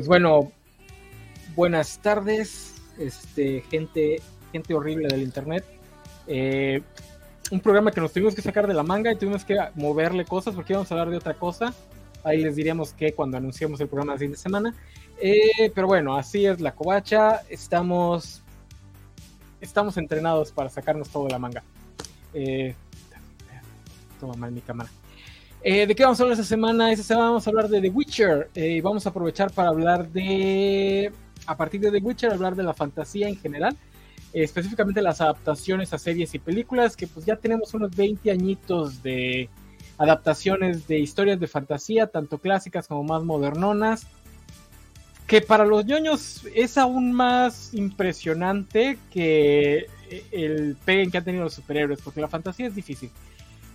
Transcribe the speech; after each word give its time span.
Pues 0.00 0.08
bueno, 0.08 0.50
buenas 1.54 1.98
tardes, 1.98 2.80
este, 2.98 3.60
gente, 3.70 4.22
gente 4.50 4.72
horrible 4.72 5.08
del 5.08 5.20
internet. 5.20 5.62
Eh, 6.26 6.80
un 7.50 7.60
programa 7.60 7.90
que 7.90 8.00
nos 8.00 8.10
tuvimos 8.10 8.34
que 8.34 8.40
sacar 8.40 8.66
de 8.66 8.72
la 8.72 8.82
manga 8.82 9.12
y 9.12 9.16
tuvimos 9.16 9.44
que 9.44 9.58
moverle 9.74 10.24
cosas 10.24 10.54
porque 10.54 10.72
íbamos 10.72 10.90
a 10.90 10.94
hablar 10.94 11.10
de 11.10 11.18
otra 11.18 11.34
cosa. 11.34 11.74
Ahí 12.24 12.42
les 12.42 12.56
diríamos 12.56 12.94
que 12.94 13.12
cuando 13.12 13.36
anunciamos 13.36 13.78
el 13.82 13.88
programa 13.88 14.14
de 14.14 14.20
fin 14.20 14.30
de 14.30 14.38
semana. 14.38 14.74
Eh, 15.20 15.70
pero 15.74 15.86
bueno, 15.86 16.16
así 16.16 16.46
es 16.46 16.62
la 16.62 16.74
covacha. 16.74 17.42
Estamos, 17.50 18.42
estamos 19.60 19.98
entrenados 19.98 20.50
para 20.50 20.70
sacarnos 20.70 21.10
todo 21.10 21.26
de 21.26 21.32
la 21.32 21.38
manga. 21.38 21.62
Eh, 22.32 22.74
toma 24.18 24.32
mal 24.32 24.50
mi 24.50 24.62
cámara. 24.62 24.88
Eh, 25.62 25.86
¿De 25.86 25.94
qué 25.94 26.04
vamos 26.04 26.18
a 26.18 26.22
hablar 26.22 26.38
esta 26.38 26.48
semana? 26.48 26.90
Esta 26.90 27.04
semana 27.04 27.26
vamos 27.28 27.46
a 27.46 27.50
hablar 27.50 27.68
de 27.68 27.82
The 27.82 27.90
Witcher. 27.90 28.48
Eh, 28.54 28.68
y 28.76 28.80
vamos 28.80 29.04
a 29.04 29.10
aprovechar 29.10 29.50
para 29.52 29.68
hablar 29.68 30.08
de, 30.08 31.12
a 31.44 31.56
partir 31.56 31.82
de 31.82 31.90
The 31.90 31.98
Witcher, 31.98 32.32
hablar 32.32 32.56
de 32.56 32.62
la 32.62 32.72
fantasía 32.72 33.28
en 33.28 33.36
general. 33.36 33.76
Eh, 34.32 34.42
específicamente 34.42 35.02
las 35.02 35.20
adaptaciones 35.20 35.92
a 35.92 35.98
series 35.98 36.34
y 36.34 36.38
películas, 36.38 36.96
que 36.96 37.06
pues 37.06 37.26
ya 37.26 37.36
tenemos 37.36 37.74
unos 37.74 37.94
20 37.94 38.30
añitos 38.30 39.02
de 39.02 39.50
adaptaciones 39.98 40.86
de 40.86 40.98
historias 40.98 41.38
de 41.38 41.46
fantasía, 41.46 42.06
tanto 42.06 42.38
clásicas 42.38 42.88
como 42.88 43.04
más 43.04 43.22
modernonas. 43.22 44.06
Que 45.26 45.42
para 45.42 45.66
los 45.66 45.84
ñoños 45.84 46.46
es 46.54 46.78
aún 46.78 47.12
más 47.12 47.74
impresionante 47.74 48.98
que 49.12 49.86
el 50.32 50.76
peguen 50.86 51.10
que 51.10 51.18
han 51.18 51.24
tenido 51.24 51.44
los 51.44 51.54
superhéroes, 51.54 52.00
porque 52.00 52.22
la 52.22 52.28
fantasía 52.28 52.66
es 52.66 52.74
difícil. 52.74 53.10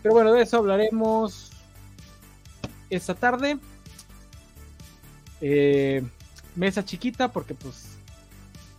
Pero 0.02 0.16
bueno, 0.16 0.34
de 0.34 0.42
eso 0.42 0.58
hablaremos 0.58 1.52
esta 2.90 3.16
tarde. 3.16 3.58
Eh, 5.42 6.04
mesa 6.56 6.86
chiquita 6.86 7.32
porque 7.32 7.54
pues 7.54 7.98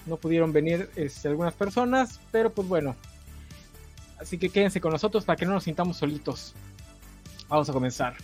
no 0.06 0.16
pudieron 0.16 0.52
venir 0.52 0.90
este, 0.96 1.28
algunas 1.28 1.54
personas, 1.54 2.20
pero 2.30 2.50
pues 2.50 2.66
bueno. 2.66 2.96
Así 4.18 4.38
que 4.38 4.48
quédense 4.48 4.80
con 4.80 4.92
nosotros 4.92 5.24
para 5.24 5.36
que 5.36 5.44
no 5.44 5.52
nos 5.52 5.64
sintamos 5.64 5.98
solitos. 5.98 6.54
Vamos 7.48 7.68
a 7.68 7.72
comenzar. 7.72 8.16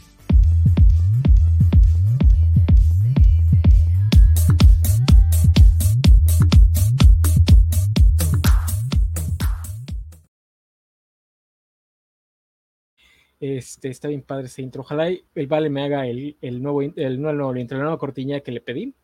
Este, 13.43 13.89
está 13.89 14.07
bien 14.07 14.23
padre 14.23 14.47
ese 14.47 14.63
intro. 14.63 14.83
Ojalá 14.83 15.09
el 15.09 15.47
Vale 15.49 15.69
me 15.69 15.83
haga 15.83 16.07
el, 16.07 16.37
el 16.41 16.63
nuevo, 16.63 16.81
el 16.81 17.21
nuevo, 17.21 17.51
el 17.51 17.59
entrenador 17.59 17.99
cortiña 17.99 18.39
que 18.39 18.53
le 18.53 18.61
pedí. 18.61 18.95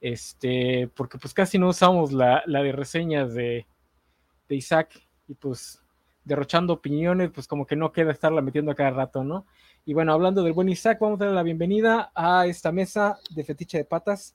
Este, 0.00 0.88
porque 0.88 1.18
pues 1.18 1.32
casi 1.32 1.56
no 1.56 1.68
usamos 1.68 2.10
la, 2.12 2.42
la 2.46 2.64
de 2.64 2.72
reseñas 2.72 3.32
de, 3.32 3.68
de, 4.48 4.56
Isaac 4.56 5.00
y 5.28 5.34
pues 5.34 5.80
derrochando 6.24 6.72
opiniones, 6.72 7.30
pues 7.30 7.46
como 7.46 7.64
que 7.64 7.76
no 7.76 7.92
queda 7.92 8.10
estarla 8.10 8.42
metiendo 8.42 8.72
a 8.72 8.74
cada 8.74 8.90
rato, 8.90 9.22
¿no? 9.22 9.46
Y 9.84 9.94
bueno, 9.94 10.12
hablando 10.14 10.42
del 10.42 10.52
buen 10.52 10.68
Isaac, 10.68 10.98
vamos 11.00 11.20
a 11.20 11.26
darle 11.26 11.36
la 11.36 11.44
bienvenida 11.44 12.10
a 12.12 12.46
esta 12.46 12.72
mesa 12.72 13.20
de 13.32 13.44
fetiche 13.44 13.78
de 13.78 13.84
patas. 13.84 14.34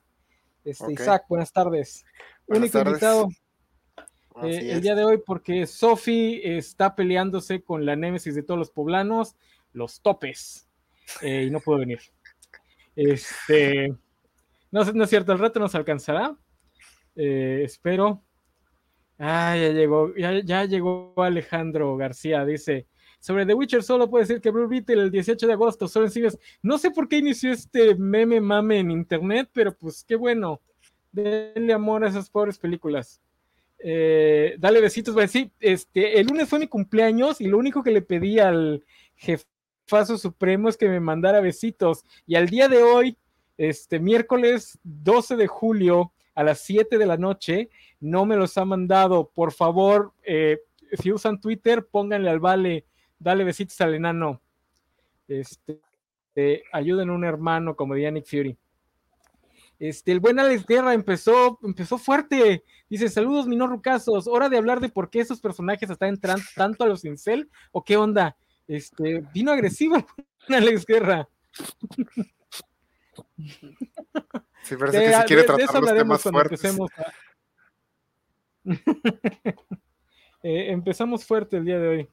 Este, 0.63 0.85
okay. 0.85 0.95
Isaac, 0.95 1.25
buenas 1.27 1.51
tardes. 1.51 2.05
Buenas 2.47 2.69
Único 2.69 2.77
tardes. 2.77 2.93
invitado 2.93 3.27
eh, 4.43 4.71
el 4.71 4.81
día 4.81 4.95
de 4.95 5.05
hoy 5.05 5.21
porque 5.25 5.65
Sofi 5.65 6.41
está 6.43 6.95
peleándose 6.95 7.63
con 7.63 7.85
la 7.85 7.95
némesis 7.95 8.35
de 8.35 8.43
todos 8.43 8.57
los 8.57 8.71
poblanos, 8.71 9.35
los 9.73 10.01
topes, 10.01 10.67
eh, 11.21 11.45
y 11.47 11.51
no 11.51 11.59
pudo 11.59 11.79
venir. 11.79 11.99
Este, 12.95 13.93
no, 14.71 14.83
no, 14.83 15.03
es 15.03 15.09
cierto, 15.09 15.31
el 15.31 15.39
reto 15.39 15.59
nos 15.59 15.75
alcanzará. 15.75 16.35
Eh, 17.15 17.61
espero. 17.63 18.21
Ah, 19.17 19.55
ya 19.55 19.69
llegó, 19.69 20.13
ya, 20.15 20.41
ya, 20.43 20.65
llegó 20.65 21.13
Alejandro 21.17 21.95
García, 21.95 22.43
dice. 22.45 22.87
Sobre 23.19 23.45
The 23.45 23.53
Witcher 23.53 23.81
solo 23.81 24.09
puede 24.09 24.25
decir 24.25 24.41
que 24.41 24.51
Blue 24.51 24.67
Beetle 24.67 25.01
el 25.01 25.11
18 25.11 25.47
de 25.47 25.53
agosto 25.53 25.87
solo 25.87 26.05
en 26.05 26.11
cines. 26.11 26.37
No 26.61 26.77
sé 26.77 26.91
por 26.91 27.07
qué 27.07 27.17
inició 27.17 27.51
este 27.51 27.95
meme 27.95 28.39
mame 28.39 28.79
en 28.79 28.91
internet, 28.91 29.49
pero 29.53 29.75
pues 29.75 30.03
qué 30.03 30.15
bueno. 30.15 30.61
Denle 31.11 31.73
amor 31.73 32.03
a 32.03 32.09
esas 32.09 32.29
pobres 32.29 32.59
películas. 32.59 33.21
Eh, 33.87 34.55
dale 34.57 34.81
besitos, 34.81 35.13
pues 35.13 35.29
sí, 35.29 35.51
este, 35.59 36.19
el 36.19 36.25
lunes 36.25 36.49
fue 36.49 36.57
mi 36.57 36.65
cumpleaños 36.65 37.39
y 37.39 37.45
lo 37.45 37.59
único 37.59 37.83
que 37.83 37.91
le 37.91 38.01
pedí 38.01 38.39
al 38.39 38.83
jefazo 39.15 40.17
supremo 40.17 40.69
es 40.69 40.75
que 40.75 40.89
me 40.89 40.99
mandara 40.99 41.39
besitos. 41.39 42.03
Y 42.25 42.33
al 42.33 42.49
día 42.49 42.67
de 42.67 42.81
hoy, 42.81 43.15
este 43.59 43.99
miércoles 43.99 44.79
12 44.81 45.35
de 45.35 45.45
julio 45.45 46.11
a 46.33 46.43
las 46.43 46.61
7 46.61 46.97
de 46.97 47.05
la 47.05 47.17
noche, 47.17 47.69
no 47.99 48.25
me 48.25 48.35
los 48.37 48.57
ha 48.57 48.65
mandado. 48.65 49.29
Por 49.31 49.51
favor, 49.51 50.13
eh, 50.23 50.61
si 50.99 51.11
usan 51.11 51.39
Twitter, 51.39 51.85
pónganle 51.85 52.31
al 52.31 52.39
vale, 52.39 52.85
dale 53.19 53.43
besitos 53.43 53.79
al 53.81 53.93
enano. 53.93 54.41
Este, 55.27 56.63
ayuden 56.71 57.11
a 57.11 57.13
un 57.13 57.23
hermano 57.23 57.75
como 57.75 57.93
Nick 57.93 58.25
Fury. 58.25 58.57
Este, 59.79 60.11
el 60.11 60.19
buen 60.19 60.39
Alex 60.39 60.65
Guerra 60.65 60.93
empezó, 60.93 61.59
empezó 61.63 61.97
fuerte. 61.97 62.63
Dice: 62.89 63.09
Saludos, 63.09 63.47
minorrucasos. 63.47 64.27
Hora 64.27 64.49
de 64.49 64.57
hablar 64.57 64.79
de 64.79 64.89
por 64.89 65.09
qué 65.09 65.19
esos 65.19 65.41
personajes 65.41 65.89
están 65.89 66.09
entrando 66.09 66.43
tanto 66.55 66.83
a 66.83 66.87
los 66.87 67.03
incel 67.05 67.49
o 67.71 67.83
qué 67.83 67.97
onda. 67.97 68.37
Este, 68.67 69.23
vino 69.33 69.51
agresivo 69.51 70.05
Alex 70.47 70.85
Guerra. 70.85 71.27
Sí, 74.63 74.75
parece 74.77 74.97
de, 74.97 75.05
que 75.05 75.13
si 75.13 75.23
quiere 75.25 75.41
de, 75.41 75.47
tratar 75.47 75.73
de 75.73 75.81
los 75.81 75.93
temas 75.93 76.21
fuertes. 76.21 76.65
A... 76.65 77.13
eh, 80.43 80.71
empezamos 80.71 81.25
fuerte 81.25 81.57
el 81.57 81.65
día 81.65 81.79
de 81.79 81.87
hoy. 81.87 82.09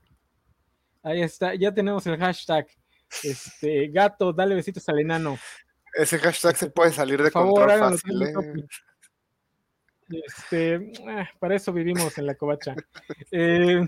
Ahí 1.02 1.22
está, 1.22 1.54
ya 1.54 1.72
tenemos 1.72 2.06
el 2.06 2.18
hashtag. 2.18 2.66
Este, 3.22 3.88
gato, 3.88 4.32
dale 4.32 4.54
besitos 4.54 4.88
al 4.88 5.00
enano. 5.00 5.38
Ese 5.94 6.18
hashtag 6.18 6.56
se 6.56 6.70
puede 6.70 6.92
salir 6.92 7.22
de 7.22 7.30
favor, 7.30 7.66
control 7.68 7.78
fácil. 7.78 8.22
¿eh? 8.22 8.66
Este, 10.08 10.74
eh, 10.74 11.28
para 11.38 11.56
eso 11.56 11.72
vivimos 11.72 12.16
en 12.18 12.26
la 12.26 12.34
covacha. 12.34 12.74
Eh, 13.30 13.86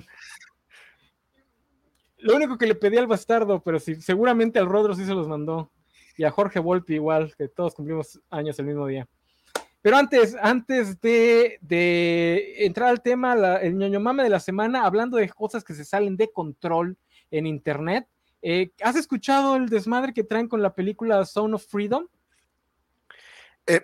lo 2.18 2.36
único 2.36 2.56
que 2.56 2.66
le 2.66 2.74
pedí 2.74 2.96
al 2.96 3.06
bastardo, 3.06 3.62
pero 3.62 3.78
sí, 3.78 3.96
seguramente 3.96 4.58
al 4.58 4.68
Rodro 4.68 4.94
sí 4.94 5.04
se 5.04 5.14
los 5.14 5.28
mandó. 5.28 5.70
Y 6.16 6.24
a 6.24 6.30
Jorge 6.30 6.60
Volpi 6.60 6.94
igual, 6.94 7.34
que 7.36 7.48
todos 7.48 7.74
cumplimos 7.74 8.20
años 8.30 8.58
el 8.58 8.66
mismo 8.66 8.86
día. 8.86 9.06
Pero 9.82 9.98
antes, 9.98 10.34
antes 10.40 10.98
de, 11.00 11.58
de 11.60 12.54
entrar 12.64 12.88
al 12.88 13.02
tema, 13.02 13.34
la, 13.34 13.56
el 13.56 13.76
ñoño 13.76 14.00
mame 14.00 14.22
de 14.22 14.30
la 14.30 14.40
semana, 14.40 14.86
hablando 14.86 15.18
de 15.18 15.28
cosas 15.28 15.62
que 15.62 15.74
se 15.74 15.84
salen 15.84 16.16
de 16.16 16.32
control 16.32 16.96
en 17.30 17.46
internet, 17.46 18.06
eh, 18.46 18.72
¿Has 18.82 18.96
escuchado 18.96 19.56
el 19.56 19.70
desmadre 19.70 20.12
que 20.12 20.22
traen 20.22 20.48
con 20.48 20.60
la 20.60 20.74
película 20.74 21.24
Zone 21.24 21.54
of 21.54 21.66
Freedom? 21.66 22.06
Eh, 23.66 23.80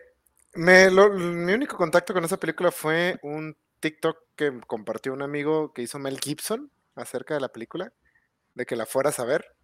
mi 0.54 1.53
único 1.54 1.78
contacto 1.78 2.12
con 2.12 2.25
esa 2.25 2.38
película 2.38 2.71
fue 2.71 3.19
un 3.22 3.56
TikTok 3.81 4.19
que 4.37 4.60
compartió 4.66 5.15
un 5.15 5.22
amigo 5.22 5.72
que 5.72 5.81
hizo 5.81 5.98
Mel 5.98 6.21
Gibson 6.21 6.71
acerca 6.94 7.32
de 7.32 7.41
la 7.41 7.48
película, 7.48 7.94
de 8.54 8.66
que 8.66 8.76
la 8.76 8.84
fueras 8.84 9.19
a 9.19 9.25
ver. 9.25 9.56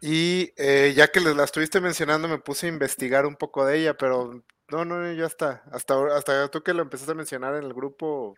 Y 0.00 0.52
eh, 0.56 0.94
ya 0.96 1.08
que 1.08 1.18
la 1.18 1.42
estuviste 1.42 1.80
mencionando, 1.80 2.28
me 2.28 2.38
puse 2.38 2.66
a 2.66 2.68
investigar 2.68 3.26
un 3.26 3.34
poco 3.34 3.66
de 3.66 3.78
ella, 3.80 3.96
pero 3.96 4.44
no, 4.68 4.84
no, 4.84 5.12
ya 5.12 5.26
está. 5.26 5.64
Hasta, 5.72 6.16
hasta 6.16 6.48
tú 6.52 6.62
que 6.62 6.72
lo 6.72 6.82
empezaste 6.82 7.10
a 7.10 7.16
mencionar 7.16 7.56
en 7.56 7.64
el 7.64 7.74
grupo, 7.74 8.36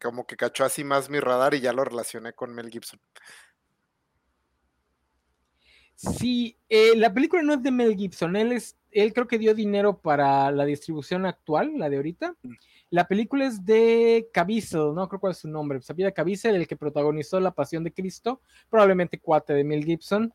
como 0.00 0.28
que 0.28 0.36
cachó 0.36 0.64
así 0.64 0.84
más 0.84 1.10
mi 1.10 1.18
radar 1.18 1.54
y 1.54 1.60
ya 1.60 1.72
lo 1.72 1.82
relacioné 1.82 2.34
con 2.34 2.54
Mel 2.54 2.70
Gibson. 2.70 3.00
Sí, 5.94 6.56
eh, 6.68 6.96
la 6.96 7.12
película 7.12 7.42
no 7.42 7.54
es 7.54 7.62
de 7.62 7.70
Mel 7.70 7.96
Gibson, 7.96 8.36
él, 8.36 8.52
es, 8.52 8.76
él 8.90 9.12
creo 9.12 9.26
que 9.26 9.38
dio 9.38 9.54
dinero 9.54 9.98
para 9.98 10.50
la 10.50 10.64
distribución 10.64 11.24
actual, 11.24 11.72
la 11.76 11.88
de 11.88 11.96
ahorita. 11.96 12.36
La 12.90 13.08
película 13.08 13.46
es 13.46 13.64
de 13.64 14.28
Caviezel, 14.32 14.94
no 14.94 15.08
creo 15.08 15.20
cuál 15.20 15.32
es 15.32 15.38
su 15.38 15.48
nombre, 15.48 15.80
sabía 15.82 16.12
Caviezel, 16.12 16.56
el 16.56 16.66
que 16.66 16.76
protagonizó 16.76 17.40
La 17.40 17.52
Pasión 17.54 17.84
de 17.84 17.92
Cristo, 17.92 18.40
probablemente 18.68 19.18
cuate 19.18 19.52
de 19.54 19.64
Mel 19.64 19.84
Gibson, 19.84 20.32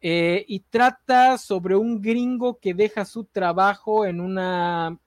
eh, 0.00 0.44
y 0.48 0.60
trata 0.60 1.38
sobre 1.38 1.76
un 1.76 2.02
gringo 2.02 2.58
que 2.58 2.74
deja 2.74 3.04
su 3.04 3.24
trabajo 3.24 4.04
en 4.04 4.20
una... 4.20 4.98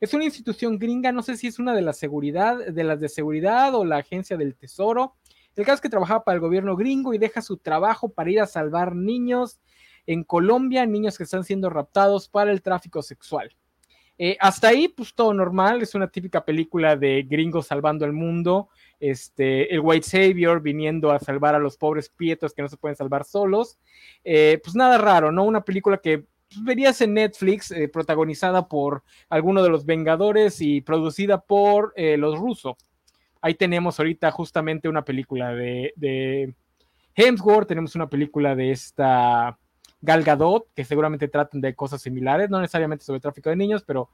Es 0.00 0.14
una 0.14 0.24
institución 0.24 0.78
gringa, 0.78 1.12
no 1.12 1.22
sé 1.22 1.36
si 1.36 1.48
es 1.48 1.58
una 1.58 1.74
de 1.74 1.82
la 1.82 1.92
seguridad, 1.92 2.66
de 2.66 2.84
las 2.84 3.00
de 3.00 3.08
seguridad 3.08 3.74
o 3.74 3.84
la 3.84 3.98
agencia 3.98 4.36
del 4.36 4.54
tesoro, 4.54 5.16
el 5.58 5.66
caso 5.66 5.76
es 5.76 5.80
que 5.80 5.88
trabajaba 5.88 6.24
para 6.24 6.36
el 6.36 6.40
gobierno 6.40 6.76
gringo 6.76 7.14
y 7.14 7.18
deja 7.18 7.42
su 7.42 7.56
trabajo 7.56 8.08
para 8.08 8.30
ir 8.30 8.40
a 8.40 8.46
salvar 8.46 8.94
niños 8.94 9.60
en 10.06 10.24
Colombia, 10.24 10.86
niños 10.86 11.18
que 11.18 11.24
están 11.24 11.44
siendo 11.44 11.68
raptados 11.68 12.28
para 12.28 12.50
el 12.50 12.62
tráfico 12.62 13.02
sexual. 13.02 13.54
Eh, 14.20 14.36
hasta 14.40 14.68
ahí, 14.68 14.88
pues 14.88 15.14
todo 15.14 15.32
normal, 15.32 15.82
es 15.82 15.94
una 15.94 16.08
típica 16.08 16.44
película 16.44 16.96
de 16.96 17.22
gringos 17.22 17.66
salvando 17.66 18.04
el 18.04 18.12
mundo, 18.12 18.68
este, 18.98 19.72
el 19.72 19.80
White 19.80 20.08
Savior 20.08 20.60
viniendo 20.60 21.12
a 21.12 21.20
salvar 21.20 21.54
a 21.54 21.60
los 21.60 21.76
pobres 21.76 22.08
pietos 22.08 22.52
que 22.52 22.62
no 22.62 22.68
se 22.68 22.76
pueden 22.76 22.96
salvar 22.96 23.24
solos. 23.24 23.78
Eh, 24.24 24.60
pues 24.64 24.74
nada 24.74 24.98
raro, 24.98 25.30
¿no? 25.30 25.44
Una 25.44 25.64
película 25.64 25.98
que 25.98 26.24
verías 26.62 27.00
en 27.00 27.14
Netflix, 27.14 27.70
eh, 27.70 27.88
protagonizada 27.88 28.66
por 28.66 29.04
alguno 29.28 29.62
de 29.62 29.68
los 29.68 29.86
Vengadores 29.86 30.60
y 30.60 30.80
producida 30.80 31.40
por 31.40 31.92
los 31.96 32.38
rusos. 32.38 32.76
Ahí 33.40 33.54
tenemos 33.54 33.98
ahorita 33.98 34.30
justamente 34.30 34.88
una 34.88 35.04
película 35.04 35.54
de, 35.54 35.92
de 35.96 36.54
Hemsworth, 37.14 37.68
tenemos 37.68 37.94
una 37.94 38.08
película 38.08 38.54
de 38.54 38.70
esta 38.70 39.58
Gal 40.00 40.22
Gadot, 40.22 40.66
que 40.74 40.84
seguramente 40.84 41.28
tratan 41.28 41.60
de 41.60 41.74
cosas 41.74 42.00
similares, 42.02 42.50
no 42.50 42.60
necesariamente 42.60 43.04
sobre 43.04 43.20
tráfico 43.20 43.50
de 43.50 43.56
niños, 43.56 43.82
pero 43.84 44.10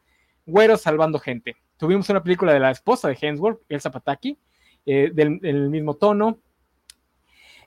güeros 0.46 0.82
salvando 0.82 1.18
gente. 1.18 1.56
Tuvimos 1.76 2.08
una 2.08 2.22
película 2.22 2.52
de 2.52 2.60
la 2.60 2.70
esposa 2.70 3.08
de 3.08 3.18
Hemsworth, 3.20 3.60
Elsa 3.68 3.90
Pataki, 3.90 4.38
eh, 4.86 5.10
del, 5.12 5.68
mismo 5.70 5.94
tono. 5.94 6.38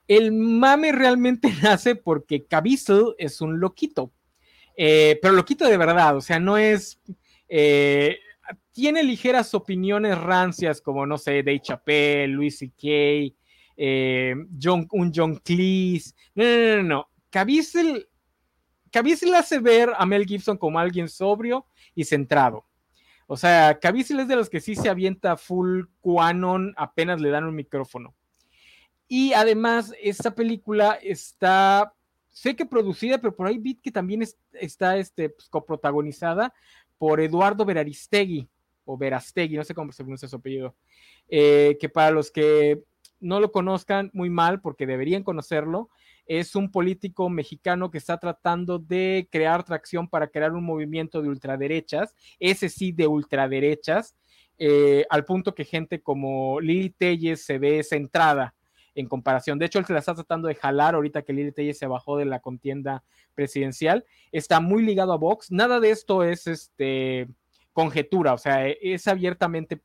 El 0.08 0.32
mame 0.32 0.92
realmente 0.92 1.52
nace 1.62 1.96
porque 1.96 2.46
Caviezel 2.46 3.16
es 3.18 3.42
un 3.42 3.60
loquito, 3.60 4.12
eh, 4.76 5.20
pero 5.22 5.34
loquito 5.34 5.68
de 5.68 5.78
verdad, 5.78 6.18
o 6.18 6.22
sea, 6.22 6.40
no 6.40 6.58
es... 6.58 7.00
Eh, 7.50 8.20
tiene 8.78 9.02
ligeras 9.04 9.56
opiniones 9.56 10.16
rancias 10.16 10.82
como, 10.82 11.04
no 11.08 11.18
sé, 11.18 11.42
Dave 11.42 11.62
Chappelle, 11.64 12.28
Louis 12.28 12.60
C.K., 12.60 13.36
John, 14.62 14.88
un 14.92 15.12
John 15.12 15.38
Cleese. 15.38 16.14
No, 16.36 16.44
no, 16.44 16.76
no, 16.76 16.84
no. 16.84 17.10
Caviezel, 17.32 18.08
Caviezel 18.92 19.34
hace 19.34 19.58
ver 19.58 19.94
a 19.98 20.06
Mel 20.06 20.28
Gibson 20.28 20.58
como 20.58 20.78
alguien 20.78 21.10
sobrio 21.10 21.66
y 21.96 22.04
centrado. 22.04 22.68
O 23.26 23.36
sea, 23.36 23.80
Caviezel 23.80 24.20
es 24.20 24.28
de 24.28 24.36
los 24.36 24.48
que 24.48 24.62
sí 24.62 24.76
se 24.76 24.90
avienta 24.90 25.38
full 25.38 25.86
Quanon 26.00 26.76
apenas 26.78 27.20
le 27.20 27.32
dan 27.32 27.46
un 27.46 27.56
micrófono. 27.56 28.14
Y 29.08 29.34
además, 29.34 29.92
esta 30.00 30.36
película 30.36 31.00
está, 31.02 31.96
sé 32.30 32.56
que 32.56 32.68
producida, 32.68 33.18
pero 33.18 33.36
por 33.36 33.48
ahí 33.48 33.58
vi 33.58 33.74
que 33.74 33.90
también 33.90 34.24
está 34.54 34.98
este, 34.98 35.30
pues, 35.32 35.50
coprotagonizada 35.50 36.54
por 37.00 37.20
Eduardo 37.20 37.66
Veraristegui, 37.66 38.48
o 38.88 38.98
Verastegui, 38.98 39.58
no 39.58 39.64
sé 39.64 39.76
cómo 39.76 39.92
se 39.92 40.04
pronuncia 40.04 40.28
su 40.28 40.38
apellido, 40.38 40.76
eh, 41.28 41.78
que 41.80 41.90
para 41.90 42.12
los 42.12 42.32
que 42.32 42.82
no 43.20 43.40
lo 43.40 43.52
conozcan 43.52 44.10
muy 44.14 44.30
mal, 44.30 44.62
porque 44.62 44.88
deberían 44.88 45.24
conocerlo, 45.24 45.90
es 46.26 46.56
un 46.56 46.72
político 46.72 47.30
mexicano 47.30 47.90
que 47.90 47.98
está 47.98 48.18
tratando 48.18 48.80
de 48.80 49.28
crear 49.32 49.64
tracción 49.64 50.08
para 50.10 50.28
crear 50.28 50.54
un 50.54 50.64
movimiento 50.64 51.22
de 51.22 51.30
ultraderechas, 51.30 52.16
ese 52.40 52.70
sí 52.70 52.92
de 52.92 53.08
ultraderechas, 53.08 54.16
eh, 54.58 55.06
al 55.10 55.24
punto 55.26 55.54
que 55.54 55.66
gente 55.66 56.02
como 56.02 56.60
Lili 56.60 56.90
Telles 56.90 57.46
se 57.46 57.60
ve 57.60 57.84
centrada 57.84 58.56
en 58.96 59.08
comparación. 59.08 59.60
De 59.60 59.68
hecho, 59.68 59.78
él 59.78 59.86
se 59.86 59.94
la 59.94 60.00
está 60.00 60.16
tratando 60.16 60.48
de 60.48 60.56
jalar 60.56 60.96
ahorita 60.96 61.22
que 61.22 61.34
Lili 61.34 61.52
Telles 61.52 61.78
se 61.78 61.86
bajó 61.86 62.18
de 62.18 62.26
la 62.26 62.40
contienda 62.40 63.04
presidencial. 63.36 64.04
Está 64.32 64.60
muy 64.60 64.84
ligado 64.84 65.14
a 65.14 65.18
Vox. 65.18 65.52
Nada 65.52 65.80
de 65.80 65.92
esto 65.92 66.24
es 66.24 66.48
este, 66.48 67.28
conjetura, 67.78 68.34
o 68.34 68.40
sea, 68.40 68.68
es 68.68 69.08
abiertamente 69.08 69.84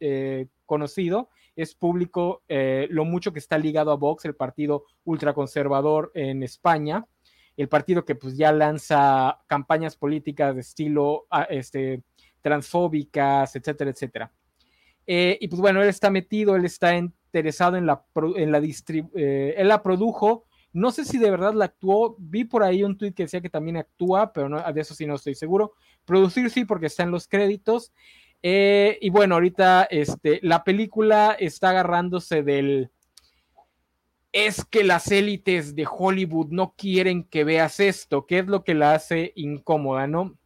eh, 0.00 0.48
conocido 0.66 1.28
es 1.54 1.76
público 1.76 2.42
eh, 2.48 2.88
lo 2.90 3.04
mucho 3.04 3.32
que 3.32 3.38
está 3.38 3.56
ligado 3.58 3.92
a 3.92 3.96
Vox, 3.96 4.24
el 4.24 4.34
partido 4.34 4.86
ultraconservador 5.04 6.10
en 6.14 6.42
España, 6.42 7.06
el 7.56 7.68
partido 7.68 8.04
que 8.04 8.16
pues 8.16 8.36
ya 8.36 8.50
lanza 8.50 9.38
campañas 9.46 9.94
políticas 9.94 10.56
de 10.56 10.62
estilo 10.62 11.28
ah, 11.30 11.46
este, 11.48 12.02
transfóbicas, 12.40 13.54
etcétera, 13.54 13.90
etcétera. 13.90 14.32
Eh, 15.06 15.38
y 15.40 15.46
pues 15.46 15.60
bueno, 15.60 15.80
él 15.80 15.88
está 15.88 16.10
metido, 16.10 16.56
él 16.56 16.64
está 16.64 16.96
interesado 16.96 17.76
en 17.76 17.86
la, 17.86 18.04
en 18.34 18.50
la 18.50 18.58
él 18.58 19.68
la 19.68 19.80
produjo, 19.84 20.48
no 20.72 20.90
sé 20.90 21.04
si 21.04 21.18
de 21.18 21.30
verdad 21.30 21.54
la 21.54 21.66
actuó, 21.66 22.16
vi 22.18 22.44
por 22.44 22.64
ahí 22.64 22.82
un 22.82 22.98
tweet 22.98 23.12
que 23.12 23.24
decía 23.24 23.40
que 23.40 23.48
también 23.48 23.76
actúa, 23.76 24.32
pero 24.32 24.48
no, 24.48 24.60
de 24.72 24.80
eso 24.80 24.94
sí 24.94 25.06
no 25.06 25.14
estoy 25.14 25.36
seguro. 25.36 25.74
Producir 26.08 26.48
sí, 26.48 26.64
porque 26.64 26.86
está 26.86 27.02
en 27.02 27.10
los 27.10 27.28
créditos. 27.28 27.92
Eh, 28.42 28.96
y 29.02 29.10
bueno, 29.10 29.34
ahorita 29.34 29.86
este, 29.90 30.40
la 30.42 30.64
película 30.64 31.36
está 31.38 31.68
agarrándose 31.68 32.42
del... 32.42 32.90
Es 34.32 34.64
que 34.64 34.84
las 34.84 35.12
élites 35.12 35.74
de 35.74 35.86
Hollywood 35.86 36.48
no 36.48 36.72
quieren 36.78 37.24
que 37.24 37.44
veas 37.44 37.78
esto, 37.78 38.24
que 38.24 38.38
es 38.38 38.46
lo 38.46 38.64
que 38.64 38.72
la 38.72 38.94
hace 38.94 39.34
incómoda, 39.36 40.06
¿no? 40.06 40.38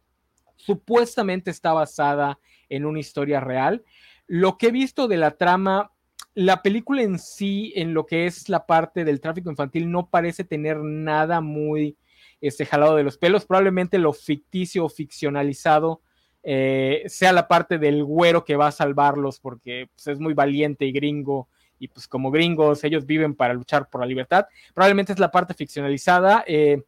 Supuestamente 0.57 1.49
está 1.49 1.71
basada 1.71 2.39
en 2.67 2.85
una 2.85 2.99
historia 2.99 3.39
real. 3.39 3.85
Lo 4.27 4.57
que 4.57 4.67
he 4.67 4.71
visto 4.71 5.07
de 5.07 5.15
la 5.15 5.31
trama, 5.31 5.93
la 6.33 6.61
película 6.61 7.03
en 7.03 7.19
sí, 7.19 7.71
en 7.77 7.93
lo 7.93 8.05
que 8.05 8.25
es 8.25 8.49
la 8.49 8.65
parte 8.65 9.05
del 9.05 9.21
tráfico 9.21 9.49
infantil, 9.49 9.89
no 9.89 10.09
parece 10.09 10.43
tener 10.43 10.79
nada 10.79 11.39
muy 11.39 11.95
este, 12.43 12.65
jalado 12.65 12.95
de 12.97 13.03
los 13.03 13.17
pelos. 13.17 13.45
Probablemente 13.45 13.97
lo 13.97 14.11
ficticio 14.11 14.85
o 14.85 14.89
ficcionalizado 14.89 16.01
eh, 16.43 17.03
sea 17.07 17.31
la 17.31 17.47
parte 17.47 17.77
del 17.77 18.03
güero 18.03 18.43
que 18.43 18.57
va 18.57 18.67
a 18.67 18.71
salvarlos 18.71 19.39
porque 19.39 19.89
pues, 19.95 20.07
es 20.07 20.19
muy 20.19 20.33
valiente 20.33 20.85
y 20.85 20.91
gringo 20.91 21.47
y 21.79 21.87
pues 21.87 22.05
como 22.05 22.31
gringos 22.31 22.83
ellos 22.83 23.05
viven 23.05 23.33
para 23.33 23.53
luchar 23.53 23.89
por 23.89 24.01
la 24.01 24.07
libertad. 24.07 24.45
Probablemente 24.73 25.13
es 25.13 25.19
la 25.19 25.31
parte 25.31 25.53
ficcionalizada. 25.53 26.43
Eh, 26.45 26.83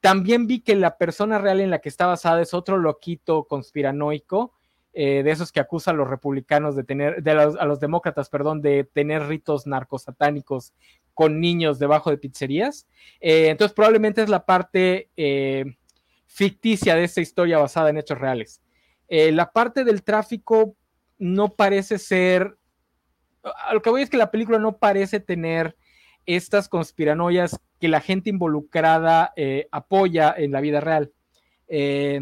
también 0.00 0.46
vi 0.46 0.60
que 0.60 0.76
la 0.76 0.96
persona 0.96 1.38
real 1.38 1.60
en 1.60 1.70
la 1.70 1.80
que 1.80 1.88
está 1.88 2.06
basada 2.06 2.40
es 2.40 2.54
otro 2.54 2.76
loquito 2.76 3.44
conspiranoico, 3.44 4.52
eh, 4.94 5.22
de 5.24 5.30
esos 5.30 5.50
que 5.52 5.60
acusa 5.60 5.90
a 5.90 5.94
los 5.94 6.08
republicanos 6.08 6.76
de 6.76 6.84
tener, 6.84 7.22
de 7.22 7.30
a 7.30 7.64
los 7.64 7.80
demócratas, 7.80 8.28
perdón, 8.28 8.60
de 8.62 8.84
tener 8.84 9.26
ritos 9.26 9.66
narcosatánicos 9.66 10.74
con 11.14 11.40
niños 11.40 11.78
debajo 11.78 12.10
de 12.10 12.18
pizzerías. 12.18 12.86
entonces 13.20 13.74
probablemente 13.74 14.22
es 14.22 14.28
la 14.28 14.44
parte 14.44 15.10
ficticia 16.32 16.96
de 16.96 17.04
esta 17.04 17.20
historia 17.20 17.58
basada 17.58 17.90
en 17.90 17.98
hechos 17.98 18.18
reales. 18.18 18.62
Eh, 19.08 19.30
la 19.30 19.52
parte 19.52 19.84
del 19.84 20.02
tráfico 20.02 20.74
no 21.18 21.54
parece 21.54 21.98
ser. 21.98 22.56
Lo 23.72 23.82
que 23.82 23.90
voy 23.90 24.00
es 24.00 24.08
que 24.08 24.16
la 24.16 24.30
película 24.30 24.58
no 24.58 24.78
parece 24.78 25.20
tener 25.20 25.76
estas 26.24 26.66
conspiranoias 26.70 27.60
que 27.78 27.88
la 27.88 28.00
gente 28.00 28.30
involucrada 28.30 29.34
eh, 29.36 29.68
apoya 29.70 30.34
en 30.34 30.52
la 30.52 30.62
vida 30.62 30.80
real. 30.80 31.12
Eh, 31.68 32.20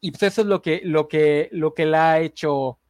y 0.00 0.10
pues 0.10 0.24
eso 0.24 0.40
es 0.40 0.48
lo 0.48 0.60
que, 0.60 0.80
lo 0.82 1.06
que, 1.06 1.48
lo 1.52 1.72
que 1.72 1.86
la 1.86 2.12
ha 2.12 2.20
hecho. 2.20 2.80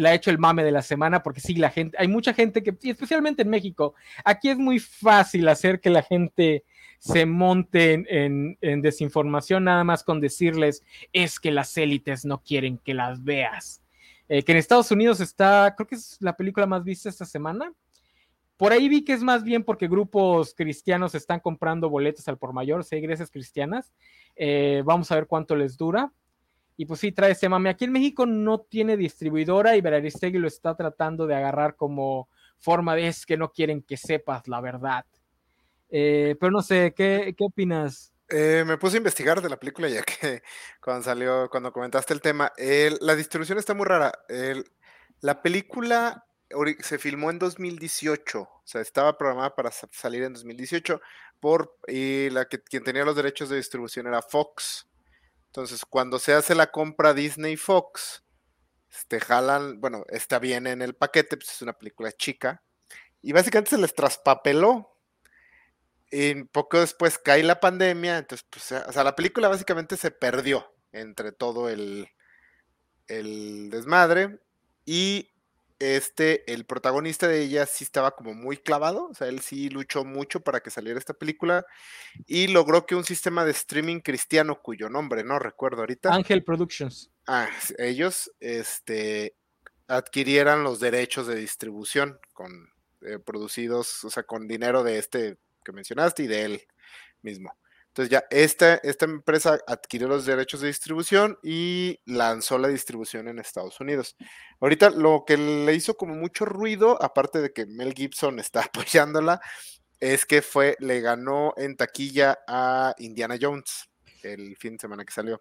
La 0.00 0.10
ha 0.10 0.14
hecho 0.14 0.30
el 0.30 0.38
mame 0.38 0.64
de 0.64 0.72
la 0.72 0.82
semana, 0.82 1.22
porque 1.22 1.40
sí, 1.40 1.54
la 1.54 1.70
gente, 1.70 1.96
hay 1.98 2.08
mucha 2.08 2.34
gente 2.34 2.62
que, 2.62 2.76
especialmente 2.82 3.42
en 3.42 3.48
México, 3.48 3.94
aquí 4.24 4.50
es 4.50 4.58
muy 4.58 4.78
fácil 4.78 5.48
hacer 5.48 5.80
que 5.80 5.90
la 5.90 6.02
gente 6.02 6.64
se 6.98 7.26
monten 7.26 8.06
en, 8.08 8.56
desinformación 8.82 9.64
nada 9.64 9.84
más 9.84 10.02
con 10.02 10.20
decirles 10.20 10.82
es 11.12 11.38
que 11.38 11.50
las 11.50 11.76
élites 11.76 12.24
no 12.24 12.42
quieren 12.42 12.78
que 12.78 12.94
las 12.94 13.22
veas. 13.22 13.82
Eh, 14.28 14.42
que 14.42 14.52
en 14.52 14.58
Estados 14.58 14.90
Unidos 14.90 15.20
está, 15.20 15.74
creo 15.76 15.86
que 15.86 15.94
es 15.94 16.16
la 16.20 16.36
película 16.36 16.66
más 16.66 16.82
vista 16.82 17.08
esta 17.08 17.24
semana. 17.24 17.72
Por 18.56 18.72
ahí 18.72 18.88
vi 18.88 19.04
que 19.04 19.12
es 19.12 19.22
más 19.22 19.44
bien 19.44 19.62
porque 19.62 19.86
grupos 19.86 20.54
cristianos 20.54 21.14
están 21.14 21.40
comprando 21.40 21.90
boletos 21.90 22.26
al 22.26 22.38
por 22.38 22.52
mayor, 22.52 22.82
seis 22.84 23.02
iglesias 23.02 23.30
cristianas. 23.30 23.92
Eh, 24.34 24.82
vamos 24.84 25.12
a 25.12 25.14
ver 25.16 25.26
cuánto 25.26 25.54
les 25.54 25.76
dura. 25.76 26.10
Y 26.76 26.86
pues 26.86 27.00
sí, 27.00 27.12
trae 27.12 27.32
ese 27.32 27.48
mame. 27.48 27.70
Aquí 27.70 27.84
en 27.84 27.92
México 27.92 28.26
no 28.26 28.60
tiene 28.60 28.96
distribuidora 28.96 29.76
y 29.76 29.80
Veraristegui 29.80 30.38
lo 30.38 30.48
está 30.48 30.76
tratando 30.76 31.26
de 31.26 31.34
agarrar 31.34 31.76
como 31.76 32.28
forma 32.58 32.94
de 32.94 33.08
es 33.08 33.24
que 33.26 33.36
no 33.36 33.50
quieren 33.50 33.82
que 33.82 33.96
sepas 33.96 34.46
la 34.48 34.60
verdad. 34.60 35.04
Eh, 35.88 36.36
pero 36.38 36.52
no 36.52 36.62
sé, 36.62 36.92
¿qué, 36.94 37.34
qué 37.36 37.44
opinas? 37.44 38.12
Eh, 38.28 38.64
me 38.66 38.76
puse 38.76 38.96
a 38.96 38.98
investigar 38.98 39.40
de 39.40 39.48
la 39.48 39.56
película 39.56 39.88
ya 39.88 40.02
que 40.02 40.42
cuando 40.80 41.02
salió, 41.02 41.48
cuando 41.48 41.72
comentaste 41.72 42.12
el 42.12 42.20
tema, 42.20 42.52
la 43.00 43.14
distribución 43.14 43.58
está 43.58 43.74
muy 43.74 43.86
rara. 43.86 44.12
la 45.20 45.42
película 45.42 46.26
se 46.80 46.98
filmó 46.98 47.30
en 47.30 47.38
2018, 47.38 48.40
o 48.40 48.62
sea, 48.64 48.80
estaba 48.80 49.16
programada 49.18 49.54
para 49.54 49.70
salir 49.70 50.22
en 50.22 50.34
2018 50.34 51.00
por 51.40 51.76
y 51.88 52.30
la 52.30 52.46
que 52.46 52.60
quien 52.62 52.84
tenía 52.84 53.04
los 53.04 53.16
derechos 53.16 53.48
de 53.48 53.56
distribución 53.56 54.06
era 54.06 54.22
Fox. 54.22 54.86
Entonces, 55.56 55.86
cuando 55.86 56.18
se 56.18 56.34
hace 56.34 56.54
la 56.54 56.70
compra 56.70 57.14
Disney 57.14 57.56
Fox, 57.56 58.22
te 58.90 59.16
este, 59.16 59.20
jalan, 59.20 59.80
bueno, 59.80 60.04
está 60.08 60.38
bien 60.38 60.66
en 60.66 60.82
el 60.82 60.94
paquete, 60.94 61.38
pues 61.38 61.50
es 61.50 61.62
una 61.62 61.72
película 61.72 62.12
chica 62.12 62.62
y 63.22 63.32
básicamente 63.32 63.70
se 63.70 63.78
les 63.78 63.94
traspapeló 63.94 65.00
y 66.10 66.44
poco 66.44 66.78
después 66.78 67.16
cae 67.16 67.42
la 67.42 67.58
pandemia, 67.58 68.18
entonces, 68.18 68.46
pues, 68.50 68.70
o 68.70 68.92
sea, 68.92 69.02
la 69.02 69.16
película 69.16 69.48
básicamente 69.48 69.96
se 69.96 70.10
perdió 70.10 70.74
entre 70.92 71.32
todo 71.32 71.70
el, 71.70 72.06
el 73.06 73.70
desmadre. 73.70 74.38
Y 74.84 75.30
este, 75.78 76.50
el 76.52 76.64
protagonista 76.64 77.28
de 77.28 77.42
ella 77.42 77.66
sí 77.66 77.84
estaba 77.84 78.12
como 78.12 78.34
muy 78.34 78.56
clavado, 78.56 79.08
o 79.08 79.14
sea, 79.14 79.28
él 79.28 79.40
sí 79.40 79.68
luchó 79.68 80.04
mucho 80.04 80.40
para 80.40 80.60
que 80.60 80.70
saliera 80.70 80.98
esta 80.98 81.14
película 81.14 81.66
y 82.26 82.48
logró 82.48 82.86
que 82.86 82.94
un 82.94 83.04
sistema 83.04 83.44
de 83.44 83.50
streaming 83.52 84.00
cristiano, 84.00 84.60
cuyo 84.62 84.88
nombre 84.88 85.24
no 85.24 85.38
recuerdo 85.38 85.80
ahorita. 85.80 86.14
Ángel 86.14 86.44
Productions. 86.44 87.10
Ah, 87.26 87.48
ellos, 87.78 88.32
este, 88.40 89.34
adquirieran 89.88 90.64
los 90.64 90.80
derechos 90.80 91.26
de 91.26 91.36
distribución 91.36 92.18
con 92.32 92.68
eh, 93.02 93.18
producidos, 93.18 94.04
o 94.04 94.10
sea, 94.10 94.22
con 94.22 94.48
dinero 94.48 94.82
de 94.82 94.98
este 94.98 95.38
que 95.64 95.72
mencionaste 95.72 96.22
y 96.22 96.26
de 96.26 96.44
él 96.44 96.62
mismo. 97.22 97.52
Entonces 97.96 98.10
ya 98.10 98.26
esta, 98.28 98.74
esta 98.74 99.06
empresa 99.06 99.58
adquirió 99.66 100.06
los 100.06 100.26
derechos 100.26 100.60
de 100.60 100.66
distribución 100.66 101.38
y 101.42 101.98
lanzó 102.04 102.58
la 102.58 102.68
distribución 102.68 103.26
en 103.26 103.38
Estados 103.38 103.80
Unidos. 103.80 104.16
Ahorita 104.60 104.90
lo 104.90 105.24
que 105.26 105.38
le 105.38 105.74
hizo 105.74 105.96
como 105.96 106.14
mucho 106.14 106.44
ruido, 106.44 107.02
aparte 107.02 107.40
de 107.40 107.54
que 107.54 107.64
Mel 107.64 107.94
Gibson 107.94 108.38
está 108.38 108.60
apoyándola, 108.64 109.40
es 109.98 110.26
que 110.26 110.42
fue, 110.42 110.76
le 110.78 111.00
ganó 111.00 111.54
en 111.56 111.74
taquilla 111.74 112.38
a 112.46 112.94
Indiana 112.98 113.38
Jones 113.40 113.88
el 114.22 114.58
fin 114.58 114.74
de 114.74 114.80
semana 114.80 115.02
que 115.06 115.14
salió. 115.14 115.40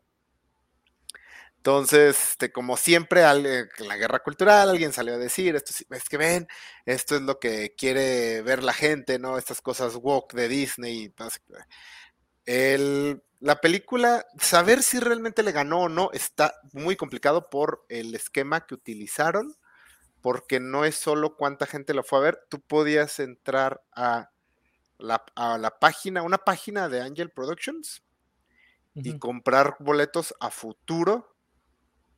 Entonces, 1.57 2.15
este, 2.29 2.53
como 2.53 2.77
siempre, 2.77 3.23
en 3.23 3.87
la 3.87 3.97
guerra 3.97 4.19
cultural, 4.19 4.69
alguien 4.69 4.93
salió 4.93 5.15
a 5.15 5.17
decir, 5.17 5.55
esto 5.55 5.73
es 5.89 6.07
que 6.07 6.17
ven, 6.17 6.47
esto 6.85 7.15
es 7.15 7.23
lo 7.23 7.39
que 7.39 7.73
quiere 7.75 8.43
ver 8.43 8.63
la 8.63 8.71
gente, 8.71 9.19
¿no? 9.19 9.37
Estas 9.37 9.61
cosas 9.61 9.95
woke 9.95 10.35
de 10.35 10.47
Disney. 10.47 11.11
El, 12.45 13.23
la 13.39 13.61
película, 13.61 14.25
saber 14.39 14.83
si 14.83 14.99
realmente 14.99 15.43
le 15.43 15.51
ganó 15.51 15.81
o 15.81 15.89
no, 15.89 16.11
está 16.13 16.55
muy 16.73 16.95
complicado 16.95 17.49
por 17.49 17.85
el 17.89 18.13
esquema 18.15 18.65
que 18.65 18.75
utilizaron, 18.75 19.55
porque 20.21 20.59
no 20.59 20.85
es 20.85 20.95
solo 20.95 21.35
cuánta 21.35 21.65
gente 21.65 21.93
lo 21.93 22.03
fue 22.03 22.19
a 22.19 22.23
ver, 22.23 22.45
tú 22.49 22.61
podías 22.61 23.19
entrar 23.19 23.83
a 23.95 24.31
la, 24.97 25.23
a 25.35 25.57
la 25.57 25.79
página, 25.79 26.23
una 26.23 26.39
página 26.39 26.89
de 26.89 27.01
Angel 27.01 27.31
Productions 27.31 28.03
y 28.93 29.19
comprar 29.19 29.75
boletos 29.79 30.33
a 30.39 30.49
futuro 30.49 31.35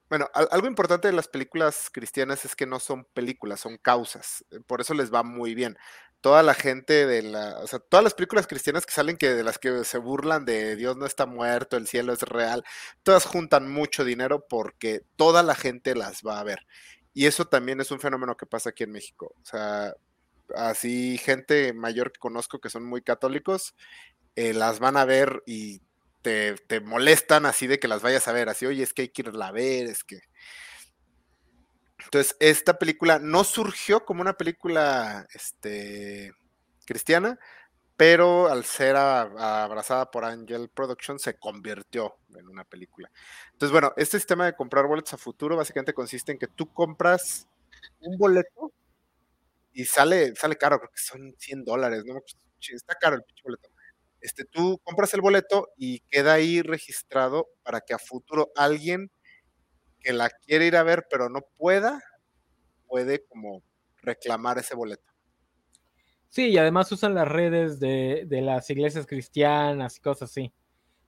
bueno, 0.10 0.30
algo 0.34 0.68
importante 0.68 1.10
de 1.10 1.14
las 1.14 1.28
películas 1.28 1.90
cristianas 1.92 2.46
es 2.46 2.56
que 2.56 2.66
no 2.66 2.80
son 2.80 3.04
películas, 3.14 3.60
son 3.60 3.78
causas. 3.78 4.46
Eh, 4.52 4.62
por 4.66 4.80
eso 4.80 4.94
les 4.94 5.14
va 5.14 5.22
muy 5.24 5.54
bien. 5.54 5.78
Toda 6.22 6.44
la 6.44 6.54
gente 6.54 7.06
de 7.06 7.22
la, 7.22 7.60
o 7.60 7.68
sea, 7.68 7.80
todas 7.80 8.04
las 8.04 8.14
películas 8.14 8.48
cristianas 8.48 8.86
que 8.86 8.94
salen 8.94 9.18
que 9.18 9.34
de 9.34 9.44
las 9.44 9.60
que 9.60 9.84
se 9.84 9.98
burlan 9.98 10.46
de 10.46 10.76
Dios 10.76 10.98
no 10.98 11.06
está 11.06 11.26
muerto, 11.26 11.78
el 11.78 11.88
cielo 11.88 12.12
es 12.14 12.22
real, 12.24 12.64
todas 13.04 13.26
juntan 13.26 13.72
mucho 13.72 14.04
dinero 14.04 14.46
porque 14.48 15.04
toda 15.16 15.44
la 15.44 15.56
gente 15.56 15.96
las 15.96 16.24
va 16.24 16.40
a 16.40 16.44
ver. 16.44 16.66
Y 17.14 17.26
eso 17.26 17.46
también 17.46 17.82
es 17.82 17.92
un 17.92 18.00
fenómeno 18.00 18.36
que 18.38 18.46
pasa 18.46 18.70
aquí 18.70 18.84
en 18.84 18.92
México. 18.92 19.34
O 19.42 19.46
sea, 19.46 19.94
así 20.56 21.18
gente 21.18 21.74
mayor 21.74 22.12
que 22.12 22.20
conozco 22.20 22.60
que 22.60 22.70
son 22.70 22.86
muy 22.86 23.02
católicos, 23.02 23.76
eh, 24.36 24.54
las 24.54 24.80
van 24.80 24.98
a 24.98 25.06
ver 25.06 25.44
y 25.46 25.82
te, 26.22 26.80
molestan 26.82 27.46
así 27.46 27.68
de 27.68 27.80
que 27.80 27.88
las 27.88 28.02
vayas 28.02 28.28
a 28.28 28.34
ver, 28.34 28.50
así, 28.50 28.66
oye, 28.66 28.84
es 28.84 28.94
que 28.94 29.04
hay 29.04 29.10
que 29.10 29.24
irla 29.24 29.48
a 29.48 29.52
ver, 29.52 29.88
es 29.88 30.04
que... 30.04 30.22
Entonces, 32.06 32.36
esta 32.40 32.78
película 32.78 33.20
no 33.20 33.44
surgió 33.44 34.06
como 34.06 34.22
una 34.22 34.34
película 34.38 35.28
este, 35.34 36.32
cristiana, 36.86 37.40
pero 37.98 38.48
al 38.50 38.64
ser 38.66 38.96
abrazada 38.96 40.12
por 40.12 40.26
Angel 40.26 40.70
Productions 40.70 41.22
se 41.24 41.38
convirtió 41.40 42.18
en 42.36 42.48
una 42.48 42.64
película. 42.64 43.12
Entonces, 43.54 43.72
bueno, 43.72 43.94
este 43.98 44.20
sistema 44.20 44.46
de 44.46 44.56
comprar 44.56 44.86
boletos 44.88 45.14
a 45.14 45.18
futuro 45.18 45.58
básicamente 45.58 45.94
consiste 45.94 46.32
en 46.32 46.40
que 46.40 46.48
tú 46.48 46.72
compras 46.74 47.48
un 48.00 48.18
boleto 48.18 48.74
y 49.74 49.86
sale, 49.86 50.36
sale 50.36 50.56
caro, 50.58 50.80
creo 50.80 50.92
que 50.92 51.02
son 51.02 51.34
100 51.38 51.64
dólares, 51.66 52.04
¿no? 52.06 52.16
Pues, 52.16 52.38
está 52.74 52.96
caro 52.96 53.16
el 53.16 53.24
pinche 53.24 53.44
boleto 53.44 53.70
este, 54.22 54.46
tú 54.46 54.80
compras 54.84 55.14
el 55.14 55.22
boleto 55.22 55.70
y 55.78 56.00
queda 56.10 56.34
ahí 56.34 56.62
registrado 56.62 57.48
para 57.64 57.82
que 57.82 57.94
a 57.94 58.00
futuro 58.00 58.52
alguien 58.56 59.12
que 60.00 60.14
la 60.14 60.30
quiere 60.30 60.68
ir 60.68 60.76
a 60.76 60.84
ver 60.84 61.08
pero 61.10 61.30
no 61.30 61.42
pueda, 61.58 62.02
puede 62.88 63.26
como 63.26 63.64
reclamar 64.02 64.58
ese 64.58 64.76
boleto. 64.76 65.12
Sí, 66.30 66.50
y 66.50 66.58
además 66.58 66.92
usan 66.92 67.16
las 67.16 67.28
redes 67.28 67.80
de, 67.80 68.28
las 68.30 68.70
iglesias 68.70 69.06
cristianas 69.06 69.98
y 69.98 70.02
cosas 70.02 70.30
así. 70.30 70.54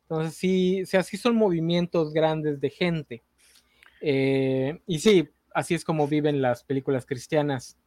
Entonces, 0.04 0.36
sí, 0.36 0.86
sí 0.86 0.98
así 0.98 1.18
son 1.18 1.36
movimientos 1.36 2.14
grandes 2.14 2.60
de 2.60 2.70
gente. 2.70 3.24
Eh, 4.02 4.82
y 4.88 5.00
sí, 5.00 5.30
así 5.54 5.76
es 5.76 5.84
como 5.84 6.08
viven 6.08 6.42
las 6.42 6.64
películas 6.64 7.06
cristianas. 7.06 7.78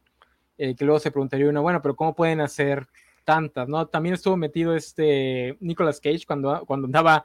Eh, 0.57 0.75
que 0.75 0.85
luego 0.85 0.99
se 0.99 1.11
preguntaría 1.11 1.49
uno, 1.49 1.63
bueno, 1.63 1.81
pero 1.81 1.95
¿cómo 1.95 2.15
pueden 2.15 2.39
hacer 2.39 2.87
tantas, 3.23 3.67
¿no? 3.67 3.87
También 3.87 4.15
estuvo 4.15 4.37
metido 4.37 4.75
este 4.75 5.57
Nicolas 5.59 5.99
Cage 5.99 6.25
cuando, 6.25 6.63
cuando 6.65 6.85
andaba 6.85 7.23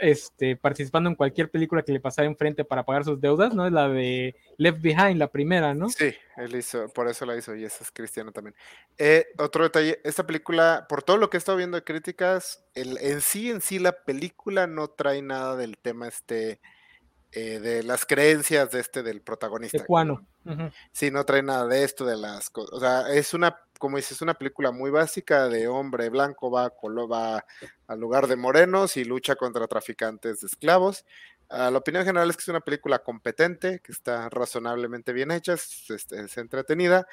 este, 0.00 0.56
participando 0.56 1.10
en 1.10 1.16
cualquier 1.16 1.50
película 1.50 1.82
que 1.82 1.92
le 1.92 2.00
pasara 2.00 2.26
enfrente 2.26 2.64
para 2.64 2.84
pagar 2.84 3.04
sus 3.04 3.20
deudas, 3.20 3.54
¿no? 3.54 3.66
Es 3.66 3.72
la 3.72 3.88
de 3.88 4.36
Left 4.56 4.80
Behind, 4.80 5.18
la 5.18 5.28
primera, 5.28 5.74
¿no? 5.74 5.88
Sí, 5.88 6.12
él 6.36 6.56
hizo, 6.56 6.88
por 6.88 7.08
eso 7.08 7.26
la 7.26 7.36
hizo 7.36 7.54
y 7.54 7.64
esa 7.64 7.84
es 7.84 7.90
cristiano 7.90 8.32
también. 8.32 8.54
Eh, 8.98 9.26
otro 9.38 9.64
detalle, 9.64 10.00
esta 10.04 10.26
película, 10.26 10.86
por 10.88 11.02
todo 11.02 11.16
lo 11.16 11.30
que 11.30 11.36
he 11.36 11.38
estado 11.38 11.58
viendo 11.58 11.76
de 11.76 11.84
críticas, 11.84 12.64
el, 12.74 12.98
en 12.98 13.20
sí, 13.20 13.50
en 13.50 13.60
sí, 13.60 13.78
la 13.78 13.92
película 13.92 14.66
no 14.66 14.88
trae 14.88 15.22
nada 15.22 15.56
del 15.56 15.78
tema 15.78 16.08
este 16.08 16.60
eh, 17.32 17.60
de 17.60 17.84
las 17.84 18.06
creencias 18.06 18.72
de 18.72 18.80
este 18.80 19.04
del 19.04 19.20
protagonista. 19.20 19.78
De 19.78 19.84
Sí, 20.90 21.12
no 21.12 21.24
trae 21.24 21.42
nada 21.42 21.64
de 21.66 21.84
esto, 21.84 22.04
de 22.04 22.16
las 22.16 22.50
cosas. 22.50 22.72
O 22.72 22.80
sea, 22.80 23.12
es 23.12 23.34
una, 23.34 23.56
como 23.80 23.96
dices, 23.96 24.22
una 24.22 24.34
película 24.34 24.70
muy 24.70 24.90
básica 24.90 25.48
de 25.48 25.66
hombre 25.66 26.08
blanco, 26.10 26.50
va, 26.50 26.72
va 26.72 27.44
al 27.88 27.98
lugar 27.98 28.28
de 28.28 28.36
morenos 28.36 28.96
y 28.96 29.04
lucha 29.04 29.34
contra 29.34 29.66
traficantes 29.66 30.40
de 30.40 30.46
esclavos. 30.46 31.04
Ah, 31.48 31.72
la 31.72 31.78
opinión 31.78 32.04
general 32.04 32.30
es 32.30 32.36
que 32.36 32.42
es 32.42 32.48
una 32.48 32.60
película 32.60 33.00
competente, 33.00 33.80
que 33.80 33.90
está 33.90 34.28
razonablemente 34.28 35.12
bien 35.12 35.32
hecha, 35.32 35.54
es, 35.54 35.90
es 35.90 36.38
entretenida. 36.38 37.08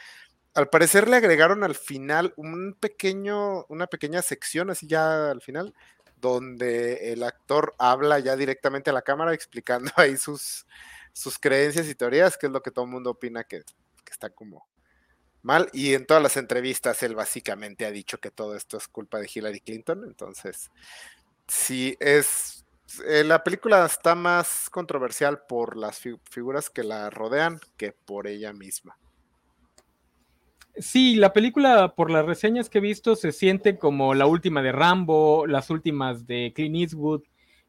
Al 0.54 0.70
parecer 0.70 1.08
le 1.08 1.16
agregaron 1.16 1.64
al 1.64 1.76
final 1.76 2.34
un 2.38 2.76
pequeño, 2.80 3.66
una 3.70 3.88
pequeña 3.88 4.22
sección, 4.22 4.70
así 4.70 4.88
ya 4.88 5.32
al 5.32 5.42
final, 5.42 5.74
donde 6.18 7.14
el 7.14 7.24
actor 7.24 7.76
habla 7.78 8.20
ya 8.20 8.36
directamente 8.36 8.90
a 8.90 8.94
la 8.94 9.02
cámara 9.02 9.34
explicando 9.34 9.92
ahí 9.96 10.18
sus, 10.18 10.66
sus 11.14 11.40
creencias 11.40 11.88
y 11.88 11.96
teorías, 11.96 12.38
que 12.38 12.48
es 12.48 12.52
lo 12.52 12.62
que 12.62 12.72
todo 12.72 12.86
el 12.86 12.92
mundo 12.92 13.12
opina 13.12 13.44
que, 13.44 13.64
está 14.12 14.30
como 14.30 14.68
mal. 15.42 15.70
Y 15.74 15.94
en 15.94 16.06
todas 16.06 16.24
las 16.24 16.38
entrevistas 16.38 17.02
él 17.04 17.16
básicamente 17.16 17.86
ha 17.86 17.92
dicho 17.92 18.20
que 18.20 18.32
todo 18.32 18.56
esto 18.56 18.78
es 18.78 18.88
culpa 18.88 19.20
de 19.20 19.30
Hillary 19.34 19.60
Clinton. 19.60 20.04
Entonces, 20.06 20.72
sí 21.48 21.96
es... 22.00 22.66
Eh, 23.06 23.26
la 23.26 23.44
película 23.44 23.86
está 23.86 24.16
más 24.16 24.70
controversial 24.70 25.42
por 25.48 25.76
las 25.76 26.00
figuras 26.30 26.70
que 26.70 26.84
la 26.84 27.10
rodean 27.10 27.60
que 27.76 27.92
por 27.92 28.28
ella 28.28 28.54
misma. 28.54 28.98
Sí, 30.78 31.16
la 31.16 31.34
película, 31.34 31.96
por 31.96 32.12
las 32.12 32.26
reseñas 32.26 32.70
que 32.70 32.78
he 32.78 32.82
visto, 32.82 33.16
se 33.16 33.32
siente 33.32 33.78
como 33.78 34.14
la 34.14 34.28
última 34.28 34.62
de 34.62 34.72
Rambo, 34.72 35.48
las 35.48 35.70
últimas 35.70 36.28
de 36.28 36.54
Clint 36.56 36.76
Eastwood, 36.76 37.24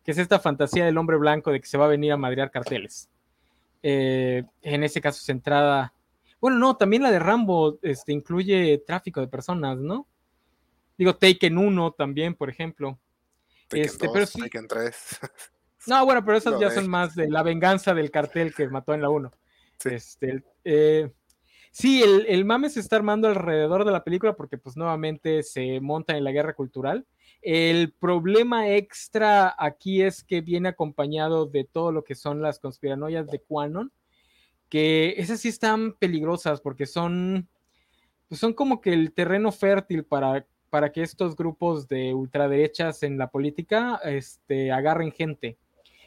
que 0.05 0.13
es 0.13 0.19
esta 0.19 0.39
fantasía 0.39 0.85
del 0.85 0.99
hombre 0.99 1.17
blanco 1.17 1.51
de 1.51 1.61
que 1.61 1.67
se 1.67 1.79
va 1.79 1.87
a 1.87 1.89
venir 1.89 2.13
a 2.13 2.17
madrear 2.19 2.51
carteles. 2.51 3.09
Eh, 3.83 4.45
en 4.63 4.85
ese 4.85 5.01
caso 5.01 5.23
centrada. 5.23 5.95
Bueno, 6.41 6.59
no, 6.59 6.77
también 6.77 7.03
la 7.03 7.11
de 7.11 7.19
Rambo 7.19 7.79
este, 7.83 8.13
incluye 8.13 8.83
tráfico 8.87 9.21
de 9.21 9.29
personas, 9.29 9.79
¿no? 9.79 10.07
Digo, 10.97 11.17
Taken 11.17 11.59
1 11.59 11.93
también, 11.93 12.35
por 12.35 12.51
ejemplo. 12.51 12.99
Taken 13.69 13.85
este, 13.85 14.09
pero 14.13 14.27
Taken 14.27 14.69
3. 14.69 14.95
No, 15.87 16.05
bueno, 16.05 16.23
pero 16.23 16.37
esas 16.37 16.61
ya 16.61 16.71
son 16.71 16.87
más 16.87 17.15
de 17.15 17.31
la 17.31 17.43
venganza 17.43 17.95
del 17.95 18.11
cartel 18.11 18.55
que 18.55 18.69
mató 18.69 18.93
en 18.93 19.01
la 19.01 19.09
1. 19.09 19.33
Este, 19.85 20.43
eh, 20.65 21.11
Sí, 21.71 22.03
el, 22.03 22.45
mame 22.45 22.71
se 22.71 22.81
está 22.81 22.97
armando 22.97 23.29
alrededor 23.29 23.85
de 23.85 23.93
la 23.93 24.03
película 24.03 24.35
porque 24.35 24.59
pues 24.59 24.77
nuevamente 24.77 25.45
se 25.45 25.81
monta 25.81 26.17
en 26.17 26.25
la 26.25 26.33
guerra 26.33 26.55
cultural. 26.55 27.07
El 27.41 27.93
problema 27.93 28.69
extra 28.71 29.55
aquí 29.57 30.03
es 30.03 30.25
que 30.25 30.41
viene 30.41 30.71
acompañado 30.71 31.47
de 31.47 31.63
todo 31.63 31.93
lo 31.93 32.03
que 32.03 32.17
son 32.17 32.43
las 32.43 32.59
conspiranoias 32.59 33.29
de 33.29 33.41
Quanon, 33.41 33.93
que 34.69 35.15
esas 35.17 35.41
sí 35.41 35.49
están 35.49 35.93
peligrosas 35.95 36.61
porque 36.61 36.87
son, 36.87 37.49
pues 38.29 38.41
son 38.41 38.53
como 38.53 38.81
que 38.81 38.93
el 38.93 39.13
terreno 39.13 39.53
fértil 39.53 40.05
para, 40.05 40.47
para 40.71 40.93
que 40.93 41.03
estos 41.03 41.37
grupos 41.37 41.89
de 41.89 42.15
ultraderechas 42.15 43.03
en 43.03 43.19
la 43.19 43.31
política 43.31 44.01
este, 44.05 44.71
agarren 44.73 45.13
gente. 45.13 45.57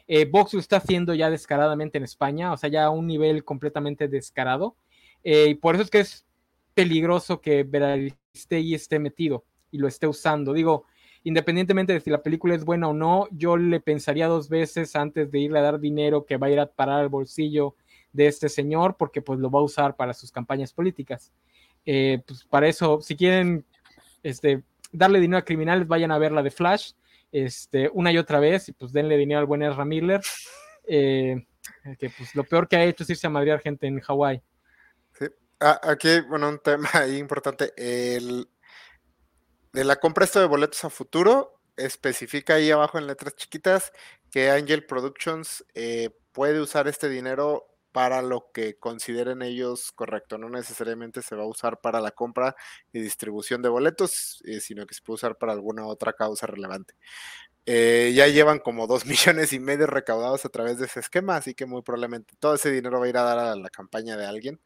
Eh, 0.08 0.24
Vox 0.24 0.54
lo 0.54 0.60
está 0.60 0.76
haciendo 0.76 1.14
ya 1.14 1.30
descaradamente 1.30 1.98
en 1.98 2.04
España, 2.04 2.52
o 2.52 2.56
sea, 2.56 2.68
ya 2.68 2.84
a 2.84 2.90
un 2.90 3.06
nivel 3.06 3.44
completamente 3.44 4.08
descarado. 4.08 4.76
Eh, 5.24 5.48
y 5.50 5.54
por 5.54 5.74
eso 5.74 5.84
es 5.84 5.90
que 5.90 6.00
es 6.00 6.26
peligroso 6.74 7.40
que 7.40 7.62
Veralistegui 7.62 8.74
esté 8.74 8.98
metido 8.98 9.44
y 9.70 9.78
lo 9.78 9.88
esté 9.88 10.06
usando. 10.06 10.52
Digo, 10.52 10.86
independientemente 11.24 11.92
de 11.92 12.00
si 12.00 12.10
la 12.10 12.22
película 12.22 12.54
es 12.54 12.64
buena 12.64 12.88
o 12.88 12.94
no, 12.94 13.28
yo 13.30 13.56
le 13.56 13.80
pensaría 13.80 14.26
dos 14.26 14.48
veces 14.48 14.96
antes 14.96 15.30
de 15.30 15.38
irle 15.38 15.58
a 15.58 15.62
dar 15.62 15.80
dinero 15.80 16.26
que 16.26 16.36
va 16.36 16.48
a 16.48 16.50
ir 16.50 16.60
a 16.60 16.66
parar 16.66 17.00
al 17.00 17.08
bolsillo 17.08 17.76
de 18.12 18.26
este 18.26 18.48
señor, 18.48 18.96
porque 18.96 19.22
pues 19.22 19.38
lo 19.38 19.50
va 19.50 19.60
a 19.60 19.64
usar 19.64 19.96
para 19.96 20.14
sus 20.14 20.30
campañas 20.30 20.72
políticas. 20.72 21.32
Eh, 21.84 22.22
pues 22.26 22.44
para 22.44 22.68
eso, 22.68 23.00
si 23.00 23.16
quieren 23.16 23.64
este, 24.22 24.62
darle 24.92 25.20
dinero 25.20 25.38
a 25.38 25.44
criminales, 25.44 25.88
vayan 25.88 26.12
a 26.12 26.18
ver 26.18 26.32
la 26.32 26.42
de 26.42 26.50
Flash, 26.50 26.92
este, 27.30 27.90
una 27.92 28.12
y 28.12 28.18
otra 28.18 28.40
vez, 28.40 28.68
y 28.68 28.72
pues 28.72 28.92
denle 28.92 29.16
dinero 29.16 29.40
al 29.40 29.46
buen 29.46 29.62
Ezra 29.62 29.84
Miller, 29.84 30.20
eh, 30.86 31.46
que 31.98 32.10
pues 32.10 32.34
lo 32.34 32.44
peor 32.44 32.68
que 32.68 32.76
ha 32.76 32.84
hecho 32.84 33.02
es 33.02 33.10
irse 33.10 33.26
a 33.26 33.30
madrear 33.30 33.60
gente 33.60 33.86
en 33.86 34.00
Hawái. 34.00 34.42
Ah, 35.64 35.80
aquí, 35.84 36.20
bueno, 36.28 36.48
un 36.48 36.58
tema 36.58 36.90
importante. 37.16 37.72
El, 37.76 38.48
de 39.72 39.84
la 39.84 39.96
compra 39.96 40.24
esto 40.24 40.40
de 40.40 40.46
boletos 40.46 40.84
a 40.84 40.90
futuro, 40.90 41.60
especifica 41.76 42.54
ahí 42.54 42.70
abajo 42.70 42.98
en 42.98 43.06
letras 43.06 43.36
chiquitas 43.36 43.92
que 44.32 44.50
Angel 44.50 44.84
Productions 44.84 45.64
eh, 45.74 46.10
puede 46.32 46.60
usar 46.60 46.88
este 46.88 47.08
dinero 47.08 47.71
para 47.92 48.22
lo 48.22 48.50
que 48.52 48.78
consideren 48.78 49.42
ellos 49.42 49.92
correcto. 49.92 50.38
No 50.38 50.48
necesariamente 50.48 51.22
se 51.22 51.36
va 51.36 51.42
a 51.44 51.46
usar 51.46 51.80
para 51.80 52.00
la 52.00 52.10
compra 52.10 52.56
y 52.92 53.00
distribución 53.00 53.62
de 53.62 53.68
boletos, 53.68 54.42
eh, 54.46 54.60
sino 54.60 54.86
que 54.86 54.94
se 54.94 55.02
puede 55.02 55.16
usar 55.16 55.36
para 55.36 55.52
alguna 55.52 55.86
otra 55.86 56.14
causa 56.14 56.46
relevante. 56.46 56.94
Eh, 57.64 58.12
ya 58.14 58.26
llevan 58.26 58.58
como 58.58 58.86
dos 58.86 59.04
millones 59.06 59.52
y 59.52 59.60
medio 59.60 59.86
recaudados 59.86 60.44
a 60.44 60.48
través 60.48 60.78
de 60.78 60.86
ese 60.86 61.00
esquema, 61.00 61.36
así 61.36 61.54
que 61.54 61.66
muy 61.66 61.82
probablemente 61.82 62.34
todo 62.40 62.54
ese 62.54 62.72
dinero 62.72 62.98
va 62.98 63.06
a 63.06 63.08
ir 63.08 63.16
a 63.16 63.22
dar 63.22 63.38
a 63.38 63.56
la 63.56 63.70
campaña 63.70 64.16
de 64.16 64.26
alguien. 64.26 64.60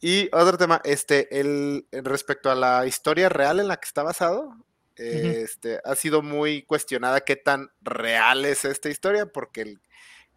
Y 0.00 0.28
otro 0.32 0.56
tema, 0.56 0.80
este, 0.84 1.40
el, 1.40 1.86
respecto 1.90 2.50
a 2.50 2.54
la 2.54 2.86
historia 2.86 3.28
real 3.28 3.60
en 3.60 3.68
la 3.68 3.76
que 3.76 3.86
está 3.86 4.02
basado, 4.02 4.54
este, 4.94 5.78
ha 5.84 5.94
sido 5.94 6.22
muy 6.22 6.62
cuestionada 6.62 7.20
qué 7.20 7.36
tan 7.36 7.70
real 7.82 8.46
es 8.46 8.64
esta 8.64 8.88
historia, 8.88 9.26
porque 9.26 9.62
el, 9.62 9.80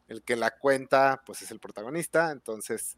el 0.09 0.23
que 0.23 0.35
la 0.35 0.51
cuenta, 0.51 1.21
pues 1.25 1.41
es 1.41 1.51
el 1.51 1.59
protagonista, 1.59 2.31
entonces 2.31 2.97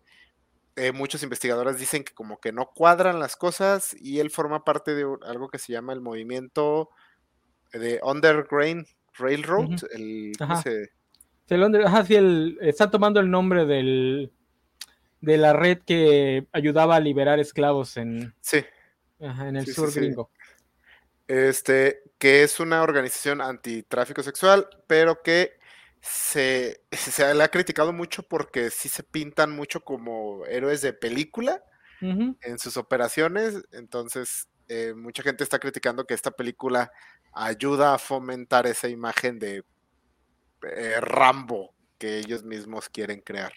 eh, 0.78 0.94
muchos 0.94 1.22
investigadores 1.22 1.78
dicen 1.78 2.04
que 2.04 2.14
como 2.14 2.40
que 2.40 2.54
no 2.54 2.72
cuadran 2.74 3.20
las 3.20 3.36
cosas 3.36 3.96
y 4.00 4.20
él 4.20 4.32
forma 4.32 4.64
parte 4.64 4.96
de 4.96 5.06
algo 5.28 5.50
que 5.50 5.60
se 5.60 5.74
llama 5.74 5.94
el 5.94 6.02
movimiento 6.02 6.90
de 7.74 8.00
Underground 8.04 8.88
Railroad, 9.18 9.84
el, 9.94 10.32
el, 11.50 12.58
está 12.62 12.90
tomando 12.90 13.20
el 13.20 13.30
nombre 13.30 13.66
del, 13.66 14.32
de 15.20 15.38
la 15.38 15.52
red 15.52 15.80
que 15.86 16.48
ayudaba 16.54 16.96
a 16.96 17.00
liberar 17.02 17.40
esclavos 17.40 17.98
en, 17.98 18.34
sí. 18.40 18.64
en 19.20 19.58
el 19.58 19.68
sur 19.68 19.94
gringo. 19.94 20.32
Este, 21.28 22.04
que 22.18 22.44
es 22.44 22.60
una 22.60 22.82
organización 22.82 23.42
antitráfico 23.42 24.24
sexual, 24.24 24.68
pero 24.88 25.22
que 25.22 25.61
se, 26.02 26.82
se 26.92 27.34
le 27.34 27.44
ha 27.44 27.50
criticado 27.50 27.94
mucho 27.94 28.24
porque 28.24 28.70
sí 28.70 28.90
se 28.90 29.04
pintan 29.04 29.52
mucho 29.52 29.84
como 29.84 30.46
héroes 30.46 30.82
de 30.82 30.94
película 30.94 31.64
en 32.02 32.58
sus 32.58 32.78
operaciones. 32.78 33.64
Entonces, 33.72 34.50
eh, 34.68 34.94
mucha 34.96 35.22
gente 35.22 35.44
está 35.44 35.60
criticando 35.60 36.08
que 36.08 36.16
esta 36.16 36.32
película 36.32 36.92
ayuda 37.32 37.94
a 37.94 38.00
fomentar 38.00 38.66
esa 38.66 38.88
imagen 38.88 39.38
de 39.38 39.64
eh, 40.64 40.96
Rambo 41.00 41.76
que 42.00 42.18
ellos 42.18 42.44
mismos 42.44 42.90
quieren 42.90 43.22
crear. 43.22 43.54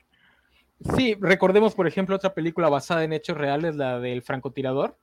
Sí, 0.94 1.16
recordemos, 1.18 1.74
por 1.74 1.86
ejemplo, 1.86 2.16
otra 2.16 2.34
película 2.34 2.68
basada 2.68 3.04
en 3.04 3.14
hechos 3.14 3.38
reales, 3.38 3.76
la 3.76 3.98
del 3.98 4.22
francotirador, 4.22 4.98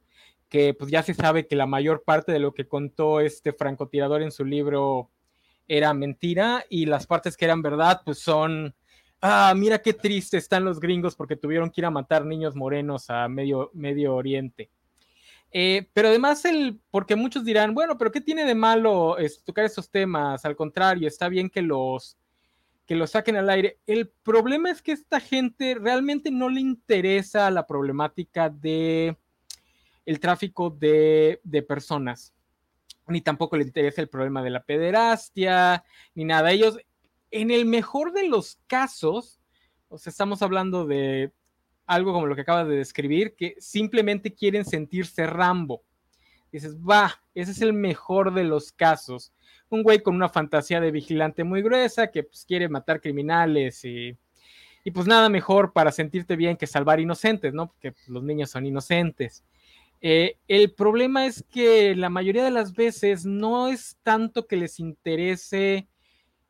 que 0.47 0.75
pues 0.75 0.91
ya 0.91 1.01
se 1.01 1.15
sabe 1.15 1.47
que 1.47 1.55
la 1.55 1.65
mayor 1.65 2.03
parte 2.03 2.31
de 2.31 2.39
lo 2.39 2.53
que 2.53 2.67
contó 2.67 3.19
este 3.19 3.53
francotirador 3.53 4.21
en 4.21 4.31
su 4.31 4.45
libro 4.45 5.09
era 5.67 5.93
mentira 5.93 6.65
y 6.69 6.85
las 6.85 7.07
partes 7.07 7.37
que 7.37 7.45
eran 7.45 7.61
verdad, 7.61 8.01
pues 8.03 8.19
son, 8.19 8.75
ah, 9.21 9.53
mira 9.55 9.81
qué 9.81 9.93
triste 9.93 10.37
están 10.37 10.65
los 10.65 10.79
gringos 10.79 11.15
porque 11.15 11.35
tuvieron 11.35 11.69
que 11.69 11.81
ir 11.81 11.85
a 11.85 11.91
matar 11.91 12.25
niños 12.25 12.55
morenos 12.55 13.09
a 13.09 13.27
Medio, 13.27 13.71
medio 13.73 14.15
Oriente. 14.15 14.69
Eh, 15.53 15.89
pero 15.93 16.07
además, 16.07 16.45
el, 16.45 16.79
porque 16.91 17.15
muchos 17.15 17.43
dirán, 17.43 17.73
bueno, 17.73 17.97
pero 17.97 18.11
¿qué 18.11 18.21
tiene 18.21 18.45
de 18.45 18.55
malo 18.55 19.17
tocar 19.45 19.65
esos 19.65 19.89
temas? 19.89 20.45
Al 20.45 20.55
contrario, 20.55 21.07
está 21.07 21.27
bien 21.27 21.49
que 21.49 21.61
los, 21.61 22.17
que 22.85 22.95
los 22.95 23.11
saquen 23.11 23.35
al 23.35 23.49
aire. 23.49 23.79
El 23.85 24.09
problema 24.09 24.71
es 24.71 24.81
que 24.81 24.93
esta 24.93 25.19
gente 25.19 25.75
realmente 25.79 26.31
no 26.31 26.49
le 26.49 26.61
interesa 26.61 27.51
la 27.51 27.67
problemática 27.67 28.49
de 28.49 29.17
el 30.05 30.19
tráfico 30.19 30.69
de, 30.69 31.41
de 31.43 31.61
personas 31.61 32.33
ni 33.07 33.21
tampoco 33.21 33.57
le 33.57 33.63
interesa 33.63 34.01
el 34.01 34.09
problema 34.09 34.43
de 34.43 34.49
la 34.49 34.63
pederastia, 34.63 35.83
ni 36.15 36.25
nada. 36.25 36.51
Ellos, 36.51 36.77
en 37.29 37.51
el 37.51 37.65
mejor 37.65 38.13
de 38.13 38.27
los 38.27 38.59
casos, 38.67 39.39
o 39.89 39.97
sea, 39.97 40.11
estamos 40.11 40.41
hablando 40.41 40.85
de 40.85 41.31
algo 41.85 42.13
como 42.13 42.27
lo 42.27 42.35
que 42.35 42.41
acabas 42.41 42.67
de 42.67 42.75
describir, 42.75 43.35
que 43.35 43.55
simplemente 43.59 44.33
quieren 44.33 44.63
sentirse 44.65 45.27
Rambo. 45.27 45.83
Dices, 46.51 46.77
va, 46.77 47.21
ese 47.33 47.51
es 47.51 47.61
el 47.61 47.73
mejor 47.73 48.33
de 48.33 48.43
los 48.43 48.71
casos. 48.71 49.33
Un 49.69 49.83
güey 49.83 50.01
con 50.01 50.15
una 50.15 50.29
fantasía 50.29 50.81
de 50.81 50.91
vigilante 50.91 51.43
muy 51.43 51.61
gruesa 51.61 52.11
que 52.11 52.23
pues, 52.23 52.45
quiere 52.45 52.69
matar 52.69 53.01
criminales 53.01 53.83
y, 53.85 54.17
y 54.83 54.91
pues 54.91 55.07
nada 55.07 55.29
mejor 55.29 55.73
para 55.73 55.91
sentirte 55.91 56.35
bien 56.35 56.57
que 56.57 56.67
salvar 56.67 56.99
inocentes, 56.99 57.53
¿no? 57.53 57.67
Porque 57.67 57.93
los 58.07 58.23
niños 58.23 58.49
son 58.49 58.65
inocentes. 58.65 59.43
Eh, 60.01 60.37
el 60.47 60.73
problema 60.73 61.27
es 61.27 61.43
que 61.49 61.95
la 61.95 62.09
mayoría 62.09 62.43
de 62.43 62.51
las 62.51 62.73
veces 62.73 63.25
no 63.25 63.67
es 63.67 63.97
tanto 64.03 64.47
que 64.47 64.57
les 64.57 64.79
interese 64.79 65.87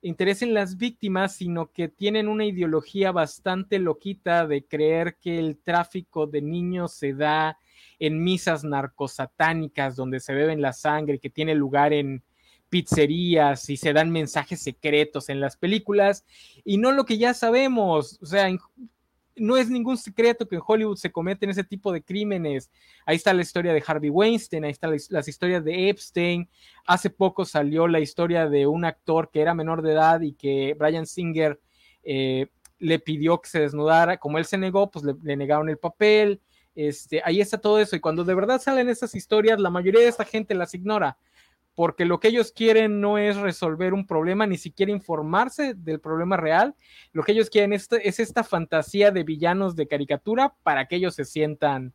interesen 0.01 0.53
las 0.53 0.77
víctimas, 0.77 1.35
sino 1.35 1.71
que 1.71 1.87
tienen 1.87 2.27
una 2.27 2.45
ideología 2.45 3.11
bastante 3.11 3.79
loquita 3.79 4.47
de 4.47 4.65
creer 4.65 5.17
que 5.21 5.37
el 5.37 5.59
tráfico 5.59 6.27
de 6.27 6.41
niños 6.41 6.93
se 6.93 7.13
da 7.13 7.57
en 7.99 8.23
misas 8.23 8.63
narcosatánicas 8.63 9.95
donde 9.95 10.19
se 10.19 10.33
beben 10.33 10.61
la 10.61 10.73
sangre, 10.73 11.19
que 11.19 11.29
tiene 11.29 11.53
lugar 11.53 11.93
en 11.93 12.23
pizzerías 12.69 13.69
y 13.69 13.77
se 13.77 13.93
dan 13.93 14.11
mensajes 14.11 14.61
secretos 14.61 15.29
en 15.29 15.39
las 15.39 15.57
películas 15.57 16.25
y 16.63 16.77
no 16.77 16.91
lo 16.91 17.05
que 17.05 17.17
ya 17.17 17.33
sabemos, 17.33 18.17
o 18.21 18.25
sea, 18.25 18.49
no 19.35 19.57
es 19.57 19.69
ningún 19.69 19.97
secreto 19.97 20.47
que 20.47 20.55
en 20.55 20.61
Hollywood 20.65 20.97
se 20.97 21.11
cometen 21.11 21.49
ese 21.49 21.63
tipo 21.63 21.91
de 21.91 22.03
crímenes. 22.03 22.69
Ahí 23.05 23.15
está 23.15 23.33
la 23.33 23.41
historia 23.41 23.73
de 23.73 23.83
Harvey 23.85 24.09
Weinstein, 24.09 24.65
ahí 24.65 24.71
están 24.71 24.95
las, 25.09 25.27
historias 25.27 25.63
de 25.63 25.89
Epstein. 25.89 26.49
Hace 26.85 27.09
poco 27.09 27.45
salió 27.45 27.87
la 27.87 27.99
historia 27.99 28.47
de 28.49 28.67
un 28.67 28.85
actor 28.85 29.29
que 29.31 29.41
era 29.41 29.53
menor 29.53 29.81
de 29.81 29.93
edad 29.93 30.21
y 30.21 30.33
que 30.33 30.75
Brian 30.77 31.05
Singer 31.05 31.59
eh, 32.03 32.47
le 32.79 32.99
pidió 32.99 33.39
que 33.39 33.49
se 33.49 33.61
desnudara. 33.61 34.17
Como 34.17 34.37
él 34.37 34.45
se 34.45 34.57
negó, 34.57 34.89
pues 34.89 35.05
le, 35.05 35.15
le, 35.23 35.37
negaron 35.37 35.69
el 35.69 35.77
papel. 35.77 36.41
Este, 36.75 37.21
ahí 37.23 37.41
está 37.41 37.57
todo 37.57 37.79
eso. 37.79 37.95
Y 37.95 37.99
cuando 37.99 38.23
de 38.23 38.35
verdad 38.35 38.61
salen 38.61 38.89
esas 38.89 39.15
historias, 39.15 39.59
la 39.59 39.69
mayoría 39.69 40.01
de 40.01 40.07
esta 40.07 40.25
gente 40.25 40.55
las 40.55 40.73
ignora 40.73 41.17
porque 41.75 42.05
lo 42.05 42.19
que 42.19 42.27
ellos 42.27 42.51
quieren 42.51 42.99
no 42.99 43.17
es 43.17 43.37
resolver 43.37 43.93
un 43.93 44.05
problema, 44.05 44.45
ni 44.45 44.57
siquiera 44.57 44.91
informarse 44.91 45.73
del 45.73 45.99
problema 45.99 46.37
real. 46.37 46.75
Lo 47.13 47.23
que 47.23 47.31
ellos 47.31 47.49
quieren 47.49 47.73
es, 47.73 47.89
esta 47.91 48.43
fantasía 48.43 49.11
de 49.11 49.23
villanos 49.23 49.75
de 49.75 49.87
caricatura 49.87 50.53
para 50.63 50.87
que 50.87 50.97
ellos 50.97 51.15
se 51.15 51.25
sientan 51.25 51.93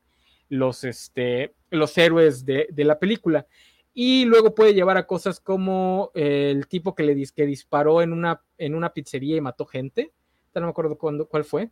los, 0.49 0.85
este, 0.85 1.55
los 1.71 1.97
héroes 1.99 2.45
de, 2.45 2.69
la 2.77 2.99
película. 2.99 3.47
Y 3.93 4.25
luego 4.25 4.55
puede 4.55 4.75
llevar 4.75 4.97
a 4.97 5.07
cosas 5.07 5.41
como 5.41 6.11
el 6.15 6.67
tipo 6.69 6.95
que 6.95 7.03
le 7.03 7.27
que 7.35 7.47
disparó 7.47 8.03
en 8.03 8.13
una, 8.13 8.43
en 8.59 8.75
una 8.75 8.93
pizzería 8.93 9.37
y 9.37 9.41
mató 9.41 9.67
gente. 9.67 10.13
No 10.55 10.63
me 10.63 10.69
acuerdo 10.69 10.97
cuándo, 10.97 11.29
cuál 11.29 11.45
fue. 11.45 11.71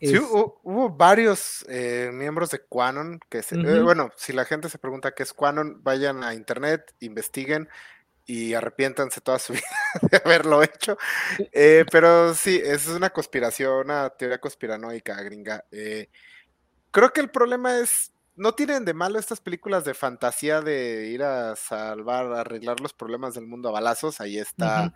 Sí, 0.00 0.18
hubo, 0.18 0.90
varios 0.90 1.64
eh, 1.68 2.10
miembros 2.12 2.50
de 2.50 2.60
Quanon 2.60 3.18
que 3.30 3.42
se, 3.42 3.56
eh, 3.56 3.80
bueno, 3.80 4.10
si 4.16 4.32
la 4.32 4.44
gente 4.44 4.68
se 4.68 4.78
pregunta 4.78 5.12
qué 5.12 5.22
es 5.22 5.32
Quanon, 5.32 5.82
vayan 5.82 6.22
a 6.22 6.34
internet, 6.34 6.94
investiguen 7.00 7.68
y 8.26 8.54
arrepiéntanse 8.54 9.20
toda 9.20 9.38
su 9.38 9.52
vida 9.54 9.62
de 10.10 10.20
haberlo 10.24 10.62
hecho. 10.62 10.98
Eh, 11.38 11.84
pero 11.90 12.34
sí, 12.34 12.60
es 12.62 12.88
una 12.88 13.10
conspiración, 13.10 13.86
una 13.86 14.10
teoría 14.10 14.38
conspiranoica 14.38 15.20
gringa. 15.22 15.64
creo 16.90 17.12
que 17.12 17.20
el 17.20 17.30
problema 17.30 17.78
es, 17.78 18.12
no 18.34 18.52
tienen 18.52 18.84
de 18.84 18.92
malo 18.92 19.18
estas 19.18 19.40
películas 19.40 19.84
de 19.84 19.94
fantasía 19.94 20.60
de 20.60 21.06
ir 21.06 21.22
a 21.22 21.56
salvar, 21.56 22.26
a 22.32 22.40
arreglar 22.40 22.80
los 22.80 22.92
problemas 22.92 23.34
del 23.34 23.46
mundo 23.46 23.70
a 23.70 23.72
balazos. 23.72 24.20
Ahí 24.20 24.38
está. 24.38 24.92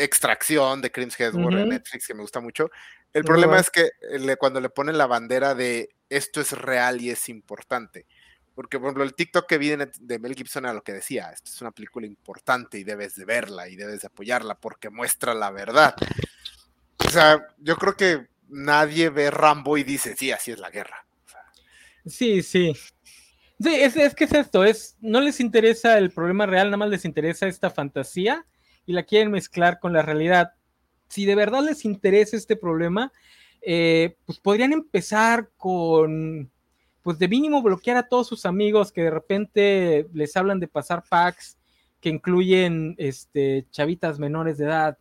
Extracción 0.00 0.80
de 0.80 0.92
Crims 0.92 1.18
Headward 1.18 1.58
en 1.58 1.70
Netflix, 1.70 2.06
que 2.06 2.14
me 2.14 2.22
gusta 2.22 2.38
mucho. 2.38 2.70
El 3.12 3.24
problema 3.24 3.58
es 3.58 3.70
que 3.70 3.90
cuando 4.38 4.60
le 4.60 4.68
ponen 4.68 4.98
la 4.98 5.06
bandera 5.06 5.54
de 5.54 5.88
esto 6.08 6.40
es 6.40 6.52
real 6.52 7.00
y 7.00 7.10
es 7.10 7.28
importante. 7.28 8.06
Porque, 8.54 8.78
por 8.78 8.88
ejemplo, 8.88 9.04
el 9.04 9.14
TikTok 9.14 9.46
que 9.46 9.56
vi 9.56 9.68
de 9.68 10.18
Mel 10.18 10.34
Gibson 10.34 10.64
era 10.64 10.74
lo 10.74 10.82
que 10.82 10.92
decía, 10.92 11.30
esto 11.30 11.50
es 11.50 11.60
una 11.60 11.70
película 11.70 12.06
importante 12.06 12.76
y 12.78 12.84
debes 12.84 13.14
de 13.14 13.24
verla 13.24 13.68
y 13.68 13.76
debes 13.76 14.00
de 14.00 14.08
apoyarla 14.08 14.56
porque 14.56 14.90
muestra 14.90 15.32
la 15.32 15.50
verdad. 15.50 15.94
O 16.98 17.08
sea, 17.08 17.46
yo 17.58 17.76
creo 17.76 17.96
que 17.96 18.26
nadie 18.48 19.10
ve 19.10 19.30
Rambo 19.30 19.78
y 19.78 19.84
dice, 19.84 20.16
sí, 20.16 20.32
así 20.32 20.50
es 20.50 20.58
la 20.58 20.70
guerra. 20.70 21.06
sí, 22.04 22.42
sí. 22.42 22.74
Sí, 23.60 23.74
es, 23.74 23.96
es 23.96 24.14
que 24.14 24.24
es 24.24 24.32
esto, 24.32 24.64
es, 24.64 24.96
no 25.00 25.20
les 25.20 25.40
interesa 25.40 25.98
el 25.98 26.10
problema 26.10 26.46
real, 26.46 26.68
nada 26.68 26.76
más 26.76 26.90
les 26.90 27.04
interesa 27.04 27.48
esta 27.48 27.70
fantasía 27.70 28.46
y 28.86 28.92
la 28.92 29.02
quieren 29.02 29.32
mezclar 29.32 29.80
con 29.80 29.92
la 29.92 30.02
realidad. 30.02 30.54
Si 31.08 31.24
de 31.24 31.34
verdad 31.34 31.62
les 31.62 31.84
interesa 31.84 32.36
este 32.36 32.56
problema, 32.56 33.12
eh, 33.60 34.16
pues 34.24 34.38
podrían 34.38 34.72
empezar 34.72 35.50
con, 35.56 36.50
pues 37.02 37.18
de 37.18 37.28
mínimo 37.28 37.62
bloquear 37.62 37.96
a 37.96 38.08
todos 38.08 38.26
sus 38.28 38.46
amigos 38.46 38.92
que 38.92 39.02
de 39.02 39.10
repente 39.10 40.06
les 40.12 40.36
hablan 40.36 40.60
de 40.60 40.68
pasar 40.68 41.02
packs 41.08 41.56
que 42.00 42.08
incluyen 42.08 42.94
este, 42.98 43.66
chavitas 43.70 44.18
menores 44.18 44.58
de 44.58 44.66
edad. 44.66 44.98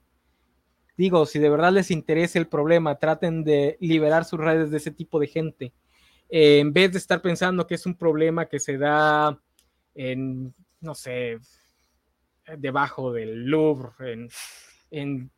Digo, 0.96 1.26
si 1.28 1.38
de 1.38 1.50
verdad 1.50 1.72
les 1.72 1.92
interesa 1.92 2.40
el 2.40 2.48
problema, 2.48 2.96
traten 2.96 3.44
de 3.44 3.78
liberar 3.80 4.26
sus 4.26 4.40
redes 4.40 4.72
de 4.72 4.78
ese 4.78 4.92
tipo 4.92 5.20
de 5.20 5.28
gente. 5.28 5.74
Eh, 6.30 6.60
en 6.60 6.74
vez 6.74 6.92
de 6.92 6.98
estar 6.98 7.22
pensando 7.22 7.68
que 7.68 7.76
es 7.76 7.86
un 7.86 7.96
problema 7.96 8.48
que 8.48 8.60
se 8.60 8.78
da 8.78 9.40
en, 9.94 10.54
no 10.82 10.96
sé, 10.96 11.38
debajo 12.58 13.14
del 13.14 13.46
Louvre, 13.46 14.14
en, 14.14 14.30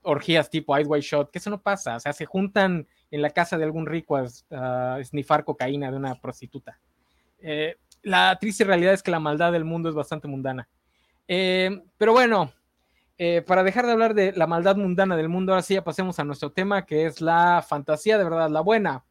orgías 0.01 0.49
tipo 0.49 0.77
Ice 0.77 0.87
White 0.87 1.05
Shot, 1.05 1.31
que 1.31 1.39
eso 1.39 1.49
no 1.49 1.61
pasa, 1.61 1.95
o 1.95 1.99
sea, 1.99 2.13
se 2.13 2.25
juntan 2.25 2.87
en 3.11 3.21
la 3.21 3.31
casa 3.31 3.57
de 3.57 3.63
algún 3.63 3.85
rico 3.85 4.17
a, 4.17 4.99
snifar 5.03 5.43
cocaína 5.43 5.91
de 5.91 5.97
una 5.97 6.15
prostituta. 6.15 6.79
Eh, 7.39 7.77
la 8.03 8.37
triste 8.39 8.63
realidad 8.63 8.93
es 8.93 9.03
que 9.03 9.11
la 9.11 9.19
maldad 9.19 9.51
del 9.51 9.65
mundo 9.65 9.89
es 9.89 9.95
bastante 9.95 10.27
mundana. 10.27 10.67
Eh, 11.27 11.81
pero 11.97 12.13
bueno, 12.13 12.51
eh, 13.17 13.41
para 13.45 13.63
dejar 13.63 13.85
de 13.85 13.91
hablar 13.91 14.13
de 14.13 14.31
la 14.33 14.47
maldad 14.47 14.77
mundana 14.77 15.17
del 15.17 15.29
mundo, 15.29 15.51
ahora 15.51 15.61
sí 15.61 15.73
ya 15.73 15.83
pasemos 15.83 16.19
a 16.19 16.23
nuestro 16.23 16.51
tema, 16.51 16.85
que 16.85 17.05
es 17.05 17.21
la 17.21 17.63
fantasía 17.67 18.17
de 18.17 18.23
verdad, 18.23 18.49
la 18.49 18.61
buena. 18.61 19.03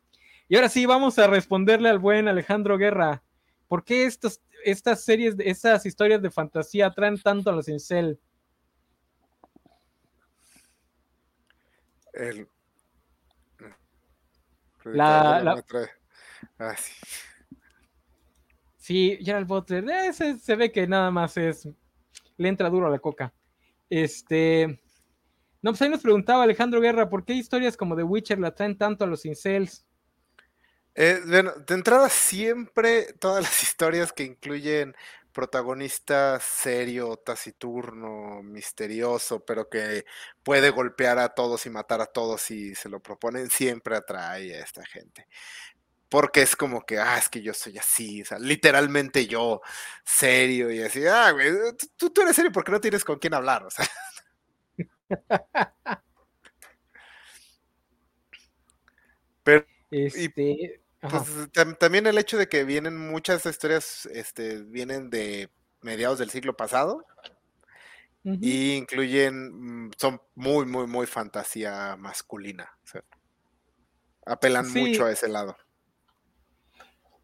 Y 0.49 0.57
ahora 0.57 0.69
sí, 0.69 0.87
vamos 0.87 1.19
a 1.19 1.27
responderle 1.27 1.91
al 1.91 1.99
buen 1.99 2.27
Alejandro 2.27 2.79
Guerra. 2.79 3.23
¿Por 3.67 3.85
qué 3.85 4.07
estas 4.07 5.05
series, 5.05 5.35
estas 5.41 5.85
historias 5.85 6.23
de 6.23 6.31
fantasía 6.31 6.91
traen 6.91 7.21
tanto 7.21 7.51
a 7.51 7.53
los 7.53 7.69
incel? 7.69 8.19
El... 12.19 12.49
La, 14.85 15.41
la... 15.43 15.65
Ah, 16.59 16.77
sí. 16.77 16.93
sí, 18.77 19.19
Gerald 19.23 19.47
Butler, 19.47 20.15
se 20.15 20.57
ve 20.57 20.73
que 20.73 20.87
nada 20.87 21.11
más 21.11 21.37
es, 21.37 21.69
le 22.37 22.49
entra 22.49 22.71
duro 22.71 22.87
a 22.87 22.91
la 22.91 22.99
coca. 22.99 23.33
Este, 23.91 24.81
no, 25.63 25.73
pues 25.73 25.83
ahí 25.83 25.89
nos 25.89 26.03
preguntaba 26.03 26.45
Alejandro 26.45 26.81
Guerra, 26.81 27.09
¿por 27.09 27.25
qué 27.25 27.35
historias 27.35 27.77
como 27.77 27.97
The 27.97 28.03
Witcher 28.03 28.39
la 28.39 28.55
traen 28.55 28.79
tanto 28.79 29.05
a 29.05 29.09
los 29.09 29.25
incels? 29.25 29.85
Eh, 30.95 31.21
bueno, 31.27 31.53
de 31.67 31.75
entrada 31.75 32.09
siempre 32.09 33.13
todas 33.15 33.43
las 33.43 33.63
historias 33.63 34.13
que 34.13 34.25
incluyen 34.25 34.95
protagonista 35.39 36.41
serio, 36.41 37.17
taciturno, 37.19 38.43
misterioso, 38.43 39.45
pero 39.45 39.69
que 39.69 40.05
puede 40.43 40.71
golpear 40.71 41.21
a 41.21 41.29
todos 41.29 41.65
y 41.65 41.71
matar 41.71 42.01
a 42.01 42.07
todos 42.07 42.43
si 42.43 42.75
se 42.75 42.89
lo 42.89 42.99
proponen, 42.99 43.49
siempre 43.49 43.95
atrae 43.95 44.57
a 44.57 44.65
esta 44.65 44.85
gente. 44.85 45.29
Porque 46.09 46.43
es 46.43 46.57
como 46.57 46.85
que, 46.85 46.99
ah, 46.99 47.19
es 47.19 47.29
que 47.29 47.41
yo 47.41 47.55
soy 47.55 47.79
así, 47.79 48.23
o 48.23 48.25
sea, 48.25 48.41
literalmente 48.41 49.29
yo, 49.29 49.61
serio 50.05 50.73
y 50.73 50.83
así, 50.83 51.07
ah, 51.07 51.31
güey, 51.31 51.53
tú, 51.97 52.11
tú 52.11 52.23
eres 52.23 52.35
serio 52.35 52.51
porque 52.51 52.73
no 52.73 52.81
tienes 52.81 53.05
con 53.05 53.21
quién 53.21 53.35
hablar, 53.35 53.65
o 53.65 53.71
sea. 53.71 53.87
Pero, 59.45 59.65
este, 59.93 60.83
también 61.79 62.07
el 62.07 62.19
hecho 62.19 62.37
de 62.37 62.49
que 62.49 62.65
vienen 62.65 62.97
muchas 62.97 63.47
historias, 63.47 64.07
este, 64.07 64.63
vienen 64.63 65.11
de 65.11 65.51
mediados 65.81 66.19
del 66.19 66.31
siglo 66.31 66.57
pasado 66.57 67.05
y 68.25 68.75
incluyen, 68.75 69.87
mm, 69.87 69.91
son 69.97 70.21
muy, 70.35 70.67
muy, 70.67 70.87
muy 70.87 71.07
fantasía 71.07 71.97
masculina. 71.97 72.71
apelan 74.27 74.71
mucho 74.71 75.07
a 75.07 75.13
ese 75.13 75.29
lado. 75.29 75.57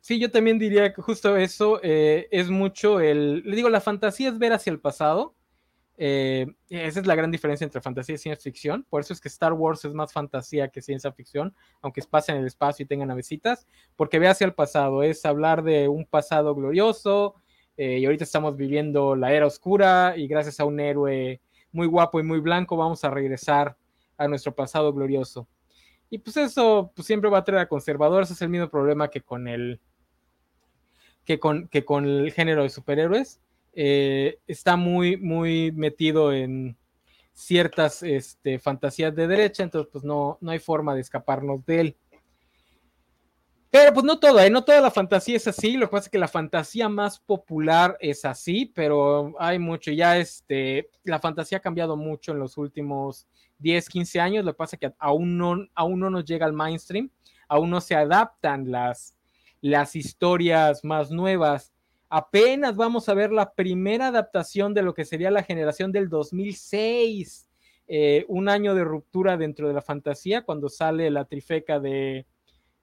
Sí, 0.00 0.18
yo 0.18 0.30
también 0.30 0.58
diría 0.58 0.94
que 0.94 1.02
justo 1.02 1.36
eso 1.36 1.80
eh, 1.82 2.28
es 2.30 2.48
mucho 2.48 3.00
el, 3.00 3.42
le 3.42 3.56
digo, 3.56 3.68
la 3.68 3.80
fantasía 3.80 4.30
es 4.30 4.38
ver 4.38 4.52
hacia 4.52 4.70
el 4.70 4.80
pasado 4.80 5.34
eh, 5.96 6.46
esa 6.68 7.00
es 7.00 7.06
la 7.06 7.14
gran 7.14 7.30
diferencia 7.30 7.64
entre 7.64 7.80
fantasía 7.80 8.16
y 8.16 8.18
ciencia 8.18 8.42
ficción. 8.42 8.84
Por 8.88 9.00
eso 9.00 9.12
es 9.12 9.20
que 9.20 9.28
Star 9.28 9.52
Wars 9.52 9.84
es 9.84 9.94
más 9.94 10.12
fantasía 10.12 10.68
que 10.68 10.82
ciencia 10.82 11.12
ficción, 11.12 11.54
aunque 11.80 12.02
pase 12.02 12.32
en 12.32 12.38
el 12.38 12.46
espacio 12.46 12.84
y 12.84 12.86
tengan 12.86 13.08
navecitas, 13.08 13.66
porque 13.96 14.18
ve 14.18 14.28
hacia 14.28 14.46
el 14.46 14.54
pasado, 14.54 15.02
es 15.02 15.24
hablar 15.24 15.62
de 15.62 15.88
un 15.88 16.04
pasado 16.06 16.54
glorioso. 16.54 17.36
Eh, 17.76 17.98
y 17.98 18.04
ahorita 18.04 18.24
estamos 18.24 18.56
viviendo 18.56 19.16
la 19.16 19.32
era 19.32 19.46
oscura 19.46 20.14
y 20.16 20.28
gracias 20.28 20.60
a 20.60 20.64
un 20.64 20.78
héroe 20.78 21.40
muy 21.72 21.88
guapo 21.88 22.20
y 22.20 22.22
muy 22.22 22.38
blanco 22.38 22.76
vamos 22.76 23.02
a 23.02 23.10
regresar 23.10 23.76
a 24.16 24.28
nuestro 24.28 24.54
pasado 24.54 24.92
glorioso. 24.92 25.48
Y 26.08 26.18
pues 26.18 26.36
eso 26.36 26.92
pues 26.94 27.06
siempre 27.06 27.30
va 27.30 27.38
a 27.38 27.44
traer 27.44 27.62
a 27.62 27.68
conservadores, 27.68 28.30
es 28.30 28.40
el 28.42 28.48
mismo 28.48 28.68
problema 28.68 29.10
que 29.10 29.22
con 29.22 29.48
el 29.48 29.80
que 31.24 31.40
con, 31.40 31.66
que 31.68 31.84
con 31.84 32.04
el 32.04 32.32
género 32.32 32.62
de 32.62 32.70
superhéroes 32.70 33.40
eh, 33.74 34.38
está 34.46 34.76
muy, 34.76 35.16
muy 35.16 35.72
metido 35.72 36.32
en 36.32 36.76
ciertas 37.32 38.02
este, 38.02 38.58
fantasías 38.58 39.14
de 39.14 39.26
derecha, 39.26 39.62
entonces 39.62 39.90
pues 39.92 40.04
no, 40.04 40.38
no 40.40 40.50
hay 40.50 40.60
forma 40.60 40.94
de 40.94 41.00
escaparnos 41.00 41.66
de 41.66 41.80
él. 41.80 41.96
Pero 43.70 43.92
pues 43.92 44.06
no 44.06 44.20
toda, 44.20 44.46
¿eh? 44.46 44.50
no 44.50 44.62
toda 44.62 44.80
la 44.80 44.92
fantasía 44.92 45.36
es 45.36 45.48
así, 45.48 45.76
lo 45.76 45.86
que 45.86 45.90
pasa 45.90 46.06
es 46.06 46.10
que 46.12 46.18
la 46.18 46.28
fantasía 46.28 46.88
más 46.88 47.18
popular 47.18 47.96
es 47.98 48.24
así, 48.24 48.66
pero 48.66 49.34
hay 49.40 49.58
mucho, 49.58 49.90
ya 49.90 50.16
este, 50.16 50.90
la 51.02 51.18
fantasía 51.18 51.58
ha 51.58 51.60
cambiado 51.60 51.96
mucho 51.96 52.30
en 52.30 52.38
los 52.38 52.56
últimos 52.56 53.26
10, 53.58 53.88
15 53.88 54.20
años, 54.20 54.44
lo 54.44 54.52
que 54.52 54.58
pasa 54.58 54.76
es 54.76 54.80
que 54.80 54.94
aún 54.96 55.36
no, 55.36 55.56
aún 55.74 55.98
no 55.98 56.08
nos 56.08 56.24
llega 56.24 56.46
al 56.46 56.52
mainstream, 56.52 57.10
aún 57.48 57.68
no 57.70 57.80
se 57.80 57.96
adaptan 57.96 58.70
las, 58.70 59.16
las 59.60 59.96
historias 59.96 60.84
más 60.84 61.10
nuevas 61.10 61.73
apenas 62.16 62.76
vamos 62.76 63.08
a 63.08 63.14
ver 63.14 63.32
la 63.32 63.54
primera 63.54 64.06
adaptación 64.06 64.72
de 64.72 64.82
lo 64.82 64.94
que 64.94 65.04
sería 65.04 65.32
la 65.32 65.42
generación 65.42 65.90
del 65.90 66.08
2006, 66.08 67.48
eh, 67.88 68.24
un 68.28 68.48
año 68.48 68.76
de 68.76 68.84
ruptura 68.84 69.36
dentro 69.36 69.66
de 69.66 69.74
la 69.74 69.82
fantasía, 69.82 70.42
cuando 70.42 70.68
sale 70.68 71.10
la 71.10 71.24
trifeca 71.24 71.80
de 71.80 72.24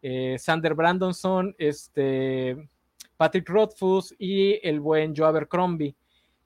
eh, 0.02 0.36
Sander 0.38 0.74
Brandonson, 0.74 1.56
este, 1.58 2.58
Patrick 3.16 3.48
Rothfuss 3.48 4.14
y 4.20 4.60
el 4.68 4.82
buen 4.82 5.16
Joe 5.16 5.28
Abercrombie, 5.28 5.96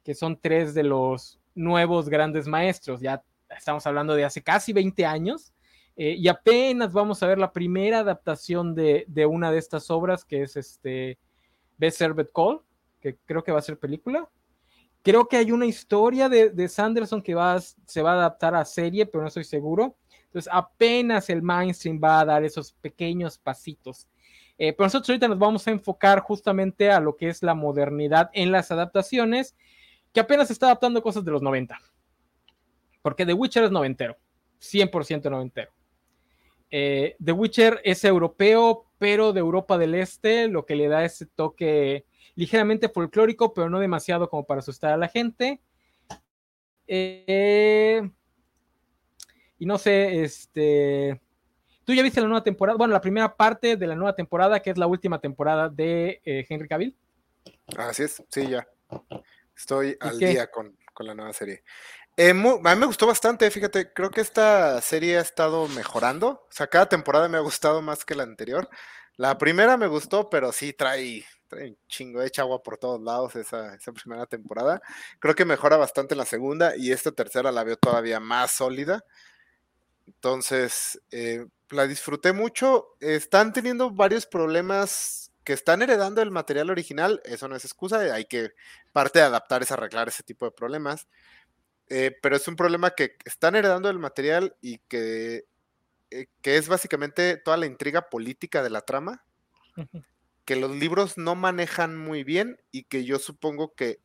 que 0.03 0.13
son 0.13 0.37
tres 0.39 0.75
de 0.75 0.83
los 0.83 1.39
nuevos 1.55 2.07
grandes 2.07 2.47
maestros. 2.47 3.01
Ya 3.01 3.23
estamos 3.49 3.87
hablando 3.87 4.13
de 4.13 4.25
hace 4.25 4.43
casi 4.43 4.73
20 4.73 5.07
años. 5.07 5.53
Eh, 5.97 6.17
y 6.19 6.27
apenas 6.27 6.93
vamos 6.93 7.23
a 7.23 7.27
ver 7.27 7.39
la 7.39 7.51
primera 7.51 7.99
adaptación 7.99 8.75
de, 8.75 9.07
una 9.27 9.51
de 9.51 9.57
estas 9.57 9.89
obras, 9.89 10.23
que 10.23 10.43
es 10.43 10.55
este 10.55 11.17
Best 11.77 11.97
Served 11.97 12.27
Call, 12.31 12.61
que 13.13 13.19
creo 13.25 13.43
que 13.43 13.51
va 13.51 13.59
a 13.59 13.61
ser 13.61 13.77
película. 13.77 14.27
Creo 15.03 15.27
que 15.27 15.37
hay 15.37 15.51
una 15.51 15.67
historia 15.67 16.27
de, 16.29 16.67
Sanderson 16.67 17.21
que 17.21 17.35
va, 17.35 17.59
se 17.59 18.01
va 18.01 18.13
a 18.13 18.15
adaptar 18.15 18.55
a 18.55 18.65
serie, 18.65 19.05
pero 19.05 19.21
no 19.21 19.27
estoy 19.27 19.43
seguro. 19.43 19.95
Entonces, 20.23 20.51
apenas 20.51 21.29
el 21.29 21.43
mainstream 21.43 22.01
va 22.03 22.21
a 22.21 22.25
dar 22.25 22.43
esos 22.43 22.73
pequeños 22.73 23.37
pasitos. 23.37 24.07
Eh, 24.57 24.73
pero 24.73 24.85
nosotros 24.85 25.09
ahorita 25.09 25.27
nos 25.27 25.37
vamos 25.37 25.67
a 25.67 25.71
enfocar 25.71 26.21
justamente 26.21 26.89
a 26.89 26.99
lo 26.99 27.15
que 27.15 27.29
es 27.29 27.43
la 27.43 27.53
modernidad 27.53 28.31
en 28.33 28.51
las 28.51 28.71
adaptaciones, 28.71 29.55
que 30.11 30.21
apenas 30.21 30.49
está 30.49 30.67
adaptando 30.67 31.03
cosas 31.03 31.23
de 31.23 31.31
los 31.31 31.41
90. 31.43 31.79
Porque 33.03 33.25
The 33.25 33.33
Witcher 33.33 33.65
es 33.65 33.71
noventero, 33.71 34.17
100% 34.59 35.29
noventero. 35.29 35.71
Eh, 36.71 37.15
The 37.23 37.31
Witcher 37.31 37.79
es 37.83 38.03
europeo, 38.03 38.87
pero 38.97 39.33
de 39.33 39.41
Europa 39.41 39.77
del 39.77 39.93
Este, 39.93 40.47
lo 40.47 40.65
que 40.65 40.75
le 40.75 40.87
da 40.87 41.05
ese 41.05 41.27
toque 41.27 42.05
ligeramente 42.35 42.89
folclórico, 42.89 43.53
pero 43.53 43.69
no 43.69 43.79
demasiado 43.79 44.29
como 44.29 44.45
para 44.45 44.59
asustar 44.59 44.93
a 44.93 44.97
la 44.97 45.07
gente. 45.07 45.61
Eh, 46.87 48.09
y 49.57 49.65
no 49.65 49.77
sé, 49.77 50.23
este. 50.23 51.21
¿Tú 51.83 51.93
ya 51.93 52.01
viste 52.01 52.19
la 52.19 52.27
nueva 52.27 52.43
temporada? 52.43 52.77
Bueno, 52.77 52.93
la 52.93 53.01
primera 53.01 53.35
parte 53.35 53.77
de 53.77 53.87
la 53.87 53.95
nueva 53.95 54.15
temporada, 54.15 54.59
que 54.59 54.71
es 54.71 54.77
la 54.77 54.87
última 54.87 55.19
temporada 55.21 55.69
de 55.69 56.21
eh, 56.25 56.45
Henry 56.49 56.67
Cavill. 56.67 56.97
Así 57.77 58.03
es, 58.03 58.23
sí, 58.29 58.47
ya. 58.47 58.67
Estoy 59.55 59.95
al 59.99 60.17
día 60.17 60.49
con, 60.49 60.75
con, 60.93 61.05
la 61.05 61.13
nueva 61.13 61.31
serie. 61.31 61.63
Eh, 62.17 62.31
a 62.31 62.33
mí 62.33 62.79
me 62.79 62.85
gustó 62.85 63.05
bastante, 63.05 63.49
fíjate, 63.51 63.93
creo 63.93 64.09
que 64.09 64.21
esta 64.21 64.81
serie 64.81 65.17
ha 65.17 65.21
estado 65.21 65.67
mejorando. 65.69 66.27
O 66.27 66.51
sea, 66.51 66.67
cada 66.67 66.89
temporada 66.89 67.29
me 67.29 67.37
ha 67.37 67.41
gustado 67.41 67.81
más 67.81 68.03
que 68.03 68.15
la 68.15 68.23
anterior. 68.23 68.67
La 69.15 69.37
primera 69.37 69.77
me 69.77 69.87
gustó, 69.87 70.29
pero 70.29 70.51
sí 70.51 70.73
trae 70.73 71.23
un 71.51 71.77
chingo 71.87 72.21
de 72.21 72.31
agua 72.37 72.61
por 72.63 72.77
todos 72.77 73.01
lados 73.01 73.35
esa, 73.35 73.77
primera 73.93 74.25
temporada. 74.25 74.81
Creo 75.19 75.35
que 75.35 75.45
mejora 75.45 75.77
bastante 75.77 76.13
en 76.13 76.19
la 76.19 76.25
segunda 76.25 76.75
y 76.75 76.91
esta 76.91 77.11
tercera 77.11 77.51
la 77.51 77.63
veo 77.63 77.77
todavía 77.77 78.19
más 78.19 78.51
sólida. 78.51 79.03
Entonces, 80.05 81.01
eh, 81.11 81.45
la 81.69 81.87
disfruté 81.87 82.33
mucho. 82.33 82.95
Están 82.99 83.53
teniendo 83.53 83.91
varios 83.91 84.25
problemas 84.25 85.31
que 85.43 85.53
están 85.53 85.81
heredando 85.81 86.21
el 86.21 86.31
material 86.31 86.69
original. 86.69 87.21
Eso 87.25 87.47
no 87.47 87.55
es 87.55 87.65
excusa, 87.65 87.99
hay 87.99 88.25
que 88.25 88.51
parte 88.91 89.19
de 89.19 89.25
adaptar 89.25 89.61
es 89.61 89.71
arreglar 89.71 90.07
ese 90.07 90.23
tipo 90.23 90.45
de 90.45 90.51
problemas. 90.51 91.07
Eh, 91.87 92.17
pero 92.21 92.35
es 92.35 92.47
un 92.47 92.55
problema 92.55 92.91
que 92.91 93.15
están 93.25 93.55
heredando 93.55 93.89
el 93.89 93.99
material 93.99 94.55
y 94.59 94.79
que, 94.87 95.45
eh, 96.09 96.27
que 96.41 96.57
es 96.57 96.67
básicamente 96.67 97.37
toda 97.37 97.57
la 97.57 97.67
intriga 97.67 98.09
política 98.09 98.63
de 98.63 98.71
la 98.71 98.81
trama 98.81 99.23
que 100.45 100.55
los 100.55 100.71
libros 100.71 101.17
no 101.17 101.35
manejan 101.35 101.97
muy 101.97 102.23
bien 102.23 102.61
y 102.71 102.83
que 102.83 103.03
yo 103.03 103.19
supongo 103.19 103.73
que 103.73 103.99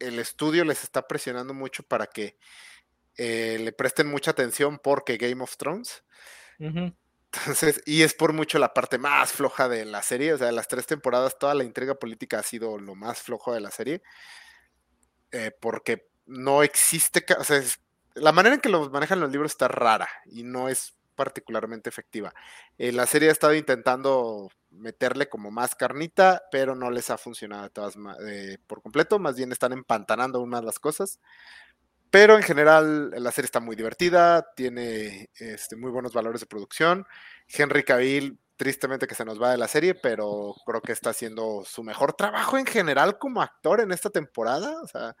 el 0.00 0.18
estudio 0.18 0.64
les 0.64 0.82
está 0.82 1.06
presionando 1.06 1.54
mucho 1.54 1.82
para 1.82 2.06
que 2.06 2.36
eh, 3.16 3.58
le 3.60 3.72
presten 3.72 4.08
mucha 4.08 4.32
atención 4.32 4.78
porque 4.78 5.16
Game 5.16 5.42
of 5.42 5.56
Thrones. 5.56 6.04
Entonces, 6.58 7.80
y 7.86 8.02
es 8.02 8.14
por 8.14 8.32
mucho 8.32 8.58
la 8.58 8.74
parte 8.74 8.98
más 8.98 9.32
floja 9.32 9.68
de 9.68 9.84
la 9.84 10.02
serie, 10.02 10.32
o 10.32 10.38
sea, 10.38 10.48
de 10.48 10.52
las 10.52 10.68
tres 10.68 10.86
temporadas, 10.86 11.38
toda 11.38 11.54
la 11.54 11.64
intriga 11.64 11.94
política 11.94 12.40
ha 12.40 12.42
sido 12.42 12.78
lo 12.78 12.94
más 12.94 13.20
flojo 13.20 13.54
de 13.54 13.60
la 13.60 13.70
serie, 13.70 14.02
eh, 15.30 15.52
porque 15.60 16.08
no 16.26 16.62
existe, 16.62 17.24
o 17.38 17.44
sea, 17.44 17.62
la 18.14 18.32
manera 18.32 18.56
en 18.56 18.60
que 18.60 18.68
los 18.68 18.90
manejan 18.90 19.20
los 19.20 19.30
libros 19.30 19.52
está 19.52 19.68
rara 19.68 20.08
y 20.26 20.42
no 20.42 20.68
es 20.68 20.96
particularmente 21.20 21.90
efectiva. 21.90 22.32
En 22.78 22.96
la 22.96 23.04
serie 23.04 23.28
ha 23.28 23.32
estado 23.32 23.52
intentando 23.52 24.50
meterle 24.70 25.28
como 25.28 25.50
más 25.50 25.74
carnita, 25.74 26.44
pero 26.50 26.74
no 26.74 26.90
les 26.90 27.10
ha 27.10 27.18
funcionado 27.18 27.68
todas, 27.68 27.94
eh, 28.26 28.56
por 28.66 28.80
completo, 28.80 29.18
más 29.18 29.36
bien 29.36 29.52
están 29.52 29.74
empantanando 29.74 30.38
aún 30.38 30.48
más 30.48 30.64
las 30.64 30.78
cosas. 30.78 31.20
Pero 32.08 32.36
en 32.38 32.42
general 32.42 33.10
la 33.10 33.30
serie 33.32 33.44
está 33.44 33.60
muy 33.60 33.76
divertida, 33.76 34.50
tiene 34.54 35.28
este, 35.34 35.76
muy 35.76 35.90
buenos 35.90 36.14
valores 36.14 36.40
de 36.40 36.46
producción. 36.46 37.06
Henry 37.48 37.84
Cavill, 37.84 38.38
tristemente 38.56 39.06
que 39.06 39.14
se 39.14 39.26
nos 39.26 39.38
va 39.40 39.50
de 39.50 39.58
la 39.58 39.68
serie, 39.68 39.94
pero 39.94 40.54
creo 40.64 40.80
que 40.80 40.92
está 40.92 41.10
haciendo 41.10 41.64
su 41.66 41.84
mejor 41.84 42.14
trabajo 42.14 42.56
en 42.56 42.64
general 42.64 43.18
como 43.18 43.42
actor 43.42 43.82
en 43.82 43.92
esta 43.92 44.08
temporada. 44.08 44.80
O 44.80 44.88
sea, 44.88 45.14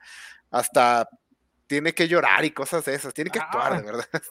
hasta 0.50 1.10
tiene 1.66 1.92
que 1.92 2.08
llorar 2.08 2.42
y 2.46 2.52
cosas 2.52 2.86
de 2.86 2.94
esas, 2.94 3.12
tiene 3.12 3.30
que 3.30 3.38
actuar, 3.38 3.74
de 3.74 3.78
ah. 3.80 3.92
verdad. 3.92 4.22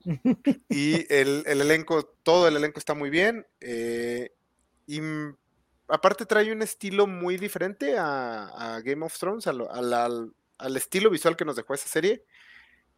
y 0.68 1.12
el, 1.12 1.44
elenco, 1.46 2.04
todo 2.22 2.48
el 2.48 2.56
elenco 2.56 2.78
está 2.78 2.94
muy 2.94 3.10
bien. 3.10 3.46
Eh, 3.60 4.32
y 4.86 5.00
aparte 5.88 6.26
trae 6.26 6.52
un 6.52 6.62
estilo 6.62 7.06
muy 7.06 7.36
diferente 7.36 7.96
a, 7.98 8.80
Game 8.84 9.04
of 9.04 9.18
Thrones, 9.18 9.46
al, 9.46 9.66
al, 10.58 10.76
estilo 10.76 11.10
visual 11.10 11.36
que 11.36 11.44
nos 11.44 11.56
dejó 11.56 11.74
esa 11.74 11.88
serie, 11.88 12.24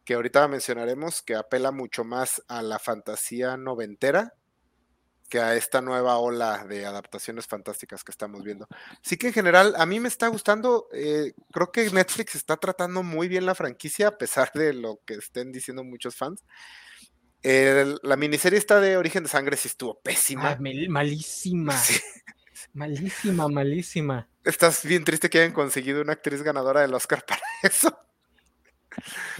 que 0.03 0.13
ahorita 0.13 0.47
mencionaremos, 0.47 1.21
que 1.21 1.35
apela 1.35 1.71
mucho 1.71 2.03
más 2.03 2.43
a 2.47 2.61
la 2.61 2.79
fantasía 2.79 3.57
noventera 3.57 4.33
que 5.31 5.39
a 5.39 5.55
esta 5.55 5.81
nueva 5.81 6.17
ola 6.17 6.65
de 6.65 6.85
adaptaciones 6.85 7.47
fantásticas 7.47 8.03
que 8.03 8.11
estamos 8.11 8.43
viendo. 8.43 8.67
Así 9.01 9.15
que 9.15 9.27
en 9.27 9.33
general, 9.33 9.73
a 9.77 9.85
mí 9.85 9.97
me 10.01 10.09
está 10.09 10.27
gustando, 10.27 10.89
eh, 10.91 11.31
creo 11.53 11.71
que 11.71 11.89
Netflix 11.89 12.35
está 12.35 12.57
tratando 12.57 13.01
muy 13.01 13.29
bien 13.29 13.45
la 13.45 13.55
franquicia, 13.55 14.09
a 14.09 14.17
pesar 14.17 14.51
de 14.53 14.73
lo 14.73 14.99
que 15.05 15.13
estén 15.13 15.53
diciendo 15.53 15.85
muchos 15.85 16.17
fans. 16.17 16.43
La 17.43 18.15
miniserie 18.15 18.59
está 18.59 18.79
de 18.79 18.97
Origen 18.97 19.23
de 19.23 19.29
Sangre 19.29 19.57
sí 19.57 19.67
estuvo 19.67 19.99
pésima. 19.99 20.51
Ah, 20.51 20.57
malísima. 20.59 21.75
Malísima, 22.73 23.47
malísima. 23.47 24.27
Estás 24.43 24.85
bien 24.85 25.03
triste 25.03 25.29
que 25.29 25.39
hayan 25.39 25.51
conseguido 25.51 26.01
una 26.01 26.13
actriz 26.13 26.41
ganadora 26.41 26.81
del 26.81 26.93
Oscar 26.93 27.25
para 27.27 27.41
eso. 27.63 27.95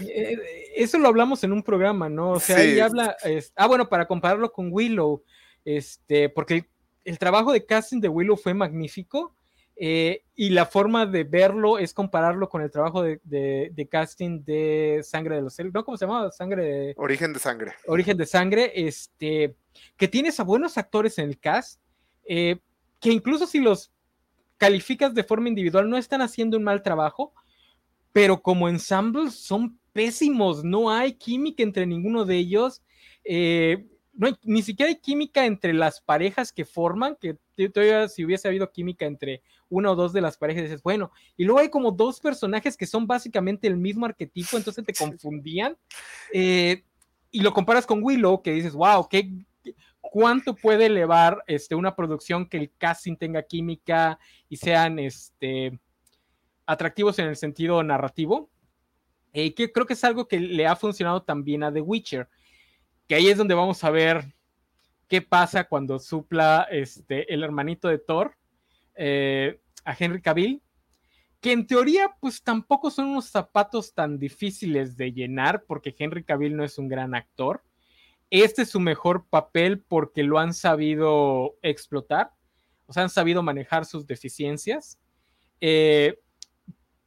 Eh, 0.00 0.72
eso 0.76 0.98
lo 0.98 1.08
hablamos 1.08 1.42
en 1.44 1.52
un 1.52 1.62
programa, 1.62 2.08
¿no? 2.08 2.32
O 2.32 2.40
sea, 2.40 2.58
ahí 2.58 2.78
habla. 2.80 3.16
ah, 3.56 3.66
bueno, 3.66 3.88
para 3.88 4.06
compararlo 4.06 4.52
con 4.52 4.68
Willow, 4.70 5.22
este, 5.64 6.28
porque 6.28 6.68
el, 7.04 7.18
trabajo 7.18 7.52
de 7.52 7.64
casting 7.64 8.00
de 8.00 8.08
Willow 8.08 8.36
fue 8.36 8.54
magnífico. 8.54 9.34
Eh, 9.76 10.24
y 10.34 10.50
la 10.50 10.66
forma 10.66 11.06
de 11.06 11.24
verlo 11.24 11.78
es 11.78 11.94
compararlo 11.94 12.48
con 12.48 12.62
el 12.62 12.70
trabajo 12.70 13.02
de, 13.02 13.88
casting 13.90 14.44
de 14.44 15.00
Sangre 15.02 15.36
de 15.36 15.42
los 15.42 15.54
Celos, 15.54 15.72
¿no? 15.72 15.84
¿Cómo 15.84 15.96
se 15.96 16.06
llama? 16.06 16.30
Sangre 16.30 16.64
de... 16.64 16.94
Origen 16.96 17.32
de 17.32 17.38
Sangre. 17.38 17.72
Origen 17.86 18.16
de 18.16 18.26
Sangre, 18.26 18.72
este, 18.74 19.56
que 19.96 20.08
tienes 20.08 20.38
a 20.40 20.44
buenos 20.44 20.78
actores 20.78 21.18
en 21.18 21.28
el 21.28 21.38
cast, 21.38 21.80
eh, 22.24 22.58
que 23.00 23.10
incluso 23.10 23.46
si 23.46 23.60
los 23.60 23.92
calificas 24.58 25.14
de 25.14 25.24
forma 25.24 25.48
individual 25.48 25.88
no 25.88 25.96
están 25.96 26.22
haciendo 26.22 26.56
un 26.56 26.64
mal 26.64 26.82
trabajo, 26.82 27.32
pero 28.12 28.42
como 28.42 28.68
ensemble 28.68 29.30
son 29.30 29.78
pésimos, 29.92 30.62
no 30.62 30.90
hay 30.90 31.14
química 31.14 31.62
entre 31.62 31.86
ninguno 31.86 32.24
de 32.24 32.36
ellos. 32.36 32.82
Eh, 33.24 33.86
no 34.14 34.28
ni 34.42 34.62
siquiera 34.62 34.90
hay 34.90 34.96
química 34.96 35.46
entre 35.46 35.72
las 35.72 36.00
parejas 36.00 36.52
que 36.52 36.64
forman, 36.64 37.16
que 37.16 37.38
todavía 37.70 38.08
si 38.08 38.24
hubiese 38.24 38.48
habido 38.48 38.70
química 38.70 39.06
entre 39.06 39.42
una 39.68 39.90
o 39.90 39.94
dos 39.94 40.12
de 40.12 40.20
las 40.20 40.36
parejas, 40.36 40.64
dices, 40.64 40.82
bueno, 40.82 41.12
y 41.36 41.44
luego 41.44 41.60
hay 41.60 41.70
como 41.70 41.90
dos 41.90 42.20
personajes 42.20 42.76
que 42.76 42.86
son 42.86 43.06
básicamente 43.06 43.66
el 43.66 43.76
mismo 43.76 44.04
arquetipo, 44.04 44.56
entonces 44.56 44.84
te 44.84 44.92
confundían, 44.92 45.76
eh, 46.32 46.84
y 47.30 47.40
lo 47.40 47.54
comparas 47.54 47.86
con 47.86 48.02
Willow, 48.02 48.42
que 48.42 48.52
dices, 48.52 48.74
wow, 48.74 49.08
¿qué, 49.08 49.32
¿cuánto 50.00 50.54
puede 50.54 50.86
elevar 50.86 51.42
este, 51.46 51.74
una 51.74 51.96
producción 51.96 52.46
que 52.46 52.58
el 52.58 52.70
casting 52.76 53.16
tenga 53.16 53.42
química 53.42 54.18
y 54.50 54.58
sean 54.58 54.98
este, 54.98 55.80
atractivos 56.66 57.18
en 57.18 57.28
el 57.28 57.36
sentido 57.36 57.82
narrativo? 57.82 58.50
Eh, 59.32 59.54
que 59.54 59.72
creo 59.72 59.86
que 59.86 59.94
es 59.94 60.04
algo 60.04 60.28
que 60.28 60.38
le 60.38 60.66
ha 60.66 60.76
funcionado 60.76 61.22
también 61.22 61.62
a 61.62 61.72
The 61.72 61.80
Witcher 61.80 62.28
que 63.12 63.16
ahí 63.16 63.28
es 63.28 63.36
donde 63.36 63.52
vamos 63.52 63.84
a 63.84 63.90
ver 63.90 64.24
qué 65.06 65.20
pasa 65.20 65.64
cuando 65.64 65.98
supla 65.98 66.66
este, 66.70 67.30
el 67.34 67.44
hermanito 67.44 67.88
de 67.88 67.98
Thor 67.98 68.38
eh, 68.94 69.60
a 69.84 69.94
Henry 69.98 70.22
Cavill, 70.22 70.62
que 71.38 71.52
en 71.52 71.66
teoría 71.66 72.16
pues 72.20 72.42
tampoco 72.42 72.90
son 72.90 73.08
unos 73.08 73.26
zapatos 73.26 73.92
tan 73.92 74.18
difíciles 74.18 74.96
de 74.96 75.12
llenar 75.12 75.64
porque 75.64 75.94
Henry 75.98 76.24
Cavill 76.24 76.56
no 76.56 76.64
es 76.64 76.78
un 76.78 76.88
gran 76.88 77.14
actor. 77.14 77.62
Este 78.30 78.62
es 78.62 78.70
su 78.70 78.80
mejor 78.80 79.26
papel 79.28 79.80
porque 79.80 80.22
lo 80.22 80.38
han 80.38 80.54
sabido 80.54 81.58
explotar, 81.60 82.30
o 82.86 82.94
sea, 82.94 83.02
han 83.02 83.10
sabido 83.10 83.42
manejar 83.42 83.84
sus 83.84 84.06
deficiencias. 84.06 84.98
Eh, 85.60 86.18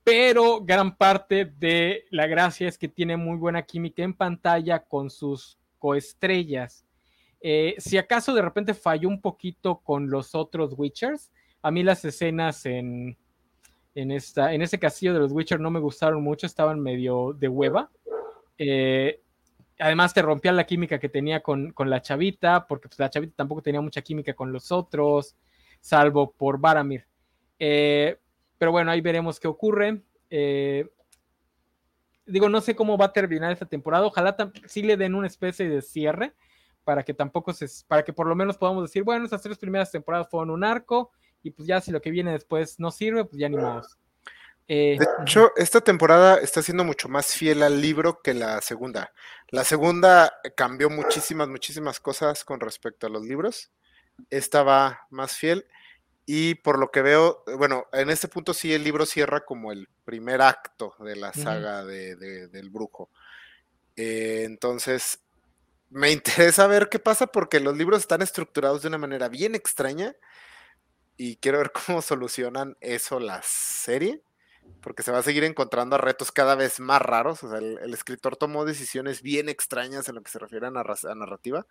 pero 0.03 0.63
gran 0.63 0.97
parte 0.97 1.45
de 1.45 2.05
la 2.11 2.27
gracia 2.27 2.67
es 2.67 2.77
que 2.77 2.89
tiene 2.89 3.17
muy 3.17 3.39
buena 3.39 3.63
química 3.63 4.03
en 4.03 4.13
pantalla 4.13 4.83
con 4.83 5.09
sus 5.09 5.57
estrellas 5.95 6.85
eh, 7.47 7.75
si 7.77 7.95
acaso 7.99 8.33
de 8.33 8.41
repente 8.41 8.73
falló 8.73 9.07
un 9.07 9.21
poquito 9.21 9.79
con 9.81 10.09
los 10.09 10.33
otros 10.33 10.73
Witchers, 10.75 11.31
a 11.61 11.69
mí 11.69 11.83
las 11.83 12.03
escenas 12.03 12.65
en, 12.65 13.15
en, 13.93 14.09
esta, 14.09 14.51
en 14.51 14.63
ese 14.63 14.79
castillo 14.79 15.13
de 15.13 15.19
los 15.19 15.31
Witchers 15.31 15.61
no 15.61 15.69
me 15.69 15.79
gustaron 15.79 16.23
mucho, 16.23 16.47
estaban 16.47 16.79
medio 16.79 17.33
de 17.37 17.47
hueva. 17.47 17.91
Eh, 18.57 19.21
además 19.77 20.11
te 20.11 20.23
rompía 20.23 20.53
la 20.53 20.65
química 20.65 20.97
que 20.97 21.07
tenía 21.07 21.41
con, 21.41 21.71
la 21.77 22.01
chavita, 22.01 22.65
porque 22.65 22.87
pues, 22.87 22.97
la 22.97 23.11
chavita 23.11 23.35
tampoco 23.35 23.61
tenía 23.61 23.81
mucha 23.81 24.01
química 24.01 24.33
con 24.33 24.51
los 24.51 24.71
otros, 24.71 25.35
salvo 25.81 26.31
por 26.31 26.59
Baramir. 26.59 27.05
Eh, 27.59 28.17
pero 28.57 28.71
bueno, 28.71 28.89
ahí 28.89 29.01
veremos 29.01 29.39
qué 29.39 29.47
ocurre 29.47 30.01
digo, 32.25 32.49
no 32.49 32.61
sé 32.61 32.75
cómo 32.75 32.97
va 32.97 33.05
a 33.05 33.13
terminar 33.13 33.51
esta 33.51 33.65
temporada. 33.65 34.05
Ojalá 34.05 34.35
sí 34.65 34.81
le 34.81 34.97
den 34.97 35.15
una 35.15 35.27
especie 35.27 35.69
de 35.69 35.81
cierre 35.81 36.33
para 36.83 37.03
que 37.03 37.13
tampoco 37.13 37.53
se, 37.53 37.67
para 37.87 38.03
que 38.03 38.13
por 38.13 38.27
lo 38.27 38.35
menos 38.35 38.57
podamos 38.57 38.83
decir, 38.83 39.03
bueno, 39.03 39.25
esas 39.25 39.41
tres 39.41 39.57
primeras 39.57 39.91
temporadas 39.91 40.27
fueron 40.29 40.51
un 40.51 40.63
arco 40.63 41.11
y 41.43 41.51
pues 41.51 41.67
ya 41.67 41.81
si 41.81 41.91
lo 41.91 42.01
que 42.01 42.11
viene 42.11 42.31
después 42.31 42.79
no 42.79 42.91
sirve, 42.91 43.25
pues 43.25 43.39
ya 43.39 43.49
ni. 43.49 43.57
Eh, 44.67 44.97
de 44.97 45.07
hecho, 45.21 45.51
esta 45.57 45.81
temporada 45.81 46.37
está 46.37 46.61
siendo 46.63 46.83
mucho 46.83 47.07
más 47.07 47.27
fiel 47.27 47.61
al 47.61 47.81
libro 47.81 48.21
que 48.23 48.33
la 48.33 48.61
segunda. 48.61 49.13
La 49.49 49.63
segunda 49.63 50.33
cambió 50.55 50.89
muchísimas, 50.89 51.47
muchísimas 51.47 51.99
cosas 51.99 52.43
con 52.43 52.59
respecto 52.59 53.05
a 53.05 53.11
los 53.11 53.23
libros. 53.23 53.71
Esta 54.29 54.63
va 54.63 55.01
más 55.11 55.37
fiel. 55.37 55.67
Y 56.25 56.55
por 56.55 56.79
lo 56.79 56.89
que 56.89 57.03
veo, 57.03 57.43
bueno, 57.57 57.85
en 57.93 58.09
este 58.09 58.27
punto 58.27 58.53
sí 58.53 58.73
el 58.73 58.83
libro 58.83 59.05
cierra 59.05 59.45
como 59.45 59.71
el 59.71 59.87
primer 60.05 60.41
acto 60.41 60.95
de 60.99 61.15
la 61.15 61.31
saga 61.33 61.85
de, 61.85 62.15
del 62.15 62.69
brujo. 62.69 63.09
Eh, 63.95 64.43
entonces, 64.45 65.19
me 65.89 66.11
interesa 66.11 66.67
ver 66.67 66.89
qué 66.89 66.99
pasa 66.99 67.27
porque 67.27 67.59
los 67.59 67.77
libros 67.77 68.01
están 68.01 68.21
estructurados 68.21 68.81
de 68.81 68.87
una 68.87 68.97
manera 68.97 69.29
bien 69.29 69.53
extraña 69.53 70.15
y 71.17 71.37
quiero 71.37 71.59
ver 71.59 71.71
cómo 71.85 72.01
solucionan 72.01 72.75
eso 72.81 73.19
la 73.19 73.41
serie, 73.43 74.21
porque 74.81 75.03
se 75.03 75.11
va 75.11 75.19
a 75.19 75.23
seguir 75.23 75.43
encontrando 75.43 75.97
retos 75.97 76.31
cada 76.31 76.55
vez 76.55 76.79
más 76.79 77.01
raros. 77.01 77.43
O 77.43 77.49
sea, 77.49 77.59
el, 77.59 77.93
escritor 77.93 78.35
tomó 78.35 78.65
decisiones 78.65 79.21
bien 79.21 79.47
extrañas 79.47 80.09
en 80.09 80.15
lo 80.15 80.23
que 80.23 80.31
se 80.31 80.39
refiere 80.39 80.67
a 80.67 80.71
narrativa, 80.71 81.67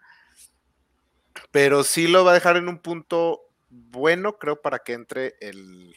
pero 1.50 1.82
sí 1.82 2.06
lo 2.06 2.24
va 2.24 2.30
a 2.30 2.34
dejar 2.34 2.56
en 2.56 2.68
un 2.68 2.78
punto 2.78 3.40
bueno, 3.74 4.38
creo, 4.38 4.60
para 4.60 4.78
que 4.78 4.92
entre 4.92 5.34
el, 5.40 5.96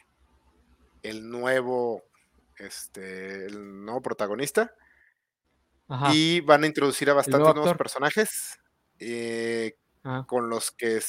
el 1.04 1.30
nuevo, 1.30 2.04
este, 2.58 3.46
el 3.46 3.86
nuevo 3.86 4.02
protagonista. 4.02 4.74
Y 6.12 6.42
van 6.42 6.66
a 6.66 6.68
introducir 6.68 7.10
a 7.10 7.13
bastantes 7.13 7.56
nuevos 7.56 7.78
personajes 7.78 8.60
eh, 9.00 9.78
ah. 10.04 10.26
con 10.28 10.50
los 10.50 10.72
que 10.72 11.00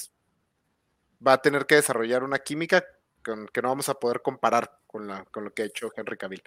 va 1.27 1.33
a 1.33 1.43
tener 1.43 1.67
que 1.67 1.75
desarrollar 1.75 2.23
una 2.23 2.39
química 2.39 2.85
con, 3.25 3.49
que 3.49 3.61
no 3.61 3.71
vamos 3.71 3.89
a 3.89 3.95
poder 3.95 4.23
comparar 4.23 4.79
con, 4.87 5.09
la, 5.09 5.25
con 5.25 5.43
lo 5.43 5.53
que 5.53 5.63
ha 5.63 5.67
hecho 5.67 5.91
Henry 5.97 6.17
Cavill. 6.17 6.43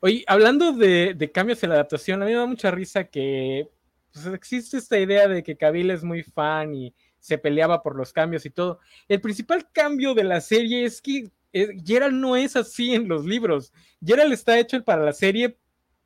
Oye, 0.00 0.24
hablando 0.26 0.72
de, 0.72 1.12
de, 1.14 1.32
cambios 1.32 1.62
en 1.62 1.68
la 1.68 1.74
adaptación, 1.74 2.22
a 2.22 2.24
mí 2.24 2.32
me 2.32 2.38
da 2.38 2.46
mucha 2.46 2.70
risa 2.70 3.04
que 3.04 3.68
pues, 4.14 4.24
existe 4.26 4.78
esta 4.78 4.98
idea 4.98 5.28
de 5.28 5.42
que 5.42 5.58
Cavill 5.58 5.90
es 5.90 6.02
muy 6.02 6.22
fan 6.22 6.74
y 6.74 6.94
se 7.26 7.38
peleaba 7.38 7.82
por 7.82 7.96
los 7.96 8.12
cambios 8.12 8.46
y 8.46 8.50
todo. 8.50 8.78
El 9.08 9.20
principal 9.20 9.68
cambio 9.72 10.14
de 10.14 10.22
la 10.22 10.40
serie 10.40 10.84
es 10.84 11.02
que 11.02 11.28
eh, 11.52 11.76
Gerald 11.84 12.14
no 12.14 12.36
es 12.36 12.54
así 12.54 12.94
en 12.94 13.08
los 13.08 13.24
libros. 13.24 13.72
Gerald 14.00 14.32
está 14.32 14.56
hecho 14.60 14.80
para 14.84 15.02
la 15.02 15.12
serie 15.12 15.58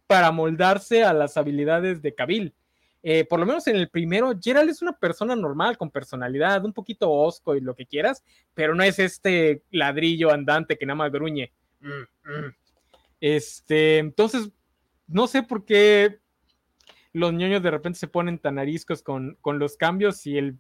para 0.07 0.33
moldarse 0.33 1.05
a 1.05 1.13
las 1.13 1.37
habilidades 1.37 2.01
de 2.01 2.15
Kabil. 2.15 2.55
Eh, 3.03 3.27
por 3.27 3.39
lo 3.39 3.45
menos 3.45 3.67
en 3.67 3.77
el 3.77 3.91
primero, 3.91 4.33
Gerald 4.43 4.71
es 4.71 4.81
una 4.81 4.97
persona 4.97 5.37
normal, 5.37 5.77
con 5.77 5.91
personalidad, 5.91 6.65
un 6.65 6.73
poquito 6.73 7.11
osco 7.11 7.55
y 7.55 7.61
lo 7.61 7.75
que 7.75 7.85
quieras, 7.85 8.25
pero 8.55 8.75
no 8.75 8.83
es 8.83 8.99
este 8.99 9.63
ladrillo 9.71 10.31
andante 10.31 10.79
que 10.79 10.87
nada 10.87 10.97
más 10.97 11.13
gruñe. 11.13 11.53
mm, 11.81 12.31
mm. 12.31 12.55
Este, 13.21 13.99
entonces, 13.99 14.51
no 15.07 15.27
sé 15.27 15.43
por 15.43 15.67
qué 15.67 16.19
los 17.13 17.35
ñoños 17.35 17.63
de 17.63 17.71
repente 17.71 17.99
se 17.99 18.09
ponen 18.09 18.39
tan 18.39 18.59
ariscos 18.59 19.03
con, 19.03 19.37
con 19.43 19.59
los 19.59 19.77
cambios 19.77 20.27
y 20.27 20.39
el 20.39 20.57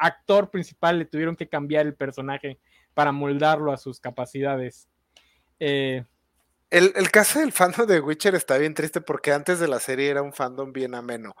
actor 0.00 0.50
principal 0.50 0.98
le 0.98 1.04
tuvieron 1.04 1.36
que 1.36 1.48
cambiar 1.48 1.86
el 1.86 1.94
personaje 1.94 2.58
para 2.94 3.12
moldarlo 3.12 3.72
a 3.72 3.76
sus 3.76 4.00
capacidades. 4.00 4.88
Eh, 5.60 6.04
el, 6.70 7.10
caso 7.10 7.40
del 7.40 7.52
fandom 7.52 7.86
de 7.86 8.00
Witcher 8.00 8.34
está 8.34 8.56
bien 8.56 8.74
triste 8.74 9.00
porque 9.00 9.32
antes 9.32 9.58
de 9.58 9.68
la 9.68 9.80
serie 9.80 10.08
era 10.08 10.22
un 10.22 10.32
fandom 10.32 10.72
bien 10.72 10.94
ameno. 10.94 11.34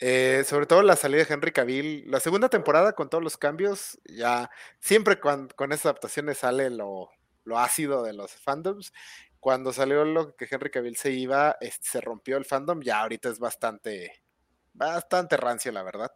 Eh, 0.00 0.44
sobre 0.46 0.66
todo 0.66 0.82
la 0.82 0.94
salida 0.94 1.24
de 1.24 1.34
Henry 1.34 1.50
Cavill, 1.52 2.08
la 2.08 2.20
segunda 2.20 2.48
temporada 2.48 2.92
con 2.92 3.10
todos 3.10 3.22
los 3.22 3.36
cambios, 3.36 3.98
ya 4.04 4.48
siempre 4.78 5.18
con, 5.18 5.48
esas 5.70 5.86
adaptaciones 5.86 6.38
sale 6.38 6.70
lo, 6.70 7.10
lo 7.44 7.58
ácido 7.58 8.02
de 8.04 8.12
los 8.12 8.32
fandoms. 8.32 8.92
Cuando 9.40 9.72
salió 9.72 10.04
lo 10.04 10.34
que 10.36 10.48
Henry 10.50 10.70
Cavill 10.70 10.96
se 10.96 11.10
iba, 11.10 11.56
este, 11.60 11.88
se 11.88 12.00
rompió 12.00 12.36
el 12.36 12.44
fandom, 12.44 12.80
ya 12.80 13.00
ahorita 13.00 13.28
es 13.28 13.38
bastante, 13.38 14.22
bastante 14.72 15.36
rancio, 15.36 15.72
la 15.72 15.82
verdad. 15.82 16.12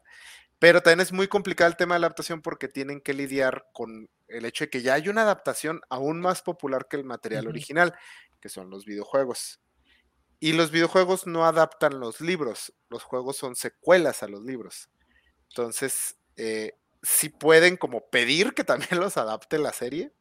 Pero 0.62 0.80
también 0.80 1.00
es 1.00 1.10
muy 1.10 1.26
complicado 1.26 1.68
el 1.68 1.76
tema 1.76 1.96
de 1.96 1.98
la 2.02 2.06
adaptación 2.06 2.40
porque 2.40 2.68
tienen 2.68 3.00
que 3.00 3.14
lidiar 3.14 3.66
con 3.72 4.08
el 4.28 4.44
hecho 4.44 4.62
de 4.62 4.70
que 4.70 4.80
ya 4.80 4.94
hay 4.94 5.08
una 5.08 5.22
adaptación 5.22 5.80
aún 5.90 6.20
más 6.20 6.40
popular 6.42 6.86
que 6.86 6.96
el 6.96 7.02
material 7.02 7.48
original, 7.48 7.96
que 8.40 8.48
son 8.48 8.70
los 8.70 8.84
videojuegos. 8.84 9.60
Y 10.38 10.52
los 10.52 10.70
videojuegos 10.70 11.26
no 11.26 11.46
adaptan 11.46 11.98
los 11.98 12.20
libros, 12.20 12.72
los 12.90 13.02
juegos 13.02 13.36
son 13.38 13.56
secuelas 13.56 14.22
a 14.22 14.28
los 14.28 14.44
libros. 14.44 14.88
Entonces, 15.48 16.16
eh, 16.36 16.78
si 17.02 17.28
pueden 17.28 17.76
como 17.76 18.08
pedir 18.08 18.54
que 18.54 18.62
también 18.62 18.90
los 19.00 19.16
adapte 19.16 19.58
la 19.58 19.72
serie, 19.72 20.12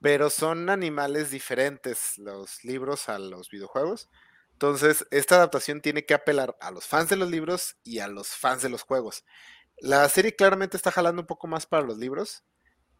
pero 0.00 0.30
son 0.30 0.68
animales 0.68 1.30
diferentes 1.30 2.18
los 2.18 2.64
libros 2.64 3.08
a 3.08 3.20
los 3.20 3.50
videojuegos. 3.50 4.10
Entonces, 4.60 5.06
esta 5.10 5.36
adaptación 5.36 5.80
tiene 5.80 6.04
que 6.04 6.12
apelar 6.12 6.54
a 6.60 6.70
los 6.70 6.84
fans 6.84 7.08
de 7.08 7.16
los 7.16 7.30
libros 7.30 7.78
y 7.82 8.00
a 8.00 8.08
los 8.08 8.28
fans 8.28 8.60
de 8.60 8.68
los 8.68 8.82
juegos. 8.82 9.24
La 9.78 10.06
serie 10.10 10.36
claramente 10.36 10.76
está 10.76 10.90
jalando 10.92 11.22
un 11.22 11.26
poco 11.26 11.46
más 11.46 11.64
para 11.64 11.82
los 11.82 11.96
libros, 11.96 12.44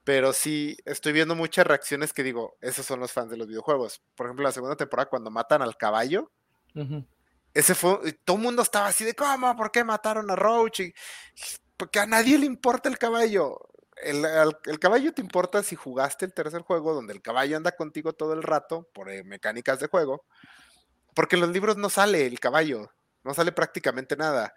pero 0.02 0.32
sí 0.32 0.78
estoy 0.86 1.12
viendo 1.12 1.34
muchas 1.34 1.66
reacciones 1.66 2.14
que 2.14 2.22
digo, 2.22 2.56
esos 2.62 2.86
son 2.86 2.98
los 2.98 3.12
fans 3.12 3.30
de 3.30 3.36
los 3.36 3.46
videojuegos. 3.46 4.00
Por 4.14 4.24
ejemplo, 4.24 4.44
la 4.44 4.52
segunda 4.52 4.74
temporada 4.74 5.10
cuando 5.10 5.30
matan 5.30 5.60
al 5.60 5.76
caballo, 5.76 6.32
ese 7.52 7.74
fue, 7.74 8.14
todo 8.24 8.38
el 8.38 8.42
mundo 8.42 8.62
estaba 8.62 8.86
así 8.86 9.04
de, 9.04 9.12
¿cómo? 9.12 9.54
¿Por 9.54 9.70
qué 9.70 9.84
mataron 9.84 10.30
a 10.30 10.36
Roach? 10.36 10.80
porque 11.76 11.98
a 11.98 12.06
nadie 12.06 12.38
le 12.38 12.46
importa 12.46 12.88
el 12.88 12.96
caballo. 12.96 13.68
El, 14.02 14.24
el, 14.64 14.78
caballo 14.78 15.12
te 15.12 15.20
importa 15.20 15.62
si 15.62 15.76
jugaste 15.76 16.24
el 16.24 16.32
tercer 16.32 16.62
juego, 16.62 16.94
donde 16.94 17.12
el 17.12 17.20
caballo 17.20 17.58
anda 17.58 17.72
contigo 17.72 18.14
todo 18.14 18.32
el 18.32 18.42
rato 18.42 18.88
por 18.94 19.10
eh, 19.10 19.24
mecánicas 19.24 19.78
de 19.78 19.88
juego, 19.88 20.24
porque 21.14 21.36
en 21.36 21.42
los 21.42 21.50
libros 21.50 21.76
no 21.76 21.90
sale 21.90 22.26
el 22.26 22.40
caballo, 22.40 22.92
no 23.24 23.34
sale 23.34 23.52
prácticamente 23.52 24.16
nada. 24.16 24.54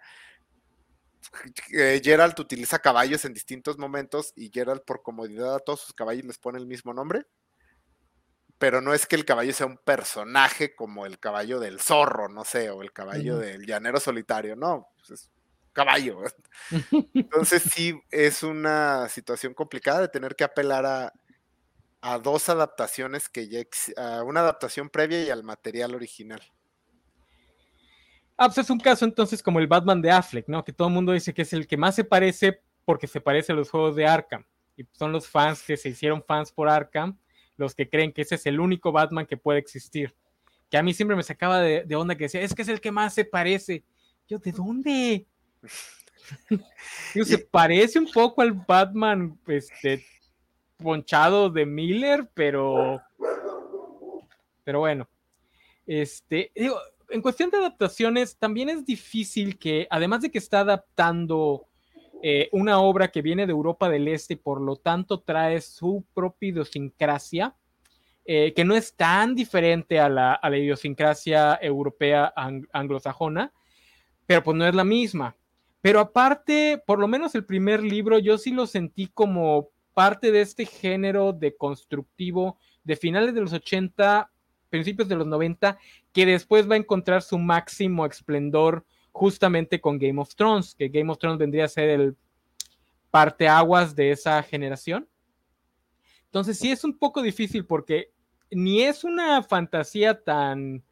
Eh, 1.72 2.00
Geralt 2.04 2.38
utiliza 2.38 2.78
caballos 2.78 3.24
en 3.24 3.32
distintos 3.32 3.78
momentos 3.78 4.32
y 4.36 4.50
Geralt 4.52 4.84
por 4.84 5.02
comodidad 5.02 5.54
a 5.54 5.58
todos 5.58 5.80
sus 5.80 5.94
caballos 5.94 6.24
les 6.24 6.38
pone 6.38 6.58
el 6.58 6.66
mismo 6.66 6.92
nombre. 6.92 7.26
Pero 8.58 8.80
no 8.80 8.94
es 8.94 9.06
que 9.06 9.16
el 9.16 9.24
caballo 9.24 9.52
sea 9.52 9.66
un 9.66 9.78
personaje 9.78 10.74
como 10.76 11.06
el 11.06 11.18
caballo 11.18 11.58
del 11.58 11.80
zorro, 11.80 12.28
no 12.28 12.44
sé, 12.44 12.70
o 12.70 12.82
el 12.82 12.92
caballo 12.92 13.36
del 13.36 13.66
llanero 13.66 13.98
solitario, 13.98 14.54
no, 14.54 14.88
pues 14.96 15.10
es 15.10 15.30
caballo. 15.72 16.22
Entonces 17.14 17.62
sí 17.62 18.00
es 18.10 18.42
una 18.42 19.08
situación 19.08 19.52
complicada 19.54 20.02
de 20.02 20.08
tener 20.08 20.36
que 20.36 20.44
apelar 20.44 20.86
a, 20.86 21.12
a 22.06 22.18
dos 22.18 22.50
adaptaciones 22.50 23.30
que 23.30 23.48
ya 23.48 23.62
a 23.96 24.22
una 24.24 24.40
adaptación 24.40 24.90
previa 24.90 25.24
y 25.24 25.30
al 25.30 25.42
material 25.42 25.94
original. 25.94 26.42
Ah, 28.36 28.46
pues 28.46 28.58
es 28.58 28.68
un 28.68 28.78
caso 28.78 29.06
entonces 29.06 29.42
como 29.42 29.58
el 29.58 29.66
Batman 29.66 30.02
de 30.02 30.10
Affleck, 30.10 30.46
¿no? 30.46 30.62
Que 30.62 30.74
todo 30.74 30.88
el 30.88 30.94
mundo 30.94 31.12
dice 31.12 31.32
que 31.32 31.40
es 31.42 31.52
el 31.54 31.66
que 31.66 31.78
más 31.78 31.94
se 31.94 32.04
parece 32.04 32.60
porque 32.84 33.06
se 33.06 33.22
parece 33.22 33.52
a 33.52 33.54
los 33.54 33.70
juegos 33.70 33.96
de 33.96 34.06
Arkham. 34.06 34.44
Y 34.76 34.84
son 34.92 35.12
los 35.12 35.26
fans 35.26 35.62
que 35.62 35.78
se 35.78 35.88
hicieron 35.88 36.22
fans 36.22 36.52
por 36.52 36.68
Arkham, 36.68 37.18
los 37.56 37.74
que 37.74 37.88
creen 37.88 38.12
que 38.12 38.20
ese 38.20 38.34
es 38.34 38.44
el 38.44 38.60
único 38.60 38.92
Batman 38.92 39.24
que 39.24 39.38
puede 39.38 39.58
existir. 39.58 40.14
Que 40.70 40.76
a 40.76 40.82
mí 40.82 40.92
siempre 40.92 41.16
me 41.16 41.22
sacaba 41.22 41.62
de, 41.62 41.96
onda 41.96 42.16
que 42.16 42.24
decía, 42.24 42.42
es 42.42 42.54
que 42.54 42.60
es 42.60 42.68
el 42.68 42.82
que 42.82 42.92
más 42.92 43.14
se 43.14 43.24
parece. 43.24 43.82
Yo, 44.28 44.38
¿de 44.38 44.52
dónde? 44.52 45.26
se 47.24 47.38
parece 47.38 47.98
un 47.98 48.12
poco 48.12 48.42
al 48.42 48.52
Batman 48.52 49.38
este, 49.46 50.04
ponchado 50.76 51.50
de 51.50 51.66
Miller, 51.66 52.28
pero. 52.34 53.00
Pero 54.64 54.80
bueno. 54.80 55.08
Este. 55.86 56.50
Digo, 56.54 56.78
en 57.10 57.22
cuestión 57.22 57.50
de 57.50 57.58
adaptaciones, 57.58 58.36
también 58.38 58.68
es 58.68 58.84
difícil 58.84 59.58
que, 59.58 59.86
además 59.90 60.22
de 60.22 60.30
que 60.30 60.38
está 60.38 60.60
adaptando 60.60 61.66
eh, 62.22 62.48
una 62.52 62.80
obra 62.80 63.08
que 63.08 63.22
viene 63.22 63.46
de 63.46 63.52
Europa 63.52 63.88
del 63.88 64.08
Este 64.08 64.34
y 64.34 64.36
por 64.36 64.60
lo 64.60 64.76
tanto 64.76 65.20
trae 65.20 65.60
su 65.60 66.04
propia 66.14 66.48
idiosincrasia, 66.48 67.54
eh, 68.24 68.54
que 68.54 68.64
no 68.64 68.74
es 68.74 68.94
tan 68.94 69.34
diferente 69.34 70.00
a 70.00 70.08
la, 70.08 70.40
idiosincrasia 70.50 71.58
europea 71.60 72.32
anglosajona, 72.72 73.52
pero 74.26 74.42
pues 74.42 74.56
no 74.56 74.66
es 74.66 74.74
la 74.74 74.84
misma. 74.84 75.36
Pero 75.82 76.00
aparte, 76.00 76.82
por 76.86 76.98
lo 76.98 77.06
menos 77.06 77.34
el 77.34 77.44
primer 77.44 77.82
libro, 77.82 78.18
yo 78.18 78.38
sí 78.38 78.52
lo 78.52 78.66
sentí 78.66 79.08
como 79.08 79.68
parte 79.94 80.32
de 80.32 80.40
este 80.40 80.66
género 80.66 81.32
de 81.32 81.56
constructivo 81.56 82.58
de 82.82 82.96
finales 82.96 83.34
de 83.34 83.40
los 83.40 83.52
80, 83.52 84.30
principios 84.68 85.08
de 85.08 85.16
los 85.16 85.26
90, 85.26 85.78
que 86.12 86.26
después 86.26 86.68
va 86.68 86.74
a 86.74 86.78
encontrar 86.78 87.22
su 87.22 87.38
máximo 87.38 88.04
esplendor 88.04 88.84
justamente 89.12 89.80
con 89.80 89.98
Game 89.98 90.20
of 90.20 90.34
Thrones, 90.34 90.74
que 90.74 90.88
Game 90.88 91.10
of 91.10 91.18
Thrones 91.18 91.38
vendría 91.38 91.64
a 91.64 91.68
ser 91.68 91.88
el 91.88 92.16
parteaguas 93.10 93.94
de 93.94 94.10
esa 94.10 94.42
generación. 94.42 95.08
Entonces 96.24 96.58
sí 96.58 96.72
es 96.72 96.82
un 96.82 96.98
poco 96.98 97.22
difícil 97.22 97.64
porque 97.64 98.10
ni 98.50 98.82
es 98.82 99.04
una 99.04 99.42
fantasía 99.42 100.20
tan 100.20 100.82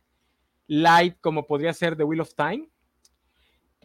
light 0.68 1.16
como 1.20 1.46
podría 1.46 1.74
ser 1.74 1.96
The 1.96 2.04
Wheel 2.04 2.20
of 2.20 2.34
Time, 2.34 2.68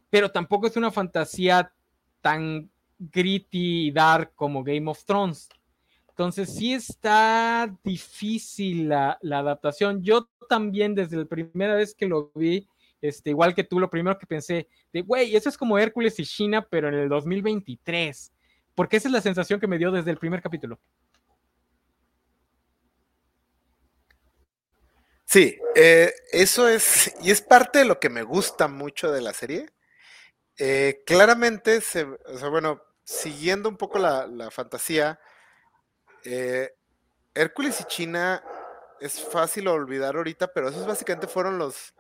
pero 0.09 0.31
tampoco 0.31 0.67
es 0.67 0.77
una 0.77 0.91
fantasía 0.91 1.73
tan 2.21 2.69
gritty 2.99 3.87
y 3.87 3.91
dark 3.91 4.33
como 4.35 4.63
Game 4.63 4.89
of 4.89 5.03
Thrones. 5.05 5.49
Entonces 6.09 6.55
sí 6.55 6.73
está 6.73 7.71
difícil 7.83 8.89
la, 8.89 9.19
adaptación. 9.21 10.03
Yo 10.03 10.27
también 10.49 10.95
desde 10.95 11.17
la 11.17 11.25
primera 11.25 11.75
vez 11.75 11.93
que 11.93 12.07
lo 12.07 12.31
vi, 12.33 12.67
este, 13.01 13.29
igual 13.29 13.53
que 13.53 13.63
tú, 13.63 13.79
lo 13.79 13.89
primero 13.89 14.17
que 14.17 14.25
pensé, 14.25 14.67
de, 14.91 15.01
güey, 15.01 15.35
eso 15.35 15.47
es 15.47 15.57
como 15.57 15.77
Hércules 15.77 16.19
y 16.19 16.25
China, 16.25 16.65
pero 16.67 16.87
en 16.87 16.95
el 16.95 17.09
2023. 17.09 18.33
Porque 18.73 18.97
esa 18.97 19.07
es 19.07 19.11
la 19.11 19.21
sensación 19.21 19.59
que 19.59 19.67
me 19.67 19.77
dio 19.77 19.91
desde 19.91 20.09
el 20.09 20.17
primer 20.17 20.41
capítulo. 20.41 20.79
Sí, 25.25 25.59
eh, 25.75 26.13
eso 26.31 26.67
es, 26.67 27.13
y 27.21 27.31
es 27.31 27.41
parte 27.41 27.79
de 27.79 27.85
lo 27.85 27.99
que 27.99 28.09
me 28.09 28.23
gusta 28.23 28.67
mucho 28.67 29.11
de 29.11 29.21
la 29.21 29.33
serie. 29.33 29.67
Eh, 30.57 31.03
claramente, 31.05 31.81
se, 31.81 32.03
o 32.03 32.37
sea, 32.37 32.49
bueno, 32.49 32.81
siguiendo 33.03 33.69
un 33.69 33.77
poco 33.77 33.99
la, 33.99 34.49
fantasía, 34.51 35.19
eh, 36.23 36.73
Hércules 37.33 37.79
y 37.81 37.83
China 37.85 38.43
es 38.99 39.21
fácil 39.21 39.67
olvidar 39.67 40.15
ahorita, 40.15 40.51
pero 40.53 40.69
esos 40.69 40.87
básicamente 40.87 41.27
fueron 41.27 41.57
los 41.57 41.93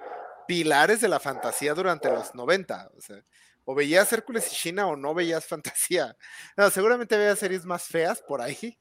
pilares 0.47 1.01
de 1.01 1.07
la 1.07 1.19
fantasía 1.19 1.73
durante 1.73 2.09
los 2.09 2.33
90. 2.33 2.91
O, 2.97 3.01
sea, 3.01 3.23
o 3.65 3.75
veías 3.75 4.11
Hércules 4.11 4.51
y 4.51 4.55
China 4.55 4.87
o 4.87 4.95
no 4.95 5.13
veías 5.13 5.45
fantasía. 5.45 6.15
No, 6.57 6.69
seguramente 6.71 7.15
había 7.15 7.35
series 7.35 7.65
más 7.65 7.83
feas 7.83 8.21
por 8.21 8.41
ahí. 8.41 8.77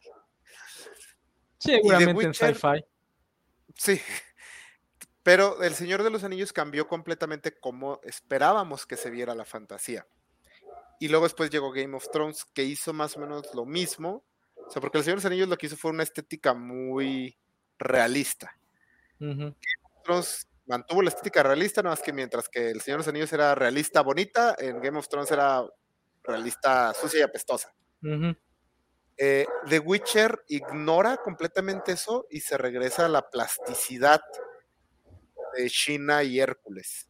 Seguramente 1.59 2.25
en 2.25 2.35
sci-fi. 2.35 2.85
Sí. 3.75 4.01
Pero 5.27 5.61
El 5.61 5.75
Señor 5.75 6.05
de 6.05 6.11
los 6.11 6.23
Anillos 6.23 6.53
cambió 6.53 6.87
completamente 6.87 7.59
como 7.59 7.99
esperábamos 8.05 8.87
que 8.87 8.97
se 8.97 9.11
viera 9.11 9.35
la 9.35 9.45
fantasía. 9.45 10.07
Y 11.01 11.09
luego 11.09 11.25
después 11.25 11.51
llegó 11.51 11.73
Game 11.73 11.97
of 11.97 12.09
Thrones, 12.13 12.45
que 12.55 12.63
hizo 12.63 12.93
más 12.93 13.17
o 13.17 13.21
menos 13.21 13.53
lo 13.53 13.67
mismo. 13.67 14.25
O 14.55 14.71
sea, 14.71 14.81
porque 14.81 14.99
El 14.99 15.03
Señor 15.03 15.17
de 15.17 15.23
los 15.23 15.27
Anillos 15.27 15.49
lo 15.49 15.57
que 15.57 15.67
hizo 15.67 15.77
fue 15.77 15.91
una 15.91 16.05
estética 16.05 16.55
muy 16.55 17.37
realista. 17.77 18.57
Game 19.19 19.47
of 19.47 20.03
Thrones 20.05 20.49
mantuvo 20.65 21.03
la 21.03 21.09
estética 21.09 21.43
realista, 21.43 21.83
nada 21.83 21.97
más 21.97 22.05
que 22.05 22.13
mientras 22.13 22.49
que 22.49 22.71
El 22.71 22.81
Señor 22.81 22.99
de 22.99 23.07
los 23.07 23.09
Anillos 23.09 23.33
era 23.33 23.57
realista 23.57 24.03
bonita, 24.03 24.55
en 24.57 24.81
Game 24.81 24.97
of 24.97 25.09
Thrones 25.09 25.33
era 25.33 25.67
realista 26.23 26.95
sucia 26.95 27.19
y 27.19 27.23
apestosa. 27.23 27.75
Eh, 29.19 29.45
The 29.69 29.81
Witcher 29.81 30.45
ignora 30.47 31.17
completamente 31.17 31.91
eso 31.91 32.29
y 32.31 32.43
se 32.43 32.57
regresa 32.57 33.07
a 33.07 33.09
la 33.09 33.29
plasticidad 33.29 34.21
China 35.69 36.23
y 36.23 36.41
Hércules. 36.41 37.09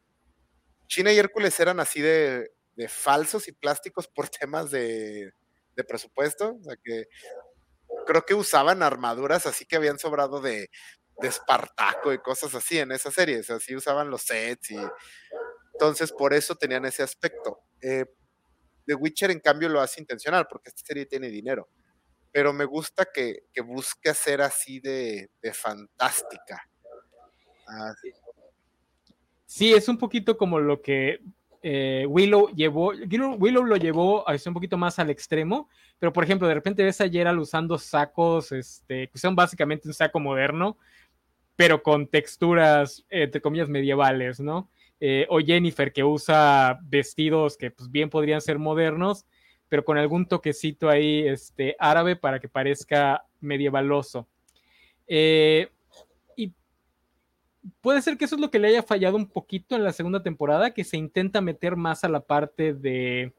China 0.86 1.12
y 1.12 1.18
Hércules 1.18 1.58
eran 1.60 1.80
así 1.80 2.00
de 2.00 2.48
falsos 2.88 3.48
y 3.48 3.52
plásticos 3.52 4.08
por 4.08 4.28
temas 4.40 4.70
de, 4.70 5.32
presupuesto. 5.88 6.56
O 6.60 6.62
sea 6.62 6.76
que 6.82 7.06
creo 8.06 8.22
que 8.22 8.34
usaban 8.34 8.82
armaduras 8.82 9.46
así 9.46 9.64
que 9.64 9.76
habían 9.76 9.98
sobrado 9.98 10.40
de, 10.40 10.70
Espartaco 11.22 12.12
y 12.12 12.18
cosas 12.18 12.54
así 12.54 12.78
en 12.78 12.92
esa 12.92 13.10
serie, 13.10 13.38
así 13.48 13.74
usaban 13.74 14.10
los 14.10 14.20
sets 14.20 14.72
y 14.72 14.76
entonces 15.72 16.12
por 16.12 16.34
eso 16.34 16.56
tenían 16.56 16.84
ese 16.84 17.02
aspecto. 17.02 17.60
Eh, 17.80 18.04
The 18.84 18.94
Witcher 18.94 19.30
en 19.30 19.40
cambio 19.40 19.70
lo 19.70 19.80
hace 19.80 20.02
intencional 20.02 20.46
porque 20.46 20.68
esta 20.68 20.82
serie 20.84 21.06
tiene 21.06 21.28
dinero, 21.28 21.70
pero 22.32 22.52
me 22.52 22.66
gusta 22.66 23.06
que, 23.06 23.44
que 23.50 23.62
busque 23.62 24.10
hacer 24.10 24.42
así 24.42 24.78
de, 24.78 25.30
de 25.40 25.54
fantástica. 25.54 26.68
Así. 27.66 28.12
Sí, 29.46 29.72
es 29.72 29.88
un 29.88 29.96
poquito 29.96 30.36
como 30.36 30.58
lo 30.58 30.82
que 30.82 31.20
eh, 31.62 32.04
Willow 32.08 32.48
llevó, 32.54 32.92
Willow 33.38 33.64
lo 33.64 33.76
llevó 33.76 34.28
a 34.28 34.36
un 34.46 34.54
poquito 34.54 34.76
más 34.76 34.98
al 34.98 35.10
extremo, 35.10 35.68
pero 35.98 36.12
por 36.12 36.24
ejemplo, 36.24 36.46
de 36.46 36.54
repente 36.54 36.84
ves 36.84 37.00
a 37.00 37.08
Gerald 37.08 37.40
usando 37.40 37.78
sacos, 37.78 38.52
este, 38.52 39.08
que 39.08 39.18
son 39.18 39.34
básicamente 39.34 39.88
un 39.88 39.94
saco 39.94 40.20
moderno, 40.20 40.76
pero 41.56 41.82
con 41.82 42.06
texturas, 42.06 43.04
entre 43.08 43.40
comillas, 43.40 43.68
medievales, 43.68 44.38
¿no? 44.40 44.70
Eh, 45.00 45.26
o 45.28 45.40
Jennifer 45.40 45.92
que 45.92 46.04
usa 46.04 46.78
vestidos 46.82 47.56
que 47.56 47.70
pues, 47.70 47.90
bien 47.90 48.10
podrían 48.10 48.40
ser 48.40 48.58
modernos, 48.58 49.26
pero 49.68 49.84
con 49.84 49.98
algún 49.98 50.26
toquecito 50.26 50.88
ahí 50.88 51.26
este, 51.26 51.76
árabe 51.78 52.16
para 52.16 52.40
que 52.40 52.48
parezca 52.48 53.24
medievaloso. 53.40 54.28
Eh, 55.06 55.68
puede 57.80 58.02
ser 58.02 58.16
que 58.16 58.24
eso 58.24 58.34
es 58.36 58.40
lo 58.40 58.50
que 58.50 58.58
le 58.58 58.68
haya 58.68 58.82
fallado 58.82 59.16
un 59.16 59.26
poquito 59.26 59.76
en 59.76 59.84
la 59.84 59.92
segunda 59.92 60.22
temporada, 60.22 60.72
que 60.72 60.84
se 60.84 60.96
intenta 60.96 61.40
meter 61.40 61.76
más 61.76 62.04
a 62.04 62.08
la 62.08 62.20
parte 62.20 62.74
de, 62.74 63.32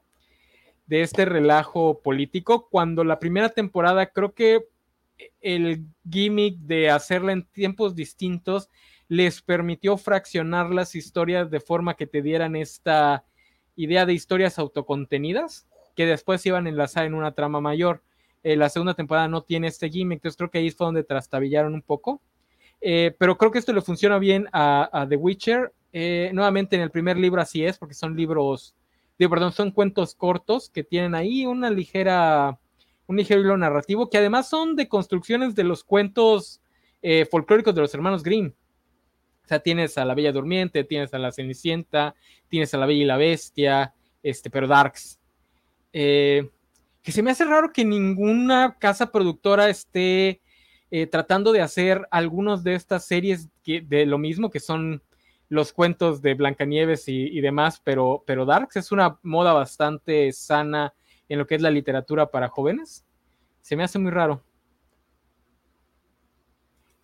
de 0.86 1.02
este 1.02 1.26
relajo 1.26 2.02
político, 2.02 2.68
cuando 2.70 3.04
la 3.04 3.20
primera 3.20 3.50
temporada 3.50 4.08
creo 4.08 4.34
que 4.34 4.68
el 5.42 5.86
gimmick 6.10 6.58
de 6.60 6.90
hacerla 6.90 7.32
en 7.32 7.44
tiempos 7.44 7.96
distintos 7.96 8.70
les 9.08 9.42
permitió 9.42 9.98
fraccionar 9.98 10.70
las 10.70 10.96
historias 10.96 11.50
de 11.50 11.60
forma 11.60 11.96
que 11.96 12.08
te 12.08 12.22
dieran 12.22 12.56
esta 12.56 13.26
idea 13.76 14.06
de 14.06 14.14
historias 14.14 14.60
autocontenidas 14.60 15.68
que 15.96 16.06
después 16.06 16.46
iban 16.46 16.66
a 16.66 16.70
enlazar 16.70 17.06
en 17.06 17.16
una 17.16 17.32
trama 17.32 17.60
mayor. 17.60 18.04
Eh, 18.44 18.56
la 18.56 18.70
segunda 18.70 18.94
temporada 18.94 19.28
no 19.28 19.42
tiene 19.42 19.68
este 19.68 19.90
gimmick, 19.90 20.18
entonces 20.18 20.38
creo 20.38 20.52
que 20.52 20.60
ahí 20.60 20.70
fue 20.70 20.86
donde 20.86 21.04
trastabillaron 21.04 21.74
un 21.74 21.82
poco. 21.82 22.22
Eh, 22.82 23.16
pero 23.18 23.38
creo 23.38 23.52
que 23.52 23.60
esto 23.60 23.74
le 23.74 23.82
funciona 23.82 24.20
bien 24.20 24.48
a, 24.52 25.06
The 25.10 25.16
Witcher. 25.16 25.74
Eh, 25.94 26.32
nuevamente 26.34 26.76
en 26.76 26.82
el 26.82 26.92
primer 26.92 27.18
libro 27.18 27.42
así 27.42 27.66
es, 27.66 27.78
porque 27.78 27.96
son 27.96 28.16
libros, 28.16 28.76
digo, 29.18 29.32
perdón, 29.32 29.52
son 29.52 29.72
cuentos 29.72 30.16
cortos 30.16 30.70
que 30.70 30.84
tienen 30.84 31.16
ahí 31.16 31.46
una 31.46 31.70
ligera, 31.70 32.60
un 33.08 33.18
ligero 33.18 33.42
hilo 33.42 33.58
narrativo, 33.58 34.10
que 34.10 34.18
además 34.18 34.50
son 34.50 34.76
de 34.76 34.88
construcciones 34.88 35.56
de 35.56 35.64
los 35.64 35.84
cuentos 35.84 36.62
folclóricos 37.32 37.74
de 37.74 37.82
los 37.82 37.94
hermanos 37.94 38.22
Grimm. 38.22 38.54
O 39.46 39.48
sea, 39.48 39.60
tienes 39.62 39.98
a 39.98 40.04
la 40.04 40.14
Bella 40.14 40.34
Durmiente, 40.34 40.84
tienes 40.84 41.14
a 41.14 41.20
la 41.20 41.32
Cenicienta, 41.32 42.16
tienes 42.50 42.74
a 42.74 42.78
la 42.78 42.86
Bella 42.86 43.04
y 43.04 43.06
la 43.06 43.16
Bestia, 43.16 43.94
este, 44.22 44.50
pero 44.50 44.68
Darks. 44.68 45.20
Eh, 45.94 46.50
que 47.02 47.14
se 47.14 47.24
me 47.24 47.32
hace 47.32 47.46
raro 47.46 47.72
que 47.72 47.86
ninguna 47.86 48.76
casa 48.78 49.10
productora 49.10 49.70
esté 49.70 50.42
eh, 50.90 51.08
tratando 51.08 51.52
de 51.52 51.62
hacer 51.62 52.08
algunos 52.12 52.64
de 52.64 52.76
estas 52.76 53.06
series 53.06 53.50
de 53.66 54.06
lo 54.06 54.18
mismo, 54.18 54.50
que 54.50 54.60
son 54.60 55.02
los 55.50 55.74
cuentos 55.74 56.22
de 56.22 56.34
Blancanieves 56.34 57.08
y, 57.08 57.40
demás, 57.42 57.82
pero, 57.84 58.24
pero 58.26 58.46
Darks 58.46 58.78
es 58.78 58.92
una 58.92 59.18
moda 59.24 59.54
bastante 59.54 60.32
sana 60.34 60.94
en 61.30 61.40
lo 61.40 61.48
que 61.48 61.56
es 61.56 61.62
la 61.62 61.72
literatura 61.72 62.32
para 62.32 62.50
jóvenes. 62.50 63.06
Se 63.62 63.76
me 63.76 63.84
hace 63.84 64.00
muy 64.00 64.12
raro. 64.12 64.44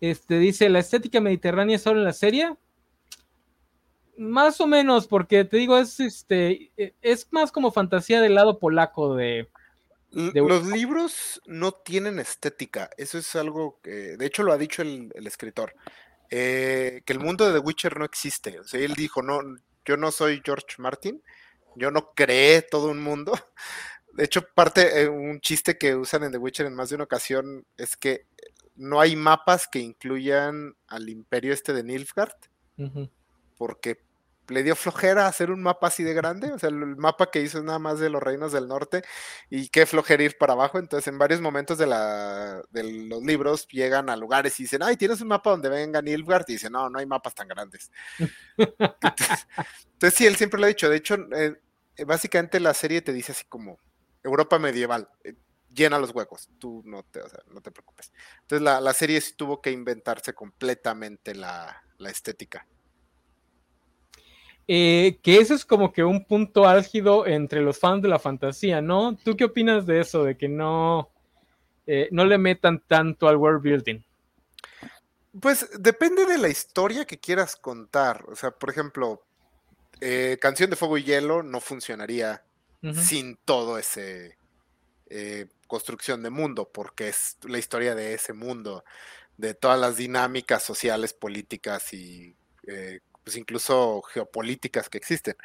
Este 0.00 0.38
dice, 0.38 0.68
¿la 0.68 0.80
estética 0.80 1.20
mediterránea 1.20 1.78
solo 1.78 2.00
en 2.00 2.04
la 2.04 2.12
serie? 2.12 2.54
Más 4.16 4.60
o 4.60 4.66
menos, 4.66 5.06
porque 5.06 5.44
te 5.44 5.56
digo, 5.56 5.78
es 5.78 5.98
este 6.00 6.70
e, 6.76 6.94
es 7.00 7.26
más 7.32 7.50
como 7.50 7.72
fantasía 7.72 8.20
del 8.20 8.34
lado 8.34 8.58
polaco 8.58 9.14
de, 9.14 9.48
Los 10.14 10.66
libros 10.66 11.42
no 11.46 11.72
tienen 11.72 12.18
estética. 12.18 12.90
Eso 12.96 13.18
es 13.18 13.34
algo 13.34 13.80
que, 13.82 14.16
de 14.16 14.26
hecho, 14.26 14.42
lo 14.42 14.52
ha 14.52 14.58
dicho 14.58 14.82
el, 14.82 15.12
escritor. 15.26 15.74
Eh, 16.30 17.02
que 17.04 17.12
el 17.12 17.20
mundo 17.20 17.46
de 17.46 17.58
The 17.58 17.66
Witcher 17.66 17.98
no 17.98 18.04
existe. 18.04 18.60
O 18.60 18.64
sea, 18.64 18.80
él 18.80 18.94
dijo, 18.94 19.22
no, 19.22 19.40
yo 19.84 19.96
no 19.96 20.12
soy 20.12 20.40
George 20.44 20.76
Martin, 20.78 21.22
yo 21.76 21.90
no 21.90 22.12
creé 22.14 22.62
todo 22.62 22.90
un 22.90 23.02
mundo. 23.02 23.32
De 24.12 24.24
hecho, 24.24 24.46
parte, 24.54 25.02
eh, 25.02 25.08
un 25.08 25.40
chiste 25.40 25.76
que 25.76 25.96
usan 25.96 26.22
en 26.22 26.30
The 26.30 26.38
Witcher 26.38 26.66
en 26.66 26.74
más 26.74 26.88
de 26.88 26.94
una 26.94 27.04
ocasión 27.04 27.66
es 27.76 27.96
que 27.96 28.26
no 28.76 29.00
hay 29.00 29.16
mapas 29.16 29.66
que 29.66 29.80
incluyan 29.80 30.76
al 30.86 31.08
imperio 31.08 31.52
este 31.52 31.72
de 31.72 31.82
Nilfgaard, 31.82 32.36
porque 33.56 34.00
le 34.48 34.62
dio 34.62 34.76
flojera 34.76 35.26
hacer 35.26 35.50
un 35.50 35.62
mapa 35.62 35.88
así 35.88 36.02
de 36.02 36.14
grande, 36.14 36.52
o 36.52 36.58
sea, 36.58 36.68
el 36.68 36.96
mapa 36.96 37.30
que 37.30 37.40
hizo 37.40 37.58
es 37.58 37.64
nada 37.64 37.78
más 37.78 37.98
de 37.98 38.10
los 38.10 38.22
reinos 38.22 38.52
del 38.52 38.68
norte 38.68 39.02
y 39.50 39.68
qué 39.68 39.86
flojera 39.86 40.22
ir 40.22 40.38
para 40.38 40.52
abajo, 40.52 40.78
entonces 40.78 41.08
en 41.08 41.18
varios 41.18 41.40
momentos 41.40 41.78
de, 41.78 41.86
la, 41.86 42.62
de 42.70 42.82
los 42.84 43.22
libros 43.22 43.66
llegan 43.68 44.10
a 44.10 44.16
lugares 44.16 44.58
y 44.60 44.64
dicen, 44.64 44.82
ay, 44.82 44.96
¿tienes 44.96 45.20
un 45.20 45.28
mapa 45.28 45.50
donde 45.50 45.68
venga 45.68 46.02
Nilfgaard? 46.02 46.44
Y 46.48 46.54
dicen, 46.54 46.72
no, 46.72 46.90
no 46.90 46.98
hay 46.98 47.06
mapas 47.06 47.34
tan 47.34 47.48
grandes. 47.48 47.90
entonces, 48.58 50.14
sí, 50.14 50.26
él 50.26 50.36
siempre 50.36 50.60
lo 50.60 50.66
ha 50.66 50.68
dicho, 50.68 50.88
de 50.88 50.96
hecho, 50.96 51.16
eh, 51.36 51.54
básicamente 52.06 52.60
la 52.60 52.74
serie 52.74 53.02
te 53.02 53.12
dice 53.12 53.32
así 53.32 53.44
como 53.48 53.78
Europa 54.22 54.58
medieval, 54.58 55.08
eh, 55.22 55.34
llena 55.74 55.98
los 55.98 56.14
huecos, 56.14 56.48
tú 56.58 56.82
no 56.84 57.02
te, 57.02 57.20
no 57.48 57.60
te 57.60 57.70
preocupes. 57.70 58.12
Entonces 58.42 58.62
la, 58.62 58.92
serie 58.94 59.20
sí 59.20 59.34
tuvo 59.36 59.60
que 59.60 59.70
inventarse 59.70 60.32
completamente 60.32 61.34
la, 61.34 61.82
estética. 61.98 62.66
Eh, 64.66 65.18
que 65.22 65.38
eso 65.38 65.54
es 65.54 65.64
como 65.64 65.92
que 65.92 66.04
un 66.04 66.24
punto 66.24 66.66
álgido 66.66 67.26
entre 67.26 67.60
los 67.60 67.78
fans 67.78 68.02
de 68.02 68.08
la 68.08 68.18
fantasía, 68.18 68.80
¿no? 68.80 69.16
¿Tú 69.16 69.36
qué 69.36 69.44
opinas 69.44 69.86
de 69.86 70.00
eso, 70.00 70.24
de 70.24 70.36
que 70.36 70.48
no, 70.48 71.10
eh, 71.86 72.08
no 72.10 72.24
le 72.24 72.38
metan 72.38 72.82
tanto 72.86 73.28
al 73.28 73.36
world 73.36 73.62
building? 73.62 74.00
Pues 75.40 75.68
depende 75.78 76.24
de 76.24 76.38
la 76.38 76.48
historia 76.48 77.04
que 77.04 77.18
quieras 77.18 77.56
contar. 77.56 78.24
O 78.28 78.36
sea, 78.36 78.52
por 78.52 78.70
ejemplo, 78.70 79.22
eh, 80.00 80.38
Canción 80.40 80.70
de 80.70 80.76
Fuego 80.76 80.96
y 80.96 81.04
Hielo 81.04 81.42
no 81.42 81.60
funcionaría 81.60 82.42
sin 82.92 83.38
todo 83.46 83.78
ese 83.78 84.36
construcción 85.66 86.22
de 86.22 86.30
mundo, 86.30 86.70
porque 86.72 87.08
es 87.08 87.36
la 87.48 87.58
historia 87.58 87.94
de 87.94 88.14
ese 88.14 88.32
mundo, 88.32 88.84
de 89.36 89.54
todas 89.54 89.78
las 89.80 89.96
dinámicas 89.96 90.62
sociales, 90.62 91.12
políticas 91.12 91.92
y 91.92 92.36
eh, 92.66 93.00
pues 93.24 93.36
incluso 93.36 94.02
geopolíticas 94.02 94.88
que 94.88 94.98
existen. 94.98 95.36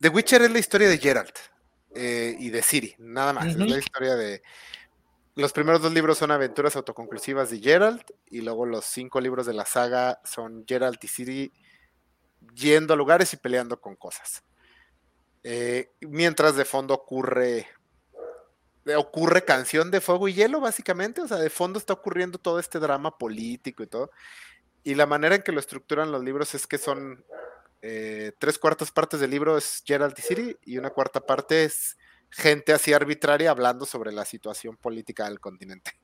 The 0.00 0.10
Witcher 0.10 0.42
es 0.42 0.50
la 0.50 0.58
historia 0.58 0.88
de 0.88 0.98
Geralt 0.98 1.36
eh, 1.94 2.36
y 2.38 2.50
de 2.50 2.62
Ciri, 2.62 2.94
nada 2.98 3.32
más. 3.32 3.46
Es 3.46 3.56
la 3.56 3.78
historia 3.78 4.14
de. 4.14 4.42
Los 5.34 5.52
primeros 5.52 5.82
dos 5.82 5.92
libros 5.92 6.18
son 6.18 6.30
aventuras 6.30 6.76
autoconclusivas 6.76 7.50
de 7.50 7.60
Geralt, 7.60 8.10
y 8.30 8.40
luego 8.40 8.66
los 8.66 8.84
cinco 8.84 9.20
libros 9.20 9.46
de 9.46 9.54
la 9.54 9.66
saga 9.66 10.20
son 10.24 10.64
Geralt 10.66 11.02
y 11.02 11.08
Ciri 11.08 11.52
yendo 12.54 12.94
a 12.94 12.96
lugares 12.96 13.32
y 13.32 13.36
peleando 13.36 13.80
con 13.80 13.96
cosas. 13.96 14.44
Eh, 15.42 15.90
mientras 16.00 16.56
de 16.56 16.64
fondo 16.64 16.94
ocurre 16.94 17.68
ocurre 18.94 19.44
Canción 19.44 19.90
de 19.90 20.00
Fuego 20.00 20.28
y 20.28 20.34
Hielo, 20.34 20.60
básicamente. 20.60 21.20
O 21.20 21.28
sea, 21.28 21.38
de 21.38 21.50
fondo 21.50 21.78
está 21.78 21.92
ocurriendo 21.92 22.38
todo 22.38 22.60
este 22.60 22.78
drama 22.78 23.18
político 23.18 23.82
y 23.82 23.86
todo. 23.88 24.10
Y 24.86 24.94
la 24.94 25.06
manera 25.06 25.34
en 25.34 25.42
que 25.42 25.50
lo 25.50 25.58
estructuran 25.58 26.12
los 26.12 26.22
libros 26.22 26.54
es 26.54 26.68
que 26.68 26.78
son 26.78 27.24
eh, 27.82 28.30
tres 28.38 28.56
cuartas 28.56 28.92
partes 28.92 29.18
del 29.18 29.32
libro 29.32 29.58
es 29.58 29.82
Gerald 29.84 30.16
City 30.16 30.56
y 30.62 30.78
una 30.78 30.90
cuarta 30.90 31.26
parte 31.26 31.64
es 31.64 31.98
gente 32.30 32.72
así 32.72 32.92
arbitraria 32.92 33.50
hablando 33.50 33.84
sobre 33.84 34.12
la 34.12 34.24
situación 34.24 34.76
política 34.76 35.24
del 35.24 35.40
continente. 35.40 35.98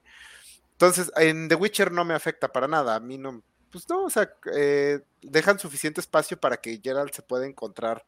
Entonces, 0.72 1.12
en 1.14 1.49
The 1.49 1.55
Witcher 1.55 1.93
no 1.93 2.05
me 2.05 2.14
afecta 2.14 2.51
para 2.51 2.66
nada. 2.66 2.97
A 2.97 2.99
mí 2.99 3.18
no, 3.18 3.45
pues 3.70 3.89
no, 3.89 4.07
o 4.07 4.11
sea, 4.11 4.35
eh, 4.53 4.99
dejan 5.20 5.61
suficiente 5.61 6.01
espacio 6.01 6.41
para 6.41 6.57
que 6.57 6.80
Gerald 6.83 7.12
se 7.12 7.22
pueda 7.22 7.47
encontrar 7.47 8.05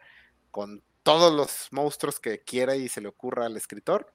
con 0.51 0.83
todos 1.05 1.33
los 1.33 1.69
monstruos 1.71 2.19
que 2.19 2.41
quiera 2.41 2.75
y 2.75 2.89
se 2.89 3.01
le 3.01 3.07
ocurra 3.07 3.47
al 3.47 3.57
escritor 3.57 4.13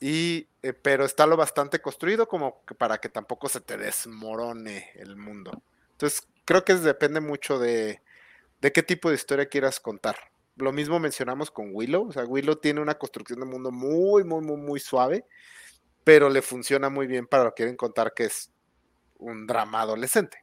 y, 0.00 0.48
eh, 0.62 0.72
pero 0.72 1.04
está 1.04 1.26
lo 1.26 1.36
bastante 1.36 1.80
construido 1.80 2.26
como 2.26 2.62
para 2.78 2.98
que 2.98 3.10
tampoco 3.10 3.48
se 3.48 3.60
te 3.60 3.76
desmorone 3.76 4.90
el 4.94 5.16
mundo. 5.16 5.62
Entonces, 5.92 6.26
creo 6.46 6.64
que 6.64 6.74
depende 6.74 7.20
mucho 7.20 7.58
de, 7.58 8.00
de 8.60 8.72
qué 8.72 8.82
tipo 8.82 9.10
de 9.10 9.16
historia 9.16 9.46
quieras 9.46 9.78
contar. 9.78 10.16
Lo 10.56 10.72
mismo 10.72 10.98
mencionamos 10.98 11.50
con 11.50 11.70
Willow. 11.72 12.08
O 12.08 12.12
sea, 12.12 12.24
Willow 12.24 12.56
tiene 12.56 12.80
una 12.80 12.96
construcción 12.96 13.40
de 13.40 13.46
mundo 13.46 13.70
muy, 13.70 14.24
muy, 14.24 14.42
muy, 14.42 14.56
muy 14.56 14.80
suave, 14.80 15.26
pero 16.02 16.30
le 16.30 16.42
funciona 16.42 16.88
muy 16.88 17.06
bien 17.06 17.26
para 17.26 17.44
lo 17.44 17.50
que 17.50 17.62
quieren 17.62 17.76
contar, 17.76 18.14
que 18.14 18.24
es 18.24 18.50
un 19.18 19.46
drama 19.46 19.82
adolescente. 19.82 20.38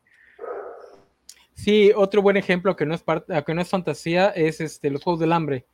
Sí, 1.53 1.91
otro 1.95 2.21
buen 2.21 2.37
ejemplo 2.37 2.75
que 2.75 2.85
no 2.85 2.93
es, 2.93 3.03
que 3.45 3.53
no 3.55 3.61
es 3.61 3.69
fantasía 3.69 4.29
es 4.29 4.61
este, 4.61 4.91
los 4.91 5.03
Juegos 5.03 5.19
del 5.19 5.33
Hambre, 5.33 5.65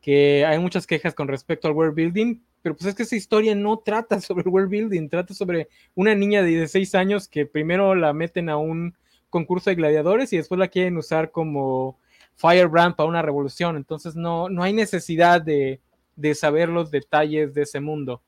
que 0.00 0.44
hay 0.44 0.58
muchas 0.58 0.88
quejas 0.88 1.14
con 1.14 1.28
respecto 1.28 1.68
al 1.68 1.74
world 1.74 1.94
building, 1.94 2.42
pero 2.62 2.76
pues 2.76 2.86
es 2.86 2.94
que 2.94 3.04
esa 3.04 3.16
historia 3.16 3.54
no 3.54 3.78
trata 3.78 4.20
sobre 4.20 4.48
world 4.48 4.70
building, 4.70 5.08
trata 5.08 5.34
sobre 5.34 5.68
una 5.94 6.14
niña 6.14 6.42
de 6.42 6.48
16 6.48 6.94
años 6.94 7.28
que 7.28 7.46
primero 7.46 7.94
la 7.94 8.12
meten 8.12 8.48
a 8.48 8.56
un 8.56 8.94
concurso 9.28 9.70
de 9.70 9.76
gladiadores 9.76 10.32
y 10.32 10.36
después 10.36 10.58
la 10.58 10.68
quieren 10.68 10.96
usar 10.96 11.30
como 11.30 11.98
firebrand 12.36 12.96
para 12.96 13.08
una 13.08 13.22
revolución. 13.22 13.76
Entonces 13.76 14.16
no, 14.16 14.48
no 14.48 14.62
hay 14.62 14.72
necesidad 14.72 15.40
de, 15.40 15.80
de 16.16 16.34
saber 16.34 16.68
los 16.68 16.90
detalles 16.90 17.54
de 17.54 17.62
ese 17.62 17.80
mundo. 17.80 18.22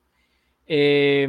Eh, 0.65 1.27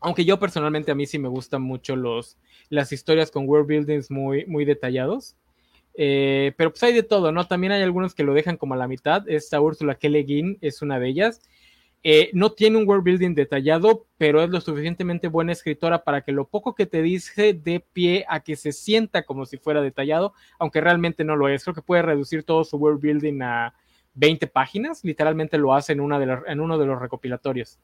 aunque 0.00 0.24
yo 0.24 0.38
personalmente 0.38 0.92
a 0.92 0.94
mí 0.94 1.06
sí 1.06 1.18
me 1.18 1.28
gustan 1.28 1.62
mucho 1.62 1.96
los, 1.96 2.36
las 2.68 2.92
historias 2.92 3.30
con 3.30 3.48
world 3.48 3.66
buildings 3.66 4.10
muy, 4.10 4.46
muy 4.46 4.64
detallados. 4.64 5.36
Eh, 5.94 6.52
pero 6.56 6.70
pues 6.70 6.82
hay 6.84 6.94
de 6.94 7.02
todo, 7.02 7.32
¿no? 7.32 7.46
También 7.48 7.72
hay 7.72 7.82
algunos 7.82 8.14
que 8.14 8.22
lo 8.22 8.32
dejan 8.32 8.56
como 8.56 8.74
a 8.74 8.76
la 8.76 8.86
mitad. 8.86 9.28
Esta 9.28 9.60
Ursula 9.60 9.96
K. 9.96 10.08
Le 10.08 10.22
Guin 10.22 10.58
es 10.60 10.80
una 10.82 11.00
de 11.00 11.08
ellas. 11.08 11.42
Eh, 12.04 12.30
no 12.32 12.52
tiene 12.52 12.76
un 12.76 12.88
world 12.88 13.04
building 13.04 13.34
detallado, 13.34 14.06
pero 14.18 14.42
es 14.42 14.50
lo 14.50 14.60
suficientemente 14.60 15.26
buena 15.26 15.52
escritora 15.52 16.04
para 16.04 16.22
que 16.22 16.30
lo 16.30 16.46
poco 16.46 16.74
que 16.74 16.86
te 16.86 17.02
dice 17.02 17.54
dé 17.54 17.84
pie 17.92 18.24
a 18.28 18.40
que 18.40 18.54
se 18.54 18.72
sienta 18.72 19.24
como 19.24 19.46
si 19.46 19.58
fuera 19.58 19.82
detallado, 19.82 20.32
aunque 20.58 20.80
realmente 20.80 21.24
no 21.24 21.34
lo 21.34 21.48
es. 21.48 21.64
Creo 21.64 21.74
que 21.74 21.82
puede 21.82 22.02
reducir 22.02 22.44
todo 22.44 22.62
su 22.64 22.76
world 22.76 23.00
building 23.00 23.42
a 23.42 23.74
20 24.14 24.46
páginas, 24.46 25.04
literalmente 25.04 25.58
lo 25.58 25.74
hace 25.74 25.92
en, 25.92 26.00
una 26.00 26.18
de 26.18 26.38
en 26.46 26.60
uno 26.60 26.78
de 26.78 26.86
los 26.86 27.00
recopilatorios. 27.00 27.78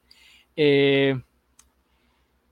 Eh, 0.55 1.19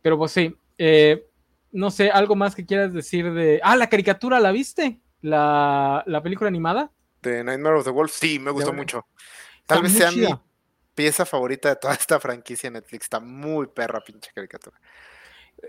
pero 0.02 0.18
pues 0.18 0.32
sí, 0.34 0.54
eh, 0.78 1.26
no 1.72 1.92
sé, 1.92 2.12
algo 2.12 2.36
más 2.36 2.56
que 2.56 2.66
quieras 2.66 2.94
decir 2.94 3.32
de... 3.34 3.62
Ah, 3.64 3.76
la 3.76 3.90
caricatura, 3.90 4.40
¿la 4.40 4.52
viste? 4.52 5.00
La, 5.22 6.04
película 6.22 6.50
animada. 6.50 6.92
De 7.22 7.44
Nightmare 7.44 7.78
of 7.78 7.86
the 7.86 7.90
Wolf, 7.90 8.12
sí, 8.12 8.38
me 8.38 8.52
gustó 8.52 8.74
mucho. 8.74 9.08
Tal 9.66 9.82
vez 9.82 9.94
sea 9.94 10.12
mi 10.12 10.28
pieza 10.96 11.26
favorita 11.26 11.70
de 11.70 11.76
toda 11.76 11.94
esta 11.94 12.20
franquicia 12.20 12.70
Netflix. 12.70 13.06
Está 13.06 13.20
muy 13.20 13.68
perra, 13.68 14.04
pinche 14.04 14.32
caricatura. 14.34 14.80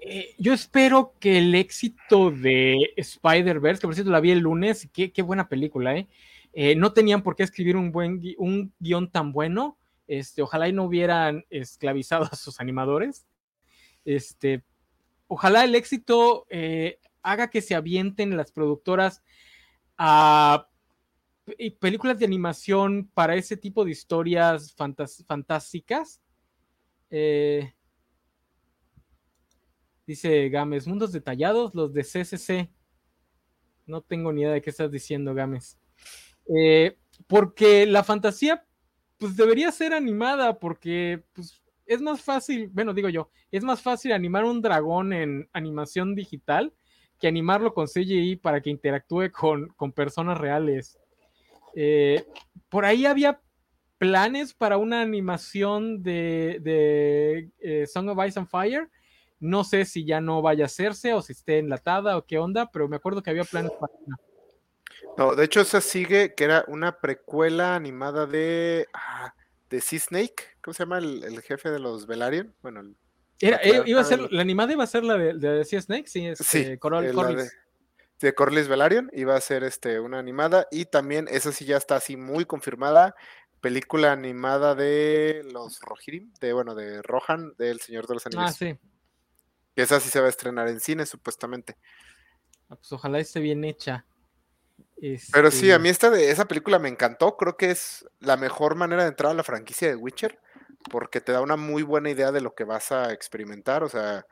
Eh, 0.03 0.35
yo 0.39 0.53
espero 0.53 1.15
que 1.21 1.39
el 1.39 1.55
éxito 1.55 2.31
de 2.31 2.93
Spider-Verse, 2.97 3.81
que 3.81 3.87
por 3.87 3.95
cierto 3.95 4.11
la 4.11 4.21
vi 4.21 4.33
el 4.33 4.41
lunes, 4.41 4.89
qué, 4.93 5.13
qué 5.13 5.23
buena 5.23 5.49
película, 5.49 5.97
¿eh? 5.97 6.09
Eh, 6.53 6.77
no 6.77 6.93
tenían 6.93 7.23
por 7.23 7.35
qué 7.35 7.43
escribir 7.43 7.77
un 7.77 7.91
buen 7.91 8.23
un 8.39 8.73
guion 8.79 9.11
tan 9.11 9.33
bueno. 9.33 9.77
Este, 10.07 10.43
ojalá 10.43 10.69
y 10.69 10.73
no 10.73 10.85
hubieran 10.85 11.45
esclavizado 11.51 12.29
a 12.31 12.37
sus 12.37 12.61
animadores. 12.61 13.27
Este, 14.05 14.63
ojalá 15.27 15.65
el 15.65 15.75
éxito 15.75 16.47
eh, 16.51 17.01
haga 17.23 17.51
que 17.51 17.63
se 17.63 17.75
avienten 17.75 18.37
las 18.37 18.53
productoras 18.53 19.23
a 19.97 20.69
películas 21.81 22.19
de 22.19 22.25
animación 22.25 23.11
para 23.15 23.35
ese 23.37 23.57
tipo 23.57 23.85
de 23.85 23.91
historias 23.91 24.75
fantásticas. 25.27 26.21
Eh, 27.11 27.75
dice 30.07 30.49
Games, 30.49 30.87
mundos 30.87 31.13
detallados, 31.13 31.75
los 31.75 31.93
de 31.93 32.03
CCC. 32.03 32.71
No 33.87 34.01
tengo 34.01 34.33
ni 34.33 34.43
idea 34.43 34.53
de 34.53 34.63
qué 34.63 34.71
estás 34.71 34.91
diciendo, 34.91 35.35
Games. 35.35 35.79
Eh, 36.55 36.99
porque 37.27 37.87
la 37.87 38.03
fantasía, 38.03 38.67
pues 39.19 39.37
debería 39.37 39.71
ser 39.73 39.93
animada, 39.93 40.59
porque 40.59 41.25
pues, 41.33 41.63
es 41.87 42.01
más 42.01 42.23
fácil, 42.23 42.69
bueno, 42.73 42.95
digo 42.95 43.09
yo, 43.09 43.31
es 43.51 43.63
más 43.63 43.83
fácil 43.83 44.13
animar 44.13 44.45
un 44.45 44.63
dragón 44.63 45.13
en 45.13 45.49
animación 45.53 46.15
digital 46.15 46.73
que 47.19 47.29
animarlo 47.29 47.75
con 47.75 47.87
CGI 47.87 48.37
para 48.37 48.61
que 48.61 48.71
interactúe 48.71 49.31
con, 49.31 49.93
personas 49.93 50.39
reales. 50.39 50.99
Eh, 51.75 52.25
por 52.69 52.85
ahí 52.85 53.07
había 53.07 53.41
planes 53.99 54.55
para 54.55 54.77
una 54.77 55.01
animación 55.01 56.03
de, 56.03 56.59
de 56.61 57.51
eh, 57.59 57.87
Song 57.87 58.09
of 58.09 58.27
Ice 58.27 58.39
and 58.39 58.49
Fire. 58.49 58.91
No 59.41 59.65
sé 59.65 59.85
si 59.85 60.05
ya 60.05 60.21
no 60.21 60.43
vaya 60.43 60.65
a 60.65 60.67
hacerse 60.67 61.13
o 61.13 61.23
si 61.23 61.33
esté 61.33 61.59
enlatada 61.59 62.17
o 62.17 62.25
qué 62.25 62.39
onda, 62.39 62.71
pero 62.71 62.89
me 62.89 62.97
acuerdo 62.97 63.23
que 63.23 63.31
había 63.31 63.45
planes 63.45 63.73
para 63.73 63.93
no, 65.17 65.35
de 65.35 65.45
hecho, 65.45 65.61
esa 65.61 65.81
sigue, 65.81 66.35
que 66.35 66.45
era 66.45 66.65
una 66.67 66.99
precuela 66.99 67.77
animada 67.77 68.27
de. 68.27 68.89
Ah, 68.93 69.35
de 69.71 69.81
Sea 69.81 70.01
Snake. 70.01 70.45
¿Cómo 70.63 70.75
se 70.75 70.83
llama 70.83 70.99
el, 70.99 71.41
jefe 71.43 71.71
de 71.71 71.79
los 71.79 72.07
Velaryon? 72.07 72.55
Bueno, 72.63 72.95
era, 73.41 73.59
eh, 73.59 73.83
iba 73.87 74.01
a 74.01 74.05
ser, 74.05 74.33
la 74.33 74.43
animada 74.43 74.73
iba 74.73 74.85
a 74.85 74.89
ser 74.89 75.05
la 75.05 75.17
de, 75.17 75.35
de 75.35 75.65
Sea 75.65 75.81
Snake, 75.81 76.07
sí, 76.07 76.27
es 76.27 76.39
sí, 76.39 76.59
eh, 76.59 76.79
Corlys. 76.79 77.15
De, 77.15 77.51
de 78.21 78.35
Corlys 78.35 78.69
Velaryon, 78.69 79.11
iba 79.13 79.37
a 79.37 79.41
ser 79.41 79.65
este, 79.65 80.01
una 80.01 80.19
animada. 80.19 80.67
Y 80.71 80.87
también, 80.87 81.27
esa 81.31 81.53
sí 81.53 81.65
ya 81.65 81.77
está 81.77 81.97
así 81.97 82.17
muy 82.17 82.45
confirmada. 82.45 83.15
Película 83.61 84.13
animada 84.13 84.75
de 84.75 85.43
los 85.53 85.81
Rohirrim, 85.81 86.33
de 86.41 86.53
bueno, 86.53 86.75
de 86.75 87.03
Rohan, 87.03 87.55
del 87.57 87.81
Señor 87.81 88.07
de 88.07 88.15
los 88.15 88.27
Anillos. 88.27 88.51
Ah, 88.51 88.53
sí. 88.53 88.79
esa 89.77 90.01
sí 90.01 90.11
se 90.11 90.21
va 90.21 90.27
a 90.27 90.31
estrenar 90.31 90.69
en 90.69 90.81
cine, 90.81 91.07
supuestamente. 91.07 91.77
Ah, 92.69 92.77
pues 92.77 92.93
ojalá 92.93 93.19
esté 93.19 93.41
bien 93.41 93.65
hecha. 93.65 94.05
Pero 95.33 95.51
sí, 95.51 95.71
a 95.71 95.75
este 95.75 95.83
mí 95.83 95.89
esta 95.89 96.11
de 96.11 96.31
esa 96.31 96.47
película 96.47 96.79
me 96.79 96.89
encantó. 96.89 97.37
Creo 97.37 97.57
que 97.57 97.71
es 97.71 98.07
la 98.21 98.37
mejor 98.37 98.75
manera 98.75 99.03
de 99.03 99.11
entrar 99.11 99.33
a 99.33 99.35
la 99.35 99.43
franquicia 99.43 99.89
de 99.89 99.97
Witcher, 99.97 100.39
porque 100.91 101.21
te 101.21 101.33
da 101.33 101.41
una 101.41 101.57
muy 101.57 101.83
buena 101.83 102.11
idea 102.11 102.33
de 102.33 102.41
lo 102.41 102.55
que 102.55 102.65
vas 102.65 102.93
a 102.93 103.13
experimentar. 103.13 103.83
O 103.83 103.89
sea, 103.89 104.27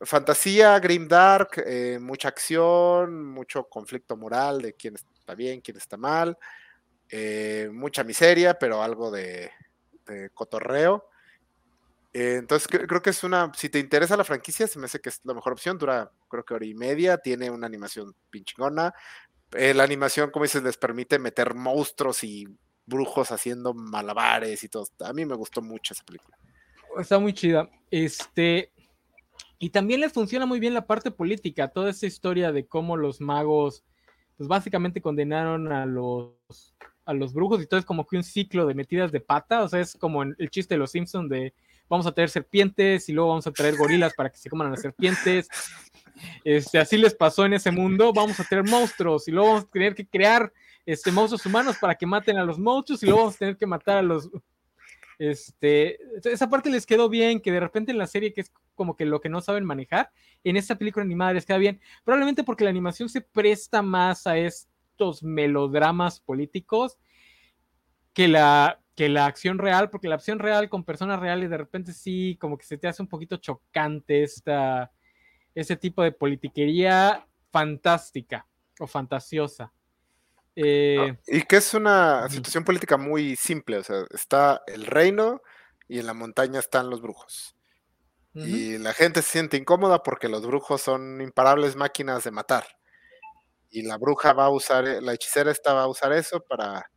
fantasía, 0.00 0.78
grim 0.78 1.08
dark, 1.08 1.62
eh, 1.64 1.98
mucha 2.00 2.28
acción, 2.28 3.24
mucho 3.24 3.64
conflicto 3.64 4.16
moral 4.16 4.62
de 4.62 4.74
quién 4.74 4.94
está 4.94 5.34
bien, 5.34 5.60
quién 5.60 5.76
está 5.76 5.96
mal, 5.96 6.36
eh, 7.08 7.68
mucha 7.72 8.04
miseria, 8.04 8.58
pero 8.58 8.82
algo 8.82 9.10
de, 9.10 9.50
cotorreo. 10.34 11.08
Eh, 12.12 12.36
entonces 12.38 12.68
creo 12.68 13.02
que 13.02 13.10
es 13.10 13.24
una, 13.24 13.52
si 13.54 13.68
te 13.68 13.78
interesa 13.78 14.16
la 14.16 14.24
franquicia, 14.24 14.66
se 14.66 14.78
me 14.78 14.86
hace 14.86 15.00
que 15.00 15.08
es 15.08 15.20
la 15.24 15.34
mejor 15.34 15.52
opción. 15.52 15.76
Dura 15.76 16.10
creo 16.28 16.44
que 16.44 16.54
hora 16.54 16.64
y 16.64 16.74
media, 16.74 17.18
tiene 17.18 17.50
una 17.50 17.66
animación 17.66 18.14
pinchingona, 18.30 18.94
eh, 19.52 19.74
la 19.74 19.84
animación, 19.84 20.30
como 20.30 20.44
dices, 20.44 20.62
les 20.62 20.76
permite 20.76 21.18
meter 21.18 21.54
monstruos 21.54 22.24
y 22.24 22.46
brujos 22.84 23.30
haciendo 23.30 23.74
malabares 23.74 24.62
y 24.64 24.68
todo. 24.68 24.86
A 25.00 25.12
mí 25.12 25.24
me 25.24 25.34
gustó 25.34 25.62
mucho 25.62 25.94
esa 25.94 26.04
película. 26.04 26.36
Está 26.98 27.18
muy 27.18 27.32
chida. 27.32 27.68
Este. 27.90 28.72
Y 29.58 29.70
también 29.70 30.00
les 30.00 30.12
funciona 30.12 30.46
muy 30.46 30.60
bien 30.60 30.74
la 30.74 30.86
parte 30.86 31.10
política, 31.10 31.68
toda 31.68 31.90
esa 31.90 32.06
historia 32.06 32.52
de 32.52 32.66
cómo 32.66 32.96
los 32.96 33.20
magos, 33.20 33.84
pues 34.36 34.48
básicamente 34.48 35.00
condenaron 35.00 35.72
a 35.72 35.86
los, 35.86 36.34
a 37.04 37.14
los 37.14 37.32
brujos 37.32 37.62
y 37.62 37.66
todo 37.66 37.80
es 37.80 37.86
como 37.86 38.06
que 38.06 38.16
un 38.16 38.24
ciclo 38.24 38.66
de 38.66 38.74
metidas 38.74 39.12
de 39.12 39.20
pata, 39.20 39.62
o 39.62 39.68
sea, 39.68 39.80
es 39.80 39.96
como 39.96 40.22
el 40.22 40.50
chiste 40.50 40.74
de 40.74 40.78
los 40.78 40.90
Simpsons 40.90 41.30
de 41.30 41.54
vamos 41.88 42.06
a 42.06 42.12
traer 42.12 42.30
serpientes 42.30 43.08
y 43.08 43.12
luego 43.12 43.30
vamos 43.30 43.46
a 43.46 43.52
traer 43.52 43.76
gorilas 43.76 44.12
para 44.14 44.30
que 44.30 44.38
se 44.38 44.50
coman 44.50 44.68
a 44.68 44.70
las 44.70 44.82
serpientes. 44.82 45.48
Este, 46.44 46.78
así 46.78 46.96
les 46.96 47.14
pasó 47.14 47.44
en 47.44 47.52
ese 47.54 47.70
mundo, 47.70 48.12
vamos 48.12 48.40
a 48.40 48.44
tener 48.44 48.64
monstruos 48.64 49.28
y 49.28 49.32
luego 49.32 49.48
vamos 49.48 49.64
a 49.64 49.70
tener 49.70 49.94
que 49.94 50.06
crear 50.06 50.52
este, 50.86 51.12
monstruos 51.12 51.44
humanos 51.44 51.76
para 51.78 51.94
que 51.94 52.06
maten 52.06 52.38
a 52.38 52.44
los 52.44 52.58
monstruos 52.58 53.02
y 53.02 53.06
luego 53.06 53.20
vamos 53.20 53.34
a 53.34 53.38
tener 53.38 53.56
que 53.56 53.66
matar 53.66 53.98
a 53.98 54.02
los... 54.02 54.30
Este, 55.18 55.98
esa 56.24 56.48
parte 56.48 56.70
les 56.70 56.86
quedó 56.86 57.08
bien, 57.08 57.40
que 57.40 57.52
de 57.52 57.60
repente 57.60 57.92
en 57.92 57.98
la 57.98 58.06
serie, 58.06 58.32
que 58.32 58.42
es 58.42 58.52
como 58.76 58.94
que 58.94 59.04
lo 59.04 59.20
que 59.20 59.28
no 59.28 59.40
saben 59.40 59.64
manejar, 59.64 60.12
en 60.44 60.56
esta 60.56 60.78
película 60.78 61.04
animada 61.04 61.32
les 61.32 61.44
queda 61.44 61.58
bien, 61.58 61.80
probablemente 62.04 62.44
porque 62.44 62.62
la 62.62 62.70
animación 62.70 63.08
se 63.08 63.20
presta 63.20 63.82
más 63.82 64.28
a 64.28 64.38
estos 64.38 65.24
melodramas 65.24 66.20
políticos 66.20 66.98
que 68.12 68.28
la, 68.28 68.80
que 68.94 69.08
la 69.08 69.26
acción 69.26 69.58
real, 69.58 69.90
porque 69.90 70.08
la 70.08 70.14
acción 70.14 70.38
real 70.38 70.68
con 70.68 70.84
personas 70.84 71.18
reales 71.18 71.50
de 71.50 71.58
repente 71.58 71.92
sí, 71.92 72.38
como 72.40 72.56
que 72.56 72.64
se 72.64 72.78
te 72.78 72.86
hace 72.86 73.02
un 73.02 73.08
poquito 73.08 73.36
chocante 73.38 74.22
esta, 74.22 74.92
ese 75.54 75.76
tipo 75.76 76.02
de 76.02 76.12
politiquería 76.12 77.26
fantástica 77.50 78.46
o 78.78 78.86
fantasiosa. 78.86 79.72
Eh, 80.54 81.18
y 81.26 81.42
que 81.42 81.56
es 81.56 81.74
una 81.74 82.28
situación 82.30 82.64
política 82.64 82.96
muy 82.96 83.36
simple, 83.36 83.78
o 83.78 83.82
sea, 83.82 84.04
está 84.10 84.62
el 84.66 84.86
reino 84.86 85.42
y 85.88 85.98
en 85.98 86.06
la 86.06 86.14
montaña 86.14 86.60
están 86.60 86.88
los 86.88 87.02
brujos. 87.02 87.55
Y 88.36 88.78
la 88.78 88.92
gente 88.92 89.22
se 89.22 89.32
siente 89.32 89.56
incómoda 89.56 90.02
porque 90.02 90.28
los 90.28 90.46
brujos 90.46 90.82
son 90.82 91.20
imparables 91.20 91.76
máquinas 91.76 92.24
de 92.24 92.30
matar. 92.30 92.66
Y 93.70 93.82
la 93.82 93.96
bruja 93.96 94.32
va 94.32 94.46
a 94.46 94.50
usar, 94.50 94.84
la 94.84 95.14
hechicera 95.14 95.50
esta 95.50 95.72
va 95.72 95.82
a 95.82 95.88
usar 95.88 96.12
eso 96.12 96.40
para 96.40 96.90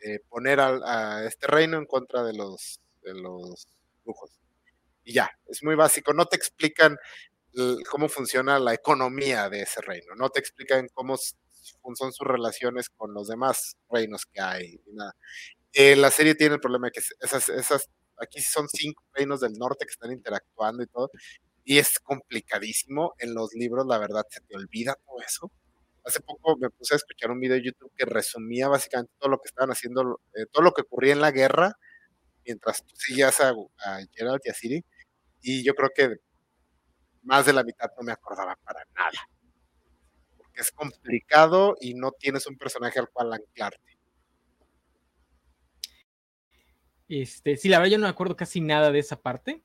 eh, 0.00 0.20
poner 0.28 0.60
a, 0.60 1.24
este 1.26 1.46
reino 1.46 1.78
en 1.78 1.86
contra 1.86 2.22
de 2.22 2.34
los, 2.34 2.80
de 3.02 3.14
los 3.14 3.66
brujos. 4.04 4.30
Y 5.04 5.14
ya, 5.14 5.30
es 5.48 5.62
muy 5.62 5.74
básico. 5.74 6.12
No 6.12 6.26
te 6.26 6.36
explican 6.36 6.96
cómo 7.88 8.08
funciona 8.08 8.58
la 8.58 8.74
economía 8.74 9.48
de 9.48 9.62
ese 9.62 9.80
reino, 9.82 10.14
no 10.16 10.30
te 10.30 10.40
explican 10.40 10.88
cómo 10.94 11.16
son 11.16 12.12
sus 12.12 12.26
relaciones 12.26 12.88
con 12.88 13.12
los 13.12 13.28
demás 13.28 13.76
reinos 13.90 14.26
que 14.26 14.40
hay. 14.40 14.80
Eh, 15.72 15.96
la 15.96 16.10
serie 16.10 16.34
tiene 16.34 16.54
el 16.54 16.60
problema 16.60 16.88
de 16.88 16.92
que 16.92 17.00
esas, 17.20 17.88
aquí 18.20 18.40
son 18.40 18.68
cinco 18.68 19.02
reinos 19.14 19.40
del 19.40 19.54
norte 19.54 19.86
que 19.86 19.92
están 19.92 20.12
interactuando 20.12 20.82
y 20.82 20.86
todo, 20.86 21.10
y 21.64 21.78
es 21.78 21.98
complicadísimo. 22.00 23.14
En 23.18 23.34
los 23.34 23.54
libros, 23.54 23.86
la 23.86 23.98
verdad, 23.98 24.24
se 24.30 24.40
te 24.42 24.56
olvida 24.56 24.96
todo 25.06 25.20
eso. 25.26 25.50
Hace 26.04 26.20
poco 26.20 26.56
me 26.58 26.70
puse 26.70 26.94
a 26.94 26.98
escuchar 26.98 27.30
un 27.30 27.40
video 27.40 27.56
de 27.56 27.64
YouTube 27.64 27.92
que 27.96 28.04
resumía 28.06 28.68
básicamente 28.68 29.12
todo 29.18 29.30
lo 29.30 29.38
que 29.38 29.48
estaban 29.48 29.70
haciendo, 29.70 30.20
eh, 30.34 30.46
todo 30.52 30.64
lo 30.64 30.72
que 30.72 30.82
ocurría 30.82 31.12
en 31.14 31.20
la 31.20 31.30
guerra 31.32 31.76
mientras 32.44 32.84
tú 32.84 32.94
seguías 32.96 33.40
a, 33.40 33.50
a 33.50 34.00
Gerald 34.12 34.40
y 34.44 34.50
a 34.50 34.54
Siri, 34.54 34.84
y 35.42 35.64
yo 35.64 35.74
creo 35.74 35.90
que 35.94 36.16
más 37.22 37.46
de 37.46 37.52
la 37.52 37.64
mitad 37.64 37.90
no 37.96 38.04
me 38.04 38.12
acordaba 38.12 38.56
para 38.64 38.84
nada. 38.96 39.28
Porque 40.36 40.60
es 40.60 40.70
complicado 40.72 41.76
y 41.80 41.94
no 41.94 42.12
tienes 42.12 42.46
un 42.46 42.56
personaje 42.58 42.98
al 42.98 43.08
cual 43.10 43.32
anclarte. 43.32 43.98
Este, 47.08 47.56
sí, 47.56 47.68
la 47.68 47.78
verdad 47.78 47.92
yo 47.92 47.98
no 47.98 48.06
me 48.06 48.10
acuerdo 48.10 48.36
casi 48.36 48.60
nada 48.60 48.90
de 48.90 48.98
esa 48.98 49.20
parte. 49.20 49.62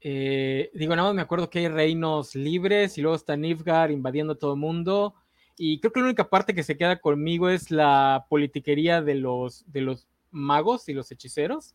Eh, 0.00 0.70
digo, 0.74 0.96
nada 0.96 1.08
más 1.08 1.14
me 1.14 1.22
acuerdo 1.22 1.50
que 1.50 1.58
hay 1.58 1.68
reinos 1.68 2.34
libres 2.34 2.96
y 2.96 3.02
luego 3.02 3.16
está 3.16 3.36
Nifgar 3.36 3.90
invadiendo 3.90 4.36
todo 4.36 4.54
el 4.54 4.60
mundo. 4.60 5.14
Y 5.56 5.78
creo 5.80 5.92
que 5.92 6.00
la 6.00 6.06
única 6.06 6.30
parte 6.30 6.54
que 6.54 6.62
se 6.62 6.76
queda 6.76 7.00
conmigo 7.00 7.50
es 7.50 7.70
la 7.70 8.26
politiquería 8.28 9.02
de 9.02 9.14
los, 9.14 9.70
de 9.70 9.82
los 9.82 10.08
magos 10.30 10.88
y 10.88 10.94
los 10.94 11.10
hechiceros, 11.12 11.74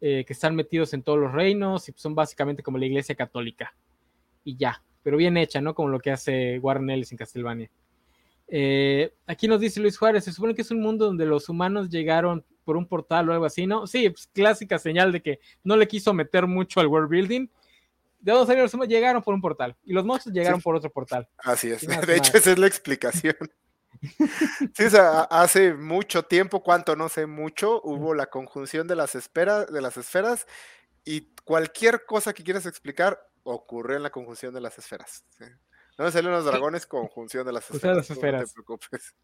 eh, 0.00 0.24
que 0.26 0.32
están 0.32 0.56
metidos 0.56 0.92
en 0.92 1.02
todos 1.02 1.18
los 1.18 1.32
reinos 1.32 1.88
y 1.88 1.92
son 1.94 2.14
básicamente 2.14 2.62
como 2.62 2.78
la 2.78 2.86
iglesia 2.86 3.14
católica. 3.14 3.76
Y 4.42 4.56
ya, 4.56 4.82
pero 5.04 5.16
bien 5.16 5.36
hecha, 5.36 5.60
¿no? 5.60 5.74
Como 5.74 5.88
lo 5.88 6.00
que 6.00 6.10
hace 6.10 6.58
Warren 6.58 6.90
en 6.90 7.16
Castlevania. 7.16 7.70
Eh, 8.48 9.14
aquí 9.26 9.46
nos 9.46 9.60
dice 9.60 9.80
Luis 9.80 9.96
Juárez, 9.96 10.24
se 10.24 10.32
supone 10.32 10.54
que 10.54 10.62
es 10.62 10.70
un 10.70 10.80
mundo 10.80 11.06
donde 11.06 11.24
los 11.24 11.48
humanos 11.48 11.88
llegaron 11.88 12.44
por 12.64 12.76
un 12.76 12.86
portal 12.86 13.28
o 13.28 13.32
algo 13.32 13.44
así, 13.44 13.66
¿no? 13.66 13.86
Sí, 13.86 14.08
pues, 14.10 14.28
clásica 14.32 14.78
señal 14.78 15.12
de 15.12 15.22
que 15.22 15.40
no 15.64 15.76
le 15.76 15.88
quiso 15.88 16.12
meter 16.12 16.46
mucho 16.46 16.80
al 16.80 16.86
world 16.86 17.08
building. 17.08 17.48
¿De 18.20 18.32
dónde 18.32 18.46
salieron 18.46 18.70
los? 18.72 18.88
Llegaron 18.88 19.22
por 19.22 19.34
un 19.34 19.40
portal 19.40 19.76
y 19.84 19.92
los 19.92 20.04
monstruos 20.04 20.34
llegaron 20.34 20.60
por 20.60 20.76
otro 20.76 20.90
portal. 20.90 21.28
Así 21.38 21.70
es, 21.70 21.86
de 21.86 22.16
hecho 22.16 22.36
esa 22.36 22.52
es 22.52 22.58
la 22.58 22.66
explicación. 22.66 23.36
sí, 24.74 24.84
o 24.84 24.90
sea, 24.90 25.22
hace 25.22 25.74
mucho 25.74 26.24
tiempo, 26.24 26.62
cuánto 26.62 26.96
no 26.96 27.08
sé 27.08 27.26
mucho, 27.26 27.80
hubo 27.84 28.14
la 28.14 28.26
conjunción 28.26 28.86
de 28.86 28.96
las, 28.96 29.12
de 29.12 29.80
las 29.80 29.96
esferas 29.96 30.46
y 31.04 31.32
cualquier 31.44 32.04
cosa 32.04 32.32
que 32.32 32.44
quieras 32.44 32.66
explicar 32.66 33.18
ocurre 33.42 33.96
en 33.96 34.02
la 34.02 34.10
conjunción 34.10 34.54
de 34.54 34.60
las 34.60 34.78
esferas. 34.78 35.24
No 35.98 36.10
salen 36.10 36.32
los 36.32 36.44
dragones, 36.44 36.86
conjunción 36.86 37.46
de 37.46 37.52
las 37.52 37.70
esferas. 37.70 38.08
No 38.08 38.16
te 38.16 38.52
preocupes. 38.52 39.14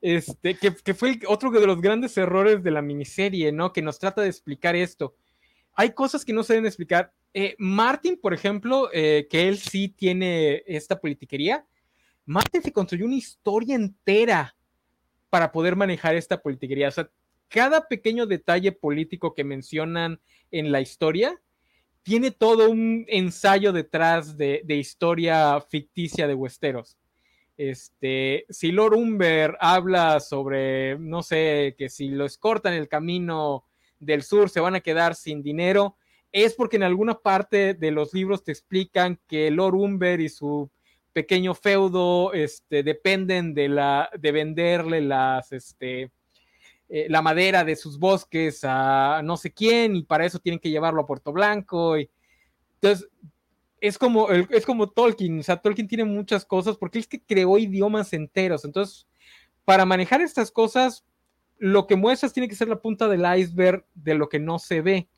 Este, 0.00 0.54
que, 0.56 0.94
fue 0.94 1.18
otro 1.26 1.50
de 1.50 1.66
los 1.66 1.80
grandes 1.80 2.16
errores 2.16 2.62
de 2.62 2.70
la 2.70 2.82
miniserie, 2.82 3.52
¿no? 3.52 3.72
Que 3.72 3.82
nos 3.82 3.98
trata 3.98 4.22
de 4.22 4.28
explicar 4.28 4.76
esto. 4.76 5.14
Hay 5.74 5.92
cosas 5.92 6.24
que 6.24 6.32
no 6.32 6.42
se 6.42 6.54
deben 6.54 6.66
explicar. 6.66 7.12
Eh, 7.34 7.54
Martin, 7.58 8.18
por 8.20 8.34
ejemplo, 8.34 8.90
eh, 8.92 9.26
que 9.30 9.48
él 9.48 9.58
sí 9.58 9.88
tiene 9.88 10.62
esta 10.66 11.00
politiquería, 11.00 11.66
Martin 12.26 12.62
se 12.62 12.72
construyó 12.72 13.06
una 13.06 13.16
historia 13.16 13.74
entera 13.74 14.56
para 15.30 15.50
poder 15.50 15.76
manejar 15.76 16.14
esta 16.14 16.40
politiquería. 16.40 16.88
O 16.88 16.92
sea, 16.92 17.10
cada 17.48 17.88
pequeño 17.88 18.26
detalle 18.26 18.72
político 18.72 19.34
que 19.34 19.44
mencionan 19.44 20.20
en 20.50 20.70
la 20.70 20.80
historia 20.80 21.40
tiene 22.02 22.30
todo 22.30 22.70
un 22.70 23.04
ensayo 23.08 23.72
detrás 23.72 24.36
de, 24.36 24.62
de 24.64 24.76
historia 24.76 25.60
ficticia 25.60 26.26
de 26.26 26.34
Westeros. 26.34 26.96
Este, 27.58 28.46
si 28.48 28.70
Lord 28.70 28.94
Umber 28.94 29.56
habla 29.60 30.20
sobre, 30.20 30.96
no 30.96 31.24
sé, 31.24 31.74
que 31.76 31.88
si 31.88 32.08
los 32.08 32.38
cortan 32.38 32.72
el 32.72 32.88
camino 32.88 33.64
del 33.98 34.22
sur 34.22 34.48
se 34.48 34.60
van 34.60 34.76
a 34.76 34.80
quedar 34.80 35.16
sin 35.16 35.42
dinero, 35.42 35.96
es 36.30 36.54
porque 36.54 36.76
en 36.76 36.84
alguna 36.84 37.18
parte 37.18 37.74
de 37.74 37.90
los 37.90 38.14
libros 38.14 38.44
te 38.44 38.52
explican 38.52 39.18
que 39.26 39.50
Lord 39.50 39.74
Umber 39.74 40.20
y 40.20 40.28
su 40.28 40.70
pequeño 41.12 41.52
feudo 41.52 42.32
este, 42.32 42.84
dependen 42.84 43.54
de, 43.54 43.68
la, 43.68 44.08
de 44.16 44.30
venderle 44.30 45.00
las, 45.00 45.50
este, 45.50 46.12
eh, 46.88 47.06
la 47.08 47.22
madera 47.22 47.64
de 47.64 47.74
sus 47.74 47.98
bosques 47.98 48.60
a 48.62 49.20
no 49.24 49.36
sé 49.36 49.52
quién 49.52 49.96
y 49.96 50.04
para 50.04 50.24
eso 50.24 50.38
tienen 50.38 50.60
que 50.60 50.70
llevarlo 50.70 51.02
a 51.02 51.06
Puerto 51.06 51.32
Blanco. 51.32 51.98
Y, 51.98 52.08
entonces, 52.74 53.08
es 53.80 53.98
como, 53.98 54.30
es 54.30 54.66
como 54.66 54.88
Tolkien, 54.90 55.40
o 55.40 55.42
sea, 55.42 55.56
Tolkien 55.56 55.88
tiene 55.88 56.04
muchas 56.04 56.44
cosas 56.44 56.76
porque 56.76 56.98
es 56.98 57.06
que 57.06 57.20
creó 57.20 57.58
idiomas 57.58 58.12
enteros, 58.12 58.64
entonces, 58.64 59.06
para 59.64 59.84
manejar 59.84 60.20
estas 60.20 60.50
cosas, 60.50 61.04
lo 61.58 61.86
que 61.86 61.96
muestras 61.96 62.32
tiene 62.32 62.48
que 62.48 62.54
ser 62.54 62.68
la 62.68 62.80
punta 62.80 63.08
del 63.08 63.24
iceberg 63.38 63.84
de 63.94 64.14
lo 64.14 64.28
que 64.28 64.38
no 64.38 64.58
se 64.58 64.80
ve. 64.80 65.08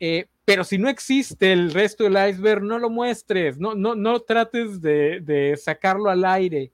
Eh, 0.00 0.26
pero 0.44 0.64
si 0.64 0.78
no 0.78 0.88
existe 0.88 1.52
el 1.52 1.72
resto 1.72 2.04
del 2.04 2.30
iceberg, 2.30 2.62
no 2.62 2.78
lo 2.78 2.90
muestres, 2.90 3.58
no, 3.58 3.74
no, 3.74 3.94
no 3.94 4.20
trates 4.20 4.80
de, 4.80 5.20
de, 5.20 5.56
sacarlo 5.56 6.10
al 6.10 6.24
aire, 6.24 6.72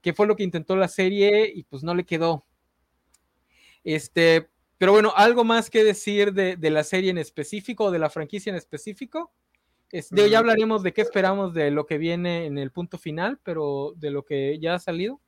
que 0.00 0.12
fue 0.12 0.26
lo 0.26 0.36
que 0.36 0.44
intentó 0.44 0.76
la 0.76 0.88
serie 0.88 1.50
y 1.52 1.64
pues 1.64 1.82
no 1.82 1.94
le 1.94 2.04
quedó. 2.04 2.44
Este, 3.82 4.48
pero 4.78 4.92
bueno, 4.92 5.12
¿algo 5.16 5.44
más 5.44 5.70
que 5.70 5.82
decir 5.82 6.32
de, 6.32 6.56
de 6.56 6.70
la 6.70 6.84
serie 6.84 7.10
en 7.10 7.18
específico 7.18 7.84
o 7.84 7.90
de 7.90 7.98
la 7.98 8.10
franquicia 8.10 8.50
en 8.50 8.56
específico? 8.56 9.32
Ya 9.92 10.38
hablaremos 10.38 10.82
de 10.82 10.92
qué 10.92 11.02
esperamos 11.02 11.54
de 11.54 11.70
lo 11.70 11.86
que 11.86 11.98
viene 11.98 12.46
en 12.46 12.58
el 12.58 12.70
punto 12.70 12.98
final, 12.98 13.38
pero 13.42 13.92
de 13.96 14.10
lo 14.10 14.24
que 14.24 14.58
ya 14.60 14.74
ha 14.74 14.78
salido. 14.78 15.20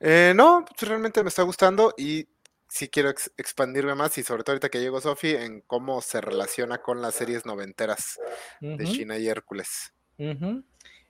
Eh, 0.00 0.32
no, 0.36 0.64
pues, 0.64 0.88
realmente 0.88 1.22
me 1.22 1.28
está 1.28 1.42
gustando 1.42 1.94
y 1.96 2.28
sí 2.68 2.88
quiero 2.88 3.10
expandirme 3.10 3.94
más 3.94 4.16
y 4.18 4.22
sobre 4.22 4.44
todo 4.44 4.52
ahorita 4.52 4.68
que 4.68 4.80
llegó 4.80 5.00
Sofi 5.00 5.30
en 5.30 5.62
cómo 5.62 6.00
se 6.02 6.20
relaciona 6.20 6.78
con 6.78 7.00
las 7.00 7.14
series 7.14 7.46
noventeras 7.46 8.20
de 8.60 8.84
China 8.84 9.18
y 9.18 9.26
Hércules. 9.26 9.92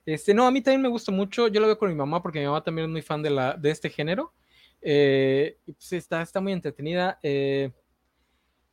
Este, 0.05 0.33
no, 0.33 0.47
a 0.47 0.51
mí 0.51 0.61
también 0.61 0.81
me 0.81 0.89
gusta 0.89 1.11
mucho. 1.11 1.47
Yo 1.49 1.59
lo 1.59 1.67
veo 1.67 1.77
con 1.77 1.89
mi 1.89 1.95
mamá 1.95 2.21
porque 2.21 2.39
mi 2.39 2.45
mamá 2.45 2.63
también 2.63 2.85
es 2.85 2.91
muy 2.91 3.01
fan 3.01 3.21
de, 3.21 3.29
la, 3.29 3.53
de 3.55 3.69
este 3.69 3.89
género. 3.89 4.33
Eh, 4.81 5.57
pues 5.65 5.93
está, 5.93 6.21
está 6.21 6.41
muy 6.41 6.53
entretenida. 6.53 7.19
Eh, 7.21 7.71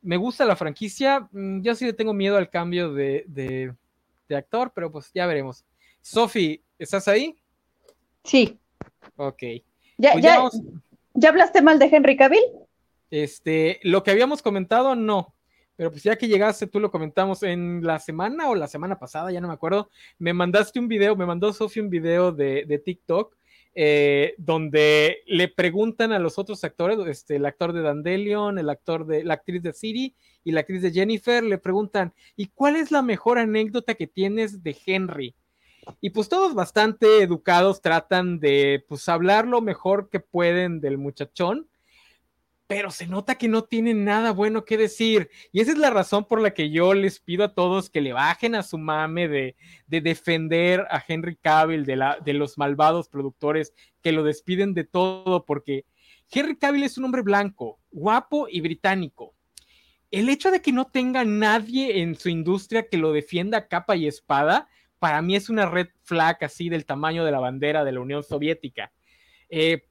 me 0.01 0.17
gusta 0.17 0.45
la 0.45 0.55
franquicia. 0.55 1.27
Mm, 1.31 1.61
yo 1.61 1.75
sí 1.75 1.85
le 1.85 1.93
tengo 1.93 2.13
miedo 2.13 2.37
al 2.37 2.49
cambio 2.49 2.93
de, 2.93 3.73
actor, 4.29 4.71
pero 4.73 4.91
pues 4.91 5.11
ya 5.13 5.25
veremos. 5.25 5.65
Sofi, 6.01 6.63
¿estás 6.77 7.07
ahí? 7.07 7.35
Sí. 8.23 8.59
Ok. 9.15 9.43
¿Ya, 9.97 10.13
pues 10.13 10.23
ya, 10.23 10.43
ya, 11.13 11.29
hablaste 11.29 11.61
mal 11.61 11.79
de 11.79 11.85
Henry 11.85 12.15
Cavill? 12.17 12.43
Este, 13.09 13.79
lo 13.83 14.03
que 14.03 14.11
habíamos 14.11 14.41
comentado, 14.41 14.95
no. 14.95 15.33
Pero 15.75 15.91
pues 15.91 16.03
ya 16.03 16.15
que 16.15 16.27
llegaste, 16.27 16.67
tú 16.67 16.79
lo 16.79 16.91
comentamos 16.91 17.43
en 17.43 17.83
la 17.83 17.99
semana 17.99 18.49
o 18.49 18.55
la 18.55 18.67
semana 18.67 18.97
pasada, 18.97 19.31
ya 19.31 19.39
no 19.39 19.47
me 19.47 19.53
acuerdo. 19.53 19.89
Me 20.17 20.33
mandaste 20.33 20.79
un 20.79 20.87
video, 20.87 21.15
me 21.15 21.25
mandó 21.25 21.53
Sofi 21.53 21.79
un 21.79 21.89
video 21.89 22.31
de, 22.31 22.65
de 22.65 22.79
TikTok 22.79 23.35
eh, 23.75 24.35
donde 24.37 25.19
le 25.27 25.47
preguntan 25.47 26.11
a 26.11 26.19
los 26.19 26.37
otros 26.37 26.63
actores, 26.63 26.97
este, 27.07 27.35
el 27.35 27.45
actor 27.45 27.73
de 27.73 27.81
Dandelion, 27.81 28.57
el 28.57 28.69
actor 28.69 29.05
de 29.05 29.23
la 29.23 29.35
actriz 29.35 29.61
de 29.61 29.73
Siri 29.73 30.15
y 30.43 30.51
la 30.51 30.61
actriz 30.61 30.81
de 30.81 30.91
Jennifer, 30.91 31.43
le 31.43 31.57
preguntan, 31.57 32.13
¿y 32.35 32.47
cuál 32.47 32.75
es 32.75 32.91
la 32.91 33.01
mejor 33.01 33.37
anécdota 33.37 33.95
que 33.95 34.07
tienes 34.07 34.63
de 34.63 34.75
Henry? 34.85 35.35
Y 36.01 36.09
pues 36.09 36.29
todos 36.29 36.53
bastante 36.53 37.21
educados 37.21 37.81
tratan 37.81 38.39
de 38.39 38.83
pues 38.87 39.07
hablar 39.09 39.47
lo 39.47 39.61
mejor 39.61 40.09
que 40.09 40.19
pueden 40.19 40.81
del 40.81 40.97
muchachón, 40.97 41.67
pero 42.67 42.91
se 42.91 43.07
nota 43.07 43.35
que 43.35 43.47
no 43.47 43.63
tienen 43.63 44.03
nada 44.03 44.31
bueno 44.31 44.65
que 44.65 44.77
decir. 44.77 45.29
Y 45.53 45.61
esa 45.61 45.71
es 45.71 45.77
la 45.77 45.89
razón 45.89 46.25
por 46.25 46.41
la 46.41 46.53
que 46.53 46.69
yo 46.69 46.93
les 46.93 47.19
pido 47.19 47.45
a 47.45 47.53
todos 47.53 47.89
que 47.89 48.01
le 48.01 48.11
bajen 48.11 48.55
a 48.55 48.63
su 48.63 48.77
mame 48.77 49.29
de, 49.29 49.55
defender 49.87 50.85
a 50.91 51.01
Henry 51.05 51.37
Cavill, 51.37 51.85
de, 51.85 52.33
los 52.33 52.57
malvados 52.57 53.07
productores 53.07 53.73
que 54.01 54.11
lo 54.11 54.23
despiden 54.23 54.73
de 54.73 54.83
todo, 54.83 55.45
porque 55.45 55.85
Henry 56.29 56.57
Cavill 56.57 56.83
es 56.83 56.97
un 56.97 57.05
hombre 57.05 57.21
blanco, 57.21 57.79
guapo 57.89 58.47
y 58.49 58.59
británico. 58.59 59.33
El 60.11 60.27
hecho 60.29 60.51
de 60.51 60.61
que 60.61 60.73
no 60.73 60.85
tenga 60.85 61.23
nadie 61.23 62.01
en 62.01 62.15
su 62.15 62.29
industria 62.29 62.87
que 62.89 62.97
lo 62.97 63.13
defienda 63.13 63.67
capa 63.67 63.95
y 63.95 64.07
espada, 64.07 64.67
para 64.99 65.21
mí 65.21 65.35
es 65.35 65.49
una 65.49 65.69
red 65.69 65.87
flag 66.03 66.37
así 66.43 66.69
del 66.69 66.85
tamaño 66.85 67.23
de 67.23 67.31
la 67.31 67.39
bandera 67.39 67.85
de 67.85 67.91
la 67.93 68.01
Unión 68.01 68.23
Soviética. 68.23 68.91
Eh, 69.49 69.85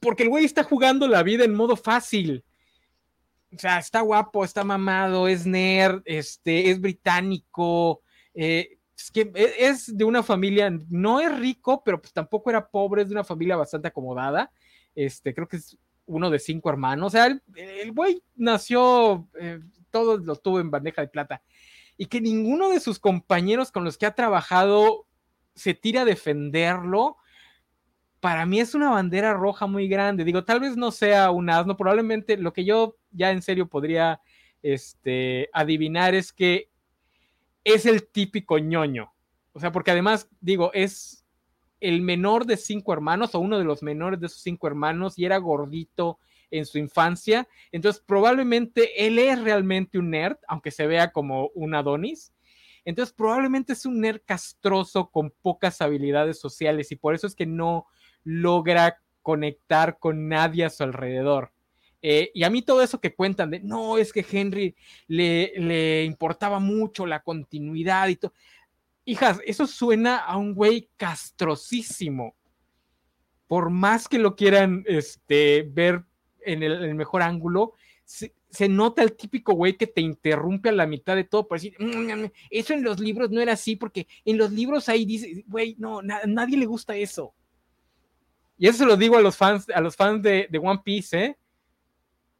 porque 0.00 0.24
el 0.24 0.30
güey 0.30 0.44
está 0.44 0.64
jugando 0.64 1.06
la 1.06 1.22
vida 1.22 1.44
en 1.44 1.54
modo 1.54 1.76
fácil. 1.76 2.44
O 3.54 3.58
sea, 3.58 3.78
está 3.78 4.00
guapo, 4.00 4.44
está 4.44 4.64
mamado, 4.64 5.28
es 5.28 5.46
nerd, 5.46 6.02
este, 6.04 6.70
es 6.70 6.80
británico, 6.80 8.02
eh, 8.32 8.78
es 8.96 9.10
que 9.10 9.30
e, 9.34 9.66
es 9.66 9.96
de 9.96 10.04
una 10.04 10.22
familia, 10.22 10.70
no 10.88 11.20
es 11.20 11.36
rico, 11.38 11.82
pero 11.84 12.00
pues 12.00 12.12
tampoco 12.12 12.50
era 12.50 12.68
pobre, 12.68 13.02
es 13.02 13.08
de 13.08 13.14
una 13.14 13.24
familia 13.24 13.56
bastante 13.56 13.88
acomodada. 13.88 14.52
Este, 14.94 15.34
creo 15.34 15.48
que 15.48 15.56
es 15.56 15.76
uno 16.06 16.30
de 16.30 16.38
cinco 16.38 16.70
hermanos. 16.70 17.08
O 17.08 17.10
sea, 17.10 17.26
el, 17.26 17.92
güey 17.92 18.22
nació, 18.36 19.28
eh, 19.40 19.60
todo 19.90 20.18
lo 20.18 20.36
tuvo 20.36 20.60
en 20.60 20.70
bandeja 20.70 21.02
de 21.02 21.08
plata. 21.08 21.42
Y 21.96 22.06
que 22.06 22.20
ninguno 22.20 22.70
de 22.70 22.80
sus 22.80 22.98
compañeros 22.98 23.72
con 23.72 23.84
los 23.84 23.98
que 23.98 24.06
ha 24.06 24.14
trabajado 24.14 25.06
se 25.54 25.74
tira 25.74 26.02
a 26.02 26.06
defenderlo 26.06 27.16
para 28.20 28.46
mí 28.46 28.60
es 28.60 28.74
una 28.74 28.90
bandera 28.90 29.34
roja 29.34 29.66
muy 29.66 29.88
grande. 29.88 30.24
Digo, 30.24 30.44
tal 30.44 30.60
vez 30.60 30.76
no 30.76 30.90
sea 30.90 31.30
un 31.30 31.50
asno, 31.50 31.76
probablemente 31.76 32.36
lo 32.36 32.52
que 32.52 32.64
yo 32.64 32.96
ya 33.10 33.30
en 33.30 33.42
serio 33.42 33.66
podría 33.66 34.20
este, 34.62 35.48
adivinar 35.52 36.14
es 36.14 36.32
que 36.32 36.70
es 37.64 37.86
el 37.86 38.06
típico 38.06 38.58
ñoño. 38.58 39.12
O 39.52 39.60
sea, 39.60 39.72
porque 39.72 39.90
además, 39.90 40.28
digo, 40.40 40.70
es 40.74 41.24
el 41.80 42.02
menor 42.02 42.46
de 42.46 42.56
cinco 42.56 42.92
hermanos 42.92 43.34
o 43.34 43.40
uno 43.40 43.58
de 43.58 43.64
los 43.64 43.82
menores 43.82 44.20
de 44.20 44.26
esos 44.26 44.42
cinco 44.42 44.66
hermanos 44.66 45.18
y 45.18 45.24
era 45.24 45.38
gordito, 45.38 46.18
en 46.50 46.66
su 46.66 46.78
infancia. 46.78 47.48
Entonces, 47.72 48.02
probablemente 48.04 49.06
él 49.06 49.18
es 49.18 49.40
realmente 49.40 49.98
un 49.98 50.10
nerd, 50.10 50.36
aunque 50.48 50.70
se 50.70 50.86
vea 50.86 51.12
como 51.12 51.48
un 51.54 51.74
Adonis. 51.74 52.32
Entonces, 52.84 53.14
probablemente 53.14 53.72
es 53.72 53.86
un 53.86 54.00
nerd 54.00 54.20
castroso 54.24 55.10
con 55.10 55.30
pocas 55.42 55.80
habilidades 55.80 56.40
sociales 56.40 56.90
y 56.92 56.96
por 56.96 57.14
eso 57.14 57.26
es 57.26 57.34
que 57.34 57.46
no 57.46 57.86
logra 58.24 59.00
conectar 59.22 59.98
con 59.98 60.28
nadie 60.28 60.64
a 60.64 60.70
su 60.70 60.82
alrededor. 60.82 61.52
Eh, 62.02 62.30
y 62.34 62.44
a 62.44 62.50
mí 62.50 62.62
todo 62.62 62.82
eso 62.82 63.00
que 63.00 63.14
cuentan 63.14 63.50
de, 63.50 63.60
no, 63.60 63.98
es 63.98 64.12
que 64.12 64.24
Henry 64.30 64.74
le, 65.06 65.52
le 65.56 66.04
importaba 66.04 66.58
mucho 66.58 67.06
la 67.06 67.22
continuidad 67.22 68.08
y 68.08 68.16
todo. 68.16 68.32
Hijas, 69.04 69.40
eso 69.44 69.66
suena 69.66 70.18
a 70.18 70.36
un 70.36 70.54
güey 70.54 70.88
castrosísimo. 70.96 72.34
Por 73.46 73.70
más 73.70 74.08
que 74.08 74.18
lo 74.18 74.36
quieran 74.36 74.84
este, 74.86 75.68
ver 75.70 76.04
en 76.44 76.62
el, 76.62 76.94
mejor 76.94 77.22
ángulo, 77.22 77.72
se, 78.04 78.68
nota 78.68 79.02
el 79.02 79.16
típico 79.16 79.54
güey 79.54 79.76
que 79.76 79.86
te 79.86 80.00
interrumpe 80.00 80.68
a 80.68 80.72
la 80.72 80.86
mitad 80.86 81.16
de 81.16 81.24
todo 81.24 81.46
para 81.46 81.60
decir, 81.60 81.76
mm, 81.78 81.84
mm, 81.84 82.22
mm, 82.24 82.30
eso 82.50 82.72
en 82.74 82.82
los 82.82 83.00
libros 83.00 83.30
no 83.30 83.40
era 83.40 83.52
así, 83.52 83.76
porque 83.76 84.06
en 84.24 84.38
los 84.38 84.52
libros 84.52 84.88
ahí 84.88 85.04
dice, 85.04 85.44
güey, 85.46 85.76
no, 85.78 86.02
nadie 86.02 86.56
le 86.56 86.66
gusta 86.66 86.96
eso. 86.96 87.34
Y 88.60 88.68
eso 88.68 88.76
se 88.76 88.84
lo 88.84 88.98
digo 88.98 89.16
a 89.16 89.22
los 89.22 89.38
fans, 89.38 89.70
a 89.70 89.80
los 89.80 89.96
fans 89.96 90.22
de, 90.22 90.46
One 90.62 90.82
Piece, 90.84 91.18
¿eh? 91.18 91.38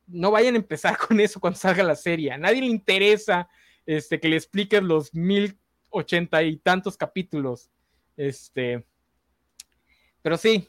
No 0.06 0.30
vayan 0.30 0.54
a 0.54 0.58
empezar 0.58 0.98
con 1.08 1.18
eso 1.18 1.40
cuando 1.40 1.58
salga 1.58 1.82
la 1.82 1.96
serie. 1.96 2.30
A 2.30 2.36
nadie 2.36 2.60
le 2.60 2.66
interesa 2.66 3.48
este, 3.86 4.20
que 4.20 4.28
le 4.28 4.36
expliques 4.36 4.82
los 4.82 5.14
mil 5.14 5.58
ochenta 5.88 6.42
y 6.42 6.58
tantos 6.58 6.98
capítulos. 6.98 7.70
Este. 8.18 8.84
Pero 10.20 10.36
sí, 10.36 10.68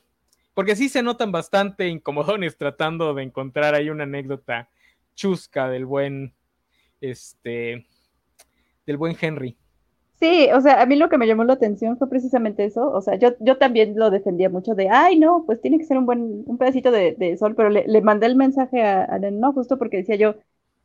porque 0.53 0.77
sí 0.77 0.87
se 0.87 1.03
notan 1.03 1.33
bastante 1.33 1.89
incomodones 1.89 2.55
tratando 2.57 3.13
de 3.13 3.23
encontrar 3.23 3.75
ahí 3.75 3.89
una 3.89 4.03
anécdota 4.03 4.69
chusca 5.15 5.67
del 5.67 5.85
buen, 5.85 6.33
este, 7.01 7.85
del 8.85 8.95
buen 8.95 9.17
Henry. 9.19 9.57
Sí, 10.21 10.49
o 10.53 10.61
sea, 10.61 10.81
a 10.81 10.85
mí 10.85 10.95
lo 10.97 11.09
que 11.09 11.17
me 11.17 11.25
llamó 11.25 11.43
la 11.43 11.53
atención 11.53 11.97
fue 11.97 12.07
precisamente 12.07 12.63
eso. 12.63 12.91
O 12.91 13.01
sea, 13.01 13.15
yo, 13.15 13.29
yo 13.39 13.57
también 13.57 13.97
lo 13.97 14.11
defendía 14.11 14.49
mucho 14.49 14.75
de, 14.75 14.87
ay, 14.89 15.17
no, 15.17 15.43
pues 15.47 15.59
tiene 15.61 15.79
que 15.79 15.85
ser 15.85 15.97
un 15.97 16.05
buen, 16.05 16.43
un 16.45 16.57
pedacito 16.59 16.91
de, 16.91 17.35
sol, 17.37 17.55
pero 17.55 17.69
le, 17.69 18.01
mandé 18.01 18.27
el 18.27 18.35
mensaje 18.35 18.83
a, 18.83 19.03
a 19.05 19.17
no, 19.19 19.51
justo 19.53 19.79
porque 19.79 19.97
decía 19.97 20.15
yo, 20.17 20.35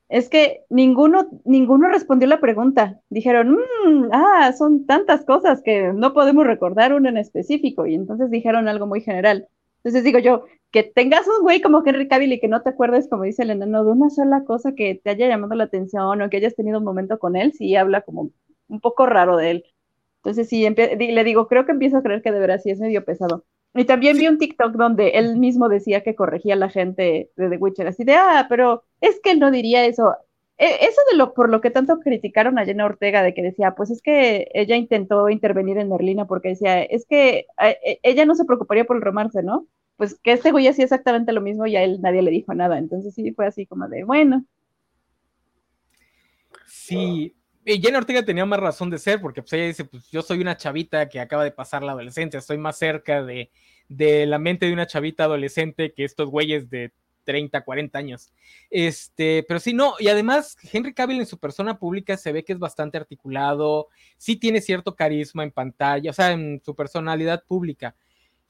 es 0.08 0.28
que 0.30 0.64
ninguno, 0.70 1.28
ninguno 1.44 1.88
respondió 1.88 2.28
la 2.28 2.40
pregunta. 2.40 3.00
Dijeron, 3.10 3.58
mm, 3.86 4.08
ah, 4.12 4.52
son 4.56 4.86
tantas 4.86 5.24
cosas 5.26 5.62
que 5.62 5.92
no 5.92 6.14
podemos 6.14 6.46
recordar 6.46 6.94
una 6.94 7.10
en 7.10 7.18
específico. 7.18 7.86
Y 7.86 7.94
entonces 7.94 8.30
dijeron 8.30 8.68
algo 8.68 8.86
muy 8.86 9.02
general. 9.02 9.48
Entonces 9.78 10.02
digo 10.04 10.18
yo, 10.18 10.46
que 10.70 10.82
tengas 10.82 11.26
un 11.28 11.42
güey 11.42 11.60
como 11.60 11.82
Henry 11.84 12.08
Cavill 12.08 12.32
y 12.32 12.40
que 12.40 12.48
no 12.48 12.62
te 12.62 12.70
acuerdes, 12.70 13.08
como 13.08 13.24
dice 13.24 13.42
el 13.42 13.50
enano, 13.50 13.84
de 13.84 13.92
una 13.92 14.10
sola 14.10 14.44
cosa 14.44 14.74
que 14.74 14.94
te 15.02 15.10
haya 15.10 15.28
llamado 15.28 15.54
la 15.54 15.64
atención 15.64 16.22
o 16.22 16.30
que 16.30 16.38
hayas 16.38 16.56
tenido 16.56 16.78
un 16.78 16.84
momento 16.84 17.18
con 17.18 17.36
él, 17.36 17.52
sí 17.52 17.76
habla 17.76 18.00
como 18.02 18.30
un 18.68 18.80
poco 18.80 19.06
raro 19.06 19.36
de 19.36 19.50
él. 19.50 19.64
Entonces 20.18 20.48
sí, 20.48 20.68
le 20.68 21.24
digo, 21.24 21.46
creo 21.46 21.66
que 21.66 21.72
empiezo 21.72 21.98
a 21.98 22.02
creer 22.02 22.22
que 22.22 22.32
de 22.32 22.40
verdad 22.40 22.60
sí 22.60 22.70
es 22.70 22.80
medio 22.80 23.04
pesado. 23.04 23.44
Y 23.74 23.84
también 23.84 24.16
vi 24.16 24.26
un 24.26 24.38
TikTok 24.38 24.72
donde 24.72 25.10
él 25.10 25.36
mismo 25.36 25.68
decía 25.68 26.02
que 26.02 26.14
corregía 26.14 26.54
a 26.54 26.56
la 26.56 26.70
gente 26.70 27.30
de 27.36 27.50
The 27.50 27.56
Witcher, 27.58 27.86
así 27.86 28.04
de, 28.04 28.14
ah, 28.14 28.46
pero 28.48 28.84
es 29.00 29.20
que 29.22 29.32
él 29.32 29.38
no 29.38 29.50
diría 29.50 29.84
eso. 29.84 30.16
E, 30.58 30.86
eso 30.86 31.00
de 31.10 31.18
lo 31.18 31.34
por 31.34 31.50
lo 31.50 31.60
que 31.60 31.70
tanto 31.70 32.00
criticaron 32.00 32.58
a 32.58 32.64
Jenna 32.64 32.86
Ortega, 32.86 33.22
de 33.22 33.34
que 33.34 33.42
decía, 33.42 33.74
pues 33.74 33.90
es 33.90 34.00
que 34.02 34.48
ella 34.54 34.76
intentó 34.76 35.28
intervenir 35.28 35.76
en 35.78 35.90
Merlina 35.90 36.26
porque 36.26 36.50
decía, 36.50 36.82
es 36.82 37.06
que 37.06 37.46
e, 37.62 38.00
ella 38.02 38.24
no 38.24 38.34
se 38.34 38.46
preocuparía 38.46 38.84
por 38.84 38.96
el 38.96 39.02
romance, 39.02 39.42
¿no? 39.42 39.66
Pues 39.96 40.18
que 40.22 40.32
este 40.32 40.52
güey 40.52 40.66
hacía 40.68 40.84
exactamente 40.84 41.32
lo 41.32 41.40
mismo 41.42 41.66
y 41.66 41.76
a 41.76 41.82
él 41.84 42.00
nadie 42.00 42.22
le 42.22 42.30
dijo 42.30 42.54
nada. 42.54 42.78
Entonces 42.78 43.14
sí 43.14 43.32
fue 43.32 43.46
así 43.46 43.66
como 43.66 43.88
de, 43.88 44.04
bueno. 44.04 44.44
Sí, 46.66 47.35
y 47.66 47.80
Jenna 47.80 47.98
Ortega 47.98 48.24
tenía 48.24 48.46
más 48.46 48.60
razón 48.60 48.90
de 48.90 48.98
ser, 48.98 49.20
porque 49.20 49.42
pues 49.42 49.52
ella 49.54 49.66
dice, 49.66 49.84
pues 49.84 50.08
yo 50.08 50.22
soy 50.22 50.40
una 50.40 50.56
chavita 50.56 51.08
que 51.08 51.18
acaba 51.18 51.42
de 51.42 51.50
pasar 51.50 51.82
la 51.82 51.92
adolescencia, 51.92 52.38
estoy 52.38 52.58
más 52.58 52.78
cerca 52.78 53.24
de, 53.24 53.50
la 53.88 54.38
mente 54.38 54.66
de 54.66 54.72
una 54.72 54.86
chavita 54.86 55.24
adolescente 55.24 55.92
que 55.92 56.04
estos 56.04 56.30
güeyes 56.30 56.70
de 56.70 56.92
30, 57.24 57.64
40 57.64 57.98
años. 57.98 58.32
Este, 58.70 59.44
pero 59.48 59.58
sí, 59.58 59.74
no, 59.74 59.94
y 59.98 60.06
además 60.06 60.56
Henry 60.72 60.94
Cavill 60.94 61.18
en 61.18 61.26
su 61.26 61.38
persona 61.38 61.76
pública 61.76 62.16
se 62.16 62.30
ve 62.30 62.44
que 62.44 62.52
es 62.52 62.58
bastante 62.60 62.98
articulado, 62.98 63.88
sí 64.16 64.36
tiene 64.36 64.60
cierto 64.60 64.94
carisma 64.94 65.42
en 65.42 65.50
pantalla, 65.50 66.10
o 66.10 66.14
sea, 66.14 66.30
en 66.30 66.62
su 66.64 66.76
personalidad 66.76 67.42
pública, 67.44 67.96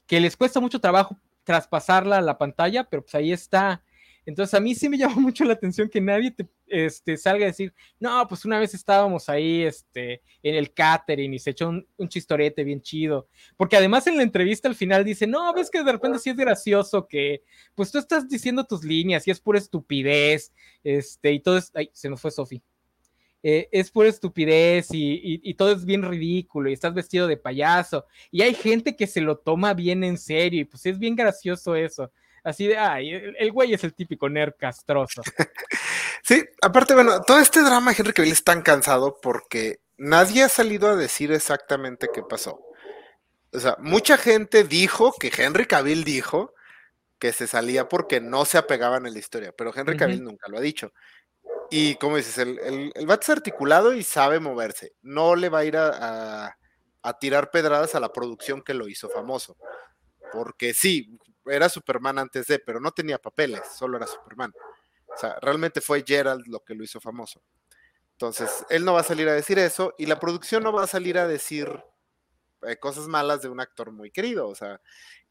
que 0.05 0.19
les 0.19 0.37
cuesta 0.37 0.59
mucho 0.59 0.79
trabajo 0.79 1.17
traspasarla 1.43 2.19
a 2.19 2.21
la 2.21 2.37
pantalla, 2.37 2.83
pero 2.83 3.01
pues 3.01 3.15
ahí 3.15 3.31
está. 3.31 3.81
Entonces 4.27 4.53
a 4.53 4.59
mí 4.59 4.75
sí 4.75 4.89
me 4.89 4.97
llamó 4.97 5.21
mucho 5.21 5.45
la 5.45 5.53
atención 5.53 5.89
que 5.89 6.01
nadie 6.01 6.31
te 6.31 6.45
este, 6.67 7.15
salga 7.17 7.45
a 7.45 7.47
decir, 7.47 7.73
no, 7.97 8.27
pues 8.27 8.43
una 8.43 8.59
vez 8.59 8.73
estábamos 8.73 9.29
ahí 9.29 9.63
este, 9.63 10.21
en 10.43 10.55
el 10.55 10.73
catering 10.73 11.33
y 11.33 11.39
se 11.39 11.51
echó 11.51 11.69
un, 11.69 12.09
chistorete 12.09 12.65
bien 12.65 12.81
chido. 12.81 13.29
Porque 13.55 13.77
además 13.77 14.05
en 14.05 14.17
la 14.17 14.23
entrevista 14.23 14.67
al 14.67 14.75
final 14.75 15.05
dice, 15.05 15.25
no, 15.25 15.51
ves 15.53 15.71
que 15.71 15.81
de 15.81 15.93
repente 15.93 16.19
sí 16.19 16.29
es 16.29 16.35
gracioso 16.35 17.07
que, 17.07 17.41
pues 17.73 17.89
tú 17.91 17.99
estás 17.99 18.27
diciendo 18.27 18.65
tus 18.65 18.83
líneas 18.83 19.25
y 19.27 19.31
es 19.31 19.39
pura 19.39 19.59
estupidez, 19.59 20.53
este, 20.83 21.31
y 21.31 21.39
todo 21.39 21.57
es, 21.57 21.71
ay, 21.73 21.89
se 21.93 22.09
nos 22.09 22.19
fue 22.19 22.29
Sofi. 22.29 22.61
Eh, 23.43 23.69
es 23.71 23.91
pura 23.91 24.09
estupidez 24.09 24.89
y, 24.91 25.39
y, 25.41 25.53
todo 25.53 25.71
es 25.71 25.85
bien 25.85 26.01
ridículo 26.01 26.69
y 26.69 26.73
estás 26.73 26.93
vestido 26.93 27.27
de 27.27 27.37
payaso 27.37 28.03
y 28.31 28.41
hay 28.41 28.55
gente 28.55 28.95
que 28.95 29.05
se 29.05 29.21
lo 29.21 29.37
toma 29.37 29.75
bien 29.75 30.03
en 30.03 30.17
serio 30.17 30.61
y 30.61 30.65
pues 30.65 30.85
es 30.87 30.97
bien 30.99 31.15
gracioso 31.15 31.75
eso. 31.75 32.11
Así 32.47 32.65
de, 32.65 32.77
ay, 32.77 33.11
el, 33.11 33.51
güey 33.51 33.73
es 33.73 33.83
el 33.83 33.93
típico 33.93 34.29
nerd 34.29 34.53
castroso. 34.57 35.21
sí, 36.23 36.45
aparte, 36.61 36.93
bueno, 36.93 37.21
todo 37.21 37.39
este 37.39 37.61
drama 37.61 37.91
de 37.91 37.97
Henry 37.99 38.13
Cavill 38.13 38.31
es 38.31 38.45
tan 38.45 38.61
cansado 38.61 39.19
porque 39.21 39.81
nadie 39.97 40.43
ha 40.43 40.49
salido 40.49 40.87
a 40.87 40.95
decir 40.95 41.33
exactamente 41.33 42.07
qué 42.13 42.23
pasó. 42.23 42.61
O 43.51 43.59
sea, 43.59 43.75
mucha 43.79 44.17
gente 44.17 44.63
dijo 44.63 45.13
que 45.19 45.29
Henry 45.35 45.65
Cavill 45.65 46.05
dijo 46.05 46.53
que 47.19 47.33
se 47.33 47.47
salía 47.47 47.89
porque 47.89 48.21
no 48.21 48.45
se 48.45 48.57
apegaban 48.57 49.05
en 49.05 49.11
la 49.11 49.19
historia, 49.19 49.51
pero 49.51 49.73
Henry 49.75 49.97
Cavill 49.97 50.23
nunca 50.23 50.47
lo 50.47 50.57
ha 50.57 50.61
dicho. 50.61 50.93
Y 51.69 51.95
como 51.95 52.15
dices, 52.15 52.37
el, 52.37 52.59
el, 52.59 52.93
el 52.95 53.09
es 53.11 53.29
articulado 53.29 53.93
y 53.93 54.03
sabe 54.03 54.39
moverse. 54.39 54.93
No 55.01 55.35
le 55.35 55.49
va 55.49 55.59
a 55.59 55.65
ir 55.65 55.75
a, 55.75 56.55
a, 57.01 57.19
tirar 57.19 57.51
pedradas 57.51 57.93
a 57.93 57.99
la 57.99 58.13
producción 58.13 58.61
que 58.61 58.73
lo 58.73 58.87
hizo 58.87 59.09
famoso. 59.09 59.57
Porque 60.31 60.73
sí, 60.73 61.17
era 61.49 61.69
Superman 61.69 62.19
antes 62.19 62.47
de, 62.47 62.59
pero 62.59 62.79
no 62.79 62.91
tenía 62.91 63.17
papeles, 63.17 63.61
solo 63.77 63.97
era 63.97 64.07
Superman. 64.07 64.53
O 65.07 65.17
sea, 65.17 65.37
realmente 65.41 65.81
fue 65.81 66.03
Gerald 66.05 66.45
lo 66.47 66.63
que 66.63 66.75
lo 66.75 66.83
hizo 66.83 66.99
famoso. 66.99 67.41
Entonces, 68.11 68.65
él 68.69 68.83
no 68.83 68.93
va 68.93 69.01
a 69.01 69.03
salir 69.03 69.29
a 69.29 69.33
decir 69.33 69.59
eso 69.59 69.93
y 69.97 70.05
la 70.05 70.19
producción 70.19 70.63
no 70.63 70.73
va 70.73 70.83
a 70.83 70.87
salir 70.87 71.17
a 71.17 71.27
decir 71.27 71.69
eh, 72.67 72.77
cosas 72.77 73.07
malas 73.07 73.41
de 73.41 73.49
un 73.49 73.59
actor 73.59 73.91
muy 73.91 74.11
querido. 74.11 74.47
O 74.47 74.55
sea, 74.55 74.81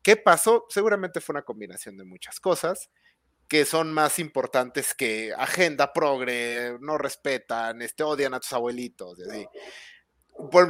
¿qué 0.02 0.16
pasó? 0.16 0.66
Seguramente 0.68 1.20
fue 1.20 1.34
una 1.34 1.42
combinación 1.42 1.96
de 1.96 2.04
muchas 2.04 2.38
cosas 2.40 2.90
que 3.48 3.64
son 3.64 3.92
más 3.92 4.18
importantes 4.18 4.94
que 4.94 5.32
agenda 5.36 5.92
progre, 5.92 6.76
no 6.80 6.98
respetan, 6.98 7.80
este, 7.82 8.02
odian 8.02 8.34
a 8.34 8.40
tus 8.40 8.52
abuelitos. 8.52 9.18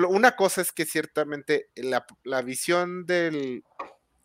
una 0.08 0.36
cosa 0.36 0.60
es 0.60 0.72
que 0.72 0.84
ciertamente 0.84 1.70
la 1.74 2.42
visión 2.42 3.06
del, 3.06 3.64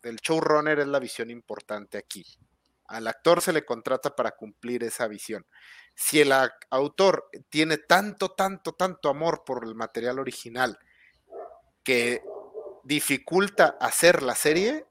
el 0.02 0.16
showrunner 0.16 0.80
es 0.80 0.86
la 0.86 0.98
visión 0.98 1.30
importante 1.30 1.98
aquí. 1.98 2.24
Al 2.86 3.06
actor 3.06 3.40
se 3.40 3.52
le 3.52 3.64
contrata 3.64 4.14
para 4.14 4.32
cumplir 4.32 4.84
esa 4.84 5.08
visión. 5.08 5.46
Si 5.94 6.20
el 6.20 6.32
autor 6.70 7.28
tiene 7.48 7.78
tanto, 7.78 8.32
tanto, 8.32 8.72
tanto 8.72 9.08
amor 9.08 9.44
por 9.44 9.64
el 9.64 9.74
material 9.74 10.18
original 10.18 10.78
que 11.82 12.22
dificulta 12.84 13.76
hacer 13.80 14.22
la 14.22 14.34
serie, 14.34 14.86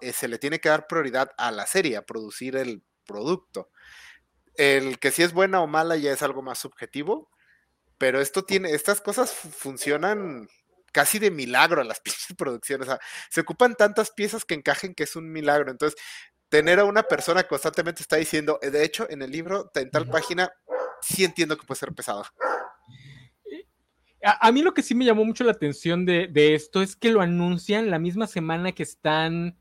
eh, 0.00 0.12
se 0.12 0.28
le 0.28 0.38
tiene 0.38 0.60
que 0.60 0.68
dar 0.68 0.86
prioridad 0.86 1.30
a 1.36 1.50
la 1.50 1.66
serie, 1.66 1.96
a 1.96 2.06
producir 2.06 2.56
el 2.56 2.82
producto. 3.06 3.70
El 4.56 4.98
que 4.98 5.10
si 5.10 5.22
es 5.22 5.32
buena 5.32 5.62
o 5.62 5.66
mala 5.66 5.96
ya 5.96 6.12
es 6.12 6.22
algo 6.22 6.42
más 6.42 6.58
subjetivo, 6.58 7.30
pero 7.98 8.20
esto 8.20 8.44
tiene, 8.44 8.72
estas 8.72 9.00
cosas 9.00 9.32
funcionan 9.32 10.48
casi 10.92 11.18
de 11.18 11.30
milagro 11.30 11.82
las 11.82 12.00
pinches 12.04 12.36
producciones. 12.36 12.86
O 12.86 12.90
sea, 12.92 13.00
se 13.30 13.40
ocupan 13.40 13.74
tantas 13.74 14.10
piezas 14.10 14.44
que 14.44 14.54
encajen 14.54 14.94
que 14.94 15.04
es 15.04 15.16
un 15.16 15.30
milagro. 15.32 15.70
Entonces, 15.70 16.00
tener 16.48 16.78
a 16.78 16.84
una 16.84 17.02
persona 17.02 17.44
constantemente 17.44 18.02
está 18.02 18.16
diciendo, 18.16 18.58
eh, 18.62 18.70
de 18.70 18.84
hecho, 18.84 19.08
en 19.08 19.22
el 19.22 19.30
libro, 19.30 19.70
en 19.74 19.90
tal 19.90 20.08
página, 20.08 20.52
sí 21.00 21.24
entiendo 21.24 21.56
que 21.56 21.66
puede 21.66 21.78
ser 21.78 21.92
pesado. 21.92 22.24
A, 24.24 24.52
mí 24.52 24.62
lo 24.62 24.72
que 24.72 24.82
sí 24.82 24.94
me 24.94 25.04
llamó 25.04 25.24
mucho 25.24 25.42
la 25.42 25.50
atención 25.50 26.06
de, 26.06 26.30
esto 26.54 26.80
es 26.80 26.94
que 26.94 27.10
lo 27.10 27.20
anuncian 27.22 27.90
la 27.90 27.98
misma 27.98 28.28
semana 28.28 28.70
que 28.70 28.84
están, 28.84 29.58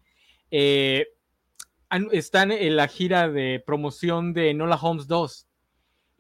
eh, 0.51 1.07
están 2.11 2.51
en 2.51 2.75
la 2.75 2.88
gira 2.88 3.27
de 3.27 3.63
promoción 3.65 4.34
de 4.34 4.53
Nola 4.53 4.75
Holmes 4.75 5.07
2. 5.07 5.47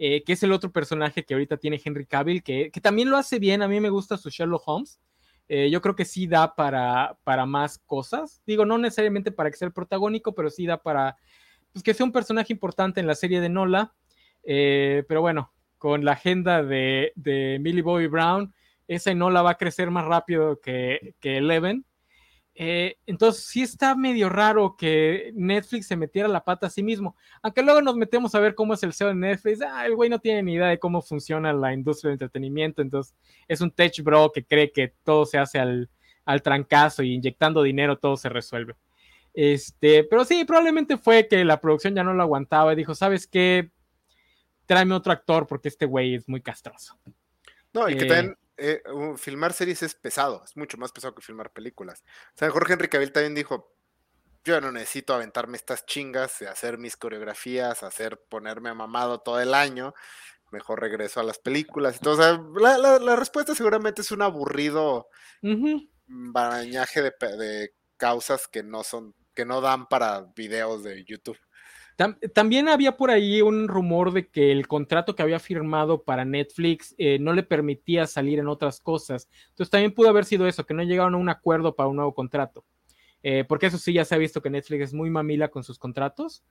Eh, 0.03 0.23
que 0.23 0.33
es 0.33 0.41
el 0.41 0.51
otro 0.51 0.71
personaje 0.71 1.23
que 1.23 1.35
ahorita 1.35 1.57
tiene 1.57 1.79
Henry 1.85 2.07
Cavill, 2.07 2.41
que, 2.41 2.71
también 2.81 3.11
lo 3.11 3.17
hace 3.17 3.37
bien, 3.37 3.61
a 3.61 3.67
mí 3.67 3.79
me 3.79 3.91
gusta 3.91 4.17
su 4.17 4.31
Sherlock 4.31 4.63
Holmes. 4.65 4.99
Eh, 5.47 5.69
yo 5.69 5.79
creo 5.79 5.95
que 5.95 6.05
sí 6.05 6.25
da 6.25 6.55
para, 6.55 7.19
para 7.23 7.45
más 7.45 7.77
cosas. 7.77 8.41
Digo, 8.47 8.65
no 8.65 8.79
necesariamente 8.79 9.31
para 9.31 9.51
que 9.51 9.57
sea 9.57 9.67
el 9.67 9.75
protagónico, 9.75 10.33
pero 10.33 10.49
sí 10.49 10.65
da 10.65 10.81
para, 10.81 11.17
pues, 11.71 11.83
que 11.83 11.93
sea 11.93 12.03
un 12.03 12.11
personaje 12.11 12.51
importante 12.51 12.99
en 12.99 13.05
la 13.05 13.13
serie 13.13 13.41
de 13.41 13.49
Nola, 13.49 13.93
eh, 14.41 15.03
pero 15.07 15.21
bueno, 15.21 15.53
con 15.77 16.03
la 16.03 16.13
agenda 16.13 16.63
de, 16.63 17.13
de 17.13 17.59
Millie 17.61 17.83
Bobby 17.83 18.07
Brown, 18.07 18.51
esa 18.87 19.13
Nola 19.13 19.43
va 19.43 19.51
a 19.51 19.57
crecer 19.59 19.91
más 19.91 20.05
rápido 20.05 20.59
que, 20.61 21.13
que 21.19 21.37
Eleven. 21.37 21.85
Eh, 22.53 22.97
entonces 23.05 23.45
sí 23.45 23.61
está 23.61 23.95
medio 23.95 24.27
raro 24.29 24.75
que 24.77 25.31
Netflix 25.33 25.87
se 25.87 25.95
metiera 25.95 26.27
la 26.27 26.43
pata 26.43 26.67
a 26.67 26.69
sí 26.69 26.83
mismo. 26.83 27.15
Aunque 27.41 27.63
luego 27.63 27.81
nos 27.81 27.95
metemos 27.95 28.35
a 28.35 28.39
ver 28.39 28.55
cómo 28.55 28.73
es 28.73 28.83
el 28.83 28.93
CEO 28.93 29.07
de 29.07 29.15
Netflix. 29.15 29.61
Ah, 29.61 29.85
el 29.85 29.95
güey 29.95 30.09
no 30.09 30.19
tiene 30.19 30.43
ni 30.43 30.53
idea 30.53 30.67
de 30.67 30.79
cómo 30.79 31.01
funciona 31.01 31.53
la 31.53 31.73
industria 31.73 32.09
del 32.09 32.15
entretenimiento. 32.15 32.81
Entonces 32.81 33.15
es 33.47 33.61
un 33.61 33.71
tech 33.71 34.01
bro 34.03 34.31
que 34.31 34.43
cree 34.43 34.71
que 34.71 34.93
todo 35.03 35.25
se 35.25 35.37
hace 35.37 35.59
al, 35.59 35.89
al 36.25 36.41
trancazo 36.41 37.03
y 37.03 37.13
inyectando 37.13 37.63
dinero 37.63 37.97
todo 37.97 38.17
se 38.17 38.29
resuelve. 38.29 38.75
Este, 39.33 40.03
pero 40.03 40.25
sí, 40.25 40.43
probablemente 40.43 40.97
fue 40.97 41.27
que 41.27 41.45
la 41.45 41.61
producción 41.61 41.95
ya 41.95 42.03
no 42.03 42.13
lo 42.13 42.23
aguantaba 42.23 42.73
y 42.73 42.75
dijo, 42.75 42.95
¿sabes 42.95 43.27
qué? 43.27 43.71
Tráeme 44.65 44.93
otro 44.93 45.13
actor 45.13 45.47
porque 45.47 45.69
este 45.69 45.85
güey 45.85 46.15
es 46.15 46.27
muy 46.27 46.41
castroso. 46.41 46.99
No, 47.73 47.89
y 47.89 47.95
que 47.95 48.03
eh, 48.03 48.07
también 48.07 48.37
eh, 48.57 48.81
filmar 49.17 49.53
series 49.53 49.83
es 49.83 49.95
pesado, 49.95 50.43
es 50.43 50.55
mucho 50.55 50.77
más 50.77 50.91
pesado 50.91 51.15
que 51.15 51.21
filmar 51.21 51.51
películas. 51.51 52.03
O 52.35 52.37
sea, 52.37 52.49
Jorge 52.49 52.73
Henry 52.73 52.89
Cavill 52.89 53.11
también 53.11 53.35
dijo, 53.35 53.75
yo 54.43 54.59
no 54.59 54.71
necesito 54.71 55.13
aventarme 55.13 55.57
estas 55.57 55.85
chingas, 55.85 56.41
hacer 56.43 56.77
mis 56.77 56.97
coreografías, 56.97 57.83
hacer 57.83 58.19
ponerme 58.29 58.69
a 58.69 58.73
mamado 58.73 59.19
todo 59.19 59.39
el 59.39 59.53
año, 59.53 59.93
mejor 60.51 60.81
regreso 60.81 61.19
a 61.19 61.23
las 61.23 61.39
películas. 61.39 61.95
Entonces, 61.95 62.39
la, 62.59 63.15
respuesta 63.15 63.55
seguramente 63.55 64.01
es 64.01 64.11
un 64.11 64.21
aburrido 64.21 65.07
barañaje 66.07 67.01
de, 67.01 67.13
de, 67.37 67.73
causas 67.97 68.47
que 68.47 68.63
no 68.63 68.83
son, 68.83 69.13
que 69.35 69.45
no 69.45 69.61
dan 69.61 69.87
para 69.87 70.21
videos 70.35 70.83
de 70.83 71.05
YouTube. 71.05 71.37
También 72.33 72.67
había 72.67 72.97
por 72.97 73.11
ahí 73.11 73.41
un 73.41 73.67
rumor 73.67 74.11
de 74.11 74.27
que 74.27 74.51
el 74.51 74.67
contrato 74.67 75.15
que 75.15 75.21
había 75.21 75.39
firmado 75.39 76.03
para 76.03 76.25
Netflix 76.25 76.95
eh, 76.97 77.19
no 77.19 77.33
le 77.33 77.43
permitía 77.43 78.07
salir 78.07 78.39
en 78.39 78.47
otras 78.47 78.79
cosas. 78.79 79.29
Entonces 79.49 79.69
también 79.69 79.93
pudo 79.93 80.09
haber 80.09 80.25
sido 80.25 80.47
eso, 80.47 80.65
que 80.65 80.73
no 80.73 80.83
llegaron 80.83 81.15
a 81.15 81.17
un 81.17 81.29
acuerdo 81.29 81.75
para 81.75 81.89
un 81.89 81.97
nuevo 81.97 82.13
contrato. 82.13 82.65
Eh, 83.23 83.45
porque 83.47 83.67
eso 83.67 83.77
sí 83.77 83.93
ya 83.93 84.05
se 84.05 84.15
ha 84.15 84.17
visto 84.17 84.41
que 84.41 84.49
Netflix 84.49 84.85
es 84.85 84.93
muy 84.93 85.09
mamila 85.09 85.49
con 85.49 85.63
sus 85.63 85.77
contratos. 85.77 86.43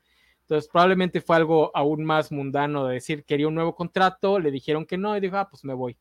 Entonces 0.42 0.68
probablemente 0.70 1.20
fue 1.20 1.36
algo 1.36 1.70
aún 1.74 2.04
más 2.04 2.32
mundano 2.32 2.86
de 2.86 2.94
decir 2.94 3.24
quería 3.24 3.48
un 3.48 3.54
nuevo 3.54 3.74
contrato, 3.74 4.38
le 4.38 4.50
dijeron 4.50 4.84
que 4.84 4.98
no 4.98 5.16
y 5.16 5.20
dijo, 5.20 5.36
ah, 5.36 5.48
pues 5.48 5.64
me 5.64 5.74
voy. 5.74 5.96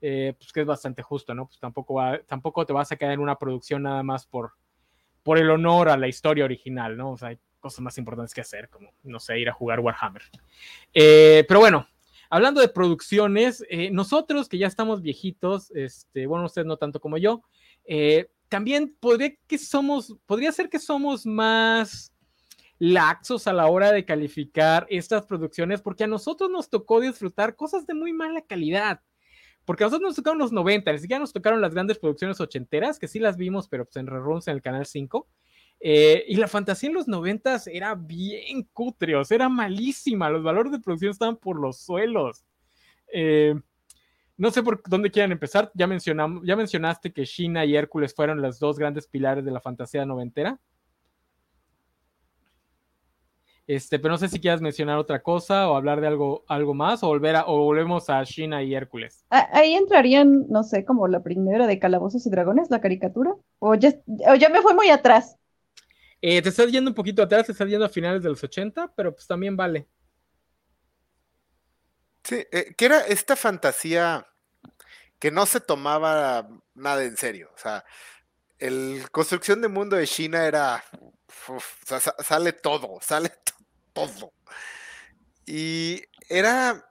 Eh, 0.00 0.34
pues 0.38 0.52
que 0.52 0.60
es 0.60 0.66
bastante 0.66 1.02
justo, 1.02 1.34
¿no? 1.34 1.46
Pues 1.46 1.58
tampoco, 1.58 2.00
tampoco 2.26 2.64
te 2.64 2.72
vas 2.72 2.92
a 2.92 2.96
quedar 2.96 3.12
en 3.12 3.20
una 3.20 3.36
producción 3.36 3.82
nada 3.82 4.02
más 4.02 4.26
por, 4.26 4.52
por 5.22 5.38
el 5.38 5.50
honor 5.50 5.88
a 5.88 5.96
la 5.96 6.06
historia 6.06 6.44
original, 6.44 6.96
¿no? 6.96 7.12
O 7.12 7.16
sea, 7.16 7.36
cosas 7.58 7.80
más 7.80 7.98
importantes 7.98 8.34
que 8.34 8.40
hacer, 8.40 8.68
como, 8.68 8.92
no 9.02 9.20
sé, 9.20 9.38
ir 9.38 9.48
a 9.48 9.52
jugar 9.52 9.80
Warhammer. 9.80 10.22
Eh, 10.94 11.44
pero 11.48 11.60
bueno, 11.60 11.86
hablando 12.30 12.60
de 12.60 12.68
producciones, 12.68 13.64
eh, 13.70 13.90
nosotros 13.90 14.48
que 14.48 14.58
ya 14.58 14.66
estamos 14.66 15.02
viejitos, 15.02 15.70
este, 15.72 16.26
bueno, 16.26 16.46
ustedes 16.46 16.66
no 16.66 16.76
tanto 16.76 17.00
como 17.00 17.18
yo, 17.18 17.42
eh, 17.84 18.30
también 18.48 18.96
podría, 18.98 19.34
que 19.46 19.58
somos, 19.58 20.16
podría 20.26 20.52
ser 20.52 20.68
que 20.68 20.78
somos 20.78 21.26
más 21.26 22.12
laxos 22.78 23.46
a 23.46 23.52
la 23.52 23.66
hora 23.66 23.92
de 23.92 24.04
calificar 24.04 24.86
estas 24.88 25.26
producciones, 25.26 25.82
porque 25.82 26.04
a 26.04 26.08
nosotros 26.08 26.50
nos 26.50 26.70
tocó 26.70 27.00
disfrutar 27.00 27.56
cosas 27.56 27.86
de 27.86 27.94
muy 27.94 28.12
mala 28.12 28.42
calidad. 28.42 29.00
Porque 29.64 29.84
a 29.84 29.88
nosotros 29.88 30.08
nos 30.08 30.16
tocaron 30.16 30.38
los 30.38 30.52
90, 30.52 30.92
ni 30.92 30.98
siquiera 30.98 31.20
nos 31.20 31.32
tocaron 31.32 31.60
las 31.60 31.74
grandes 31.74 31.98
producciones 31.98 32.40
ochenteras, 32.40 32.98
que 32.98 33.06
sí 33.06 33.18
las 33.18 33.36
vimos, 33.36 33.68
pero 33.68 33.84
pues 33.84 33.96
en 33.96 34.06
reruns 34.06 34.48
en 34.48 34.54
el 34.54 34.62
canal 34.62 34.86
5. 34.86 35.28
Eh, 35.80 36.24
y 36.26 36.36
la 36.36 36.48
fantasía 36.48 36.88
en 36.88 36.94
los 36.94 37.06
noventas 37.06 37.68
era 37.68 37.94
bien 37.94 38.68
cutre, 38.72 39.14
era 39.30 39.48
malísima, 39.48 40.28
los 40.28 40.42
valores 40.42 40.72
de 40.72 40.80
producción 40.80 41.12
estaban 41.12 41.36
por 41.36 41.60
los 41.60 41.78
suelos. 41.78 42.44
Eh, 43.12 43.54
no 44.36 44.50
sé 44.50 44.62
por 44.62 44.82
dónde 44.88 45.10
quieran 45.10 45.32
empezar, 45.32 45.70
ya, 45.74 45.86
mencionamos, 45.86 46.42
ya 46.44 46.56
mencionaste 46.56 47.12
que 47.12 47.24
China 47.24 47.64
y 47.64 47.76
Hércules 47.76 48.14
fueron 48.14 48.42
los 48.42 48.58
dos 48.58 48.78
grandes 48.78 49.06
pilares 49.06 49.44
de 49.44 49.50
la 49.50 49.60
fantasía 49.60 50.04
noventera. 50.04 50.58
Este, 53.68 53.98
pero 53.98 54.12
no 54.12 54.18
sé 54.18 54.28
si 54.28 54.40
quieras 54.40 54.62
mencionar 54.62 54.96
otra 54.96 55.22
cosa 55.22 55.68
o 55.68 55.76
hablar 55.76 56.00
de 56.00 56.06
algo, 56.06 56.42
algo 56.48 56.72
más 56.72 57.02
o 57.02 57.08
volver 57.08 57.36
a, 57.36 57.46
o 57.46 57.64
volvemos 57.64 58.08
a 58.08 58.24
China 58.24 58.62
y 58.62 58.74
Hércules. 58.74 59.26
Ah, 59.28 59.46
ahí 59.52 59.74
entrarían, 59.74 60.46
no 60.48 60.62
sé, 60.62 60.86
como 60.86 61.06
la 61.06 61.22
primera 61.22 61.66
de 61.66 61.78
Calabozos 61.78 62.24
y 62.26 62.30
Dragones, 62.30 62.70
la 62.70 62.80
caricatura. 62.80 63.34
O 63.58 63.74
ya, 63.74 63.92
o 64.26 64.34
ya 64.36 64.48
me 64.48 64.62
fui 64.62 64.72
muy 64.72 64.88
atrás. 64.88 65.37
Eh, 66.20 66.42
te 66.42 66.48
estás 66.48 66.70
yendo 66.70 66.90
un 66.90 66.94
poquito 66.94 67.22
atrás, 67.22 67.46
te 67.46 67.52
estás 67.52 67.68
yendo 67.68 67.84
a 67.84 67.88
finales 67.88 68.22
de 68.22 68.28
los 68.28 68.42
80, 68.42 68.92
pero 68.96 69.14
pues 69.14 69.26
también 69.26 69.56
vale. 69.56 69.88
Sí, 72.24 72.44
eh, 72.50 72.74
que 72.76 72.84
era 72.84 73.00
esta 73.06 73.36
fantasía 73.36 74.26
que 75.18 75.30
no 75.30 75.46
se 75.46 75.60
tomaba 75.60 76.48
nada 76.74 77.04
en 77.04 77.16
serio. 77.16 77.50
O 77.54 77.58
sea, 77.58 77.84
el 78.58 79.08
construcción 79.10 79.60
de 79.60 79.68
mundo 79.68 79.96
de 79.96 80.06
China 80.06 80.46
era. 80.46 80.84
sale 82.20 82.52
todo, 82.52 82.98
sale 83.02 83.32
todo. 83.92 84.32
Y 85.46 86.02
era. 86.28 86.84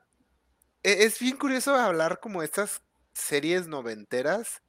E, 0.84 1.04
es 1.06 1.20
bien 1.20 1.38
curioso 1.38 1.76
hablar 1.76 2.20
como 2.20 2.44
estas 2.44 2.82
series 3.14 3.68
noventeras 3.68 4.62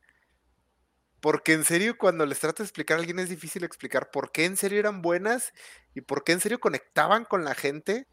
porque 1.20 1.52
en 1.52 1.64
serio, 1.64 1.98
cuando 1.98 2.26
les 2.26 2.38
trato 2.38 2.62
de 2.62 2.66
explicar 2.66 2.96
a 2.96 3.00
alguien 3.00 3.18
es 3.18 3.28
difícil 3.28 3.64
explicar 3.64 4.10
por 4.10 4.30
qué 4.30 4.44
en 4.44 4.56
serio 4.56 4.78
eran 4.78 5.02
buenas 5.02 5.52
y 5.94 6.00
por 6.00 6.22
qué 6.22 6.32
en 6.32 6.40
serio 6.40 6.60
conectaban 6.60 7.24
con 7.24 7.44
la 7.44 7.54
gente. 7.54 8.06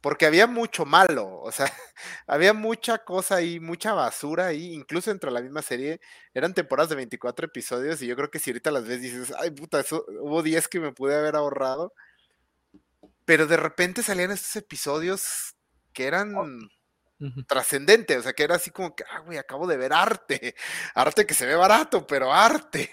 Porque 0.00 0.26
había 0.26 0.46
mucho 0.46 0.84
malo, 0.84 1.40
o 1.40 1.50
sea, 1.50 1.64
había 2.26 2.52
mucha 2.52 2.98
cosa 3.04 3.36
ahí, 3.36 3.58
mucha 3.58 3.94
basura 3.94 4.48
ahí, 4.48 4.74
incluso 4.74 5.10
entre 5.10 5.30
la 5.30 5.40
misma 5.40 5.62
serie. 5.62 6.00
Eran 6.34 6.52
temporadas 6.54 6.90
de 6.90 6.96
24 6.96 7.46
episodios 7.46 8.02
y 8.02 8.06
yo 8.06 8.16
creo 8.16 8.30
que 8.30 8.38
si 8.38 8.50
ahorita 8.50 8.70
las 8.70 8.86
ves 8.86 9.00
dices, 9.00 9.32
ay 9.38 9.50
puta, 9.50 9.80
eso, 9.80 10.04
hubo 10.20 10.42
10 10.42 10.68
que 10.68 10.80
me 10.80 10.92
pude 10.92 11.16
haber 11.16 11.36
ahorrado. 11.36 11.94
Pero 13.24 13.46
de 13.46 13.56
repente 13.56 14.02
salían 14.02 14.30
estos 14.30 14.56
episodios 14.56 15.56
que 15.94 16.06
eran 16.06 16.34
trascendente, 17.46 18.16
o 18.16 18.22
sea, 18.22 18.32
que 18.32 18.42
era 18.42 18.56
así 18.56 18.70
como 18.70 18.94
que, 18.94 19.04
ah, 19.10 19.20
güey, 19.20 19.38
acabo 19.38 19.66
de 19.66 19.76
ver 19.76 19.92
arte, 19.92 20.54
arte 20.94 21.26
que 21.26 21.34
se 21.34 21.46
ve 21.46 21.54
barato, 21.54 22.06
pero 22.06 22.32
arte. 22.32 22.90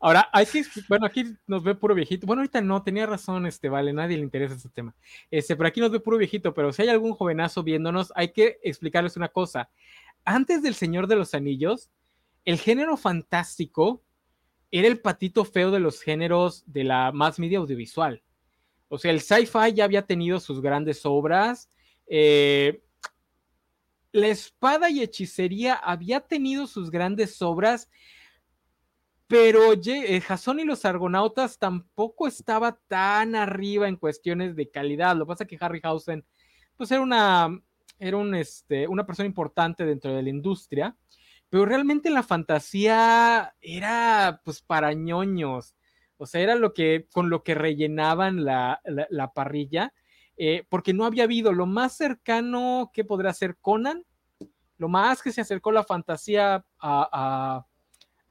Ahora, 0.00 0.28
hay 0.32 0.46
que, 0.46 0.64
bueno, 0.88 1.06
aquí 1.06 1.36
nos 1.46 1.62
ve 1.62 1.74
puro 1.74 1.94
viejito. 1.94 2.26
Bueno, 2.26 2.40
ahorita 2.40 2.60
no, 2.60 2.82
tenía 2.82 3.06
razón, 3.06 3.46
este, 3.46 3.68
vale, 3.68 3.92
nadie 3.92 4.16
le 4.16 4.22
interesa 4.22 4.54
este 4.54 4.68
tema. 4.70 4.94
Este, 5.30 5.56
pero 5.56 5.68
aquí 5.68 5.80
nos 5.80 5.90
ve 5.90 6.00
puro 6.00 6.18
viejito, 6.18 6.54
pero 6.54 6.72
si 6.72 6.82
hay 6.82 6.88
algún 6.88 7.12
jovenazo 7.12 7.62
viéndonos, 7.62 8.12
hay 8.16 8.32
que 8.32 8.58
explicarles 8.62 9.16
una 9.16 9.28
cosa. 9.28 9.70
Antes 10.24 10.62
del 10.62 10.74
Señor 10.74 11.06
de 11.06 11.16
los 11.16 11.34
Anillos, 11.34 11.90
el 12.44 12.58
género 12.58 12.96
fantástico 12.96 14.02
era 14.70 14.88
el 14.88 15.00
patito 15.00 15.44
feo 15.44 15.70
de 15.70 15.80
los 15.80 16.00
géneros 16.00 16.64
de 16.66 16.84
la 16.84 17.12
más 17.12 17.38
media 17.38 17.58
audiovisual. 17.58 18.22
O 18.88 18.98
sea, 18.98 19.10
el 19.10 19.20
sci-fi 19.20 19.72
ya 19.74 19.84
había 19.84 20.06
tenido 20.06 20.40
sus 20.40 20.60
grandes 20.60 21.04
obras. 21.04 21.70
Eh, 22.06 22.82
la 24.12 24.28
espada 24.28 24.90
y 24.90 25.02
hechicería 25.02 25.74
había 25.74 26.20
tenido 26.20 26.66
sus 26.66 26.90
grandes 26.90 27.40
obras, 27.42 27.88
pero 29.26 29.74
Jason 30.26 30.58
y 30.58 30.64
los 30.64 30.84
argonautas 30.84 31.58
tampoco 31.58 32.26
estaba 32.26 32.78
tan 32.88 33.36
arriba 33.36 33.86
en 33.86 33.96
cuestiones 33.96 34.56
de 34.56 34.70
calidad. 34.70 35.14
Lo 35.14 35.24
que 35.24 35.28
pasa 35.28 35.44
es 35.44 35.50
que 35.50 35.64
Harryhausen, 35.64 36.24
pues 36.76 36.90
era 36.90 37.00
una, 37.00 37.60
era 38.00 38.16
un, 38.16 38.34
este, 38.34 38.88
una 38.88 39.06
persona 39.06 39.28
importante 39.28 39.84
dentro 39.84 40.12
de 40.12 40.22
la 40.22 40.30
industria, 40.30 40.96
pero 41.48 41.64
realmente 41.64 42.10
la 42.10 42.24
fantasía 42.24 43.54
era 43.60 44.40
pues 44.44 44.62
para 44.62 44.92
ñoños. 44.94 45.76
O 46.16 46.26
sea, 46.26 46.40
era 46.40 46.56
lo 46.56 46.74
que, 46.74 47.06
con 47.12 47.30
lo 47.30 47.44
que 47.44 47.54
rellenaban 47.54 48.44
la, 48.44 48.80
la 48.84 49.32
parrilla 49.32 49.92
eh, 50.42 50.64
porque 50.70 50.94
no 50.94 51.04
había 51.04 51.24
habido 51.24 51.52
lo 51.52 51.66
más 51.66 51.98
cercano 51.98 52.90
que 52.94 53.04
podría 53.04 53.30
ser 53.34 53.58
Conan, 53.58 54.06
lo 54.78 54.88
más 54.88 55.20
que 55.20 55.32
se 55.32 55.42
acercó 55.42 55.70
la 55.70 55.84
fantasía 55.84 56.64
a, 56.80 57.66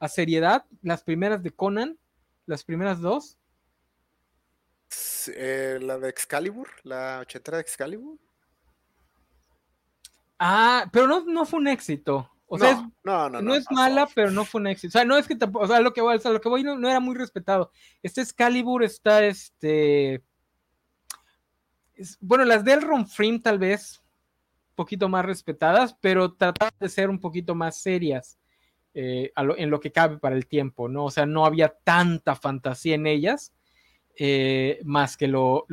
seriedad, 0.08 0.66
las 0.82 1.04
primeras 1.04 1.40
de 1.44 1.52
Conan, 1.52 2.00
las 2.46 2.64
primeras 2.64 3.00
dos. 3.00 3.38
Eh, 5.36 5.78
la 5.80 5.98
de 6.00 6.08
Excalibur, 6.08 6.66
la 6.82 7.20
ochentera 7.22 7.58
de 7.58 7.62
Excalibur. 7.62 8.18
Ah, 10.40 10.90
pero 10.92 11.06
no, 11.06 11.24
no 11.26 11.46
fue 11.46 11.60
un 11.60 11.68
éxito. 11.68 12.28
O 12.48 12.58
sea, 12.58 12.90
no, 13.04 13.30
no, 13.30 13.40
no, 13.40 13.54
es 13.54 13.70
mala, 13.70 14.08
pero 14.12 14.32
no 14.32 14.44
fue 14.44 14.60
un 14.60 14.66
éxito. 14.66 14.88
O 14.88 14.98
sea, 14.98 15.04
no 15.04 15.16
es 15.16 15.28
que 15.28 15.36
tampoco, 15.36 15.64
o 15.64 15.68
sea, 15.68 15.78
lo 15.78 15.92
que 15.92 16.00
voy, 16.00 16.18
lo 16.24 16.40
que 16.40 16.48
voy 16.48 16.64
no, 16.64 16.76
no, 16.76 16.88
era 16.88 16.98
muy 16.98 17.14
respetado. 17.14 17.70
Este 18.02 18.20
Excalibur 18.20 18.82
está, 18.82 19.24
este, 19.24 20.24
bueno, 22.20 22.44
las 22.44 22.64
del 22.64 22.82
Ron 22.82 23.06
Frame 23.06 23.40
tal 23.40 23.58
vez, 23.58 24.02
un 24.70 24.74
poquito 24.76 25.08
más 25.08 25.24
respetadas, 25.24 25.94
pero 26.00 26.32
trataban 26.34 26.74
de 26.78 26.88
ser 26.88 27.10
un 27.10 27.20
poquito 27.20 27.54
más 27.54 27.80
serias 27.80 28.38
eh, 28.94 29.32
en 29.36 29.70
lo 29.70 29.80
que 29.80 29.92
cabe 29.92 30.18
para 30.18 30.36
el 30.36 30.46
tiempo, 30.46 30.88
¿no? 30.88 31.04
O 31.06 31.10
sea, 31.10 31.26
no 31.26 31.44
había 31.44 31.68
tanta 31.68 32.34
fantasía 32.34 32.94
en 32.94 33.06
ellas. 33.06 33.52
eh, 34.22 34.80
más 34.84 35.16
que 35.16 35.28
lo, 35.28 35.66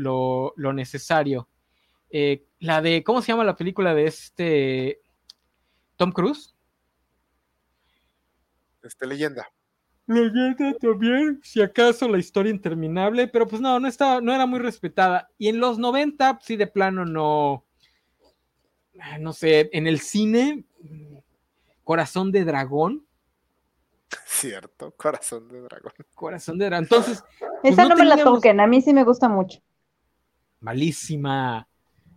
necesario. 0.55 1.49
Eh, 2.09 2.45
la 2.59 2.81
de, 2.81 3.03
¿cómo 3.03 3.21
se 3.21 3.33
llama 3.33 3.43
la 3.43 3.57
película 3.57 3.93
de 3.93 4.05
este 4.05 5.01
Tom 5.97 6.13
Cruise? 6.13 6.55
Este 8.81 9.05
leyenda. 9.05 9.51
Leyenda 10.07 10.73
también, 10.79 11.41
si 11.43 11.61
acaso 11.61 12.07
la 12.07 12.17
historia 12.17 12.49
interminable, 12.49 13.27
pero 13.27 13.45
pues 13.45 13.61
no, 13.61 13.77
no 13.77 13.89
estaba, 13.89 14.21
no 14.21 14.33
era 14.33 14.45
muy 14.45 14.59
respetada. 14.59 15.29
Y 15.37 15.49
en 15.49 15.59
los 15.59 15.77
90, 15.77 16.39
sí, 16.41 16.55
de 16.55 16.65
plano 16.65 17.05
no, 17.05 17.65
ah, 19.01 19.17
no 19.19 19.33
sé, 19.33 19.69
en 19.73 19.85
el 19.85 19.99
cine, 19.99 20.63
Corazón 21.83 22.31
de 22.31 22.45
Dragón. 22.45 23.05
Cierto, 24.25 24.91
Corazón 24.91 25.49
de 25.49 25.59
Dragón. 25.61 25.91
Corazón 26.15 26.57
de 26.57 26.65
Dragón. 26.67 26.85
Entonces. 26.85 27.23
Pues 27.61 27.73
Esa 27.73 27.89
no, 27.89 27.95
me 27.97 28.05
la 28.05 28.23
toquen, 28.23 28.61
a 28.61 28.67
mí 28.67 28.81
sí 28.81 28.93
me 28.93 29.03
gusta 29.03 29.27
mucho. 29.27 29.59
Malísima. 30.61 31.67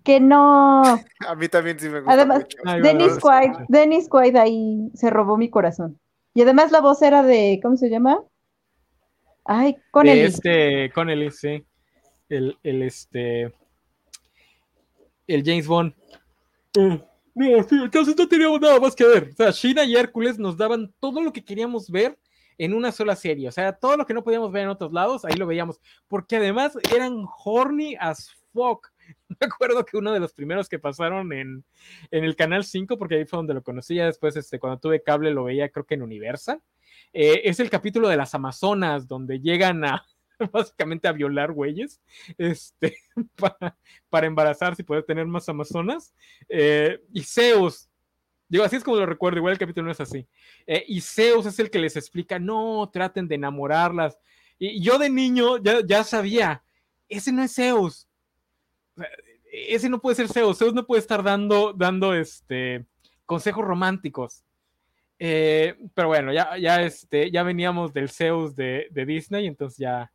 Que 0.04 0.20
no. 0.20 0.82
A 1.28 1.34
mí 1.34 1.48
también 1.48 1.78
sí 1.78 1.88
me 1.88 2.00
gusta 2.00 2.12
Además, 2.12 2.46
Dennis 2.82 3.18
Quaid, 3.18 3.52
Dennis 3.68 4.08
Quaid 4.08 4.36
ahí 4.36 4.90
se 4.94 5.10
robó 5.10 5.36
mi 5.36 5.50
corazón. 5.50 5.98
Y 6.34 6.42
además 6.42 6.70
la 6.70 6.80
voz 6.80 7.02
era 7.02 7.22
de, 7.22 7.60
¿cómo 7.62 7.76
se 7.76 7.90
llama? 7.90 8.20
Ay, 9.44 9.76
con 9.90 10.06
el 10.06 10.18
este, 10.18 10.90
con 10.92 11.10
el 11.10 11.32
sí. 11.32 11.64
El, 12.28 12.56
el 12.62 12.82
este. 12.82 13.52
El 15.26 15.42
James 15.44 15.66
Bond. 15.66 15.94
Mm. 16.76 16.96
No, 17.34 17.84
entonces 17.84 18.16
no 18.16 18.28
teníamos 18.28 18.60
nada 18.60 18.78
más 18.78 18.94
que 18.94 19.04
ver. 19.04 19.30
O 19.32 19.36
sea, 19.36 19.50
Shina 19.50 19.84
y 19.84 19.96
Hércules 19.96 20.38
nos 20.38 20.56
daban 20.56 20.92
todo 21.00 21.22
lo 21.22 21.32
que 21.32 21.44
queríamos 21.44 21.90
ver 21.90 22.18
en 22.58 22.74
una 22.74 22.92
sola 22.92 23.16
serie. 23.16 23.48
O 23.48 23.52
sea, 23.52 23.72
todo 23.72 23.96
lo 23.96 24.04
que 24.04 24.14
no 24.14 24.22
podíamos 24.22 24.52
ver 24.52 24.64
en 24.64 24.68
otros 24.68 24.92
lados, 24.92 25.24
ahí 25.24 25.34
lo 25.36 25.46
veíamos. 25.46 25.80
Porque 26.08 26.36
además 26.36 26.76
eran 26.94 27.24
horny 27.44 27.96
as 27.98 28.30
fuck. 28.52 28.89
Me 29.28 29.46
acuerdo 29.46 29.84
que 29.84 29.96
uno 29.96 30.12
de 30.12 30.20
los 30.20 30.32
primeros 30.32 30.68
que 30.68 30.78
pasaron 30.78 31.32
en, 31.32 31.64
el 32.10 32.36
Canal 32.36 32.64
5, 32.64 32.98
porque 32.98 33.16
ahí 33.16 33.24
fue 33.24 33.38
donde 33.38 33.54
lo 33.54 33.62
conocí, 33.62 33.96
ya 33.96 34.06
después, 34.06 34.36
este, 34.36 34.58
cuando 34.58 34.78
tuve 34.78 35.02
cable, 35.02 35.30
lo 35.32 35.44
veía 35.44 35.68
creo 35.70 35.86
que 35.86 35.94
en 35.94 36.02
Universal. 36.02 36.60
Eh, 37.12 37.42
es 37.44 37.60
el 37.60 37.70
capítulo 37.70 38.08
de 38.08 38.16
las 38.16 38.34
Amazonas, 38.34 39.08
donde 39.08 39.40
llegan 39.40 39.84
a, 39.84 40.04
básicamente 40.52 41.08
a 41.08 41.12
violar 41.12 41.52
güeyes, 41.52 42.00
este, 42.38 42.96
para, 44.10 44.26
embarazarse 44.26 44.82
y 44.82 44.84
poder 44.84 45.04
tener 45.04 45.26
más 45.26 45.48
amazonas. 45.48 46.14
Eh, 46.48 47.00
y 47.12 47.22
Zeus, 47.22 47.88
digo, 48.48 48.64
así 48.64 48.76
es 48.76 48.84
como 48.84 48.96
lo 48.96 49.06
recuerdo, 49.06 49.38
igual 49.38 49.52
el 49.52 49.58
capítulo 49.58 49.86
no 49.86 49.92
es 49.92 50.00
así. 50.00 50.26
Eh, 50.66 50.84
y 50.88 51.00
Zeus 51.00 51.46
es 51.46 51.58
el 51.58 51.70
que 51.70 51.78
les 51.78 51.96
explica, 51.96 52.38
no, 52.38 52.88
traten 52.92 53.28
de 53.28 53.36
enamorarlas. 53.36 54.18
Y 54.58 54.82
yo 54.82 54.98
de 54.98 55.08
niño 55.08 55.58
ya, 55.58 55.80
ya 55.84 56.04
sabía, 56.04 56.62
ese 57.08 57.32
no 57.32 57.42
es 57.42 57.54
Zeus. 57.54 58.09
Ese 59.52 59.88
no 59.88 60.00
puede 60.00 60.16
ser 60.16 60.28
Zeus. 60.28 60.58
Zeus 60.58 60.74
no 60.74 60.86
puede 60.86 61.00
estar 61.00 61.22
dando, 61.22 61.72
dando 61.72 62.14
este, 62.14 62.86
consejos 63.26 63.64
románticos. 63.64 64.44
Eh, 65.22 65.76
pero 65.94 66.08
bueno, 66.08 66.32
ya, 66.32 66.56
ya, 66.56 66.82
este, 66.82 67.30
ya 67.30 67.42
veníamos 67.42 67.92
del 67.92 68.08
Zeus 68.08 68.56
de, 68.56 68.88
Disney, 69.06 69.46
entonces 69.46 69.78
ya, 69.78 70.10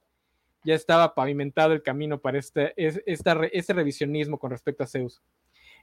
ya 0.64 0.74
estaba 0.74 1.14
pavimentado 1.14 1.74
el 1.74 1.84
camino 1.84 2.20
para 2.20 2.40
este, 2.40 2.74
este 2.76 3.74
revisionismo 3.74 4.40
con 4.40 4.50
respecto 4.50 4.84
a 4.84 4.88
Zeus. 4.88 5.22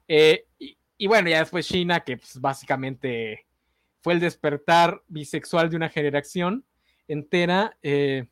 Eh, 0.08 0.46
y, 0.58 1.06
bueno, 1.06 1.30
ya 1.30 1.38
después 1.38 1.66
China, 1.68 2.00
que 2.00 2.16
pues, 2.16 2.40
básicamente 2.40 3.46
fue 4.02 4.14
el 4.14 4.20
despertar 4.20 5.02
bisexual 5.06 5.70
de 5.70 5.76
una 5.76 5.88
generación 5.88 6.64
entera. 7.06 7.78
Eh, 7.82 8.26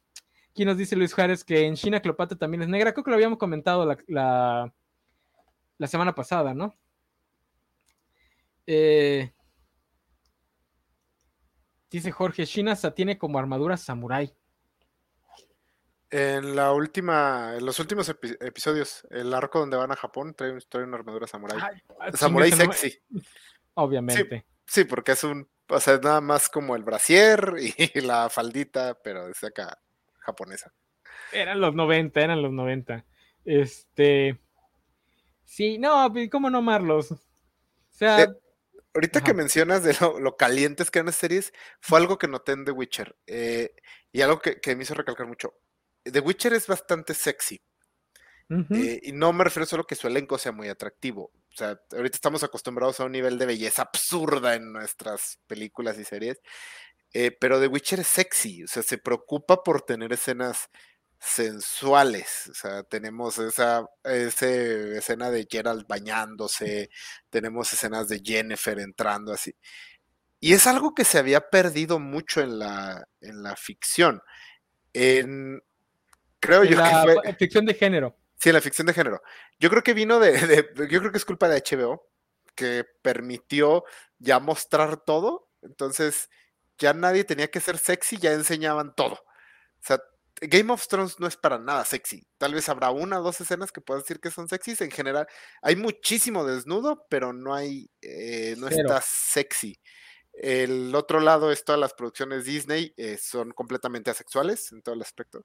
aquí 0.60 0.66
nos 0.66 0.76
dice 0.76 0.94
Luis 0.94 1.14
Juárez 1.14 1.42
que 1.42 1.64
en 1.64 1.74
China 1.74 2.02
Cleopatra 2.02 2.36
también 2.36 2.60
es 2.60 2.68
negra. 2.68 2.92
Creo 2.92 3.02
que 3.02 3.10
lo 3.10 3.14
habíamos 3.14 3.38
comentado 3.38 3.86
la, 3.86 4.70
la, 5.78 5.86
semana 5.86 6.14
pasada, 6.14 6.52
¿no? 6.52 6.76
Eh, 8.66 9.32
dice 11.90 12.12
Jorge, 12.12 12.46
China 12.46 12.76
tiene 12.94 13.16
como 13.16 13.38
armadura 13.38 13.78
samurai. 13.78 14.34
En 16.10 16.54
la 16.54 16.72
última, 16.72 17.54
en 17.56 17.64
los 17.64 17.78
últimos 17.78 18.10
episodios, 18.10 19.06
el 19.08 19.32
arco 19.32 19.60
donde 19.60 19.78
van 19.78 19.92
a 19.92 19.96
Japón 19.96 20.34
trae, 20.34 20.52
una 20.84 20.98
armadura 20.98 21.26
samurai. 21.26 21.58
Ah, 21.98 22.12
samurai 22.12 22.52
sexy. 22.52 22.98
Obviamente. 23.74 24.44
Sí, 24.66 24.84
porque 24.84 25.12
es 25.12 25.24
un, 25.24 25.48
o 25.70 25.80
sea, 25.80 25.94
es 25.94 26.02
nada 26.02 26.20
más 26.20 26.50
como 26.50 26.76
el 26.76 26.82
brasier 26.82 27.54
y 27.94 28.00
la 28.02 28.28
faldita, 28.28 28.98
pero 29.02 29.26
es 29.26 29.42
acá 29.42 29.78
japonesa. 30.30 30.72
Eran 31.32 31.60
los 31.60 31.74
90, 31.74 32.20
eran 32.20 32.42
los 32.42 32.52
90. 32.52 33.04
Este. 33.44 34.40
Sí, 35.44 35.78
no, 35.78 36.10
pues, 36.12 36.30
¿cómo 36.30 36.50
no 36.50 36.58
amarlos? 36.58 37.12
O 37.12 37.18
sea. 37.88 38.22
Eh, 38.22 38.28
ahorita 38.94 39.22
que 39.22 39.34
mencionas 39.34 39.82
de 39.82 39.96
lo, 40.20 40.36
calientes 40.36 40.90
que 40.90 40.98
eran 40.98 41.06
las 41.06 41.16
series, 41.16 41.52
fue 41.80 41.98
algo 41.98 42.18
que 42.18 42.28
noté 42.28 42.52
en 42.52 42.64
The 42.64 42.72
Witcher. 42.72 43.16
Eh, 43.26 43.74
y 44.12 44.22
algo 44.22 44.40
que, 44.40 44.60
que 44.60 44.74
me 44.74 44.82
hizo 44.82 44.94
recalcar 44.94 45.26
mucho 45.26 45.54
The 46.04 46.20
Witcher 46.20 46.52
es 46.54 46.66
bastante 46.66 47.14
sexy. 47.14 47.60
Eh, 48.70 49.00
y 49.04 49.12
no 49.12 49.32
me 49.32 49.44
refiero 49.44 49.64
solo 49.64 49.84
a 49.84 49.86
que 49.86 49.94
su 49.94 50.08
elenco 50.08 50.36
sea 50.36 50.50
muy 50.50 50.68
atractivo. 50.68 51.30
O 51.52 51.56
sea, 51.56 51.80
ahorita 51.92 52.16
estamos 52.16 52.42
acostumbrados 52.42 52.98
a 52.98 53.04
un 53.04 53.12
nivel 53.12 53.38
de 53.38 53.46
belleza 53.46 53.82
absurda 53.82 54.56
en 54.56 54.72
nuestras 54.72 55.38
películas 55.46 55.96
y 56.00 56.04
series. 56.04 56.40
Eh, 57.12 57.32
pero 57.32 57.60
The 57.60 57.66
Witcher 57.66 58.00
es 58.00 58.06
sexy. 58.06 58.64
O 58.64 58.68
sea, 58.68 58.82
se 58.82 58.98
preocupa 58.98 59.62
por 59.62 59.82
tener 59.82 60.12
escenas 60.12 60.68
sensuales. 61.18 62.48
O 62.50 62.54
sea, 62.54 62.82
tenemos 62.84 63.38
esa, 63.38 63.86
escena 64.04 65.30
de 65.30 65.46
Geralt 65.50 65.86
bañándose, 65.86 66.90
tenemos 67.28 67.72
escenas 67.72 68.08
de 68.08 68.22
Jennifer 68.24 68.78
entrando 68.78 69.32
así. 69.32 69.54
Y 70.40 70.54
es 70.54 70.66
algo 70.66 70.94
que 70.94 71.04
se 71.04 71.18
había 71.18 71.50
perdido 71.50 71.98
mucho 71.98 72.40
en 72.40 72.58
la, 72.58 73.06
en 73.20 73.42
la 73.42 73.56
ficción. 73.56 74.22
En, 74.94 75.62
Creo 76.40 76.64
yo 76.64 76.76
la 76.76 77.22
que 77.22 77.34
ficción 77.34 77.66
de 77.66 77.74
género. 77.74 78.16
Sí, 78.36 78.50
la 78.50 78.62
ficción 78.62 78.86
de 78.86 78.94
género. 78.94 79.20
Yo 79.58 79.68
creo 79.68 79.82
que 79.82 79.92
vino 79.92 80.18
de, 80.18 80.70
Yo 80.90 81.00
creo 81.00 81.12
que 81.12 81.18
es 81.18 81.26
culpa 81.26 81.48
de 81.48 81.62
HBO, 81.62 82.08
que 82.54 82.84
permitió 83.02 83.84
ya 84.18 84.40
mostrar 84.40 84.96
todo. 85.04 85.50
Entonces, 85.60 86.30
ya 86.80 86.94
nadie 86.94 87.24
tenía 87.24 87.48
que 87.48 87.60
ser 87.60 87.78
sexy, 87.78 88.16
ya 88.16 88.32
enseñaban 88.32 88.94
todo. 88.96 89.14
O 89.14 89.82
sea, 89.82 90.00
Game 90.40 90.72
of 90.72 90.86
Thrones 90.88 91.20
no 91.20 91.26
es 91.26 91.36
para 91.36 91.58
nada 91.58 91.84
sexy. 91.84 92.26
Tal 92.38 92.54
vez 92.54 92.68
habrá 92.68 92.90
una 92.90 93.20
o 93.20 93.22
dos 93.22 93.40
escenas 93.40 93.70
que 93.70 93.80
puedas 93.80 94.04
decir 94.04 94.20
que 94.20 94.30
son 94.30 94.48
sexys. 94.48 94.80
En 94.80 94.90
general, 94.90 95.26
hay 95.62 95.76
muchísimo 95.76 96.44
desnudo, 96.44 97.06
pero 97.10 97.32
no 97.32 97.54
hay. 97.54 97.90
Eh, 98.00 98.56
no 98.58 98.68
está 98.68 99.02
sexy. 99.04 99.78
El 100.32 100.94
otro 100.94 101.20
lado 101.20 101.52
es 101.52 101.64
todas 101.64 101.80
las 101.80 101.92
producciones 101.92 102.44
Disney, 102.44 102.94
eh, 102.96 103.18
son 103.18 103.50
completamente 103.50 104.10
asexuales 104.10 104.72
en 104.72 104.80
todo 104.80 104.94
el 104.94 105.02
aspecto. 105.02 105.44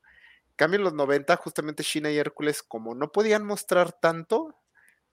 Cambio 0.55 0.77
en 0.77 0.85
los 0.85 0.93
90, 0.93 1.35
justamente 1.37 1.83
China 1.83 2.11
y 2.11 2.17
Hércules, 2.17 2.63
como 2.63 2.95
no 2.95 3.11
podían 3.11 3.45
mostrar 3.45 3.91
tanto, 3.99 4.55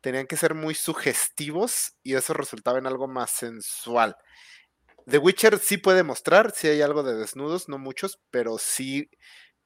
tenían 0.00 0.26
que 0.26 0.36
ser 0.36 0.54
muy 0.54 0.74
sugestivos 0.74 1.94
y 2.02 2.14
eso 2.14 2.32
resultaba 2.34 2.78
en 2.78 2.86
algo 2.86 3.08
más 3.08 3.30
sensual. 3.30 4.16
The 5.06 5.18
Witcher 5.18 5.58
sí 5.58 5.76
puede 5.76 6.02
mostrar, 6.02 6.52
sí 6.54 6.68
hay 6.68 6.82
algo 6.82 7.02
de 7.02 7.14
desnudos, 7.14 7.68
no 7.68 7.78
muchos, 7.78 8.20
pero 8.30 8.58
sí. 8.58 9.10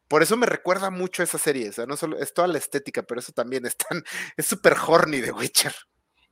Por 0.08 0.22
eso 0.22 0.36
me 0.36 0.46
recuerda 0.46 0.90
mucho 0.90 1.22
a 1.22 1.24
esa 1.24 1.38
serie. 1.38 1.68
O 1.68 1.72
sea, 1.72 1.86
no 1.86 1.96
solo 1.96 2.18
es 2.18 2.32
toda 2.32 2.48
la 2.48 2.58
estética, 2.58 3.02
pero 3.02 3.20
eso 3.20 3.32
también 3.32 3.66
es 3.66 3.76
tan, 3.76 4.02
es 4.36 4.46
súper 4.46 4.74
horny 4.86 5.20
The 5.20 5.32
Witcher. 5.32 5.74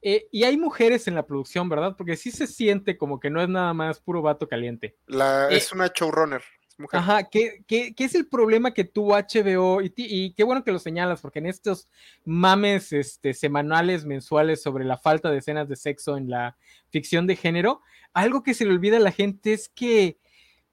Eh, 0.07 0.29
y 0.31 0.45
hay 0.45 0.59
mujeres 0.59 1.09
en 1.09 1.15
la 1.15 1.27
producción, 1.27 1.69
¿verdad? 1.71 1.95
Porque 1.97 2.17
sí 2.17 2.31
se 2.31 2.47
siente 2.47 2.99
como 2.99 3.19
que 3.19 3.31
no 3.31 3.43
es 3.43 3.49
nada 3.49 3.73
más 3.73 4.01
puro 4.01 4.21
vato 4.21 4.47
caliente. 4.47 4.97
La, 5.07 5.49
eh, 5.51 5.57
es 5.57 5.73
una 5.73 5.91
showrunner. 5.95 6.43
Ajá, 6.91 7.25
¿qué, 7.25 7.65
es 7.69 8.15
el 8.15 8.27
problema 8.27 8.75
que 8.75 8.85
tuvo 8.85 9.15
HBO? 9.15 9.81
Y, 9.81 10.35
qué 10.35 10.43
bueno 10.43 10.65
que 10.65 10.73
lo 10.73 10.79
señalas, 10.79 11.21
porque 11.21 11.39
en 11.39 11.47
estos 11.47 11.89
mames 12.25 12.93
este, 12.93 13.33
semanales, 13.33 14.05
mensuales 14.05 14.63
sobre 14.63 14.85
la 14.85 14.99
falta 14.99 15.31
de 15.31 15.39
escenas 15.39 15.69
de 15.69 15.77
sexo 15.77 16.17
en 16.17 16.29
la 16.29 16.57
ficción 16.91 17.27
de 17.27 17.37
género, 17.37 17.81
algo 18.13 18.43
que 18.43 18.55
se 18.55 18.65
le 18.65 18.73
olvida 18.73 18.97
a 18.97 19.01
la 19.01 19.13
gente 19.13 19.53
es 19.53 19.69
que 19.69 20.19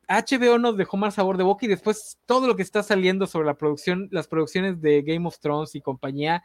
HBO 0.08 0.58
nos 0.58 0.76
dejó 0.76 0.98
más 0.98 1.16
sabor 1.16 1.38
de 1.38 1.44
boca 1.44 1.66
y 1.66 1.70
después 1.70 2.20
todo 2.26 2.48
lo 2.48 2.56
que 2.56 2.64
está 2.64 2.82
saliendo 2.84 3.28
sobre 3.28 3.46
la 3.46 3.56
producción, 3.56 4.10
las 4.12 4.28
producciones 4.28 4.82
de 4.82 5.04
Game 5.04 5.28
of 5.28 5.40
Thrones 5.40 5.76
y 5.76 5.82
compañía, 5.82 6.44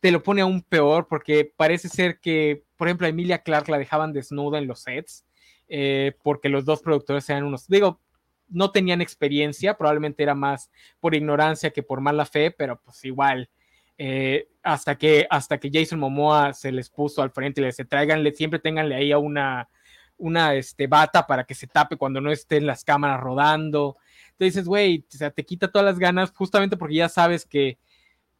te 0.00 0.12
lo 0.12 0.22
pone 0.22 0.42
aún 0.42 0.62
peor 0.62 1.08
porque 1.08 1.50
parece 1.56 1.88
ser 1.88 2.20
que, 2.20 2.62
por 2.76 2.88
ejemplo, 2.88 3.06
a 3.06 3.10
Emilia 3.10 3.42
Clark 3.42 3.68
la 3.68 3.78
dejaban 3.78 4.12
desnuda 4.12 4.58
en 4.58 4.66
los 4.66 4.80
sets. 4.80 5.24
Eh, 5.70 6.16
porque 6.22 6.48
los 6.48 6.64
dos 6.64 6.80
productores 6.80 7.28
eran 7.28 7.44
unos, 7.44 7.68
digo, 7.68 8.00
no 8.48 8.70
tenían 8.70 9.00
experiencia, 9.00 9.76
probablemente 9.76 10.22
era 10.22 10.34
más 10.34 10.70
por 11.00 11.14
ignorancia 11.14 11.70
que 11.70 11.82
por 11.82 12.00
mala 12.00 12.24
fe, 12.24 12.50
pero 12.50 12.80
pues 12.80 13.04
igual, 13.04 13.48
eh, 13.96 14.48
hasta, 14.62 14.96
que, 14.96 15.26
hasta 15.30 15.58
que 15.58 15.70
Jason 15.72 15.98
Momoa 15.98 16.54
se 16.54 16.72
les 16.72 16.88
puso 16.88 17.22
al 17.22 17.30
frente 17.30 17.60
y 17.60 17.64
les 17.64 17.76
tráiganle, 17.76 18.32
siempre 18.32 18.58
tenganle 18.58 18.94
ahí 18.94 19.12
a 19.12 19.18
una, 19.18 19.68
una 20.16 20.54
este, 20.54 20.86
bata 20.86 21.26
para 21.26 21.44
que 21.44 21.54
se 21.54 21.66
tape 21.66 21.96
cuando 21.96 22.20
no 22.20 22.30
estén 22.30 22.66
las 22.66 22.84
cámaras 22.84 23.20
rodando. 23.20 23.96
te 24.36 24.44
dices, 24.44 24.66
güey, 24.66 25.04
o 25.12 25.16
sea, 25.16 25.30
te 25.30 25.44
quita 25.44 25.68
todas 25.68 25.86
las 25.86 25.98
ganas 25.98 26.32
justamente 26.32 26.76
porque 26.76 26.96
ya 26.96 27.08
sabes 27.08 27.44
que 27.44 27.78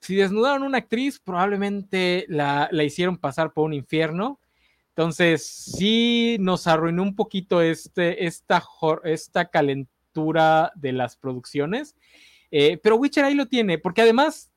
si 0.00 0.14
desnudaron 0.14 0.62
una 0.62 0.78
actriz, 0.78 1.18
probablemente 1.18 2.24
la, 2.28 2.68
la 2.70 2.84
hicieron 2.84 3.16
pasar 3.16 3.52
por 3.52 3.64
un 3.64 3.74
infierno. 3.74 4.40
Entonces, 4.90 5.46
sí 5.46 6.36
nos 6.40 6.66
arruinó 6.66 7.02
un 7.02 7.14
poquito 7.14 7.62
este, 7.62 8.26
esta, 8.26 8.62
esta 9.04 9.44
calentura 10.12 10.72
de 10.74 10.92
las 10.92 11.16
producciones. 11.16 11.96
Eh, 12.50 12.78
pero 12.82 12.96
Witcher 12.96 13.24
ahí 13.24 13.34
lo 13.34 13.46
tiene, 13.46 13.78
porque 13.78 14.02
además, 14.02 14.50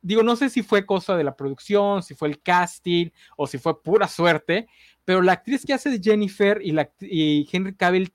digo, 0.00 0.22
no 0.22 0.36
sé 0.36 0.48
si 0.48 0.62
fue 0.62 0.86
cosa 0.86 1.16
de 1.16 1.24
la 1.24 1.36
producción, 1.36 2.02
si 2.02 2.14
fue 2.14 2.28
el 2.28 2.40
casting 2.40 3.10
o 3.36 3.46
si 3.46 3.58
fue 3.58 3.82
pura 3.82 4.08
suerte, 4.08 4.66
pero 5.04 5.22
la 5.22 5.32
actriz 5.32 5.64
que 5.64 5.74
hace 5.74 5.90
de 5.90 6.00
Jennifer 6.02 6.60
y 6.62 7.48
Henry 7.52 7.74
Cavill 7.74 8.12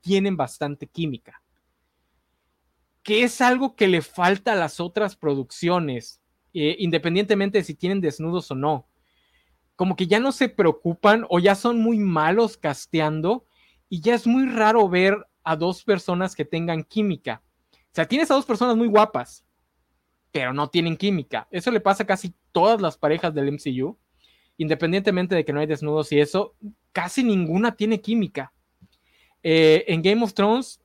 tienen 0.00 0.36
bastante 0.36 0.86
química 0.86 1.42
que 3.06 3.22
es 3.22 3.40
algo 3.40 3.76
que 3.76 3.86
le 3.86 4.02
falta 4.02 4.50
a 4.50 4.56
las 4.56 4.80
otras 4.80 5.14
producciones, 5.14 6.20
eh, 6.52 6.74
independientemente 6.80 7.58
de 7.58 7.62
si 7.62 7.74
tienen 7.74 8.00
desnudos 8.00 8.50
o 8.50 8.56
no. 8.56 8.88
Como 9.76 9.94
que 9.94 10.08
ya 10.08 10.18
no 10.18 10.32
se 10.32 10.48
preocupan 10.48 11.24
o 11.28 11.38
ya 11.38 11.54
son 11.54 11.78
muy 11.78 11.98
malos 11.98 12.56
casteando 12.56 13.46
y 13.88 14.00
ya 14.00 14.16
es 14.16 14.26
muy 14.26 14.48
raro 14.48 14.88
ver 14.88 15.24
a 15.46 15.56
dos 15.56 15.82
personas 15.82 16.34
que 16.34 16.44
tengan 16.44 16.84
química. 16.84 17.42
O 17.72 17.92
sea, 17.92 18.06
tienes 18.06 18.30
a 18.30 18.34
dos 18.34 18.44
personas 18.44 18.76
muy 18.76 18.88
guapas, 18.88 19.46
pero 20.30 20.52
no 20.52 20.68
tienen 20.68 20.96
química. 20.96 21.48
Eso 21.50 21.70
le 21.70 21.80
pasa 21.80 22.02
a 22.02 22.06
casi 22.06 22.34
todas 22.52 22.80
las 22.80 22.98
parejas 22.98 23.32
del 23.32 23.52
MCU, 23.52 23.96
independientemente 24.58 25.34
de 25.34 25.44
que 25.44 25.52
no 25.54 25.60
hay 25.60 25.66
desnudos 25.66 26.12
y 26.12 26.20
eso, 26.20 26.54
casi 26.92 27.24
ninguna 27.24 27.74
tiene 27.76 28.00
química. 28.00 28.52
Eh, 29.42 29.84
en 29.88 30.02
Game 30.02 30.22
of 30.22 30.34
Thrones 30.34 30.80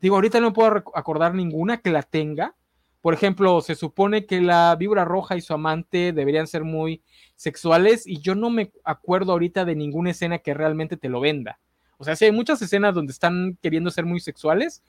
Digo, 0.00 0.16
ahorita 0.16 0.40
no 0.40 0.52
puedo 0.52 0.84
acordar 0.94 1.34
ninguna 1.34 1.78
que 1.78 1.90
la 1.90 2.02
tenga. 2.02 2.54
Por 3.00 3.14
ejemplo, 3.14 3.60
se 3.60 3.74
supone 3.74 4.26
que 4.26 4.40
la 4.40 4.74
víbora 4.76 5.04
roja 5.04 5.36
y 5.36 5.40
su 5.40 5.54
amante 5.54 6.12
deberían 6.12 6.46
ser 6.46 6.64
muy 6.64 7.02
sexuales 7.34 8.06
y 8.06 8.20
yo 8.20 8.34
no 8.34 8.50
me 8.50 8.72
acuerdo 8.84 9.32
ahorita 9.32 9.64
de 9.64 9.76
ninguna 9.76 10.10
escena 10.10 10.38
que 10.38 10.54
realmente 10.54 10.96
te 10.96 11.08
lo 11.08 11.20
venda. 11.20 11.60
O 11.98 12.04
sea, 12.04 12.16
sí 12.16 12.26
hay 12.26 12.32
muchas 12.32 12.60
escenas 12.62 12.94
donde 12.94 13.12
están 13.12 13.58
queriendo 13.62 13.90
ser 13.90 14.04
muy 14.04 14.20
sexuales, 14.20 14.82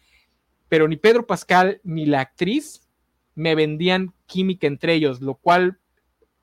pero 0.70 0.88
ni 0.88 0.98
Pedro 0.98 1.26
Pascal 1.26 1.80
ni 1.84 2.06
la 2.06 2.22
actriz 2.22 2.88
me 3.36 3.56
vendían 3.56 4.14
química 4.26 4.68
entre 4.68 4.94
ellos, 4.94 5.22
lo 5.22 5.36
cual 5.36 5.80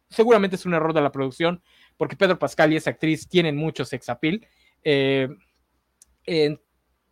seguramente 0.08 0.56
es 0.56 0.64
un 0.64 0.74
error 0.74 0.94
de 0.94 1.00
la 1.00 1.12
producción, 1.12 1.62
porque 1.96 2.16
Pedro 2.16 2.38
Pascal 2.38 2.72
y 2.72 2.76
esa 2.76 2.90
actriz 2.90 3.28
tienen 3.28 3.56
mucho 3.56 3.84
sex 3.84 4.08
appeal. 4.08 4.46
Eh, 4.82 5.28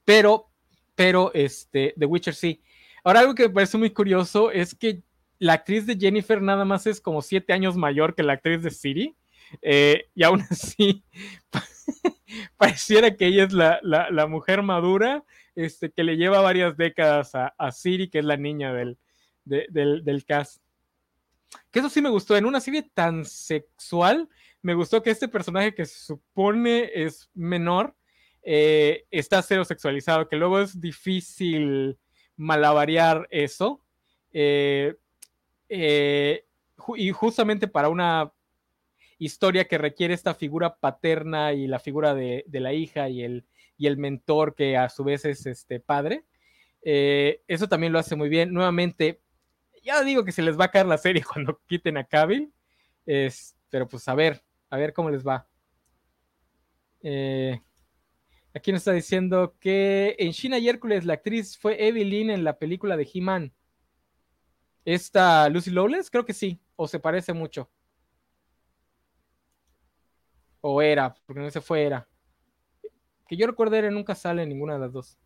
pero 0.05 0.53
pero 0.95 1.33
este, 1.35 1.95
The 1.99 2.07
Witcher 2.07 2.35
sí. 2.35 2.63
Ahora, 3.05 3.21
algo 3.21 3.35
que 3.35 3.49
me 3.49 3.55
parece 3.55 3.79
muy 3.79 3.91
curioso 3.91 4.51
es 4.51 4.75
que 4.75 5.03
la 5.39 5.55
actriz 5.55 5.87
de 5.87 5.97
Jennifer 5.97 6.41
nada 6.41 6.65
más 6.65 6.87
es 6.87 7.01
como 7.01 7.23
siete 7.23 7.53
años 7.53 7.77
mayor 7.77 8.15
que 8.15 8.23
la 8.23 8.35
actriz 8.35 8.63
de 8.63 8.71
Siri. 8.71 9.17
Eh, 9.61 10.07
y 10.15 10.23
aún 10.23 10.43
así, 10.51 11.05
pareciera 12.57 13.17
que 13.17 13.27
ella 13.27 13.45
es 13.45 13.53
la, 13.53 14.27
mujer 14.29 14.63
madura 14.63 15.25
este, 15.55 15.91
que 15.91 16.05
le 16.05 16.17
lleva 16.17 16.41
varias 16.41 16.77
décadas 16.77 17.33
a, 17.35 17.73
Siri, 17.73 18.09
que 18.09 18.21
es 18.21 18.25
la 18.25 18.37
niña 18.37 18.73
del, 18.73 18.99
del, 19.45 20.05
del 20.05 20.25
cast. 20.25 20.63
Que 21.71 21.81
eso 21.81 21.89
sí 21.89 22.01
me 22.01 22.11
gustó. 22.11 22.37
En 22.37 22.47
una 22.47 22.61
serie 22.61 22.89
tan 22.95 23.25
sexual, 23.25 24.29
me 24.63 24.75
gustó 24.75 25.03
que 25.03 25.11
este 25.11 25.29
personaje 25.29 25.75
que 25.75 25.87
se 25.87 25.99
supone 25.99 26.91
es 26.95 27.31
menor, 27.35 27.95
eh, 28.43 29.07
está 29.11 29.43
cero 29.43 29.65
sexualizado, 29.65 30.29
que 30.29 30.37
luego 30.37 30.61
es 30.61 30.81
difícil 30.81 31.99
malabarear 32.37 33.27
eso. 33.31 33.81
Eh, 34.33 34.95
eh, 35.69 36.47
y 36.97 37.11
justamente 37.11 37.69
para 37.69 37.89
una 37.89 38.33
historia 39.25 39.67
que 39.67 39.79
requiere 39.79 40.15
esta 40.15 40.35
figura 40.35 40.77
paterna 40.77 41.53
y 41.53 41.67
la 41.67 41.79
figura 41.79 42.15
de, 42.15 42.45
la 42.51 42.73
hija 42.73 43.09
y 43.09 43.23
el, 43.23 43.45
mentor 43.97 44.55
que 44.55 44.77
a 44.77 44.89
su 44.89 45.05
vez 45.05 45.25
es 45.25 45.47
este 45.47 45.81
padre, 45.81 46.25
eso 46.83 47.69
también 47.69 47.93
lo 47.93 47.99
hace 47.99 48.17
muy 48.17 48.29
bien. 48.29 48.53
Nuevamente, 48.53 49.21
ya 49.83 50.03
digo 50.03 50.25
que 50.25 50.33
se 50.33 50.43
les 50.43 50.59
va 50.59 50.67
a 50.67 50.71
caer 50.71 50.87
la 50.87 50.99
serie 50.99 51.25
cuando 51.33 51.61
quiten 51.67 51.97
a 51.97 52.05
Cavill, 52.05 52.53
pero 53.71 53.89
pues 53.89 54.07
a 54.09 54.15
ver, 54.15 54.43
a 54.71 54.77
ver 54.77 54.93
cómo 54.93 55.11
les 55.11 55.27
va. 55.27 55.47
Eh, 57.03 57.61
Aquí 58.55 58.71
nos 58.71 58.81
está 58.81 58.93
diciendo 58.93 59.57
que 59.59 60.15
en 60.19 60.33
China 60.33 60.59
y 60.59 60.69
Hércules 60.69 61.07
la 61.07 61.15
actriz 61.15 61.57
fue 61.57 61.89
Evelyn 61.89 62.29
en 62.29 62.45
la 62.45 62.59
película 62.59 62.99
de 62.99 63.09
He-Man. 63.13 63.53
¿Esta 64.85 65.49
Lucy 65.49 65.71
Lawless? 65.71 66.11
Creo 66.11 66.27
que 66.27 66.35
sí, 66.35 66.61
o 66.77 66.87
se 66.87 67.01
parece 67.01 67.33
mucho. 67.33 67.71
O 70.63 70.81
era, 70.81 71.15
porque 71.27 71.43
no 71.43 71.51
se 71.51 71.61
fue, 71.61 71.83
era. 71.83 72.09
Que 73.29 73.37
yo 73.37 73.47
recuerdo 73.47 73.77
era 73.77 73.91
nunca 73.91 74.15
sale 74.15 74.43
en 74.43 74.49
ninguna 74.49 74.75
de 74.75 74.81
las 74.81 74.93
dos. 74.93 75.19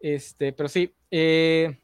Este, 0.00 0.52
pero 0.52 0.68
sí. 0.68 0.92
Eh, 1.10 1.78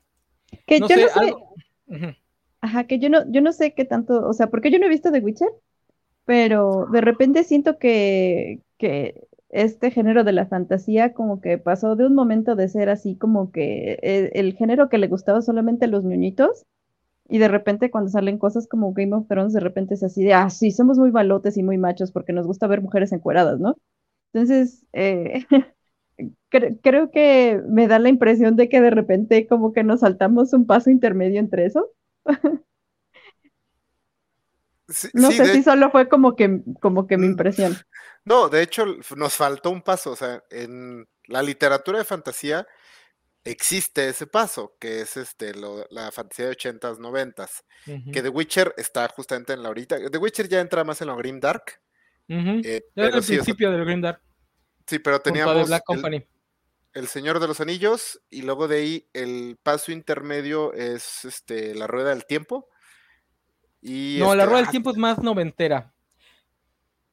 que 0.67 0.81
yo 0.81 0.89
no 0.89 0.89
sé. 0.89 2.17
Ajá, 2.61 2.85
que 2.85 2.99
yo 2.99 3.09
no, 3.09 3.31
yo 3.31 3.41
no 3.41 3.53
sé 3.53 3.75
qué 3.75 3.85
tanto, 3.85 4.27
o 4.27 4.33
sea, 4.33 4.49
porque 4.49 4.71
yo 4.71 4.79
no 4.79 4.87
he 4.87 4.89
visto 4.89 5.11
The 5.11 5.21
Witcher, 5.21 5.49
pero 6.25 6.87
de 6.93 7.01
repente 7.01 7.45
siento 7.45 7.79
que, 7.79 8.61
que 8.79 9.27
este 9.53 9.91
género 9.91 10.25
de 10.25 10.33
la 10.33 10.47
fantasía 10.47 11.13
como 11.13 11.41
que 11.41 11.59
pasó 11.59 11.95
de 11.95 12.07
un 12.07 12.15
momento 12.15 12.57
de 12.57 12.69
ser 12.69 12.89
así 12.89 13.17
como 13.17 13.53
que 13.53 14.31
el, 14.33 14.55
género 14.55 14.89
que 14.89 14.99
le 14.99 15.09
gustaba 15.09 15.43
solamente 15.43 15.85
a 15.85 15.89
los 15.89 16.05
ñoñitos 16.05 16.65
y 17.29 17.39
de 17.39 17.49
repente 17.49 17.91
cuando 17.91 18.11
salen 18.11 18.39
cosas 18.39 18.67
como 18.69 18.93
Game 18.93 19.15
of 19.15 19.27
Thrones 19.29 19.53
de 19.53 19.61
repente 19.61 19.95
es 19.95 20.03
así 20.03 20.25
de, 20.25 20.35
ah, 20.35 20.51
sí, 20.51 20.71
somos 20.71 20.99
muy 20.99 21.11
balotes 21.11 21.57
y 21.57 21.63
muy 21.63 21.79
machos 21.79 22.13
porque 22.13 22.33
nos 22.33 22.47
gusta 22.47 22.67
ver 22.67 22.83
mujeres 22.83 23.13
encueradas, 23.13 23.61
¿no? 23.61 23.77
Entonces, 24.33 24.85
eh, 24.93 25.47
creo 26.83 27.11
que 27.11 27.61
me 27.69 27.89
da 27.89 27.99
la 27.99 28.09
impresión 28.09 28.57
de 28.57 28.69
que 28.69 28.81
de 28.81 28.91
repente 28.91 29.47
como 29.47 29.73
que 29.73 29.85
nos 29.85 30.01
saltamos 30.01 30.53
un 30.53 30.67
paso 30.67 30.91
intermedio 30.91 31.41
entre 31.41 31.67
eso. 31.67 31.91
no 35.15 35.31
sé 35.31 35.47
si 35.47 35.63
solo 35.63 35.91
fue 35.91 36.09
como 36.09 36.37
que, 36.37 36.63
como 36.81 37.07
que 37.07 37.17
mi 37.17 37.27
mm. 37.27 37.31
impresión. 37.31 37.77
No, 38.25 38.49
de 38.49 38.63
hecho, 38.63 38.87
nos 39.17 39.35
faltó 39.35 39.71
un 39.71 39.83
paso. 39.83 40.13
O 40.13 40.17
sea, 40.17 40.43
en 40.51 41.07
la 41.27 41.43
literatura 41.43 41.99
de 41.99 42.05
fantasía 42.05 42.67
existe 43.45 44.09
ese 44.09 44.27
paso, 44.27 44.77
que 44.79 45.01
es 45.01 45.17
este 45.17 45.53
la 45.55 46.11
fantasía 46.13 46.47
de 46.47 46.57
80s, 46.57 46.99
90s. 46.99 47.63
Que 48.13 48.23
The 48.23 48.29
Witcher 48.29 48.75
está 48.77 49.09
justamente 49.09 49.53
en 49.53 49.63
la 49.63 49.69
ahorita. 49.69 50.11
The 50.11 50.19
Witcher 50.19 50.49
ya 50.49 50.61
entra 50.61 50.85
más 50.85 51.01
en 51.01 51.09
lo 51.09 51.17
Grim 51.17 51.41
Dark. 51.41 51.81
Eh, 52.29 52.83
el 52.95 53.11
principio 53.11 53.71
del 53.71 53.85
Grim 53.85 54.01
Dark. 54.01 54.21
Sí, 54.87 54.99
pero 54.99 55.21
teníamos. 55.21 55.71
El, 55.71 56.27
el, 56.95 57.07
Señor 57.09 57.41
de 57.41 57.49
los 57.49 57.61
Anillos, 57.61 58.21
y 58.31 58.43
luego 58.43 58.69
de 58.69 58.77
ahí 58.77 59.09
el 59.13 59.59
paso 59.63 59.93
intermedio 59.93 60.73
es 60.73 61.25
este 61.25 61.75
la 61.75 61.87
Rueda 61.87 62.11
del 62.11 62.27
Tiempo. 62.27 62.69
Y 63.81 64.17
no, 64.21 64.35
la 64.35 64.45
este, 64.45 64.47
Rueda 64.47 64.63
del 64.63 64.71
Tiempo 64.71 64.91
es 64.91 64.97
más 64.97 65.19
noventera 65.19 65.93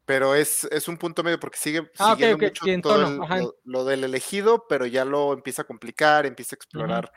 pero 0.10 0.34
es, 0.34 0.66
un 0.88 0.98
punto 0.98 1.22
medio 1.22 1.40
porque 1.40 1.60
sigue 1.60 1.92
ah, 2.00 2.16
siguiendo 2.16 2.44
mucho 2.44 2.66
todo 2.82 3.56
lo, 3.64 3.86
del 3.86 4.04
elegido, 4.04 4.66
pero 4.68 4.88
ya 4.88 5.06
lo 5.06 5.34
empieza 5.34 5.62
a 5.62 5.66
complicar, 5.66 6.26
empieza 6.26 6.56
a 6.56 6.58
explorar 6.58 7.14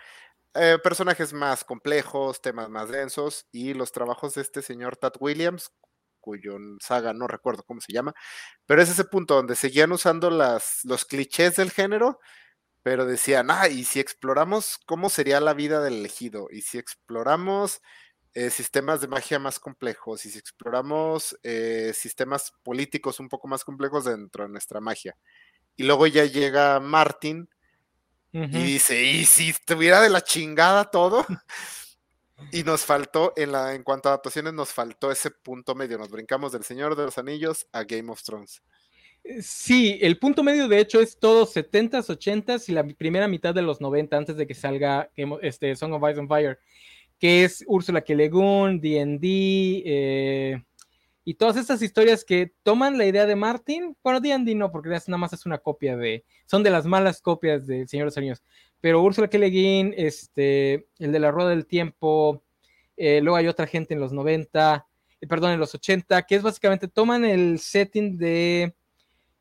eh, 0.53 0.77
personajes 0.85 1.33
más 1.33 1.65
complejos, 1.65 2.43
temas 2.43 2.69
más 2.69 2.91
densos, 2.91 3.47
y 3.51 3.73
los 3.73 3.93
trabajos 3.93 4.35
de 4.35 4.43
este 4.43 4.61
señor 4.61 4.99
Tad 4.99 5.15
Williams, 5.21 5.73
cuyo 6.21 6.59
saga 6.81 7.15
no 7.15 7.29
recuerdo 7.29 7.63
cómo 7.63 7.81
se 7.81 7.95
llama, 7.95 8.13
pero 8.67 8.83
es 8.83 8.91
ese 8.91 9.05
punto 9.05 9.37
donde 9.37 9.57
seguían 9.57 9.91
usando 9.91 10.29
las, 10.29 10.81
los 10.85 11.07
clichés 11.07 11.57
del 11.57 11.71
género, 11.71 12.21
pero 12.83 13.07
decían, 13.07 13.51
ah, 13.51 13.69
y 13.69 13.85
si 13.85 14.01
exploramos 14.01 14.77
cómo 14.85 15.09
sería 15.09 15.41
la 15.41 15.55
vida 15.55 15.81
del 15.81 15.95
elegido, 15.95 16.49
y 16.51 16.61
si 16.61 16.77
exploramos 16.77 17.81
eh, 18.35 18.51
sistemas 18.51 19.01
de 19.01 19.09
magia 19.09 19.39
más 19.39 19.59
complejos 19.59 20.25
y 20.25 20.31
si 20.31 20.39
exploramos 20.39 21.39
eh, 21.43 21.93
sistemas 21.95 22.53
políticos 22.63 23.21
un 23.21 23.29
poco 23.29 23.47
más 23.47 23.63
complejos 23.63 24.07
dentro 24.07 24.45
de 24.45 24.51
nuestra 24.51 24.81
magia. 24.81 25.17
Y 25.77 25.83
luego 25.83 26.07
ya 26.07 26.25
llega 26.25 26.81
Martin 26.81 27.49
y 28.33 28.63
dice, 28.63 29.03
¿y 29.03 29.27
si 29.27 29.51
estuviera 29.51 30.01
de 30.01 30.09
la 30.09 30.23
chingada 30.23 30.91
todo? 30.91 31.27
y 32.51 32.63
nos 32.63 32.83
faltó, 32.83 33.35
en, 33.37 33.53
la, 33.53 33.75
en 33.75 33.83
cuanto 33.83 34.09
a 34.09 34.13
adaptaciones, 34.13 34.55
nos 34.55 34.73
faltó 34.73 35.13
ese 35.13 35.31
punto 35.31 35.75
medio. 35.75 35.99
Nos 35.99 36.11
brincamos 36.11 36.53
del 36.53 36.65
Señor 36.65 36.97
de 36.97 37.05
los 37.05 37.19
Anillos 37.19 37.67
a 37.73 37.85
Game 37.85 38.11
of 38.11 38.23
Thrones. 38.23 38.63
Eh, 39.25 39.43
sí, 39.43 39.99
el 40.01 40.19
punto 40.19 40.43
medio 40.43 40.67
de 40.67 40.79
hecho 40.79 41.01
es 41.01 41.19
todo 41.19 41.47
70s, 41.47 42.09
80s 42.09 42.69
y 42.69 42.73
la 42.73 42.85
primera 42.85 43.29
mitad 43.29 43.55
de 43.55 43.63
los 43.63 43.83
90 43.83 44.17
antes 44.17 44.37
de 44.37 44.47
que 44.47 44.55
salga 44.55 45.11
este, 45.43 45.77
Song 45.77 45.93
of 45.93 46.11
Ice 46.11 46.19
and 46.19 46.29
Fire 46.29 46.59
que 47.23 47.45
es 47.45 47.63
Úrsula 47.69 48.01
K. 48.01 48.15
D&D, 48.17 49.21
eh, 49.87 50.61
y 51.25 51.35
todas 51.35 51.57
estas 51.57 51.81
historias 51.81 52.25
que 52.25 52.53
toman 52.65 52.99
la 52.99 53.07
idea 53.07 53.27
de 53.27 53.37
Martin, 53.37 53.97
bueno, 54.03 54.19
D&D 54.19 54.57
no, 54.57 54.73
porque 54.73 54.89
nada 54.89 55.19
más 55.19 55.33
es 55.33 55.47
una 55.47 55.59
copia 55.59 55.97
de, 55.97 56.25
son 56.47 56.65
de 56.65 56.71
las 56.71 56.85
malas 56.85 57.23
copias 57.23 57.65
de 57.65 57.87
Señor 57.87 58.07
de 58.07 58.09
los 58.09 58.19
Anillos, 58.19 58.43
pero 58.81 59.01
Ursula 59.01 59.29
K. 59.29 59.39
Este, 59.39 60.89
el 60.99 61.13
de 61.13 61.21
la 61.21 61.31
Rueda 61.31 61.51
del 61.51 61.67
Tiempo, 61.67 62.43
eh, 62.97 63.21
luego 63.23 63.37
hay 63.37 63.47
otra 63.47 63.69
gente 63.69 63.95
en 63.95 64.01
los 64.01 64.13
90, 64.13 64.85
eh, 65.21 65.27
perdón, 65.29 65.53
en 65.53 65.61
los 65.61 65.77
80, 65.77 66.23
que 66.23 66.35
es 66.35 66.43
básicamente, 66.43 66.89
toman 66.89 67.25
el 67.25 67.61
setting 67.61 68.19
de, 68.19 68.75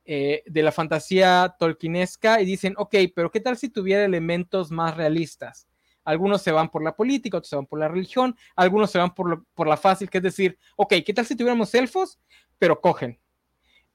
de 0.06 0.62
la 0.62 0.72
fantasía 0.72 1.56
tolkienesca 1.58 2.42
y 2.42 2.46
dicen, 2.46 2.76
ok, 2.78 2.96
pero 3.16 3.32
¿qué 3.32 3.40
tal 3.40 3.58
si 3.58 3.70
tuviera 3.70 4.06
elementos 4.06 4.70
más 4.70 4.96
realistas? 4.96 5.68
Algunos 6.04 6.42
se 6.42 6.52
van 6.52 6.70
por 6.70 6.84
la 6.84 6.96
política, 6.96 7.38
otros 7.38 7.50
se 7.50 7.56
van 7.56 7.66
por 7.66 7.80
la 7.80 7.88
religión, 7.88 8.36
algunos 8.56 8.92
se 8.92 8.98
van 8.98 9.14
por, 9.14 9.46
por 9.54 9.68
la 9.68 9.78
fácil, 9.78 10.10
que 10.10 10.18
es 10.18 10.24
decir, 10.24 10.58
ok, 10.76 10.96
¿qué 11.06 11.14
tal 11.14 11.26
si 11.26 11.36
tuviéramos 11.36 11.74
elfos, 11.76 12.20
pero 12.58 12.82
cogen? 12.82 13.20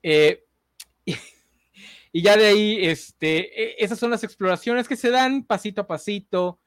Eh, 0.02 0.44
y, 2.12 2.22
ya 2.22 2.36
de 2.36 2.46
ahí, 2.46 2.78
este, 2.86 3.62
e, 3.62 3.84
esas 3.84 3.98
son 3.98 4.10
las 4.10 4.24
exploraciones 4.24 4.86
que 4.86 4.96
se 4.96 5.10
dan 5.10 5.44
pasito 5.44 5.80
a 5.82 5.86
pasito. 5.86 6.60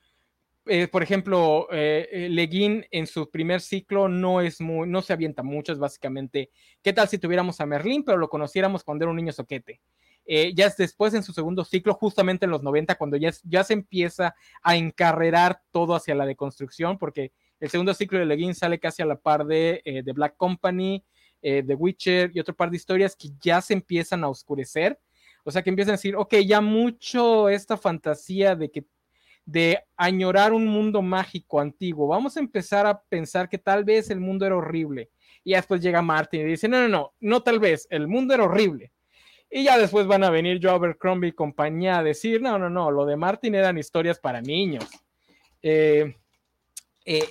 Eh, 0.65 0.87
por 0.87 1.01
ejemplo, 1.01 1.67
eh, 1.71 2.27
Leguín 2.29 2.85
en 2.91 3.07
su 3.07 3.31
primer 3.31 3.61
ciclo 3.61 4.07
no 4.07 4.41
es 4.41 4.61
muy, 4.61 4.87
no 4.87 5.01
se 5.01 5.13
avienta 5.13 5.41
mucho, 5.41 5.71
es 5.71 5.79
básicamente, 5.79 6.51
¿qué 6.83 6.93
tal 6.93 7.07
si 7.07 7.17
tuviéramos 7.17 7.59
a 7.61 7.65
Merlín, 7.65 8.03
pero 8.03 8.17
lo 8.17 8.29
conociéramos 8.29 8.83
cuando 8.83 9.05
era 9.05 9.11
un 9.11 9.17
niño 9.17 9.31
soquete? 9.31 9.81
Eh, 10.31 10.53
ya 10.53 10.67
es 10.67 10.77
después 10.77 11.15
en 11.15 11.23
su 11.23 11.33
segundo 11.33 11.65
ciclo, 11.65 11.95
justamente 11.95 12.45
en 12.45 12.51
los 12.51 12.61
90, 12.61 12.93
cuando 12.99 13.17
ya, 13.17 13.31
ya 13.45 13.63
se 13.63 13.73
empieza 13.73 14.35
a 14.61 14.75
encarrerar 14.75 15.63
todo 15.71 15.95
hacia 15.95 16.13
la 16.13 16.27
deconstrucción, 16.27 16.99
porque 16.99 17.31
el 17.59 17.71
segundo 17.71 17.95
ciclo 17.95 18.19
de 18.19 18.27
Leguín 18.27 18.53
sale 18.53 18.79
casi 18.79 19.01
a 19.01 19.07
la 19.07 19.15
par 19.15 19.47
de 19.47 19.81
eh, 19.83 20.03
The 20.03 20.11
Black 20.13 20.37
Company, 20.37 21.03
eh, 21.41 21.63
The 21.65 21.73
Witcher 21.73 22.29
y 22.31 22.39
otro 22.39 22.55
par 22.55 22.69
de 22.69 22.77
historias 22.77 23.15
que 23.15 23.29
ya 23.41 23.59
se 23.59 23.73
empiezan 23.73 24.23
a 24.23 24.29
oscurecer. 24.29 24.99
O 25.43 25.49
sea, 25.49 25.63
que 25.63 25.71
empiezan 25.71 25.93
a 25.93 25.97
decir, 25.97 26.15
ok, 26.15 26.35
ya 26.45 26.61
mucho 26.61 27.49
esta 27.49 27.75
fantasía 27.75 28.55
de 28.55 28.69
que 28.69 28.85
de 29.45 29.79
añorar 29.97 30.53
un 30.53 30.67
mundo 30.67 31.01
mágico 31.01 31.59
antiguo. 31.59 32.07
Vamos 32.07 32.37
a 32.37 32.39
empezar 32.39 32.85
a 32.85 33.01
pensar 33.01 33.49
que 33.49 33.57
tal 33.57 33.83
vez 33.83 34.11
el 34.11 34.19
mundo 34.19 34.45
era 34.45 34.55
horrible. 34.55 35.09
Y 35.43 35.53
después 35.53 35.81
llega 35.81 36.03
Martin 36.03 36.41
y 36.41 36.51
dice, 36.51 36.67
no, 36.67 36.81
no, 36.83 36.87
no, 36.87 37.13
no 37.19 37.41
tal 37.41 37.59
vez, 37.59 37.87
el 37.89 38.07
mundo 38.07 38.35
era 38.35 38.43
horrible. 38.43 38.91
Y 39.49 39.63
ya 39.63 39.77
después 39.77 40.05
van 40.05 40.23
a 40.23 40.29
venir 40.29 40.59
Joe 40.61 40.73
Abercrombie 40.73 41.29
y 41.29 41.33
compañía 41.33 41.99
a 41.99 42.03
decir, 42.03 42.41
no, 42.41 42.59
no, 42.59 42.69
no, 42.69 42.91
lo 42.91 43.05
de 43.05 43.15
Martin 43.17 43.55
eran 43.55 43.77
historias 43.77 44.19
para 44.19 44.41
niños. 44.41 44.85
Eh, 45.61 46.15
eh, 47.05 47.27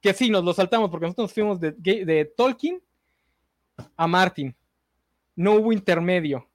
que 0.00 0.12
sí, 0.14 0.30
nos 0.30 0.44
lo 0.44 0.52
saltamos 0.52 0.90
porque 0.90 1.06
nosotros 1.06 1.32
fuimos 1.32 1.60
de, 1.60 1.72
de 1.72 2.32
Tolkien 2.36 2.80
a 3.96 4.06
Martin. 4.06 4.54
No 5.34 5.54
hubo 5.54 5.72
intermedio. 5.72 6.46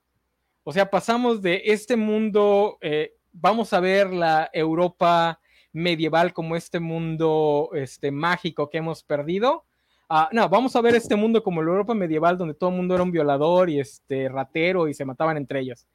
O 0.63 0.73
sea, 0.73 0.89
pasamos 0.89 1.43
de 1.43 1.61
este 1.65 1.95
mundo, 1.95 2.80
eh, 2.81 3.13
vamos 3.31 3.72
a 3.72 3.80
ver 3.80 4.11
la 4.11 4.49
Europa 4.51 5.39
medieval 5.72 6.34
como 6.34 6.55
este 6.55 6.80
mundo 6.80 7.69
este, 7.73 8.09
mágico 8.09 8.69
que 8.69 8.80
hemos 8.80 9.03
perdido, 9.03 9.65
Ah, 10.07 10.30
no, 10.32 10.48
vamos 10.49 10.76
a 10.76 10.82
ver 10.82 10.94
este 10.95 11.15
mundo 11.15 11.41
como 11.41 11.64
la 11.64 11.72
Europa 11.72 11.95
medieval, 11.95 12.38
donde 12.38 12.53
todo 12.53 12.69
el 12.69 12.76
mundo 12.76 12.94
era 12.94 13.03
un 13.03 13.11
violador 13.11 13.69
y 13.69 13.80
este 13.80 14.30
ratero 14.30 14.88
y 14.88 14.94
se 14.94 15.06
mataban 15.06 15.38
entre 15.38 15.61
ellos. 15.61 15.88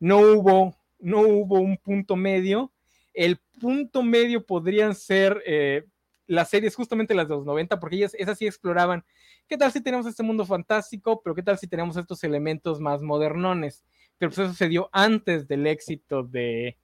No 0.00 0.18
hubo, 0.18 0.76
no 0.98 1.20
hubo 1.20 1.60
un 1.60 1.76
punto 1.76 2.16
medio. 2.16 2.72
El 3.14 3.38
punto 3.60 4.02
medio 4.02 4.44
podrían 4.44 4.96
ser 4.96 5.40
eh, 5.46 5.84
las 6.26 6.50
series, 6.50 6.74
justamente 6.74 7.14
las 7.14 7.28
de 7.28 7.36
los 7.36 7.44
90, 7.44 7.78
porque 7.78 7.96
ellas 7.96 8.14
esas 8.18 8.36
sí 8.38 8.46
exploraban 8.46 9.04
qué 9.46 9.56
tal 9.56 9.70
si 9.70 9.80
tenemos 9.80 10.06
este 10.06 10.24
mundo 10.24 10.44
fantástico, 10.44 11.20
pero 11.22 11.34
qué 11.34 11.42
tal 11.42 11.58
si 11.58 11.68
tenemos 11.68 11.96
estos 11.96 12.24
elementos 12.24 12.80
más 12.80 13.00
modernones. 13.00 13.84
Pero 14.18 14.30
pues 14.30 14.40
eso 14.40 14.54
se 14.54 14.68
dio 14.68 14.88
antes 14.92 15.46
del 15.46 15.66
éxito 15.66 16.24
de 16.24 16.76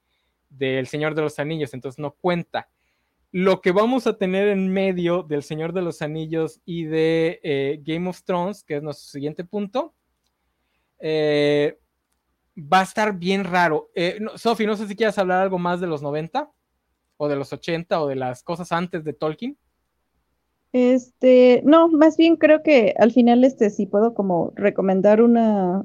del 0.49 0.87
Señor 0.87 1.15
de 1.15 1.23
los 1.23 1.39
Anillos, 1.39 1.75
entonces 1.75 1.99
no 1.99 2.13
cuenta 2.13 2.69
lo 3.31 3.61
que 3.61 3.73
vamos 3.73 4.07
a 4.07 4.17
tener 4.17 4.49
en 4.49 4.73
medio 4.73 5.23
del 5.23 5.43
Señor 5.43 5.73
de 5.73 5.83
los 5.83 6.01
Anillos 6.03 6.61
y 6.65 6.85
de 6.85 7.41
eh, 7.43 7.81
Game 7.85 8.09
of 8.09 8.23
Thrones, 8.23 8.65
que 8.65 8.77
es 8.77 8.83
nuestro 8.83 9.09
siguiente 9.09 9.45
punto, 9.45 9.95
eh, 10.99 11.79
va 12.57 12.81
a 12.81 12.85
estar 12.85 13.19
bien 13.19 13.45
raro. 13.45 13.91
Eh, 13.95 14.19
Sofi, 14.37 14.67
no 14.67 14.77
sé 14.77 14.89
si 14.89 14.97
quieres 14.97 15.19
hablar 15.19 15.43
algo 15.43 15.59
más 15.59 15.81
de 15.81 15.87
los 15.87 16.03
90 16.03 16.51
o 17.17 17.29
de 17.29 17.37
los 17.37 17.53
80 17.53 18.01
o 18.01 18.09
de 18.09 18.17
las 18.17 18.43
cosas 18.43 18.73
antes 18.73 19.05
de 19.05 19.13
Tolkien. 19.13 19.59
Este, 20.73 21.63
no, 21.65 21.89
más 21.89 22.17
bien 22.17 22.37
creo 22.37 22.63
que 22.63 22.95
al 22.99 23.13
final 23.13 23.45
este 23.45 23.71
sí 23.71 23.87
puedo 23.87 24.15
como 24.15 24.53
recomendar 24.55 25.23
una 25.23 25.85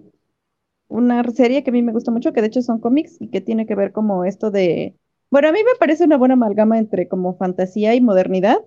una 0.93 1.23
serie 1.31 1.63
que 1.63 1.71
a 1.71 1.73
mí 1.73 1.81
me 1.81 1.91
gusta 1.91 2.11
mucho, 2.11 2.33
que 2.33 2.41
de 2.41 2.47
hecho 2.47 2.61
son 2.61 2.79
cómics 2.79 3.17
y 3.19 3.29
que 3.29 3.41
tiene 3.41 3.65
que 3.65 3.73
ver 3.73 3.91
como 3.91 4.25
esto 4.25 4.51
de 4.51 4.95
bueno, 5.33 5.47
a 5.47 5.51
mí 5.51 5.63
me 5.63 5.75
parece 5.79 6.03
una 6.03 6.17
buena 6.17 6.35
amalgama 6.35 6.77
entre 6.77 7.07
como 7.07 7.35
fantasía 7.35 7.95
y 7.95 8.01
modernidad, 8.01 8.59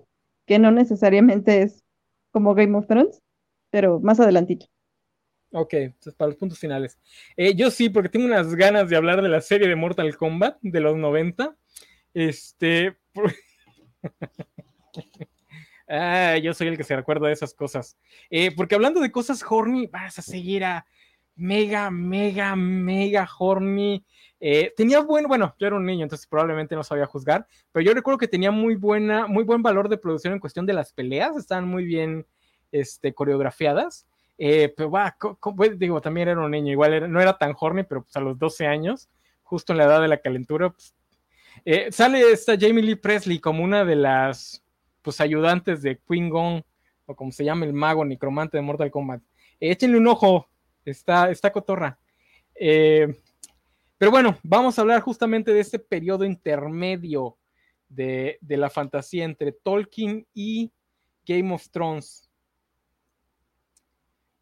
que 0.45 0.59
no 0.59 0.69
necesariamente 0.69 1.61
es 1.61 1.85
como 2.31 2.55
Game 2.55 2.77
of 2.77 2.87
Thrones, 2.87 3.21
pero 3.69 4.01
más 4.01 4.19
adelantito. 4.19 4.65
Ok, 5.53 5.73
para 6.17 6.27
los 6.27 6.35
puntos 6.35 6.59
finales. 6.59 6.99
Eh, 7.37 7.55
yo 7.55 7.71
sí, 7.71 7.87
porque 7.87 8.09
tengo 8.09 8.25
unas 8.25 8.53
ganas 8.53 8.89
de 8.89 8.97
hablar 8.97 9.21
de 9.21 9.29
la 9.29 9.39
serie 9.39 9.69
de 9.69 9.77
Mortal 9.77 10.17
Kombat 10.17 10.57
de 10.59 10.81
los 10.81 10.97
90. 10.97 11.55
Este. 12.13 12.97
ah, 15.87 16.35
yo 16.35 16.53
soy 16.53 16.67
el 16.67 16.75
que 16.75 16.83
se 16.83 16.97
recuerda 16.97 17.27
de 17.27 17.33
esas 17.33 17.53
cosas. 17.53 17.97
Eh, 18.29 18.53
porque 18.53 18.75
hablando 18.75 18.99
de 18.99 19.13
cosas 19.13 19.41
horny, 19.41 19.87
vas 19.87 20.19
a 20.19 20.21
seguir 20.21 20.65
a 20.65 20.85
mega, 21.37 21.89
mega, 21.91 22.55
mega 22.55 23.27
horny 23.37 24.03
eh, 24.39 24.73
tenía 24.77 24.99
buen, 24.99 25.27
bueno, 25.27 25.55
yo 25.57 25.67
era 25.67 25.75
un 25.75 25.85
niño, 25.85 26.03
entonces 26.03 26.27
probablemente 26.27 26.75
no 26.75 26.83
sabía 26.83 27.07
juzgar, 27.07 27.47
pero 27.71 27.83
yo 27.83 27.93
recuerdo 27.93 28.19
que 28.19 28.27
tenía 28.27 28.51
muy 28.51 28.75
buena, 28.75 29.25
muy 29.27 29.43
buen 29.43 29.63
valor 29.63 29.89
de 29.89 29.97
producción 29.97 30.33
en 30.33 30.39
cuestión 30.39 30.65
de 30.65 30.73
las 30.73 30.93
peleas, 30.93 31.35
estaban 31.35 31.67
muy 31.67 31.85
bien 31.85 32.25
este, 32.71 33.13
coreografiadas. 33.13 34.07
Eh, 34.39 34.71
pero 34.77 34.91
va, 34.91 35.17
digo, 35.77 35.99
también 35.99 36.27
era 36.27 36.39
un 36.39 36.51
niño, 36.51 36.71
igual 36.71 37.11
no 37.11 37.19
era 37.19 37.35
tan 37.39 37.55
horny, 37.59 37.83
pero 37.83 38.03
pues 38.03 38.15
a 38.15 38.19
los 38.19 38.37
12 38.37 38.67
años, 38.67 39.09
justo 39.41 39.73
en 39.73 39.77
la 39.79 39.85
edad 39.85 39.99
de 39.99 40.07
la 40.07 40.17
calentura, 40.17 40.69
pues, 40.69 40.93
eh, 41.65 41.91
sale 41.91 42.31
esta 42.31 42.55
Jamie 42.55 42.83
Lee 42.83 42.95
Presley 42.95 43.39
como 43.39 43.63
una 43.63 43.83
de 43.83 43.95
las 43.95 44.63
pues 45.01 45.19
ayudantes 45.21 45.81
de 45.81 45.97
Queen 46.07 46.29
Gong, 46.29 46.61
o 47.07 47.15
como 47.15 47.31
se 47.31 47.43
llama 47.43 47.65
el 47.65 47.73
mago 47.73 48.05
necromante 48.05 48.57
de 48.57 48.61
Mortal 48.61 48.91
Kombat. 48.91 49.21
échenle 49.59 49.97
un 49.97 50.07
ojo, 50.07 50.47
está, 50.91 51.29
está 51.31 51.51
cotorra. 51.51 51.99
Eh, 52.55 53.21
pero 53.97 54.11
bueno, 54.11 54.39
vamos 54.43 54.77
a 54.77 54.81
hablar 54.81 55.01
justamente 55.01 55.51
de 55.51 55.59
este 55.59 55.79
periodo 55.79 56.23
intermedio 56.23 57.37
de, 57.89 58.37
la 58.41 58.69
fantasía 58.69 59.25
entre 59.25 59.51
Tolkien 59.51 60.27
y 60.33 60.71
Game 61.25 61.53
of 61.53 61.69
Thrones. 61.69 62.29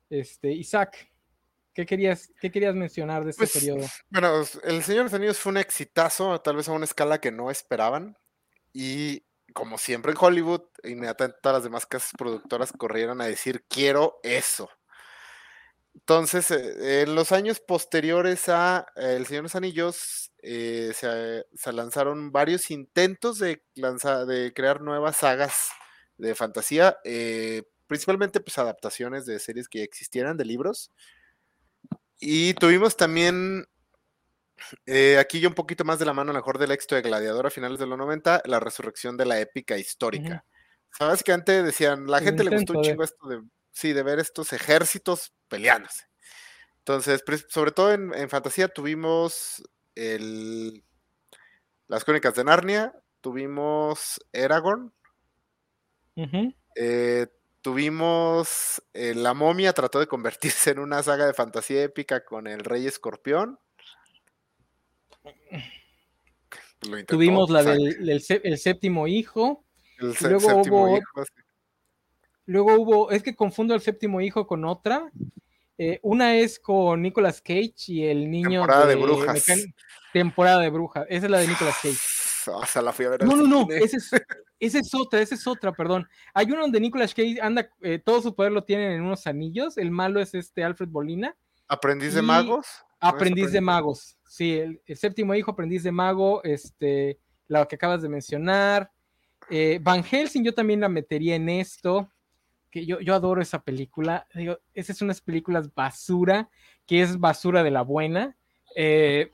Este, 0.09 0.51
Isaac, 0.51 1.11
¿qué 1.73 1.85
querías, 1.85 2.31
qué 2.39 2.51
querías 2.51 2.75
mencionar 2.75 3.23
de 3.23 3.31
este 3.31 3.47
periodo? 3.47 3.85
Bueno, 4.09 4.43
El 4.63 4.83
Señor 4.83 4.99
de 4.99 5.03
los 5.03 5.13
Anillos 5.13 5.39
fue 5.39 5.51
un 5.51 5.57
exitazo, 5.57 6.39
tal 6.41 6.57
vez 6.57 6.67
a 6.67 6.73
una 6.73 6.85
escala 6.85 7.19
que 7.19 7.31
no 7.31 7.49
esperaban. 7.49 8.17
Y 8.73 9.23
como 9.53 9.77
siempre 9.77 10.11
en 10.11 10.17
Hollywood, 10.19 10.63
inmediatamente 10.83 11.39
todas 11.41 11.57
las 11.57 11.63
demás 11.63 11.85
casas 11.85 12.11
productoras 12.17 12.73
corrieron 12.73 13.21
a 13.21 13.25
decir, 13.25 13.63
quiero 13.69 14.19
eso. 14.21 14.69
Entonces, 15.95 16.51
eh, 16.51 17.03
en 17.03 17.15
los 17.15 17.31
años 17.31 17.61
posteriores 17.61 18.49
a 18.49 18.85
El 18.95 19.25
Señor 19.25 19.41
de 19.41 19.43
los 19.43 19.55
Anillos, 19.55 20.31
eh, 20.43 20.93
se, 20.93 21.73
lanzaron 21.73 22.31
varios 22.31 22.69
intentos 22.69 23.39
de, 23.39 23.63
de 23.73 24.53
crear 24.53 24.81
nuevas 24.81 25.17
sagas 25.17 25.69
de 26.17 26.35
fantasía, 26.35 26.97
eh, 27.05 27.63
principalmente 27.87 28.41
pues 28.41 28.57
adaptaciones 28.57 29.25
de 29.25 29.39
series 29.39 29.69
que 29.69 29.83
existieran, 29.83 30.37
de 30.37 30.45
libros. 30.45 30.91
Y 32.19 32.53
tuvimos 32.55 32.97
también, 32.97 33.65
aquí 35.19 35.39
yo 35.39 35.49
un 35.49 35.55
poquito 35.55 35.85
más 35.85 35.97
de 35.97 36.05
la 36.05 36.13
mano, 36.13 36.31
a 36.31 36.33
lo 36.33 36.39
mejor 36.39 36.59
del 36.59 36.71
éxito 36.71 36.95
de 36.95 37.01
Gladiador 37.01 37.47
a 37.47 37.49
finales 37.49 37.79
de 37.79 37.87
los 37.87 37.97
90, 37.97 38.43
la 38.45 38.59
resurrección 38.59 39.17
de 39.17 39.25
la 39.25 39.39
épica 39.39 39.77
histórica. 39.77 40.45
Sabes 40.97 41.23
que 41.23 41.31
antes 41.31 41.63
decían, 41.63 42.07
la 42.07 42.19
gente 42.19 42.43
le 42.43 42.55
gustó 42.55 42.73
un 42.73 42.83
chingo 42.83 43.03
esto 43.03 43.27
de 43.27 43.41
sí, 43.75 43.93
de 43.93 44.03
ver 44.03 44.19
estos 44.19 44.53
ejércitos 44.53 45.33
peleándose. 45.49 46.05
Entonces, 46.79 47.23
sobre 47.49 47.71
todo 47.71 47.91
en, 47.91 48.29
fantasía 48.29 48.69
tuvimos 48.69 49.63
el, 49.95 50.83
las 51.87 52.05
crónicas 52.05 52.35
de 52.35 52.45
Narnia, 52.45 52.93
tuvimos 53.21 54.19
Aragorn, 54.33 54.93
eh, 56.75 57.27
tuvimos 57.61 58.81
eh, 58.93 59.13
La 59.13 59.33
momia 59.33 59.73
trató 59.73 59.99
de 59.99 60.07
convertirse 60.07 60.71
en 60.71 60.79
una 60.79 61.03
saga 61.03 61.25
de 61.25 61.33
fantasía 61.33 61.83
épica 61.83 62.23
con 62.23 62.47
el 62.47 62.61
rey 62.61 62.87
escorpión. 62.87 63.59
tuvimos 67.07 67.49
la 67.49 67.63
del, 67.63 68.07
el 68.09 68.57
séptimo 68.57 69.07
hijo. 69.07 69.65
El 69.97 70.15
luego 70.21 70.61
hubo, 70.61 70.97
hijo, 70.97 71.23
Luego 72.45 72.75
hubo, 72.75 73.11
es 73.11 73.23
que 73.23 73.35
confundo 73.35 73.73
el 73.73 73.81
séptimo 73.81 74.21
hijo 74.21 74.45
con 74.45 74.65
otra. 74.65 75.11
Eh, 75.77 75.99
una 76.03 76.35
es 76.35 76.59
con 76.59 77.01
Nicolas 77.01 77.41
Cage 77.41 77.73
y 77.87 78.03
el 78.05 78.29
niño. 78.29 78.61
Temporada 78.61 78.85
de, 78.85 78.95
brujas. 78.95 79.45
temporada 80.13 80.59
de 80.61 80.69
brujas. 80.69 81.05
Esa 81.09 81.25
es 81.25 81.31
la 81.31 81.39
de 81.39 81.47
Nicolas 81.47 81.75
Cage. 81.81 81.97
O 82.47 82.65
sea, 82.65 82.81
la 82.81 82.93
fui 82.93 83.05
a 83.05 83.09
ver. 83.09 83.25
No, 83.25 83.35
no, 83.35 83.47
no. 83.47 83.67
Esa 83.71 83.97
es, 83.97 84.11
esa 84.59 84.79
es, 84.79 84.93
otra, 84.93 85.19
esa 85.19 85.35
es 85.35 85.45
otra, 85.47 85.73
perdón. 85.73 86.07
Hay 86.33 86.45
uno 86.45 86.61
donde 86.61 86.79
Nicolas 86.79 87.13
Cage 87.13 87.39
anda, 87.41 87.69
eh, 87.81 87.99
todo 88.03 88.21
su 88.21 88.35
poder 88.35 88.51
lo 88.51 88.63
tienen 88.63 88.91
en 88.91 89.01
unos 89.01 89.25
anillos. 89.25 89.77
El 89.77 89.91
malo 89.91 90.21
es 90.21 90.33
este 90.35 90.63
Alfred 90.63 90.89
Bolina. 90.89 91.35
¿Aprendiz 91.67 92.13
de 92.13 92.21
magos? 92.21 92.67
Aprendiz 92.99 93.51
de 93.51 93.61
magos. 93.61 94.17
Sí, 94.27 94.53
el, 94.53 94.81
séptimo 94.95 95.33
hijo, 95.33 95.51
aprendiz 95.51 95.83
de 95.83 95.91
mago, 95.91 96.43
este, 96.43 97.19
la 97.47 97.65
que 97.65 97.75
acabas 97.75 98.01
de 98.03 98.09
mencionar. 98.09 98.91
Eh, 99.49 99.79
Van 99.81 100.03
Helsing, 100.03 100.43
yo 100.43 100.53
también 100.53 100.79
la 100.79 100.89
metería 100.89 101.35
en 101.35 101.49
esto 101.49 102.09
yo, 102.83 103.13
adoro 103.13 103.41
esa 103.41 103.61
película. 103.61 104.27
Digo, 104.33 104.59
esas 104.73 104.97
son 104.97 105.07
unas 105.07 105.21
películas 105.21 105.73
basura, 105.73 106.49
que 106.85 107.01
es 107.01 107.19
basura 107.19 107.63
de 107.63 107.71
la 107.71 107.83
buena. 107.83 108.35
Eh, 108.75 109.31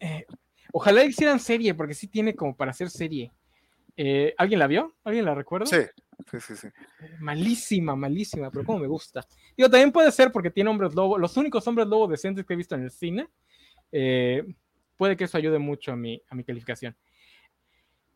eh, 0.00 0.26
ojalá 0.72 1.04
hicieran 1.04 1.40
serie, 1.40 1.74
porque 1.74 1.94
sí 1.94 2.06
tiene 2.06 2.34
como 2.34 2.54
para 2.54 2.70
hacer 2.70 2.90
serie. 2.90 3.32
Eh, 3.96 4.34
¿Alguien 4.38 4.58
la 4.58 4.66
vio? 4.66 4.94
¿Alguien 5.02 5.24
la 5.24 5.34
recuerda? 5.34 5.66
Sí, 5.66 5.82
sí, 6.30 6.40
sí, 6.40 6.56
sí. 6.56 6.68
Malísima, 7.20 7.96
malísima, 7.96 8.50
pero 8.50 8.64
como 8.64 8.80
me 8.80 8.86
gusta. 8.86 9.26
Digo, 9.56 9.70
también 9.70 9.90
puede 9.90 10.12
ser 10.12 10.30
porque 10.30 10.50
tiene 10.50 10.70
hombres 10.70 10.94
lobo, 10.94 11.18
los 11.18 11.36
únicos 11.36 11.66
hombres 11.66 11.88
lobo 11.88 12.06
decentes 12.06 12.44
que 12.44 12.54
he 12.54 12.56
visto 12.56 12.74
en 12.74 12.82
el 12.82 12.90
cine. 12.90 13.28
puede 14.96 15.16
que 15.16 15.24
eso 15.24 15.38
ayude 15.38 15.58
mucho 15.58 15.92
a 15.92 15.96
mi, 15.96 16.20
a 16.28 16.34
mi 16.34 16.44
calificación. 16.44 16.96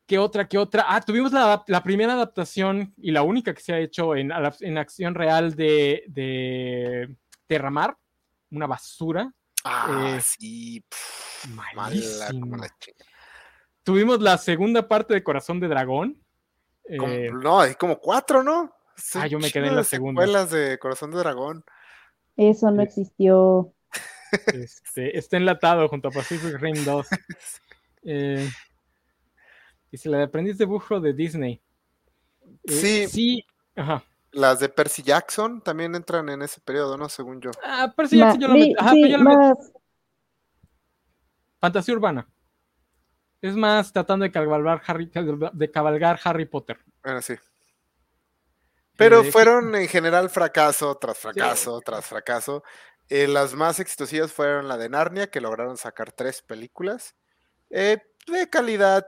¿Qué 0.09 0.18
otra? 0.18 0.48
¿Qué 0.48 0.56
otra? 0.56 0.86
Ah, 0.89 1.02
tuvimos 1.02 1.32
la, 1.32 1.82
primera 1.85 2.14
adaptación 2.14 2.94
y 2.97 3.10
la 3.10 3.22
única 3.22 3.52
que 3.52 3.60
se 3.60 3.74
ha 3.74 3.78
hecho 3.78 4.16
en, 4.16 4.32
en 4.60 4.78
acción 4.78 5.14
real 5.14 5.55
de, 5.55 6.02
de 6.09 7.14
Terramar, 7.47 7.94
una 8.51 8.66
basura. 8.66 9.30
Ah, 9.64 10.14
eh, 10.16 10.20
sí. 10.22 10.82
Tuvimos 13.82 14.20
la 14.22 14.39
segunda 14.39 14.89
parte 14.89 15.12
de 15.12 15.22
Corazón 15.22 15.60
de 15.60 15.68
Dragón. 15.68 16.18
Eh, 16.85 17.30
no, 17.30 17.60
hay 17.60 17.74
como 17.74 17.98
cuatro, 17.98 18.43
¿no? 18.43 18.74
ah, 19.14 19.26
yo 19.26 19.39
me 19.39 19.52
quedé 19.52 19.68
en 19.68 19.76
la 19.76 19.85
segunda. 19.85 20.22
Secuelas 20.22 20.51
de 20.51 20.78
Corazón 20.78 21.10
de 21.10 21.18
Dragón. 21.18 21.64
Eso 22.35 22.70
no 22.70 22.80
existió. 22.80 23.74
Este, 24.55 25.18
está 25.18 25.36
enlatado 25.36 25.86
junto 25.89 26.09
a 26.09 26.12
Pacific 26.12 26.59
Rim 26.59 26.82
2. 26.82 27.06
Eh, 28.05 28.48
Dice 29.90 30.09
la 30.09 30.19
de 30.19 30.24
aprendiz 30.24 30.59
de 30.59 30.65
burro 30.65 31.01
de 31.01 31.12
Disney. 31.12 31.60
Eh, 32.65 32.73
sí. 32.73 33.06
Sí. 33.09 33.47
Ajá. 33.77 34.02
Las 34.32 34.60
de 34.60 34.69
Percy 34.69 35.02
Jackson 35.02 35.62
también 35.62 35.94
entran 35.94 36.28
en 36.28 36.43
ese 36.43 36.60
periodo, 36.60 36.97
¿no? 36.97 37.09
Según 37.09 37.40
yo. 37.40 37.51
Ah, 37.65 37.93
Percy 37.97 38.19
Jackson 38.19 38.40
yo 38.40 38.48
lo 38.48 38.55
meto. 38.55 38.81
Ajá, 38.81 38.94
yo 38.94 39.55
Fantasía 41.60 41.94
urbana. 41.94 42.28
Es 43.40 43.56
más 43.56 43.93
tratando 43.93 44.24
de 44.24 44.32
cabalgar 44.32 44.82
Harry, 44.86 45.10
de 45.52 45.70
cabalgar 45.70 46.20
Harry 46.23 46.44
Potter. 46.44 46.78
Bueno, 47.02 47.23
sí. 47.23 47.35
Pero 48.97 49.23
eh, 49.23 49.32
fueron 49.32 49.74
en 49.74 49.89
general 49.89 50.28
fracaso 50.28 50.97
tras 50.97 51.19
fracaso 51.19 51.81
tras 51.81 52.05
fracaso. 52.05 52.62
Eh, 53.09 53.27
las 53.27 53.55
más 53.55 53.81
exitosas 53.81 54.32
fueron 54.32 54.69
la 54.69 54.77
de 54.77 54.89
Narnia, 54.89 55.31
que 55.31 55.40
lograron 55.40 55.77
sacar 55.77 56.12
tres 56.12 56.43
películas. 56.43 57.15
de 57.70 58.02
calidad 58.51 59.06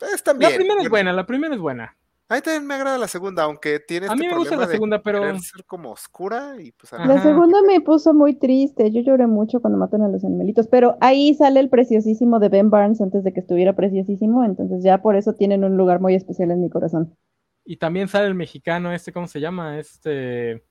la 0.00 0.48
primera 0.50 0.82
es 0.82 0.88
buena, 0.88 1.12
la 1.12 1.26
primera 1.26 1.54
es 1.54 1.60
buena. 1.60 1.96
A 2.28 2.36
mí 2.36 2.40
también 2.40 2.66
me 2.66 2.74
agrada 2.74 2.96
la 2.96 3.06
segunda, 3.06 3.42
aunque 3.42 3.80
tiene. 3.80 4.06
a 4.06 4.12
este 4.12 4.22
mí 4.22 4.28
me 4.28 4.38
gusta 4.38 4.56
la 4.56 4.66
segunda, 4.66 5.02
pero. 5.02 5.38
ser 5.40 5.64
como 5.66 5.90
oscura 5.90 6.56
y 6.58 6.72
pues. 6.72 6.92
La 6.92 7.22
segunda 7.22 7.58
me 7.66 7.82
puso 7.82 8.14
muy 8.14 8.34
triste. 8.34 8.90
Yo 8.90 9.02
lloré 9.02 9.26
mucho 9.26 9.60
cuando 9.60 9.78
matan 9.78 10.02
a 10.02 10.08
los 10.08 10.24
animalitos, 10.24 10.66
pero 10.66 10.96
ahí 11.00 11.34
sale 11.34 11.60
el 11.60 11.68
preciosísimo 11.68 12.40
de 12.40 12.48
Ben 12.48 12.70
Barnes 12.70 13.00
antes 13.02 13.24
de 13.24 13.34
que 13.34 13.40
estuviera 13.40 13.74
preciosísimo, 13.74 14.42
entonces 14.42 14.82
ya 14.82 15.02
por 15.02 15.16
eso 15.16 15.34
tienen 15.34 15.64
un 15.64 15.76
lugar 15.76 16.00
muy 16.00 16.14
especial 16.14 16.50
en 16.50 16.62
mi 16.62 16.70
corazón. 16.70 17.14
Y 17.66 17.76
también 17.76 18.08
sale 18.08 18.26
el 18.26 18.34
mexicano, 18.34 18.92
este, 18.92 19.12
¿cómo 19.12 19.26
se 19.26 19.40
llama? 19.40 19.78
Este. 19.78 20.64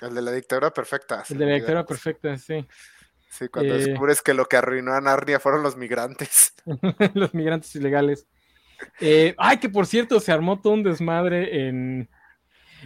El 0.00 0.14
de 0.14 0.22
la 0.22 0.32
dictadura 0.32 0.70
perfecta. 0.70 1.24
El 1.30 1.38
de 1.38 1.46
la 1.46 1.54
dictadura 1.54 1.86
perfecta, 1.86 2.36
sí. 2.36 2.66
Sí, 3.30 3.48
cuando 3.48 3.74
eh, 3.74 3.78
descubres 3.78 4.20
que 4.22 4.34
lo 4.34 4.44
que 4.44 4.58
arruinó 4.58 4.92
a 4.92 5.00
Narnia 5.00 5.40
fueron 5.40 5.62
los 5.62 5.76
migrantes. 5.76 6.54
los 7.14 7.32
migrantes 7.32 7.74
ilegales. 7.74 8.28
Eh, 9.00 9.34
ay, 9.38 9.58
que 9.58 9.68
por 9.68 9.86
cierto, 9.86 10.20
se 10.20 10.32
armó 10.32 10.60
todo 10.60 10.72
un 10.72 10.82
desmadre 10.82 11.68
en, 11.68 12.08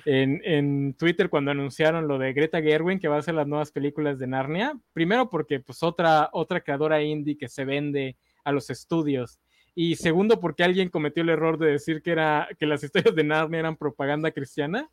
en, 0.04 0.94
Twitter 0.94 1.28
cuando 1.28 1.50
anunciaron 1.50 2.08
lo 2.08 2.18
de 2.18 2.32
Greta 2.32 2.62
Gerwin, 2.62 2.98
que 2.98 3.08
va 3.08 3.16
a 3.16 3.20
hacer 3.20 3.34
las 3.34 3.46
nuevas 3.46 3.70
películas 3.72 4.18
de 4.18 4.26
Narnia. 4.26 4.78
Primero 4.92 5.28
porque 5.30 5.60
pues 5.60 5.82
otra, 5.82 6.30
otra 6.32 6.60
creadora 6.60 7.02
indie 7.02 7.36
que 7.36 7.48
se 7.48 7.64
vende 7.64 8.16
a 8.44 8.52
los 8.52 8.70
estudios. 8.70 9.38
Y 9.74 9.96
segundo 9.96 10.40
porque 10.40 10.64
alguien 10.64 10.88
cometió 10.88 11.22
el 11.22 11.28
error 11.28 11.58
de 11.58 11.72
decir 11.72 12.02
que, 12.02 12.10
era, 12.10 12.48
que 12.58 12.66
las 12.66 12.82
historias 12.82 13.14
de 13.14 13.24
Narnia 13.24 13.60
eran 13.60 13.76
propaganda 13.76 14.30
cristiana. 14.30 14.88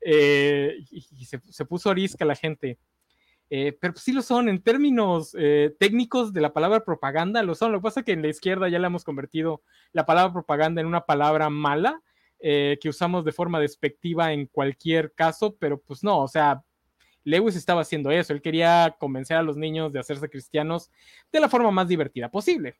Eh, 0.00 0.76
y, 0.90 1.24
se, 1.24 1.40
se, 1.40 1.64
puso 1.64 1.90
arisca 1.90 2.24
la 2.24 2.36
gente. 2.36 2.78
Eh, 3.50 3.76
pero 3.80 3.94
sí 3.96 4.12
lo 4.12 4.20
son, 4.20 4.48
en 4.48 4.62
términos 4.62 5.34
eh, 5.38 5.74
técnicos 5.78 6.32
de 6.32 6.42
la 6.42 6.52
palabra 6.52 6.84
propaganda, 6.84 7.42
lo 7.42 7.54
son. 7.54 7.72
Lo 7.72 7.78
que 7.78 7.84
pasa 7.84 8.00
es 8.00 8.06
que 8.06 8.12
en 8.12 8.22
la 8.22 8.28
izquierda 8.28 8.68
ya 8.68 8.78
le 8.78 8.86
hemos 8.86 9.04
convertido 9.04 9.62
la 9.92 10.04
palabra 10.04 10.32
propaganda 10.32 10.80
en 10.80 10.86
una 10.86 11.06
palabra 11.06 11.48
mala 11.48 12.02
eh, 12.40 12.78
que 12.80 12.90
usamos 12.90 13.24
de 13.24 13.32
forma 13.32 13.58
despectiva 13.58 14.32
en 14.32 14.46
cualquier 14.46 15.12
caso, 15.14 15.56
pero 15.58 15.80
pues 15.80 16.04
no, 16.04 16.20
o 16.20 16.28
sea, 16.28 16.62
Lewis 17.24 17.56
estaba 17.56 17.80
haciendo 17.80 18.10
eso, 18.10 18.32
él 18.32 18.42
quería 18.42 18.96
convencer 18.98 19.36
a 19.36 19.42
los 19.42 19.56
niños 19.56 19.92
de 19.92 19.98
hacerse 19.98 20.28
cristianos 20.28 20.90
de 21.32 21.40
la 21.40 21.48
forma 21.48 21.70
más 21.70 21.88
divertida 21.88 22.30
posible. 22.30 22.76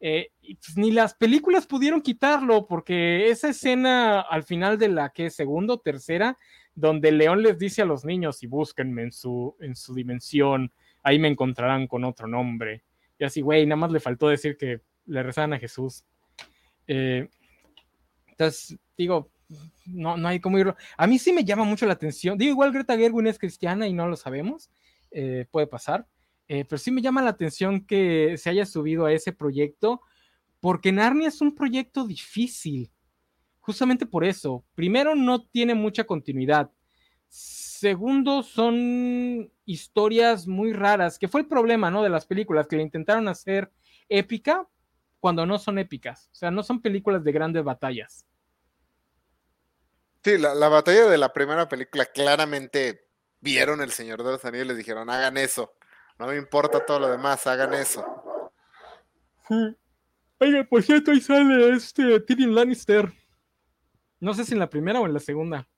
y 0.00 0.54
pues, 0.56 0.76
ni 0.76 0.90
las 0.92 1.14
películas 1.14 1.66
pudieron 1.66 2.02
quitarlo 2.02 2.66
porque 2.66 3.28
esa 3.28 3.50
escena 3.50 4.20
al 4.22 4.42
final 4.44 4.78
de 4.78 4.88
la 4.88 5.10
que 5.10 5.30
segundo, 5.30 5.78
tercera, 5.78 6.36
donde 6.76 7.10
León 7.10 7.42
les 7.42 7.58
dice 7.58 7.82
a 7.82 7.86
los 7.86 8.04
niños 8.04 8.42
y 8.42 8.46
búsquenme 8.46 9.02
en 9.02 9.10
su, 9.10 9.56
en 9.60 9.74
su 9.74 9.94
dimensión, 9.94 10.70
ahí 11.02 11.18
me 11.18 11.28
encontrarán 11.28 11.86
con 11.86 12.04
otro 12.04 12.28
nombre. 12.28 12.84
Y 13.18 13.24
así, 13.24 13.40
güey, 13.40 13.64
nada 13.66 13.76
más 13.76 13.90
le 13.90 13.98
faltó 13.98 14.28
decir 14.28 14.58
que 14.58 14.82
le 15.06 15.22
rezaban 15.22 15.54
a 15.54 15.58
Jesús. 15.58 16.04
Eh, 16.86 17.28
entonces, 18.28 18.78
digo, 18.96 19.30
no, 19.86 20.18
no 20.18 20.28
hay 20.28 20.38
cómo 20.38 20.58
irlo. 20.58 20.76
A 20.98 21.06
mí 21.06 21.18
sí 21.18 21.32
me 21.32 21.44
llama 21.44 21.64
mucho 21.64 21.86
la 21.86 21.94
atención. 21.94 22.36
Digo, 22.36 22.50
igual 22.50 22.72
Greta 22.72 22.96
Gerwin 22.96 23.26
es 23.26 23.38
cristiana 23.38 23.86
y 23.86 23.94
no 23.94 24.06
lo 24.06 24.16
sabemos, 24.16 24.70
eh, 25.10 25.46
puede 25.50 25.66
pasar. 25.66 26.06
Eh, 26.46 26.66
pero 26.68 26.78
sí 26.78 26.90
me 26.90 27.00
llama 27.00 27.22
la 27.22 27.30
atención 27.30 27.86
que 27.86 28.36
se 28.36 28.50
haya 28.50 28.66
subido 28.66 29.06
a 29.06 29.12
ese 29.14 29.32
proyecto, 29.32 30.02
porque 30.60 30.92
Narnia 30.92 31.28
es 31.28 31.40
un 31.40 31.54
proyecto 31.54 32.06
difícil 32.06 32.90
justamente 33.66 34.06
por 34.06 34.24
eso. 34.24 34.64
Primero, 34.76 35.16
no 35.16 35.44
tiene 35.44 35.74
mucha 35.74 36.04
continuidad. 36.04 36.70
Segundo, 37.28 38.44
son 38.44 39.52
historias 39.64 40.46
muy 40.46 40.72
raras, 40.72 41.18
que 41.18 41.26
fue 41.26 41.40
el 41.40 41.48
problema, 41.48 41.90
¿no? 41.90 42.04
De 42.04 42.08
las 42.08 42.26
películas, 42.26 42.68
que 42.68 42.76
le 42.76 42.84
intentaron 42.84 43.26
hacer 43.26 43.72
épica 44.08 44.68
cuando 45.18 45.44
no 45.44 45.58
son 45.58 45.80
épicas. 45.80 46.30
O 46.32 46.36
sea, 46.36 46.52
no 46.52 46.62
son 46.62 46.80
películas 46.80 47.24
de 47.24 47.32
grandes 47.32 47.64
batallas. 47.64 48.24
Sí, 50.22 50.38
la, 50.38 50.68
batalla 50.68 51.06
de 51.06 51.18
la 51.18 51.32
primera 51.32 51.68
película 51.68 52.06
claramente 52.06 53.08
vieron 53.40 53.80
el 53.80 53.90
Señor 53.90 54.22
de 54.22 54.30
los 54.30 54.44
Anillos 54.44 54.66
y 54.66 54.68
les 54.68 54.76
dijeron, 54.76 55.10
hagan 55.10 55.36
eso. 55.36 55.74
No 56.20 56.28
me 56.28 56.36
importa 56.36 56.86
todo 56.86 57.00
lo 57.00 57.08
demás, 57.08 57.44
hagan 57.48 57.74
eso. 57.74 58.04
Oye, 60.38 60.64
por 60.64 60.84
cierto, 60.84 61.10
ahí 61.10 61.20
sale 61.20 61.74
este 61.74 62.20
Tyrion 62.20 62.54
Lannister. 62.54 63.12
No 64.20 64.34
sé 64.34 64.44
si 64.44 64.54
en 64.54 64.58
la 64.58 64.70
primera 64.70 65.00
o 65.00 65.06
en 65.06 65.14
la 65.14 65.20
segunda. 65.20 65.68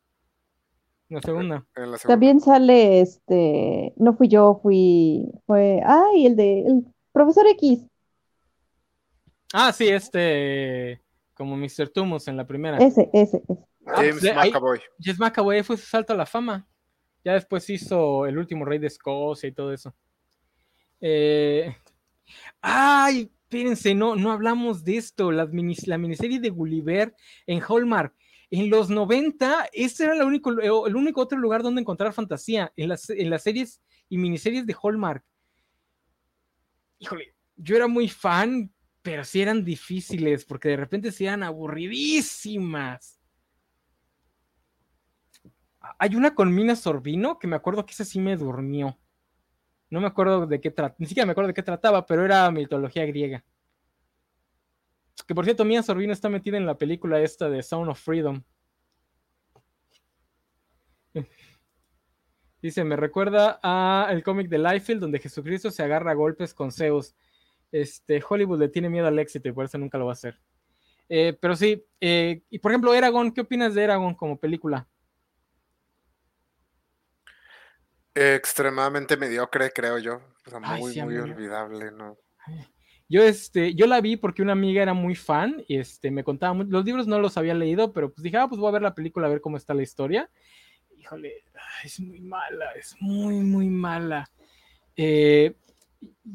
En 1.08 1.16
la 1.16 1.22
segunda. 1.22 1.66
También 2.06 2.40
sale 2.40 3.00
este. 3.00 3.92
No 3.96 4.14
fui 4.14 4.28
yo, 4.28 4.60
fui. 4.62 5.24
Fue. 5.46 5.80
Ay, 5.84 6.26
el 6.26 6.36
de. 6.36 6.60
El 6.60 6.84
profesor 7.12 7.46
X. 7.48 7.84
Ah, 9.52 9.72
sí, 9.72 9.88
este. 9.88 11.00
Como 11.34 11.56
Mr. 11.56 11.88
Tumus 11.88 12.28
en 12.28 12.36
la 12.36 12.46
primera. 12.46 12.78
Ese, 12.78 13.08
ese, 13.12 13.42
ese. 13.48 13.64
Ah, 13.86 13.96
James 13.96 14.22
McAvoy. 14.22 14.80
James 15.00 15.18
McAvoy 15.18 15.62
fue 15.62 15.76
su 15.76 15.86
salto 15.86 16.12
a 16.12 16.16
la 16.16 16.26
fama. 16.26 16.66
Ya 17.24 17.32
después 17.32 17.68
hizo 17.70 18.26
El 18.26 18.38
último 18.38 18.64
rey 18.64 18.78
de 18.78 18.86
Escocia 18.86 19.48
y 19.48 19.52
todo 19.52 19.72
eso. 19.72 19.94
Eh... 21.00 21.74
Ay, 22.60 23.30
espérense, 23.42 23.94
no, 23.94 24.14
no 24.16 24.32
hablamos 24.32 24.84
de 24.84 24.96
esto. 24.96 25.32
La, 25.32 25.48
la 25.86 25.98
miniserie 25.98 26.40
de 26.40 26.50
Gulliver 26.50 27.14
en 27.46 27.62
Hallmark. 27.66 28.14
En 28.50 28.70
los 28.70 28.88
90, 28.88 29.68
ese 29.72 30.04
era 30.04 30.14
el 30.14 30.22
único, 30.22 31.20
otro 31.20 31.38
lugar 31.38 31.62
donde 31.62 31.82
encontrar 31.82 32.12
fantasía, 32.14 32.72
en 32.76 32.88
las, 32.88 33.42
series 33.42 33.82
y 34.08 34.16
miniseries 34.16 34.66
de 34.66 34.74
Hallmark. 34.82 35.22
Híjole, 36.98 37.34
yo 37.56 37.76
era 37.76 37.86
muy 37.86 38.08
fan, 38.08 38.72
pero 39.02 39.24
sí 39.24 39.42
eran 39.42 39.64
difíciles, 39.64 40.44
porque 40.46 40.70
de 40.70 40.76
repente 40.78 41.12
sí 41.12 41.26
eran 41.26 41.42
aburridísimas. 41.42 43.20
Hay 45.98 46.16
una 46.16 46.34
con 46.34 46.54
Mina 46.54 46.74
Sorbino 46.74 47.38
que 47.38 47.46
me 47.46 47.56
acuerdo 47.56 47.84
que 47.84 47.92
esa 47.92 48.04
sí 48.04 48.18
me 48.18 48.36
durmió. 48.36 48.98
No 49.90 50.00
me 50.00 50.06
acuerdo 50.06 50.46
de 50.46 50.60
qué 50.60 50.70
trataba, 50.70 50.96
ni 50.98 51.06
siquiera 51.06 51.26
me 51.26 51.32
acuerdo 51.32 51.48
de 51.48 51.54
qué 51.54 51.62
trataba, 51.62 52.06
pero 52.06 52.24
era 52.24 52.50
mitología 52.50 53.04
griega. 53.06 53.44
Que 55.28 55.34
por 55.34 55.44
cierto, 55.44 55.66
Mia 55.66 55.82
Sorbino 55.82 56.14
está 56.14 56.30
metida 56.30 56.56
en 56.56 56.64
la 56.64 56.78
película 56.78 57.20
esta 57.20 57.50
de 57.50 57.62
Sound 57.62 57.90
of 57.90 58.00
Freedom. 58.00 58.42
Dice, 62.62 62.82
me 62.82 62.96
recuerda 62.96 63.60
a 63.62 64.08
el 64.10 64.22
cómic 64.22 64.48
de 64.48 64.58
Liefeld 64.58 65.02
donde 65.02 65.18
Jesucristo 65.18 65.70
se 65.70 65.82
agarra 65.82 66.12
a 66.12 66.14
golpes 66.14 66.54
con 66.54 66.72
Zeus. 66.72 67.14
Este, 67.70 68.24
Hollywood 68.26 68.58
le 68.58 68.70
tiene 68.70 68.88
miedo 68.88 69.06
al 69.06 69.18
éxito 69.18 69.50
y 69.50 69.52
por 69.52 69.66
eso 69.66 69.76
nunca 69.76 69.98
lo 69.98 70.06
va 70.06 70.12
a 70.12 70.14
hacer. 70.14 70.40
Eh, 71.10 71.36
pero 71.38 71.54
sí, 71.54 71.84
eh, 72.00 72.40
y 72.48 72.58
por 72.58 72.72
ejemplo, 72.72 72.94
Eragon, 72.94 73.30
¿qué 73.30 73.42
opinas 73.42 73.74
de 73.74 73.82
Eragon 73.82 74.14
como 74.14 74.40
película? 74.40 74.88
Extremadamente 78.14 79.18
mediocre, 79.18 79.70
creo 79.72 79.98
yo. 79.98 80.22
muy, 80.78 81.02
muy 81.02 81.18
olvidable, 81.18 81.92
¿no? 81.92 82.16
Yo, 83.08 83.22
este, 83.22 83.74
yo 83.74 83.86
la 83.86 84.02
vi 84.02 84.16
porque 84.16 84.42
una 84.42 84.52
amiga 84.52 84.82
era 84.82 84.92
muy 84.92 85.14
fan 85.14 85.64
y 85.66 85.76
este, 85.76 86.10
me 86.10 86.24
contaba, 86.24 86.62
los 86.64 86.84
libros 86.84 87.06
no 87.06 87.18
los 87.18 87.38
había 87.38 87.54
leído, 87.54 87.92
pero 87.92 88.12
pues 88.12 88.22
dije, 88.22 88.36
ah, 88.36 88.48
pues 88.48 88.60
voy 88.60 88.68
a 88.68 88.72
ver 88.72 88.82
la 88.82 88.94
película 88.94 89.26
a 89.26 89.30
ver 89.30 89.40
cómo 89.40 89.56
está 89.56 89.72
la 89.72 89.82
historia. 89.82 90.30
Híjole, 90.98 91.44
es 91.84 92.00
muy 92.00 92.20
mala, 92.20 92.72
es 92.72 92.94
muy, 93.00 93.36
muy 93.36 93.68
mala. 93.68 94.30
Eh, 94.94 95.54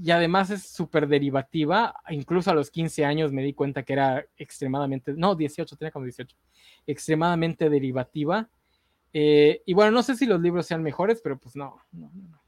y 0.02 0.10
además 0.10 0.50
es 0.50 0.64
súper 0.64 1.08
derivativa. 1.08 1.94
Incluso 2.10 2.50
a 2.50 2.56
los 2.56 2.72
15 2.72 3.06
años 3.06 3.32
me 3.32 3.44
di 3.44 3.54
cuenta 3.54 3.84
que 3.84 3.94
era 3.94 4.26
extremadamente, 4.36 5.14
no, 5.16 5.36
18, 5.36 5.76
tenía 5.76 5.92
como 5.92 6.06
18, 6.06 6.36
extremadamente 6.88 7.70
derivativa. 7.70 8.50
Eh, 9.14 9.62
y 9.64 9.74
bueno, 9.76 9.92
no 9.92 10.02
sé 10.02 10.16
si 10.16 10.26
los 10.26 10.42
libros 10.42 10.66
sean 10.66 10.82
mejores, 10.82 11.22
pero 11.22 11.38
pues 11.38 11.56
no, 11.56 11.80
no, 11.92 12.10
no. 12.14 12.42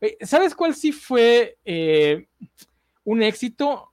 Eh, 0.00 0.16
¿Sabes 0.22 0.56
cuál 0.56 0.74
sí 0.74 0.90
fue 0.90 1.56
un 3.04 3.22
éxito? 3.22 3.92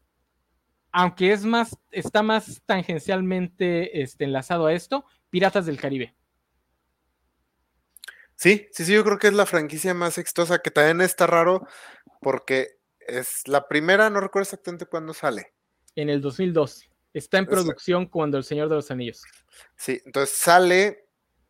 Aunque 0.92 1.32
es 1.32 1.46
más, 1.46 1.78
está 1.92 2.22
más 2.22 2.62
tangencialmente 2.66 4.02
este, 4.02 4.26
enlazado 4.26 4.66
a 4.66 4.74
esto, 4.74 5.06
Piratas 5.30 5.66
del 5.66 5.80
Caribe. 5.80 6.16
Sí, 8.36 8.68
sí, 8.72 8.86
sí, 8.86 8.94
yo 8.94 9.04
creo 9.04 9.20
que 9.20 9.28
es 9.28 9.34
la 9.34 9.46
franquicia 9.46 9.94
más 9.94 10.18
exitosa, 10.18 10.60
que 10.60 10.72
también 10.72 11.00
está 11.02 11.28
raro 11.28 11.68
porque 12.22 12.80
es 13.00 13.48
la 13.48 13.68
primera, 13.68 14.10
no 14.10 14.20
recuerdo 14.20 14.44
exactamente 14.44 14.86
cuándo 14.86 15.14
sale. 15.14 15.54
En 15.96 16.10
el 16.10 16.22
2002. 16.22 16.90
Está 17.14 17.40
en 17.40 17.46
producción 17.46 18.06
cuando 18.06 18.38
El 18.38 18.44
Señor 18.44 18.70
de 18.70 18.76
los 18.76 18.90
Anillos. 18.90 19.24
Sí, 19.76 20.02
entonces 20.06 20.36
sale. 20.38 21.06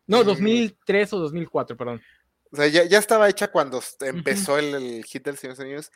No, 0.06 0.24
2003 0.24 1.12
o 1.12 1.18
2004, 1.18 1.76
perdón. 1.76 2.02
O 2.50 2.56
sea, 2.56 2.66
ya, 2.66 2.98
estaba 2.98 3.28
hecha 3.28 3.50
cuando 3.50 3.80
empezó 4.00 4.58
el, 4.58 5.04
hit 5.04 5.24
del 5.24 5.38
Señor 5.38 5.56
de 5.56 5.62
los 5.62 5.66
Anillos. 5.66 5.92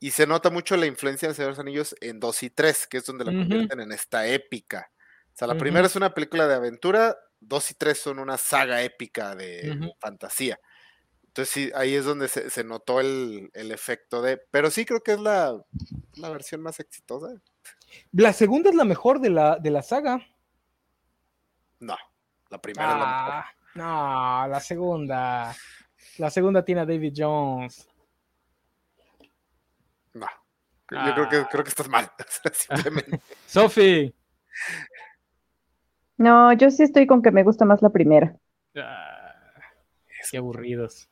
Y 0.00 0.12
se 0.12 0.26
nota 0.26 0.50
mucho 0.50 0.76
la 0.76 0.86
influencia 0.86 1.28
del 1.28 1.34
Señor 1.34 1.48
de 1.48 1.52
los 1.52 1.58
Anillos 1.58 1.96
en 2.00 2.20
2 2.20 2.42
y 2.44 2.50
3, 2.50 2.86
que 2.86 2.98
es 2.98 3.06
donde 3.06 3.24
la 3.24 3.32
convierten 3.32 3.80
en 3.80 3.92
esta 3.92 4.26
épica. 4.26 4.90
O 5.34 5.36
sea, 5.38 5.48
la 5.48 5.56
primera 5.56 5.86
es 5.86 5.96
una 5.96 6.14
película 6.14 6.46
de 6.46 6.54
aventura, 6.54 7.16
dos 7.40 7.70
y 7.70 7.74
tres 7.74 7.98
son 7.98 8.18
una 8.18 8.36
saga 8.36 8.82
épica 8.82 9.34
de 9.34 9.94
fantasía. 9.98 10.58
Entonces 11.26 11.52
sí, 11.52 11.70
ahí 11.74 11.94
es 11.94 12.04
donde 12.04 12.26
se, 12.26 12.64
notó 12.64 13.00
el, 13.00 13.50
efecto 13.54 14.22
de... 14.22 14.38
Pero 14.50 14.70
sí 14.70 14.84
creo 14.84 15.02
que 15.02 15.12
es 15.12 15.20
la, 15.20 15.56
versión 16.16 16.62
más 16.62 16.80
exitosa. 16.80 17.28
La 18.12 18.32
segunda 18.32 18.70
es 18.70 18.76
la 18.76 18.84
mejor 18.84 19.20
de 19.20 19.30
la, 19.30 19.56
de 19.56 19.70
la 19.70 19.82
saga. 19.82 20.26
No, 21.78 21.96
la 22.50 22.60
primera 22.60 22.88
es 22.88 22.98
la 22.98 23.06
mejor. 23.06 23.32
Ah, 23.32 23.46
no, 23.74 24.48
la 24.48 24.60
segunda. 24.60 25.54
La 26.16 26.30
segunda 26.30 26.64
tiene 26.64 26.80
a 26.80 26.86
David 26.86 27.14
Jones. 27.16 27.88
No. 30.14 30.26
Yo 30.90 31.14
creo, 31.14 31.28
que, 31.28 31.36
ah. 31.36 31.48
creo 31.50 31.64
que 31.64 31.70
estás 31.70 31.88
mal. 31.88 32.10
Sophie. 33.46 34.14
No, 36.16 36.52
yo 36.54 36.70
sí 36.70 36.82
estoy 36.82 37.06
con 37.06 37.22
que 37.22 37.30
me 37.30 37.44
gusta 37.44 37.64
más 37.64 37.82
la 37.82 37.90
primera. 37.90 38.36
Ah, 38.76 39.34
qué 40.30 40.38
aburridos. 40.38 41.08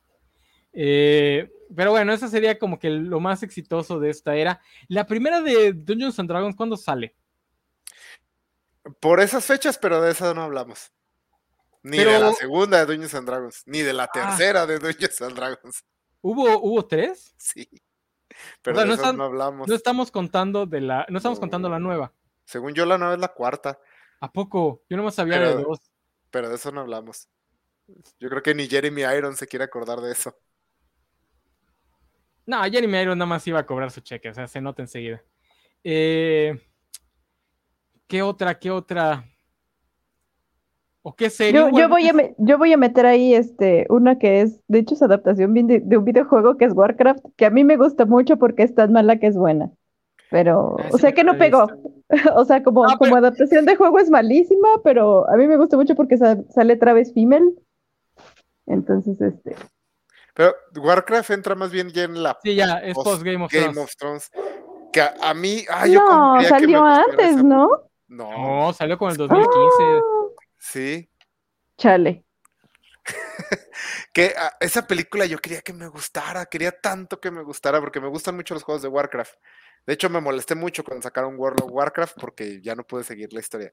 Eh, 0.73 1.49
pero 1.75 1.91
bueno, 1.91 2.13
esa 2.13 2.27
sería 2.27 2.59
como 2.59 2.77
que 2.79 2.89
lo 2.89 3.19
más 3.19 3.43
exitoso 3.43 3.99
de 3.99 4.09
esta 4.09 4.35
era. 4.35 4.61
La 4.87 5.05
primera 5.05 5.41
de 5.41 5.73
Dungeons 5.73 6.19
and 6.19 6.29
Dragons, 6.29 6.55
¿cuándo 6.55 6.75
sale? 6.75 7.15
Por 8.99 9.19
esas 9.19 9.45
fechas, 9.45 9.77
pero 9.77 10.01
de 10.01 10.11
esa 10.11 10.33
no 10.33 10.43
hablamos. 10.43 10.91
Ni 11.83 11.97
de 11.99 12.19
la 12.19 12.33
segunda 12.33 12.79
de 12.79 12.85
Dungeons 12.85 13.15
and 13.15 13.27
Dragons, 13.27 13.63
ni 13.65 13.81
de 13.81 13.93
la 13.93 14.03
ah. 14.03 14.11
tercera 14.11 14.65
de 14.65 14.79
Dungeons 14.79 15.21
and 15.21 15.35
Dragons. 15.35 15.85
¿Hubo, 16.21 16.59
¿Hubo 16.59 16.85
tres? 16.85 17.33
Sí. 17.37 17.69
Pero 18.61 18.79
de 18.79 18.97
no, 18.97 19.13
no, 19.13 19.23
hablamos. 19.25 19.67
No 19.67 19.75
estamos 19.75 20.11
contando 20.11 20.65
de 20.65 20.81
la, 20.81 21.05
no 21.09 21.17
estamos 21.17 21.39
contando 21.39 21.69
la 21.69 21.79
nueva. 21.79 22.13
Según 22.45 22.73
yo, 22.73 22.85
la 22.85 22.97
nueva 22.97 23.13
es 23.13 23.19
la 23.19 23.33
cuarta. 23.33 23.79
¿A 24.19 24.31
poco? 24.31 24.83
Yo 24.89 24.97
no 24.97 25.03
más 25.03 25.15
sabía 25.15 25.39
de 25.39 25.63
dos. 25.63 25.79
Pero 26.31 26.49
de 26.49 26.55
eso 26.55 26.71
no 26.71 26.81
hablamos. 26.81 27.29
Yo 28.19 28.29
creo 28.29 28.41
que 28.41 28.55
ni 28.55 28.67
Jeremy 28.67 29.01
Iron 29.17 29.35
se 29.35 29.47
quiere 29.47 29.65
acordar 29.65 30.01
de 30.01 30.11
eso. 30.11 30.37
No, 32.45 32.63
Jeremy 32.63 32.99
Iron 32.99 33.17
nada 33.17 33.27
más 33.27 33.45
iba 33.47 33.59
a 33.59 33.65
cobrar 33.65 33.91
su 33.91 34.01
cheque, 34.01 34.29
o 34.29 34.33
sea, 34.33 34.47
se 34.47 34.61
nota 34.61 34.81
enseguida. 34.81 35.21
Eh, 35.83 36.57
¿Qué 38.07 38.21
otra? 38.21 38.57
¿Qué 38.57 38.71
otra? 38.71 39.25
¿O 41.07 41.15
qué 41.15 41.29
serie? 41.29 41.53
Yo, 41.73 41.87
voy 41.87 42.05
a 42.09 42.13
yo 42.37 42.57
voy 42.57 42.73
a 42.73 42.77
meter 42.77 43.05
ahí 43.05 43.33
este, 43.33 43.85
una 43.89 44.19
que 44.19 44.41
es, 44.41 44.59
de 44.67 44.79
hecho, 44.79 44.93
es 44.93 45.01
adaptación 45.01 45.53
de, 45.53 45.79
de, 45.79 45.97
un 45.97 46.03
videojuego 46.03 46.57
que 46.57 46.65
es 46.65 46.73
Warcraft, 46.73 47.23
que 47.37 47.45
a 47.45 47.49
mí 47.49 47.63
me 47.63 47.77
gusta 47.77 48.05
mucho 48.05 48.35
porque 48.35 48.63
es 48.63 48.75
tan 48.75 48.91
mala 48.91 49.17
que 49.17 49.27
es 49.27 49.37
buena. 49.37 49.71
Pero, 50.31 50.75
ah, 50.77 50.89
o 50.91 50.97
sea 50.97 51.13
que 51.13 51.23
no 51.23 51.37
pegó. 51.37 51.71
o 52.35 52.43
sea, 52.43 52.61
como, 52.61 52.83
como 52.97 53.15
adaptación 53.15 53.63
de 53.63 53.77
juego 53.77 53.99
es 53.99 54.09
malísima, 54.09 54.67
pero 54.83 55.25
a 55.29 55.37
mí 55.37 55.47
me 55.47 55.55
gusta 55.55 55.77
mucho 55.77 55.95
porque 55.95 56.17
sale 56.17 56.75
Travis 56.75 57.13
Fimmel. 57.13 57.57
Entonces, 58.65 59.21
este. 59.21 59.55
Pero 60.33 60.55
Warcraft 60.75 61.29
entra 61.29 61.55
más 61.55 61.71
bien 61.71 61.87
ya 61.87 62.03
en 62.03 62.21
la. 62.21 62.37
Sí, 62.43 62.53
ya, 62.53 62.79
es 62.79 62.95
post, 62.95 63.23
Game, 63.23 63.45
of, 63.45 63.95
Thrones. 63.97 64.29
Que 64.91 64.99
a, 64.99 65.33
mí. 65.33 65.63
no, 65.87 66.43
salió 66.43 66.83
antes, 66.83 67.41
¿no? 67.41 67.69
¿no? 68.09 68.73
salió 68.73 68.97
con 68.97 69.11
el 69.11 69.15
2015. 69.15 70.16
Sí. 70.57 71.09
Chale. 71.77 72.25
que 74.13 74.33
ah, 74.37 74.57
esa 74.59 74.85
película 74.85 75.25
yo 75.25 75.37
quería 75.39 75.61
que 75.61 75.73
me 75.73 75.87
gustara, 75.87 76.45
quería 76.45 76.71
tanto 76.71 77.19
que 77.19 77.31
me 77.31 77.41
gustara, 77.41 77.79
porque 77.79 78.01
me 78.01 78.09
gustan 78.09 78.35
mucho 78.35 78.53
los 78.53 78.63
juegos 78.63 78.81
de 78.81 78.89
Warcraft. 78.89 79.35
De 79.85 79.93
hecho, 79.93 80.09
me 80.09 80.19
molesté 80.19 80.55
mucho 80.55 80.83
cuando 80.83 81.03
sacaron 81.03 81.39
World 81.39 81.61
of 81.63 81.71
Warcraft 81.71 82.17
porque 82.19 82.61
ya 82.61 82.75
no 82.75 82.85
pude 82.85 83.03
seguir 83.03 83.31
la 83.31 83.39
historia. 83.39 83.71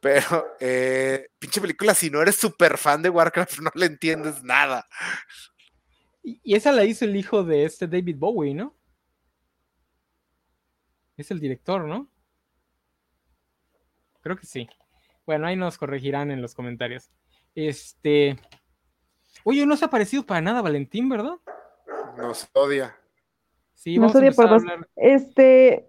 Pero, 0.00 0.54
eh, 0.60 1.30
pinche 1.38 1.60
película, 1.60 1.94
si 1.94 2.10
no 2.10 2.20
eres 2.20 2.36
súper 2.36 2.76
fan 2.76 3.02
de 3.02 3.08
Warcraft, 3.08 3.58
no 3.60 3.70
le 3.74 3.86
entiendes 3.86 4.42
nada. 4.42 4.86
Y 6.22 6.54
esa 6.56 6.72
la 6.72 6.84
hizo 6.84 7.04
el 7.04 7.14
hijo 7.14 7.44
de 7.44 7.64
este 7.64 7.86
David 7.86 8.16
Bowie, 8.18 8.52
¿no? 8.52 8.76
Es 11.16 11.30
el 11.30 11.40
director, 11.40 11.84
¿no? 11.84 12.10
Creo 14.20 14.36
que 14.36 14.44
sí. 14.44 14.68
Bueno, 15.26 15.46
ahí 15.48 15.56
nos 15.56 15.76
corregirán 15.76 16.30
en 16.30 16.40
los 16.40 16.54
comentarios. 16.54 17.10
Este. 17.54 18.38
Oye, 19.44 19.66
no 19.66 19.76
se 19.76 19.84
ha 19.84 19.90
parecido 19.90 20.24
para 20.24 20.40
nada 20.40 20.62
Valentín, 20.62 21.08
¿verdad? 21.08 21.34
Nos 22.16 22.48
odia. 22.52 22.96
Sí, 23.74 23.98
no 23.98 24.06
odia 24.06 24.32
por 24.32 24.48
dos. 24.48 24.62
Este. 24.94 25.88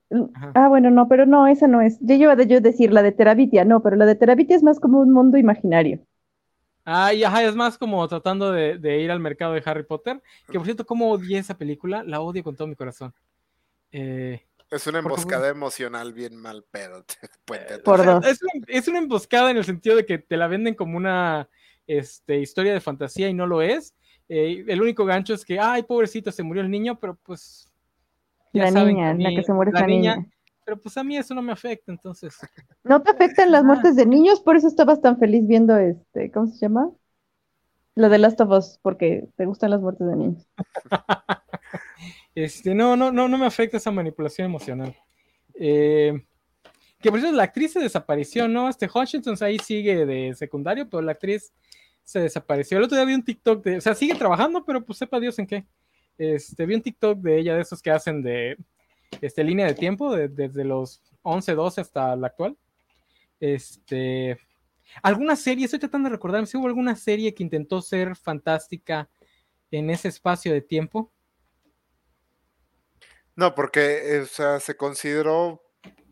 Ah, 0.56 0.68
bueno, 0.68 0.90
no, 0.90 1.08
pero 1.08 1.26
no, 1.26 1.48
esa 1.48 1.68
no 1.68 1.82
es. 1.82 2.00
Yo 2.02 2.16
iba 2.16 2.34
a 2.34 2.44
yo 2.44 2.60
decir 2.62 2.92
la 2.92 3.04
de 3.04 3.12
Terabitia, 3.12 3.64
no, 3.64 3.82
pero 3.82 3.96
la 3.96 4.06
de 4.06 4.16
Terabitia 4.16 4.56
es 4.56 4.64
más 4.64 4.80
como 4.80 5.00
un 5.00 5.14
mundo 5.14 5.38
imaginario. 5.38 6.00
Ah, 6.84 7.14
y 7.14 7.24
ajá, 7.24 7.44
es 7.44 7.54
más 7.54 7.78
como 7.78 8.08
tratando 8.08 8.52
de, 8.52 9.02
ir 9.02 9.12
al 9.12 9.20
mercado 9.20 9.54
de 9.54 9.62
Harry 9.66 9.84
Potter. 9.84 10.22
Que 10.48 10.54
por 10.54 10.64
cierto, 10.64 10.86
¿cómo 10.86 11.12
odié 11.12 11.38
esa 11.38 11.58
película? 11.58 12.02
La 12.04 12.22
odio 12.22 12.44
con 12.44 12.56
todo 12.56 12.68
mi 12.68 12.76
corazón. 12.76 13.14
Eh, 13.92 14.47
es 14.70 14.88
una 14.88 15.00
emboscada 15.00 15.50
emocional 15.50 16.14
bien 16.14 16.36
mal 16.36 16.64
pedo. 16.70 17.04
Es, 18.68 18.88
una, 18.88 19.00
emboscada 19.00 19.52
en 19.52 19.58
el 19.58 19.64
sentido 19.64 19.96
de 19.96 20.06
que 20.06 20.18
te 20.18 20.36
la 20.36 20.48
venden 20.48 20.76
como 20.76 20.98
una 20.98 21.50
este, 21.86 22.40
historia 22.40 22.74
de 22.74 22.82
fantasía 22.82 23.30
y 23.30 23.34
no 23.34 23.48
lo 23.48 23.62
es. 23.62 23.96
Eh, 24.28 24.66
el 24.68 24.82
único 24.82 25.06
gancho 25.06 25.34
es 25.34 25.46
que, 25.46 25.60
ay, 25.60 25.84
pobrecito, 25.84 26.32
se 26.32 26.44
murió 26.44 26.62
el 26.62 26.70
niño, 26.70 27.00
pero 27.00 27.16
pues. 27.16 27.72
la 28.52 28.70
niña, 28.70 29.14
la 29.14 29.30
que 29.30 29.44
se 29.44 29.54
muere 29.54 29.72
la 29.72 29.88
niña, 29.88 30.26
Pero 30.66 30.78
pues 30.78 30.98
a 30.98 31.04
mí 31.04 31.18
eso 31.18 31.34
no 31.34 31.42
me 31.42 31.54
afecta, 31.54 31.92
entonces. 31.92 32.38
¿No 32.84 33.02
te 33.02 33.12
afectan 33.12 33.52
las 33.52 33.64
muertes 33.64 33.96
de 33.96 34.06
niños? 34.06 34.42
Por 34.42 34.58
eso 34.58 34.68
estabas 34.68 35.02
tan 35.02 35.18
feliz 35.18 35.48
viendo 35.48 35.78
este, 35.78 36.32
¿cómo 36.32 36.48
se 36.48 36.60
llama? 36.60 36.92
Lo 37.96 38.10
de 38.10 38.18
Last 38.18 38.42
of 38.42 38.52
Us, 38.52 38.80
porque 38.82 39.30
te 39.38 39.46
gustan 39.46 39.72
las 39.72 39.80
muertes 39.80 40.06
de 40.08 40.16
niños. 40.16 40.48
Este, 42.36 42.76
no, 42.76 42.96
no, 42.96 43.12
no, 43.12 43.28
no 43.28 43.38
me 43.38 43.46
afecta 43.46 43.78
esa 43.78 43.92
manipulación 43.92 44.46
emocional. 44.46 44.96
Eh, 45.54 46.14
que 47.00 47.10
por 47.10 47.20
eso 47.20 47.32
la 47.32 47.44
actriz 47.44 47.74
se 47.74 47.80
desapareció, 47.80 48.48
¿no? 48.48 48.70
Este 48.70 48.90
Hutchinson 48.92 49.36
ahí 49.42 49.60
sigue 49.60 50.06
de 50.06 50.34
secundario, 50.36 50.90
pero 50.90 51.02
la 51.02 51.12
actriz 51.12 51.54
se 52.04 52.20
desapareció. 52.20 52.78
El 52.78 52.86
otro 52.86 52.98
día 52.98 53.06
vi 53.06 53.14
un 53.14 53.24
TikTok 53.24 53.64
de, 53.64 53.78
o 53.78 53.82
sea, 53.82 53.94
sigue 53.94 54.16
trabajando, 54.16 54.64
pero 54.66 54.84
pues 54.84 54.98
sepa 54.98 55.20
Dios 55.20 55.38
en 55.40 55.48
qué. 55.48 55.66
Este, 56.18 56.66
vi 56.66 56.76
un 56.76 56.82
TikTok 56.82 57.20
de 57.20 57.40
ella, 57.40 57.56
de 57.56 57.62
esos 57.62 57.82
que 57.82 57.92
hacen 57.92 58.24
de 58.24 58.58
este, 59.22 59.44
línea 59.44 59.68
de 59.68 59.76
tiempo, 59.76 60.16
desde 60.16 60.64
los 60.64 61.02
11, 61.22 61.54
12 61.54 61.82
hasta 61.82 62.16
la 62.16 62.28
actual. 62.28 62.58
Este, 63.40 64.40
alguna 65.04 65.36
serie, 65.36 65.66
estoy 65.66 65.80
tratando 65.80 66.10
de 66.10 66.16
recordar 66.16 66.48
si 66.48 66.58
hubo 66.58 66.68
alguna 66.68 66.96
serie 66.96 67.34
que 67.34 67.44
intentó 67.44 67.82
ser 67.82 68.16
fantástica 68.16 69.10
en 69.70 69.90
ese 69.90 70.08
espacio 70.08 70.54
de 70.54 70.62
tiempo. 70.62 71.12
No, 73.38 73.54
porque 73.54 74.24
o 74.24 74.60
se 74.60 74.76
consideró 74.76 75.64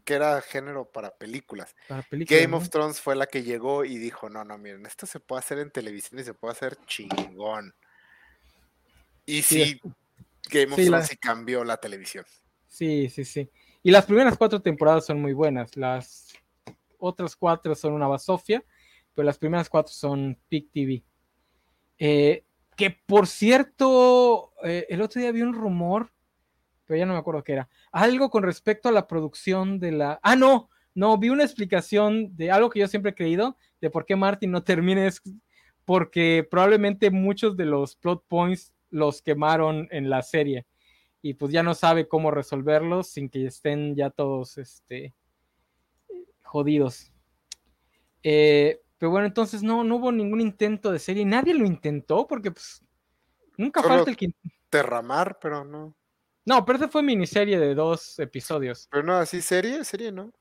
que 0.05 0.13
era 0.13 0.39
género 0.41 0.85
para 0.85 1.17
películas. 1.17 1.75
Game 2.11 2.55
of 2.55 2.69
Thrones 2.69 3.01
fue 3.01 3.15
la 3.15 3.25
que 3.25 3.41
llegó 3.41 3.83
y 3.83 3.97
dijo, 3.97 4.29
no, 4.29 4.45
no, 4.45 4.59
miren, 4.59 4.85
esto 4.85 5.07
se 5.07 5.19
puede 5.19 5.39
hacer 5.39 5.57
en 5.57 5.71
televisión 5.71 6.19
y 6.19 6.23
se 6.23 6.35
puede 6.35 6.53
hacer 6.53 6.77
chingón. 6.85 7.73
Y 9.25 9.41
sí, 9.41 9.81
Game 10.51 10.71
of 10.71 10.75
Thrones 10.75 11.07
sí 11.07 11.17
cambió 11.17 11.63
la 11.63 11.77
televisión. 11.77 12.23
Sí, 12.67 13.09
sí, 13.09 13.25
sí. 13.25 13.49
Y 13.81 13.89
las 13.89 14.05
primeras 14.05 14.37
cuatro 14.37 14.61
temporadas 14.61 15.07
son 15.07 15.19
muy 15.19 15.33
buenas. 15.33 15.75
Las 15.75 16.31
otras 16.99 17.35
cuatro 17.35 17.73
son 17.73 17.93
una 17.93 18.07
basofia, 18.07 18.63
pero 19.15 19.25
las 19.25 19.39
primeras 19.39 19.67
cuatro 19.67 19.91
son 19.91 20.37
Peak 20.47 20.67
TV. 20.71 21.03
Eh, 21.97 22.43
que 22.77 22.91
por 22.91 23.25
cierto, 23.25 24.53
eh, 24.63 24.85
el 24.89 25.01
otro 25.01 25.19
día 25.19 25.31
vi 25.31 25.41
un 25.41 25.55
rumor 25.55 26.11
pero 26.85 26.97
ya 26.97 27.05
no 27.05 27.13
me 27.13 27.19
acuerdo 27.19 27.43
qué 27.43 27.53
era. 27.53 27.69
Algo 27.91 28.29
con 28.29 28.43
respecto 28.43 28.89
a 28.89 28.91
la 28.91 29.07
producción 29.07 29.79
de 29.79 29.91
la... 29.91 30.19
Ah, 30.23 30.35
no, 30.35 30.69
no, 30.93 31.17
vi 31.17 31.29
una 31.29 31.43
explicación 31.43 32.35
de 32.35 32.51
algo 32.51 32.69
que 32.69 32.79
yo 32.79 32.87
siempre 32.87 33.11
he 33.11 33.15
creído, 33.15 33.57
de 33.81 33.89
por 33.89 34.05
qué 34.05 34.15
Martin 34.15 34.51
no 34.51 34.63
termina, 34.63 35.05
es 35.05 35.21
porque 35.83 36.47
probablemente 36.49 37.11
muchos 37.11 37.55
de 37.57 37.65
los 37.65 37.95
plot 37.95 38.25
points 38.27 38.73
los 38.89 39.21
quemaron 39.21 39.87
en 39.91 40.09
la 40.09 40.21
serie 40.21 40.65
y 41.21 41.33
pues 41.33 41.51
ya 41.51 41.63
no 41.63 41.73
sabe 41.73 42.07
cómo 42.07 42.29
resolverlos 42.29 43.07
sin 43.07 43.29
que 43.29 43.47
estén 43.47 43.95
ya 43.95 44.11
todos 44.11 44.59
este, 44.59 45.15
jodidos. 46.43 47.11
Eh, 48.21 48.79
pero 48.99 49.09
bueno, 49.09 49.25
entonces 49.25 49.63
no, 49.63 49.83
no 49.83 49.95
hubo 49.95 50.11
ningún 50.11 50.39
intento 50.39 50.91
de 50.91 50.99
serie, 50.99 51.25
nadie 51.25 51.55
lo 51.55 51.65
intentó 51.65 52.27
porque 52.27 52.51
pues 52.51 52.83
nunca 53.57 53.81
falta 53.81 54.11
el 54.11 54.17
que... 54.17 54.35
Derramar, 54.71 55.39
pero 55.41 55.65
no. 55.65 55.95
No, 56.45 56.63
pero 56.63 56.77
esa 56.77 56.87
fue 56.87 57.01
miniserie 57.01 57.59
de 57.59 57.73
dos 57.73 58.19
episodios. 58.19 58.87
Pero 58.91 59.03
no, 59.03 59.15
así 59.17 59.41
serie, 59.41 59.83
serie, 59.83 60.11
¿no? 60.11 60.31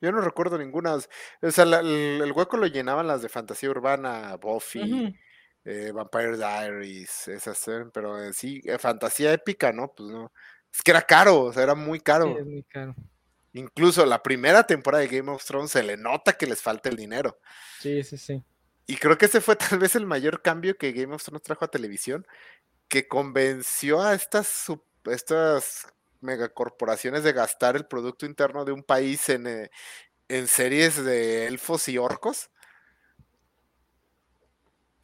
Yo 0.00 0.12
no 0.12 0.20
recuerdo 0.20 0.56
ninguna. 0.56 0.96
O 1.42 1.50
sea, 1.50 1.64
el, 1.64 2.32
hueco 2.34 2.56
lo 2.56 2.66
llenaban 2.66 3.06
las 3.06 3.20
de 3.20 3.28
fantasía 3.28 3.68
urbana, 3.70 4.36
Buffy, 4.36 5.14
eh, 5.64 5.92
Vampire 5.92 6.36
Diaries, 6.36 7.28
esas, 7.28 7.66
pero 7.92 8.22
eh, 8.22 8.32
sí, 8.32 8.62
eh, 8.64 8.78
fantasía 8.78 9.32
épica, 9.32 9.72
¿no? 9.72 9.92
Pues 9.92 10.10
no. 10.10 10.32
Es 10.72 10.82
que 10.82 10.92
era 10.92 11.02
caro, 11.02 11.42
o 11.42 11.52
sea, 11.52 11.64
era 11.64 11.74
muy 11.74 12.00
caro. 12.00 12.26
Sí, 12.26 12.38
es 12.38 12.46
muy 12.46 12.62
caro. 12.62 12.94
Incluso 13.52 14.06
la 14.06 14.22
primera 14.22 14.64
temporada 14.64 15.02
de 15.02 15.08
Game 15.08 15.30
of 15.32 15.44
Thrones 15.44 15.72
se 15.72 15.82
le 15.82 15.96
nota 15.96 16.34
que 16.34 16.46
les 16.46 16.62
falta 16.62 16.88
el 16.88 16.96
dinero. 16.96 17.38
Sí, 17.80 18.04
sí, 18.04 18.16
sí. 18.16 18.44
Y 18.86 18.96
creo 18.96 19.18
que 19.18 19.26
ese 19.26 19.40
fue 19.40 19.56
tal 19.56 19.80
vez 19.80 19.96
el 19.96 20.06
mayor 20.06 20.40
cambio 20.40 20.78
que 20.78 20.92
Game 20.92 21.14
of 21.14 21.24
Thrones 21.24 21.42
trajo 21.42 21.64
a 21.64 21.70
televisión, 21.70 22.26
que 22.88 23.08
convenció 23.08 24.00
a 24.00 24.14
estas 24.14 24.46
super 24.46 24.89
estas 25.06 25.86
megacorporaciones 26.20 27.24
de 27.24 27.32
gastar 27.32 27.76
el 27.76 27.86
Producto 27.86 28.26
Interno 28.26 28.64
de 28.64 28.72
un 28.72 28.82
país 28.82 29.28
en, 29.28 29.46
eh, 29.46 29.70
en 30.28 30.46
series 30.46 31.02
de 31.02 31.46
elfos 31.46 31.88
y 31.88 31.98
orcos. 31.98 32.50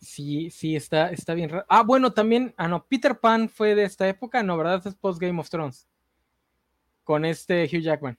Sí, 0.00 0.50
sí, 0.50 0.76
está, 0.76 1.10
está 1.10 1.34
bien 1.34 1.50
raro. 1.50 1.66
Ah, 1.68 1.82
bueno, 1.82 2.12
también, 2.12 2.54
ah, 2.56 2.68
no, 2.68 2.86
Peter 2.86 3.18
Pan 3.18 3.48
fue 3.48 3.74
de 3.74 3.84
esta 3.84 4.06
época, 4.06 4.42
no, 4.42 4.56
¿verdad? 4.56 4.86
Es 4.86 4.94
post 4.94 5.20
Game 5.20 5.40
of 5.40 5.50
Thrones. 5.50 5.88
Con 7.02 7.24
este 7.24 7.64
Hugh 7.64 7.82
Jackman. 7.82 8.18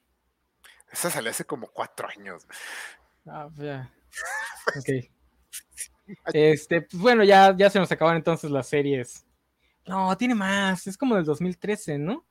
Esa 0.90 1.10
salió 1.10 1.30
hace 1.30 1.44
como 1.44 1.68
cuatro 1.68 2.08
años. 2.08 2.46
Ah, 3.26 3.48
ya. 3.56 3.92
Ok. 4.76 5.10
Este, 6.34 6.82
pues 6.82 7.00
bueno, 7.00 7.24
ya, 7.24 7.54
ya 7.56 7.70
se 7.70 7.78
nos 7.78 7.90
acaban 7.90 8.16
entonces 8.16 8.50
las 8.50 8.66
series 8.66 9.27
no, 9.88 10.16
tiene 10.16 10.34
más, 10.34 10.86
es 10.86 10.96
como 10.96 11.16
del 11.16 11.24
2013, 11.24 11.98
¿no? 11.98 12.24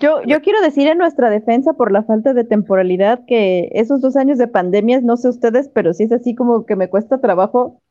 Yo, 0.00 0.22
yo 0.24 0.40
quiero 0.42 0.60
decir 0.60 0.86
en 0.86 0.98
nuestra 0.98 1.30
defensa 1.30 1.72
por 1.72 1.90
la 1.90 2.04
falta 2.04 2.32
de 2.32 2.44
temporalidad 2.44 3.24
que 3.26 3.68
esos 3.72 4.00
dos 4.00 4.16
años 4.16 4.38
de 4.38 4.46
pandemias, 4.46 5.02
no 5.02 5.16
sé 5.16 5.28
ustedes, 5.28 5.68
pero 5.68 5.92
sí 5.92 6.04
es 6.04 6.12
así 6.12 6.34
como 6.34 6.66
que 6.66 6.76
me 6.76 6.88
cuesta 6.88 7.20
trabajo 7.20 7.82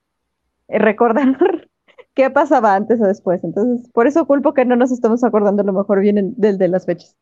eh, 0.69 0.80
recordar 0.80 1.35
qué 2.14 2.30
pasaba 2.30 2.76
antes 2.76 3.02
o 3.02 3.06
después. 3.06 3.44
Entonces, 3.44 3.89
por 3.91 4.07
eso 4.07 4.26
culpo 4.26 4.53
que 4.53 4.65
no 4.65 4.76
nos 4.76 4.91
estamos 4.91 5.23
acordando 5.23 5.64
lo 5.64 5.73
mejor 5.73 5.99
bien 5.99 6.34
del 6.38 6.57
de 6.57 6.68
las 6.69 6.85
fechas. 6.85 7.15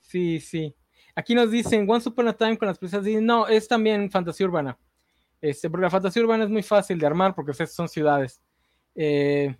Sí, 0.00 0.40
sí. 0.40 0.74
Aquí 1.14 1.34
nos 1.34 1.50
dicen 1.50 1.88
One 1.88 2.02
Upon 2.04 2.28
a 2.28 2.32
Time 2.32 2.58
con 2.58 2.66
las 2.66 2.78
princesas 2.78 3.06
no, 3.22 3.46
es 3.46 3.68
también 3.68 4.10
fantasía 4.10 4.46
urbana. 4.46 4.78
Este, 5.40 5.68
porque 5.68 5.84
la 5.84 5.90
fantasía 5.90 6.22
urbana 6.22 6.44
es 6.44 6.50
muy 6.50 6.62
fácil 6.62 6.98
de 6.98 7.06
armar 7.06 7.34
porque 7.34 7.52
son 7.66 7.88
ciudades. 7.88 8.40
Eh, 8.94 9.56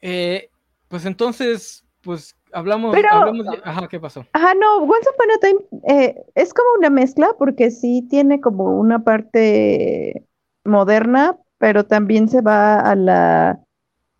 eh, 0.00 0.50
pues 0.88 1.06
entonces, 1.06 1.84
pues 2.02 2.36
hablamos, 2.52 2.96
ajá, 3.64 3.88
¿qué 3.88 4.00
pasó? 4.00 4.24
Ajá, 4.32 4.54
no, 4.54 4.78
Once 4.78 5.08
Upon 5.08 5.30
a 5.30 5.38
Time 5.40 5.60
eh, 5.88 6.24
es 6.34 6.52
como 6.52 6.68
una 6.78 6.90
mezcla 6.90 7.30
porque 7.38 7.70
sí 7.70 8.06
tiene 8.08 8.40
como 8.40 8.78
una 8.78 9.04
parte 9.04 10.26
moderna, 10.64 11.38
pero 11.58 11.86
también 11.86 12.28
se 12.28 12.40
va 12.40 12.78
a 12.78 12.94
la 12.94 13.58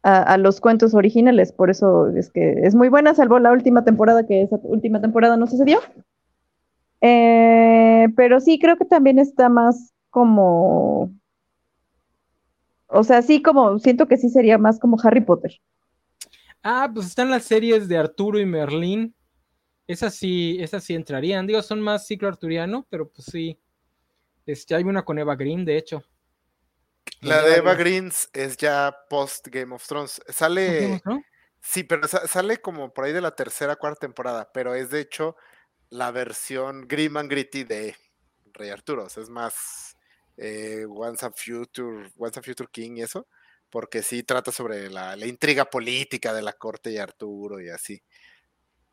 a, 0.04 0.36
los 0.36 0.60
cuentos 0.60 0.94
originales, 0.94 1.52
por 1.52 1.70
eso 1.70 2.08
es 2.08 2.28
que 2.32 2.54
es 2.64 2.74
muy 2.74 2.88
buena, 2.88 3.14
salvo 3.14 3.38
la 3.38 3.52
última 3.52 3.84
temporada, 3.84 4.26
que 4.26 4.42
esa 4.42 4.58
última 4.64 5.00
temporada 5.00 5.36
no 5.36 5.46
sucedió. 5.46 5.78
pero 7.00 8.40
sí, 8.40 8.58
creo 8.58 8.76
que 8.76 8.84
también 8.84 9.20
está 9.20 9.48
más 9.48 9.92
como 10.10 11.12
o 12.92 13.04
sea, 13.04 13.22
sí 13.22 13.42
como, 13.42 13.78
siento 13.78 14.06
que 14.06 14.16
sí 14.16 14.28
sería 14.28 14.58
más 14.58 14.78
como 14.78 14.98
Harry 15.02 15.22
Potter. 15.22 15.60
Ah, 16.62 16.90
pues 16.92 17.06
están 17.06 17.30
las 17.30 17.44
series 17.44 17.88
de 17.88 17.98
Arturo 17.98 18.38
y 18.38 18.46
Merlín. 18.46 19.14
Esas 19.86 20.14
sí, 20.14 20.58
esas 20.60 20.84
sí 20.84 20.94
entrarían. 20.94 21.46
Digo, 21.46 21.60
son 21.62 21.80
más 21.80 22.06
ciclo 22.06 22.28
arturiano, 22.28 22.86
pero 22.88 23.08
pues 23.08 23.26
sí. 23.26 23.58
Este, 24.46 24.74
hay 24.74 24.84
una 24.84 25.04
con 25.04 25.18
Eva 25.18 25.34
Green, 25.34 25.64
de 25.64 25.76
hecho. 25.76 26.04
La 27.20 27.42
de 27.42 27.56
Eva 27.56 27.74
Green 27.74 28.12
es 28.32 28.56
ya 28.56 28.94
post 29.08 29.48
Game 29.48 29.74
of 29.74 29.86
Thrones. 29.86 30.20
Sale. 30.28 31.02
Sí, 31.60 31.84
pero 31.84 32.08
sale 32.08 32.60
como 32.60 32.92
por 32.92 33.04
ahí 33.04 33.12
de 33.12 33.20
la 33.20 33.36
tercera, 33.36 33.76
cuarta 33.76 34.00
temporada, 34.00 34.50
pero 34.52 34.74
es 34.74 34.90
de 34.90 35.00
hecho 35.00 35.36
la 35.90 36.10
versión 36.10 36.88
Grim 36.88 37.16
and 37.16 37.30
Gritty 37.30 37.62
de 37.62 37.94
Rey 38.52 38.70
Arturo. 38.70 39.06
es 39.06 39.28
más 39.28 39.91
eh, 40.36 40.84
Once, 40.88 41.26
a 41.26 41.30
Future, 41.30 42.10
Once 42.16 42.38
a 42.38 42.42
Future 42.42 42.68
King 42.70 42.96
y 42.96 43.02
eso, 43.02 43.26
porque 43.70 44.02
sí 44.02 44.22
trata 44.22 44.52
sobre 44.52 44.90
la, 44.90 45.16
intriga 45.26 45.64
política 45.64 46.32
de 46.32 46.42
la 46.42 46.52
corte 46.52 46.90
y 46.92 46.98
Arturo 46.98 47.60
y 47.60 47.70
así. 47.70 48.02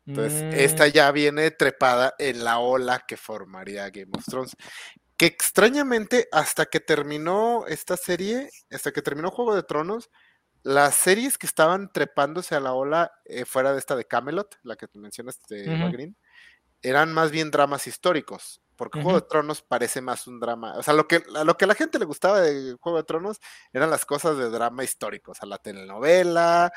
Entonces, 0.06 0.54
esta 0.54 0.86
mm. 0.86 0.90
ya 0.90 1.12
viene 1.12 1.50
trepada 1.50 2.14
en 2.18 2.42
la 2.42 2.58
ola 2.58 3.04
que 3.06 3.16
formaría 3.16 3.90
Game 3.90 4.10
of 4.16 4.24
Thrones. 4.24 4.56
Que 5.16 5.26
extrañamente, 5.26 6.28
hasta 6.32 6.66
que 6.66 6.80
terminó 6.80 7.66
esta 7.66 7.96
serie, 7.96 8.48
hasta 8.70 8.90
que 8.90 9.02
terminó 9.02 9.30
Juego 9.30 9.54
de 9.54 9.62
Tronos, 9.62 10.10
las 10.62 10.94
series 10.94 11.38
que 11.38 11.46
estaban 11.46 11.92
trepándose 11.92 12.54
a 12.54 12.60
la 12.60 12.72
ola 12.72 13.12
eh, 13.24 13.44
fuera 13.44 13.72
de 13.72 13.78
esta 13.78 13.96
de 13.96 14.06
Camelot, 14.06 14.58
la 14.62 14.76
que 14.76 14.88
te 14.88 14.98
mencionaste, 14.98 15.54
de 15.54 15.90
Green, 15.90 16.16
eran 16.82 17.12
más 17.12 17.30
bien 17.30 17.50
dramas 17.50 17.86
históricos 17.86 18.62
porque 18.80 19.02
Juego 19.02 19.20
de 19.20 19.26
Tronos 19.26 19.60
parece 19.60 20.00
más 20.00 20.26
un 20.26 20.40
drama. 20.40 20.72
O 20.78 20.82
sea, 20.82 20.94
lo 20.94 21.06
que, 21.06 21.22
a 21.36 21.44
lo 21.44 21.54
que 21.58 21.66
a 21.66 21.68
la 21.68 21.74
gente 21.74 21.98
le 21.98 22.06
gustaba 22.06 22.40
de 22.40 22.78
Juego 22.80 22.96
de 22.96 23.04
Tronos 23.04 23.38
eran 23.74 23.90
las 23.90 24.06
cosas 24.06 24.38
de 24.38 24.48
drama 24.48 24.82
histórico, 24.82 25.32
o 25.32 25.34
sea, 25.34 25.46
la 25.46 25.58
telenovela, 25.58 26.72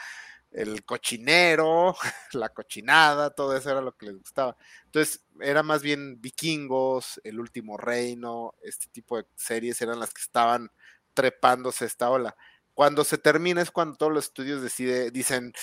el 0.52 0.84
cochinero, 0.84 1.96
la 2.34 2.50
cochinada, 2.50 3.30
todo 3.30 3.56
eso 3.56 3.72
era 3.72 3.80
lo 3.80 3.96
que 3.96 4.08
les 4.08 4.18
gustaba. 4.18 4.58
Entonces, 4.84 5.24
era 5.40 5.64
más 5.64 5.82
bien 5.82 6.20
vikingos, 6.20 7.22
el 7.24 7.40
último 7.40 7.78
reino, 7.78 8.54
este 8.64 8.88
tipo 8.88 9.16
de 9.16 9.26
series 9.38 9.82
eran 9.82 10.02
las 10.02 10.14
que 10.14 10.24
estaban 10.24 10.72
trepándose 11.14 11.86
esta 11.86 12.10
ola. 12.10 12.36
Cuando 12.74 13.06
se 13.06 13.18
termina 13.18 13.62
es 13.62 13.72
cuando 13.72 13.96
todos 13.96 14.12
los 14.12 14.26
estudios 14.26 14.62
decide, 14.62 15.10
dicen, 15.10 15.54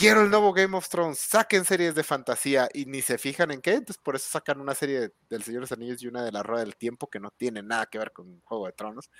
quiero 0.00 0.22
el 0.22 0.30
nuevo 0.30 0.54
Game 0.54 0.74
of 0.74 0.88
Thrones, 0.88 1.18
saquen 1.18 1.62
series 1.62 1.94
de 1.94 2.02
fantasía 2.02 2.70
y 2.72 2.86
ni 2.86 3.02
se 3.02 3.18
fijan 3.18 3.50
en 3.50 3.60
qué, 3.60 3.72
entonces 3.72 3.98
por 4.02 4.16
eso 4.16 4.26
sacan 4.30 4.58
una 4.58 4.74
serie 4.74 5.10
del 5.28 5.42
Señor 5.42 5.58
de 5.58 5.64
los 5.64 5.72
Anillos 5.72 6.02
y 6.02 6.06
una 6.06 6.24
de 6.24 6.32
la 6.32 6.42
Rueda 6.42 6.64
del 6.64 6.74
Tiempo 6.74 7.06
que 7.08 7.20
no 7.20 7.30
tiene 7.30 7.62
nada 7.62 7.84
que 7.84 7.98
ver 7.98 8.10
con 8.10 8.40
Juego 8.40 8.64
de 8.64 8.72
Tronos. 8.72 9.10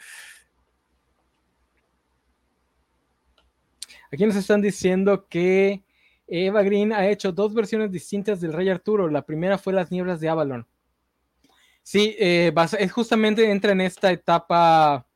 Aquí 4.10 4.24
nos 4.24 4.36
están 4.36 4.62
diciendo 4.62 5.26
que 5.28 5.84
Eva 6.26 6.62
Green 6.62 6.94
ha 6.94 7.06
hecho 7.08 7.30
dos 7.30 7.52
versiones 7.52 7.92
distintas 7.92 8.40
del 8.40 8.54
Rey 8.54 8.70
Arturo. 8.70 9.06
La 9.08 9.26
primera 9.26 9.58
fue 9.58 9.74
Las 9.74 9.90
Nieblas 9.90 10.18
de 10.18 10.30
Avalon. 10.30 10.66
Sí, 11.82 12.16
eh, 12.18 12.54
justamente 12.90 13.50
entra 13.50 13.72
en 13.72 13.82
esta 13.82 14.10
etapa 14.10 15.06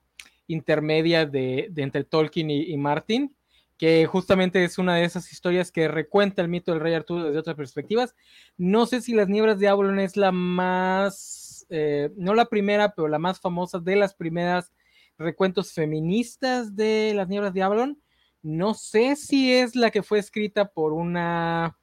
intermedia 0.47 1.25
de, 1.25 1.73
entre 1.77 2.05
Tolkien 2.05 2.51
y, 2.51 2.77
Martin, 2.77 3.35
que 3.79 4.07
justamente 4.07 4.65
es 4.65 4.79
una 4.79 4.97
de 4.97 5.05
esas 5.05 5.33
historias 5.33 5.73
que 5.73 5.89
recuenta 5.89 6.43
el 6.43 6.49
mito 6.49 6.73
del 6.73 6.81
rey 6.81 6.95
Arturo 6.95 7.25
desde 7.25 7.39
otras 7.39 7.57
perspectivas. 7.57 8.15
No 8.57 8.87
sé 8.87 9.01
si 9.01 9.15
Las 9.15 9.29
Nieblas 9.29 9.59
de 9.59 9.69
Avalon 9.69 9.99
es 9.99 10.17
la 10.17 10.33
más, 10.33 11.67
eh, 11.71 12.11
no 12.17 12.35
la 12.35 12.47
primera, 12.47 12.95
pero 12.95 13.09
la 13.09 13.19
más 13.19 13.41
famosa 13.41 13.81
de 13.81 13.97
las 13.97 14.15
primeras 14.15 14.73
recuentos 15.19 15.73
feministas 15.73 16.77
de 16.77 17.13
Las 17.15 17.29
Nieblas 17.29 17.55
de 17.55 17.63
Avalon. 17.63 18.01
No 18.43 18.75
sé 18.75 19.17
si 19.17 19.53
es 19.53 19.75
la 19.75 19.91
que 19.91 20.03
fue 20.03 20.19
escrita 20.19 20.69
por 20.69 20.93
una 20.93 21.77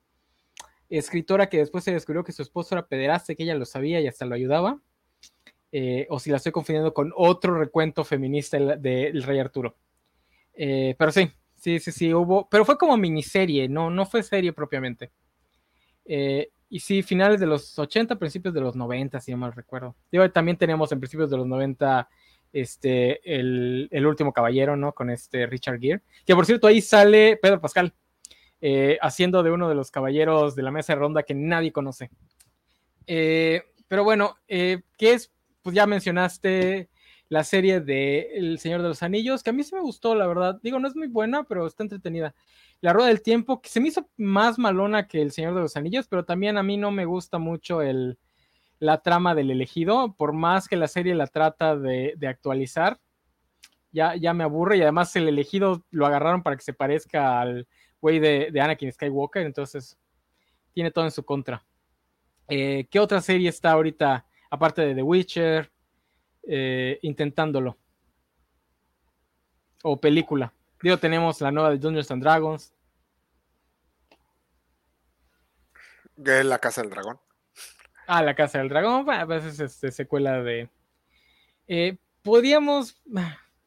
escritora 0.89 1.49
que 1.49 1.57
después 1.57 1.83
se 1.83 1.93
descubrió 1.93 2.23
que 2.23 2.33
su 2.33 2.41
esposo 2.41 2.75
era 2.75 2.87
pederasta, 2.87 3.33
que 3.33 3.43
ella 3.43 3.55
lo 3.55 3.65
sabía 3.65 3.99
y 3.99 4.07
hasta 4.07 4.25
lo 4.25 4.35
ayudaba. 4.35 4.79
Eh, 5.73 6.05
o 6.09 6.19
si 6.19 6.29
la 6.29 6.37
estoy 6.37 6.51
confundiendo 6.51 6.93
con 6.93 7.13
otro 7.15 7.57
recuento 7.57 8.03
feminista 8.03 8.57
del 8.57 9.23
Rey 9.23 9.39
Arturo. 9.39 9.77
Eh, 10.53 10.95
pero 10.99 11.11
sí, 11.11 11.31
sí, 11.61 11.79
sí, 11.79 11.91
sí, 11.91 12.13
hubo, 12.13 12.49
pero 12.49 12.65
fue 12.65 12.77
como 12.77 12.97
miniserie, 12.97 13.69
no, 13.69 13.89
no 13.89 14.05
fue 14.05 14.23
serie 14.23 14.51
propiamente. 14.51 15.11
Eh, 16.05 16.49
y 16.69 16.79
sí, 16.79 17.03
finales 17.03 17.39
de 17.39 17.45
los 17.45 17.77
80, 17.77 18.17
principios 18.17 18.53
de 18.53 18.61
los 18.61 18.75
90, 18.75 19.19
si 19.19 19.31
no 19.31 19.37
mal 19.37 19.53
recuerdo. 19.53 19.95
también 20.33 20.57
teníamos 20.57 20.91
en 20.91 20.99
principios 20.99 21.29
de 21.29 21.37
los 21.37 21.45
90 21.45 22.09
este, 22.51 23.39
el, 23.39 24.05
último 24.05 24.33
caballero, 24.33 24.75
¿no? 24.75 24.91
Con 24.93 25.09
este 25.09 25.45
Richard 25.45 25.79
Gere. 25.79 26.01
Que 26.25 26.35
por 26.35 26.45
cierto, 26.45 26.67
ahí 26.67 26.81
sale 26.81 27.37
Pedro 27.37 27.61
Pascal, 27.61 27.93
haciendo 29.01 29.43
de 29.43 29.51
uno 29.51 29.69
de 29.69 29.75
los 29.75 29.91
caballeros 29.91 30.55
de 30.55 30.63
la 30.63 30.71
mesa 30.71 30.93
de 30.93 30.99
ronda 30.99 31.23
que 31.23 31.35
nadie 31.35 31.71
conoce. 31.71 32.09
pero 33.05 34.03
bueno, 34.03 34.37
¿qué 34.47 34.83
es 34.99 35.31
pues 35.61 35.75
ya 35.75 35.85
mencionaste 35.85 36.89
la 37.31 37.45
serie 37.45 37.79
de 37.79 38.27
El 38.33 38.59
Señor 38.59 38.81
de 38.81 38.89
los 38.89 39.01
Anillos, 39.03 39.41
que 39.41 39.51
a 39.51 39.53
mí 39.53 39.63
sí 39.63 39.73
me 39.73 39.79
gustó, 39.79 40.15
la 40.15 40.27
verdad. 40.27 40.59
Digo, 40.61 40.79
no 40.79 40.87
es 40.89 40.97
muy 40.97 41.07
buena, 41.07 41.45
pero 41.45 41.65
está 41.65 41.81
entretenida. 41.81 42.35
La 42.81 42.91
Rueda 42.91 43.07
del 43.07 43.21
Tiempo, 43.21 43.61
que 43.61 43.69
se 43.69 43.79
me 43.79 43.87
hizo 43.87 44.09
más 44.17 44.59
malona 44.59 45.07
que 45.07 45.21
El 45.21 45.31
Señor 45.31 45.55
de 45.55 45.61
los 45.61 45.77
Anillos, 45.77 46.09
pero 46.09 46.25
también 46.25 46.57
a 46.57 46.63
mí 46.63 46.75
no 46.75 46.91
me 46.91 47.05
gusta 47.05 47.37
mucho 47.37 47.81
el, 47.81 48.19
la 48.79 49.01
trama 49.01 49.33
del 49.33 49.49
elegido, 49.49 50.13
por 50.17 50.33
más 50.33 50.67
que 50.67 50.75
la 50.75 50.89
serie 50.89 51.15
la 51.15 51.25
trata 51.25 51.77
de, 51.77 52.17
actualizar. 52.27 52.99
Ya, 53.93 54.17
ya 54.17 54.33
me 54.33 54.43
aburre 54.43 54.75
y 54.75 54.81
además 54.81 55.15
el 55.15 55.29
elegido 55.29 55.85
lo 55.89 56.07
agarraron 56.07 56.43
para 56.43 56.57
que 56.57 56.63
se 56.63 56.73
parezca 56.73 57.39
al 57.39 57.65
güey 58.01 58.19
de, 58.19 58.49
de 58.51 58.59
Anakin 58.59 58.91
Skywalker, 58.91 59.45
entonces 59.45 59.97
tiene 60.73 60.91
todo 60.91 61.05
en 61.05 61.11
su 61.11 61.23
contra. 61.23 61.63
Eh, 62.49 62.87
¿Qué 62.91 62.99
otra 62.99 63.21
serie 63.21 63.47
está 63.47 63.71
ahorita 63.71 64.25
aparte 64.49 64.81
de 64.81 64.95
The 64.95 65.01
Witcher, 65.01 65.70
eh, 66.43 66.99
intentándolo. 67.01 67.77
O 69.83 69.99
película. 69.99 70.53
Digo, 70.81 70.97
tenemos 70.97 71.41
la 71.41 71.51
nueva 71.51 71.69
de 71.71 71.77
Dungeons 71.77 72.11
and 72.11 72.23
Dragons. 72.23 72.73
La 76.15 76.59
Casa 76.59 76.81
del 76.81 76.91
Dragón. 76.91 77.19
Ah, 78.07 78.21
La 78.21 78.35
Casa 78.35 78.59
del 78.59 78.69
Dragón. 78.69 79.09
a 79.09 79.25
veces 79.25 79.59
es 79.59 79.73
este, 79.73 79.91
secuela 79.91 80.41
de. 80.43 80.69
Eh, 81.67 81.97
podríamos. 82.21 83.01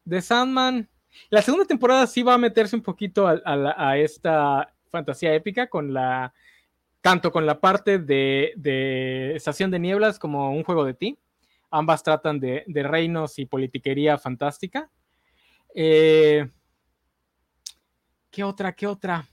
De 0.05 0.21
Sandman. 0.21 0.89
La 1.31 1.43
segunda 1.43 1.67
temporada 1.67 2.07
sí 2.07 2.23
va 2.23 2.35
a 2.35 2.39
meterse 2.39 2.77
un 2.77 2.83
poquito 2.83 3.27
a 3.27 3.99
esta 3.99 4.75
fantasía 4.91 5.33
épica 5.35 5.69
con 5.69 5.95
la 5.95 6.35
tanto 7.05 7.33
con 7.33 7.45
la 7.45 7.61
parte 7.61 7.99
de, 7.99 9.33
Estación 9.37 9.71
de 9.71 9.79
Nieblas 9.79 10.19
como 10.19 10.51
un 10.53 10.65
juego 10.65 10.87
de 10.87 10.95
ti. 10.95 11.19
Ambas 11.77 12.05
tratan 12.05 12.39
de, 12.39 12.65
reinos 12.69 13.37
y 13.41 13.47
politiquería 13.47 14.17
fantástica. 14.17 14.89
Eh, 15.75 16.49
¿Qué 18.31 18.45
otra? 18.45 18.73
¿Qué 18.75 18.87
otra? 18.87 19.29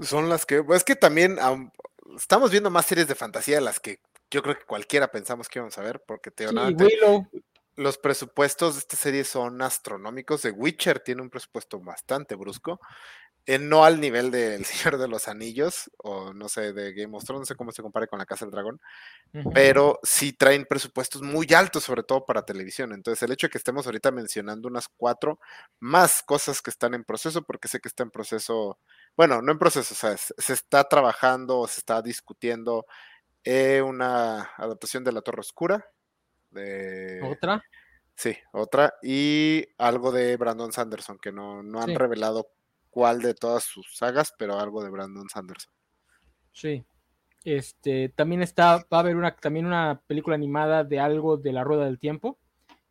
Son 0.00 0.28
las 0.28 0.44
que, 0.44 0.64
es 0.74 0.82
que 0.82 0.96
también 0.96 1.38
estamos 2.16 2.50
viendo 2.50 2.70
más 2.70 2.86
series 2.86 3.06
de 3.06 3.14
fantasía 3.14 3.58
de 3.58 3.60
las 3.60 3.78
que 3.78 4.00
yo 4.32 4.42
creo 4.42 4.58
que 4.58 4.64
cualquiera 4.64 5.12
pensamos 5.12 5.48
que 5.48 5.60
íbamos 5.60 5.78
a 5.78 5.82
ver, 5.82 6.02
porque 6.04 6.32
te 6.32 6.48
sí, 6.48 6.54
los 7.76 7.98
presupuestos 7.98 8.74
de 8.74 8.78
esta 8.80 8.96
serie 8.96 9.22
son 9.22 9.62
astronómicos. 9.62 10.42
The 10.42 10.50
Witcher 10.50 10.98
tiene 10.98 11.22
un 11.22 11.30
presupuesto 11.30 11.78
bastante 11.78 12.34
brusco. 12.34 12.80
Eh, 13.44 13.58
no 13.58 13.84
al 13.84 14.00
nivel 14.00 14.30
del 14.30 14.64
Señor 14.64 14.98
de 14.98 15.08
los 15.08 15.26
Anillos, 15.26 15.90
o 15.98 16.32
no 16.32 16.48
sé, 16.48 16.72
de 16.72 16.92
Game 16.92 17.16
of 17.16 17.24
Thrones, 17.24 17.40
no 17.40 17.46
sé 17.46 17.56
cómo 17.56 17.72
se 17.72 17.82
compare 17.82 18.06
con 18.06 18.20
la 18.20 18.26
Casa 18.26 18.44
del 18.44 18.52
Dragón, 18.52 18.80
pero 19.52 19.98
sí 20.04 20.32
traen 20.32 20.64
presupuestos 20.64 21.22
muy 21.22 21.46
altos, 21.52 21.82
sobre 21.82 22.04
todo 22.04 22.24
para 22.24 22.44
televisión. 22.44 22.92
Entonces, 22.92 23.22
el 23.24 23.32
hecho 23.32 23.48
de 23.48 23.50
que 23.50 23.58
estemos 23.58 23.86
ahorita 23.86 24.12
mencionando 24.12 24.68
unas 24.68 24.86
cuatro 24.88 25.40
más 25.80 26.22
cosas 26.22 26.62
que 26.62 26.70
están 26.70 26.94
en 26.94 27.02
proceso, 27.02 27.42
porque 27.42 27.66
sé 27.66 27.80
que 27.80 27.88
está 27.88 28.04
en 28.04 28.12
proceso, 28.12 28.78
bueno, 29.16 29.42
no 29.42 29.50
en 29.50 29.58
proceso, 29.58 29.92
o 29.92 29.96
sea, 29.96 30.16
se 30.16 30.52
está 30.52 30.84
trabajando, 30.84 31.66
se 31.66 31.80
está 31.80 32.00
discutiendo 32.00 32.86
eh, 33.42 33.82
una 33.82 34.52
adaptación 34.56 35.02
de 35.02 35.12
La 35.12 35.20
Torre 35.20 35.40
Oscura. 35.40 35.84
De... 36.50 37.20
¿Otra? 37.24 37.64
Sí, 38.14 38.36
otra. 38.52 38.94
Y 39.02 39.66
algo 39.78 40.12
de 40.12 40.36
Brandon 40.36 40.72
Sanderson, 40.72 41.18
que 41.18 41.32
no, 41.32 41.62
no 41.62 41.80
han 41.80 41.94
revelado 41.94 42.52
cuál 42.92 43.22
de 43.22 43.34
todas 43.34 43.64
sus 43.64 43.96
sagas, 43.96 44.34
pero 44.38 44.60
algo 44.60 44.84
de 44.84 44.90
Brandon 44.90 45.28
Sanderson. 45.28 45.72
Sí. 46.52 46.84
Este, 47.42 48.10
también 48.10 48.42
está, 48.42 48.86
va 48.92 48.98
a 48.98 49.00
haber 49.00 49.16
una, 49.16 49.34
también 49.34 49.66
una 49.66 50.00
película 50.06 50.36
animada 50.36 50.84
de 50.84 51.00
algo 51.00 51.38
de 51.38 51.52
la 51.52 51.64
Rueda 51.64 51.86
del 51.86 51.98
Tiempo. 51.98 52.38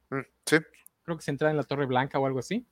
Mm, 0.09 0.21
sí. 0.45 0.57
Creo 1.03 1.17
que 1.17 1.23
se 1.23 1.31
entra 1.31 1.51
en 1.51 1.57
la 1.57 1.63
Torre 1.63 1.85
Blanca 1.85 2.19
o 2.19 2.25
algo 2.25 2.39
así. 2.39 2.65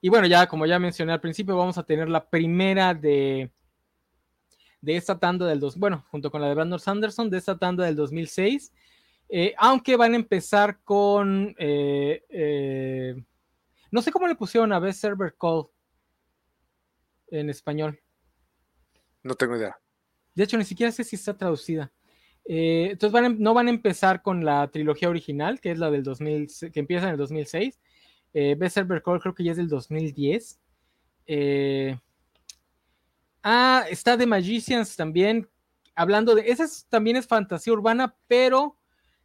Y 0.00 0.08
bueno, 0.08 0.26
ya 0.26 0.46
como 0.46 0.64
ya 0.64 0.78
mencioné 0.78 1.12
al 1.12 1.20
principio, 1.20 1.56
vamos 1.56 1.76
a 1.76 1.84
tener 1.84 2.08
la 2.08 2.28
primera 2.28 2.94
de, 2.94 3.52
de 4.80 4.96
esta 4.96 5.18
tanda 5.18 5.46
del 5.46 5.60
dos, 5.60 5.76
bueno, 5.76 6.06
junto 6.10 6.30
con 6.30 6.40
la 6.40 6.48
de 6.48 6.54
Brandon 6.54 6.80
Sanderson, 6.80 7.28
de 7.28 7.36
esta 7.36 7.58
tanda 7.58 7.84
del 7.84 7.96
2006. 7.96 8.72
Eh, 9.28 9.54
aunque 9.58 9.96
van 9.96 10.14
a 10.14 10.16
empezar 10.16 10.80
con, 10.84 11.54
eh, 11.58 12.24
eh, 12.30 13.22
no 13.90 14.00
sé 14.00 14.10
cómo 14.10 14.26
le 14.26 14.36
pusieron 14.36 14.72
a 14.72 14.78
Best 14.78 15.00
Server 15.00 15.34
Call, 15.38 15.66
en 17.30 17.50
español. 17.50 18.00
No 19.22 19.34
tengo 19.34 19.56
idea. 19.56 19.78
De 20.34 20.44
hecho, 20.44 20.56
ni 20.56 20.64
siquiera 20.64 20.92
sé 20.92 21.04
si 21.04 21.16
está 21.16 21.36
traducida. 21.36 21.92
Eh, 22.44 22.88
entonces 22.92 23.22
em, 23.22 23.36
no 23.38 23.54
van 23.54 23.66
a 23.66 23.70
empezar 23.70 24.22
con 24.22 24.44
la 24.44 24.68
trilogía 24.68 25.08
original, 25.08 25.60
que 25.60 25.70
es 25.70 25.78
la 25.78 25.90
del 25.90 26.02
2000, 26.02 26.48
que 26.72 26.80
empieza 26.80 27.06
en 27.06 27.12
el 27.12 27.18
2006. 27.18 27.78
Eh, 28.34 28.54
Berserker 28.58 29.02
Call 29.02 29.20
creo 29.20 29.34
que 29.34 29.44
ya 29.44 29.52
es 29.52 29.56
del 29.56 29.68
2010. 29.68 30.60
Eh, 31.26 31.98
ah, 33.42 33.84
está 33.90 34.16
The 34.16 34.26
Magicians 34.26 34.96
también. 34.96 35.48
Hablando 35.94 36.34
de. 36.34 36.48
Esa 36.48 36.66
también 36.88 37.16
es 37.16 37.26
fantasía 37.26 37.72
urbana, 37.72 38.14
pero 38.26 38.78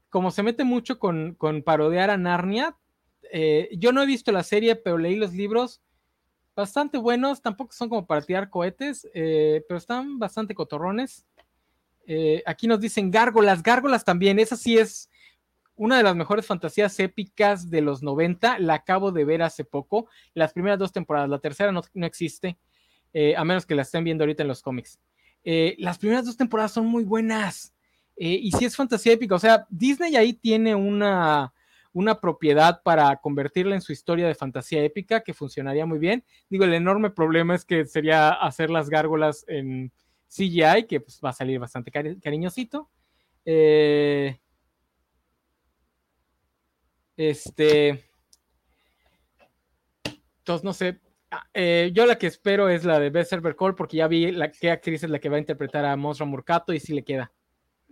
como 0.10 0.32
se 0.32 0.44
mete 0.44 0.64
mucho 0.64 1.00
con, 1.00 1.34
con 1.36 1.64
parodiar 1.64 2.10
a 2.10 2.18
Narnia, 2.18 2.78
eh, 3.32 3.70
yo 3.78 3.92
no 3.92 4.04
he 4.04 4.06
visto 4.06 4.32
la 4.32 4.44
serie, 4.44 4.76
pero 4.76 5.00
leí 5.00 5.16
los 5.16 5.34
libros 5.34 5.82
bastante 6.56 6.98
buenos, 6.98 7.42
tampoco 7.42 7.74
son 7.74 7.90
como 7.90 8.06
para 8.06 8.22
tirar 8.22 8.50
cohetes, 8.50 9.08
eh, 9.14 9.64
pero 9.68 9.78
están 9.78 10.20
bastante 10.20 10.54
cotorrones. 10.54 11.26
Eh, 12.06 12.44
aquí 12.46 12.68
nos 12.68 12.80
dicen 12.80 13.12
gárgolas, 13.12 13.64
gárgolas 13.64 14.04
también, 14.04 14.40
esa 14.40 14.56
sí 14.56 14.78
es 14.78 15.10
una 15.76 15.98
de 15.98 16.04
las 16.04 16.16
mejores 16.16 16.46
fantasías 16.46 17.00
épicas 17.00 17.70
de 17.70 17.82
los 17.82 18.04
90, 18.04 18.60
la 18.60 18.76
acabo 18.76 19.12
de 19.12 19.26
ver 19.26 19.42
hace 19.42 19.64
poco, 19.64 20.08
las 20.34 20.54
primeras 20.54 20.78
dos 20.78 20.92
temporadas, 20.92 21.30
la 21.30 21.40
tercera 21.40 21.72
no, 21.72 21.82
existe, 22.06 22.58
eh, 23.14 23.36
a 23.36 23.44
menos 23.44 23.66
que 23.66 23.74
la 23.74 23.82
estén 23.82 24.04
viendo 24.04 24.24
ahorita 24.24 24.44
en 24.44 24.50
los 24.50 24.62
cómics. 24.62 25.00
las 25.44 25.98
primeras 25.98 26.26
dos 26.26 26.38
temporadas 26.38 26.72
son 26.72 26.86
muy 26.86 27.04
buenas, 27.04 27.74
y 28.16 28.52
si 28.52 28.66
es 28.66 28.76
fantasía 28.76 29.14
épica, 29.14 29.36
o 29.36 29.40
sea, 29.40 29.66
Disney 29.70 30.16
ahí 30.16 30.34
tiene 30.34 30.76
una 30.76 31.52
una 31.94 32.20
propiedad 32.20 32.82
para 32.84 33.16
convertirla 33.18 33.76
en 33.76 33.82
su 33.82 33.94
historia 33.94 34.28
de 34.28 34.36
fantasía 34.36 34.84
épica 34.84 35.22
que 35.22 35.34
funcionaría 35.34 35.86
muy 35.86 36.00
bien. 36.00 36.26
Digo, 36.50 36.66
el 36.66 36.74
enorme 36.74 37.12
problema 37.12 37.56
es 37.56 37.64
que 37.64 37.86
sería 37.86 38.30
hacer 38.30 38.70
las 38.70 38.90
gárgolas 38.90 39.46
en 39.48 39.92
CGI, 40.28 40.88
que 40.88 41.00
pues, 41.00 41.22
va 41.24 41.30
a 41.30 41.34
salir 41.34 41.60
bastante 41.60 41.92
cariñosito. 41.92 42.90
Eh, 43.46 44.40
este. 47.16 48.04
Entonces, 50.40 50.64
no 50.64 50.74
sé. 50.74 51.00
Ah, 51.30 51.48
eh, 51.54 51.92
yo 51.94 52.06
la 52.06 52.18
que 52.18 52.28
espero 52.28 52.70
es 52.70 52.84
la 52.84 53.00
de 53.00 53.10
Best 53.10 53.30
Server 53.32 53.56
Call, 53.56 53.76
porque 53.76 53.98
ya 53.98 54.08
vi 54.08 54.32
la, 54.32 54.52
qué 54.52 54.72
actriz 54.72 55.04
es 55.04 55.10
la 55.10 55.20
que 55.20 55.30
va 55.30 55.38
a 55.38 55.40
interpretar 55.40 55.86
a 55.86 55.96
Monstruo 55.96 56.28
Murcato 56.28 56.74
y 56.74 56.80
si 56.80 56.94
le 56.94 57.04
queda. 57.04 57.32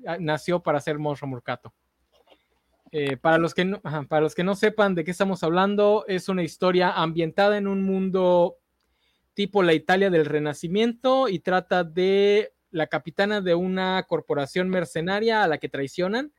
Ah, 0.05 0.17
nació 0.19 0.61
para 0.61 0.79
ser 0.79 0.97
Monstruo 0.99 1.29
Murcato. 1.29 1.73
Eh, 2.93 3.15
para, 3.17 3.37
los 3.37 3.53
que 3.53 3.63
no, 3.63 3.81
para 3.81 4.21
los 4.21 4.35
que 4.35 4.43
no 4.43 4.55
sepan 4.55 4.95
de 4.95 5.03
qué 5.03 5.11
estamos 5.11 5.43
hablando, 5.43 6.03
es 6.07 6.27
una 6.27 6.43
historia 6.43 6.91
ambientada 6.91 7.57
en 7.57 7.67
un 7.67 7.83
mundo 7.83 8.57
tipo 9.33 9.63
la 9.63 9.73
Italia 9.73 10.09
del 10.09 10.25
Renacimiento 10.25 11.29
y 11.29 11.39
trata 11.39 11.85
de 11.85 12.53
la 12.69 12.87
capitana 12.87 13.41
de 13.41 13.55
una 13.55 14.03
corporación 14.07 14.69
mercenaria 14.69 15.43
a 15.43 15.47
la 15.47 15.57
que 15.57 15.69
traicionan 15.69 16.33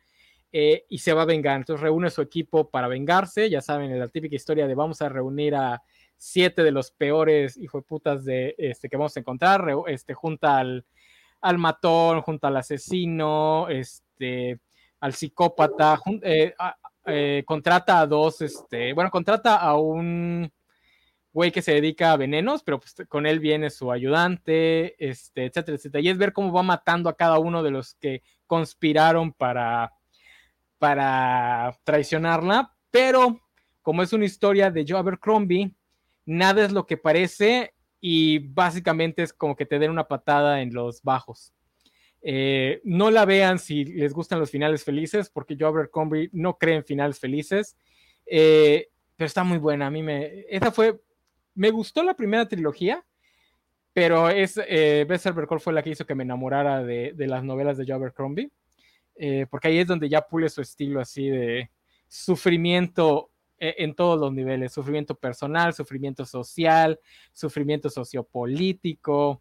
eh, 0.52 0.84
y 0.88 0.98
se 0.98 1.14
va 1.14 1.22
a 1.22 1.26
vengar. 1.26 1.56
Entonces 1.56 1.82
reúne 1.82 2.10
su 2.10 2.20
equipo 2.20 2.70
para 2.70 2.88
vengarse. 2.88 3.48
Ya 3.48 3.62
saben, 3.62 3.98
la 3.98 4.08
típica 4.08 4.36
historia 4.36 4.66
de 4.66 4.74
vamos 4.74 5.00
a 5.00 5.08
reunir 5.08 5.54
a 5.54 5.82
siete 6.18 6.62
de 6.62 6.70
los 6.70 6.90
peores 6.90 7.56
hijo 7.56 7.78
de 7.78 7.84
putas 7.84 8.24
de 8.24 8.54
este 8.58 8.88
que 8.88 8.96
vamos 8.96 9.16
a 9.16 9.20
encontrar. 9.20 9.66
Este, 9.86 10.12
junta 10.12 10.58
al, 10.58 10.84
al 11.40 11.58
matón, 11.58 12.20
junta 12.20 12.48
al 12.48 12.58
asesino, 12.58 13.68
este, 13.68 14.60
al 15.02 15.14
psicópata, 15.14 16.00
eh, 16.22 16.54
eh, 17.06 17.42
contrata 17.44 17.98
a 17.98 18.06
dos, 18.06 18.40
este, 18.40 18.92
bueno, 18.92 19.10
contrata 19.10 19.56
a 19.56 19.76
un 19.76 20.48
güey 21.32 21.50
que 21.50 21.60
se 21.60 21.72
dedica 21.72 22.12
a 22.12 22.16
venenos, 22.16 22.62
pero 22.62 22.78
pues 22.78 22.94
con 23.08 23.26
él 23.26 23.40
viene 23.40 23.68
su 23.70 23.90
ayudante, 23.90 24.94
este, 25.04 25.46
etcétera, 25.46 25.76
etcétera. 25.76 26.00
Y 26.02 26.08
es 26.08 26.18
ver 26.18 26.32
cómo 26.32 26.52
va 26.52 26.62
matando 26.62 27.10
a 27.10 27.16
cada 27.16 27.40
uno 27.40 27.64
de 27.64 27.72
los 27.72 27.94
que 27.94 28.22
conspiraron 28.46 29.32
para 29.32 29.92
para 30.78 31.76
traicionarla, 31.84 32.72
pero 32.90 33.40
como 33.82 34.02
es 34.02 34.12
una 34.12 34.24
historia 34.24 34.70
de 34.70 34.84
Joe 34.86 34.98
Abercrombie, 34.98 35.72
nada 36.26 36.64
es 36.64 36.70
lo 36.70 36.86
que 36.86 36.96
parece 36.96 37.74
y 38.00 38.38
básicamente 38.38 39.22
es 39.24 39.32
como 39.32 39.56
que 39.56 39.66
te 39.66 39.78
den 39.80 39.90
una 39.90 40.06
patada 40.06 40.60
en 40.60 40.72
los 40.74 41.02
bajos. 41.02 41.52
Eh, 42.24 42.80
no 42.84 43.10
la 43.10 43.24
vean 43.24 43.58
si 43.58 43.84
les 43.84 44.12
gustan 44.12 44.38
los 44.38 44.50
finales 44.50 44.84
felices, 44.84 45.28
porque 45.28 45.56
Joe 45.58 45.68
Abercrombie 45.68 46.30
no 46.32 46.56
cree 46.56 46.76
en 46.76 46.84
finales 46.84 47.18
felices, 47.18 47.76
eh, 48.26 48.88
pero 49.16 49.26
está 49.26 49.42
muy 49.42 49.58
buena. 49.58 49.88
A 49.88 49.90
mí 49.90 50.02
me, 50.02 50.46
esa 50.48 50.70
fue, 50.70 51.00
me 51.54 51.70
gustó 51.70 52.02
la 52.04 52.14
primera 52.14 52.46
trilogía, 52.46 53.04
pero 53.92 54.28
es, 54.30 54.58
eh, 54.68 55.04
Bess 55.08 55.28
fue 55.58 55.72
la 55.72 55.82
que 55.82 55.90
hizo 55.90 56.06
que 56.06 56.14
me 56.14 56.22
enamorara 56.22 56.82
de, 56.84 57.14
las 57.18 57.42
novelas 57.42 57.76
de 57.76 57.84
Joe 57.84 57.96
Abercrombie. 57.96 58.50
Eh, 59.16 59.46
porque 59.50 59.68
ahí 59.68 59.78
es 59.78 59.86
donde 59.86 60.08
ya 60.08 60.22
pule 60.22 60.48
su 60.48 60.62
estilo 60.62 61.00
así 61.00 61.28
de 61.28 61.70
sufrimiento 62.08 63.30
en 63.58 63.94
todos 63.94 64.18
los 64.18 64.32
niveles, 64.32 64.72
sufrimiento 64.72 65.14
personal, 65.14 65.72
sufrimiento 65.72 66.26
social, 66.26 66.98
sufrimiento 67.32 67.90
sociopolítico, 67.90 69.40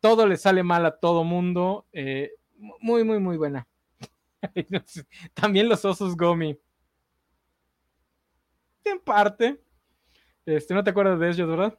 todo 0.00 0.26
le 0.26 0.36
sale 0.36 0.62
mal 0.62 0.86
a 0.86 0.98
todo 0.98 1.24
mundo, 1.24 1.86
eh, 1.92 2.32
muy, 2.80 3.04
muy, 3.04 3.18
muy 3.18 3.36
buena. 3.36 3.66
También 5.34 5.68
los 5.68 5.84
osos 5.84 6.16
Gomi. 6.16 6.58
En 8.84 9.00
parte. 9.00 9.60
Este, 10.46 10.74
¿No 10.74 10.82
te 10.82 10.90
acuerdas 10.90 11.20
de 11.20 11.28
ellos, 11.28 11.48
verdad? 11.48 11.78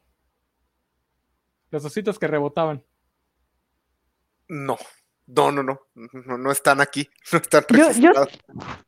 Los 1.72 1.86
ositos 1.86 2.20
que 2.20 2.28
rebotaban. 2.28 2.84
No. 4.48 4.78
No, 5.28 5.52
no, 5.52 5.62
no, 5.62 5.80
no, 6.40 6.52
están 6.52 6.82
aquí, 6.82 7.08
no 7.32 7.38
están 7.38 7.64
yo, 7.70 8.12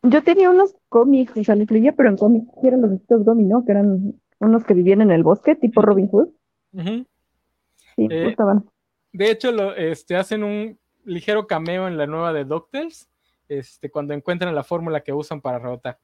yo, 0.02 0.24
tenía 0.24 0.50
unos 0.50 0.76
cómics, 0.90 1.38
o 1.38 1.44
sea, 1.44 1.54
les 1.54 1.70
leía, 1.70 1.92
pero 1.92 2.10
en 2.10 2.18
cómics, 2.18 2.48
que 2.60 2.68
eran 2.68 2.82
los 2.82 2.94
estos 2.94 3.24
Gomi, 3.24 3.44
¿no? 3.44 3.64
Que 3.64 3.74
eran 3.74 4.20
unos 4.40 4.64
que 4.64 4.74
vivían 4.74 5.02
en 5.02 5.12
el 5.12 5.22
bosque, 5.22 5.56
tipo 5.56 5.84
Robin 5.84 6.08
Hood. 6.08 6.30
Sí, 6.74 8.08
eh, 8.10 8.30
estaban. 8.30 8.71
De 9.12 9.30
hecho, 9.30 9.76
este, 9.76 10.16
hacen 10.16 10.44
un 10.44 10.80
ligero 11.04 11.48
cameo 11.48 11.88
en 11.88 11.98
la 11.98 12.08
nueva 12.08 12.34
de 12.34 12.46
DuckTales, 12.46 13.10
este, 13.50 13.90
cuando 13.90 14.14
encuentran 14.14 14.56
la 14.56 14.64
fórmula 14.64 15.02
que 15.02 15.14
usan 15.14 15.42
para 15.42 15.60
rebotar. 15.60 16.00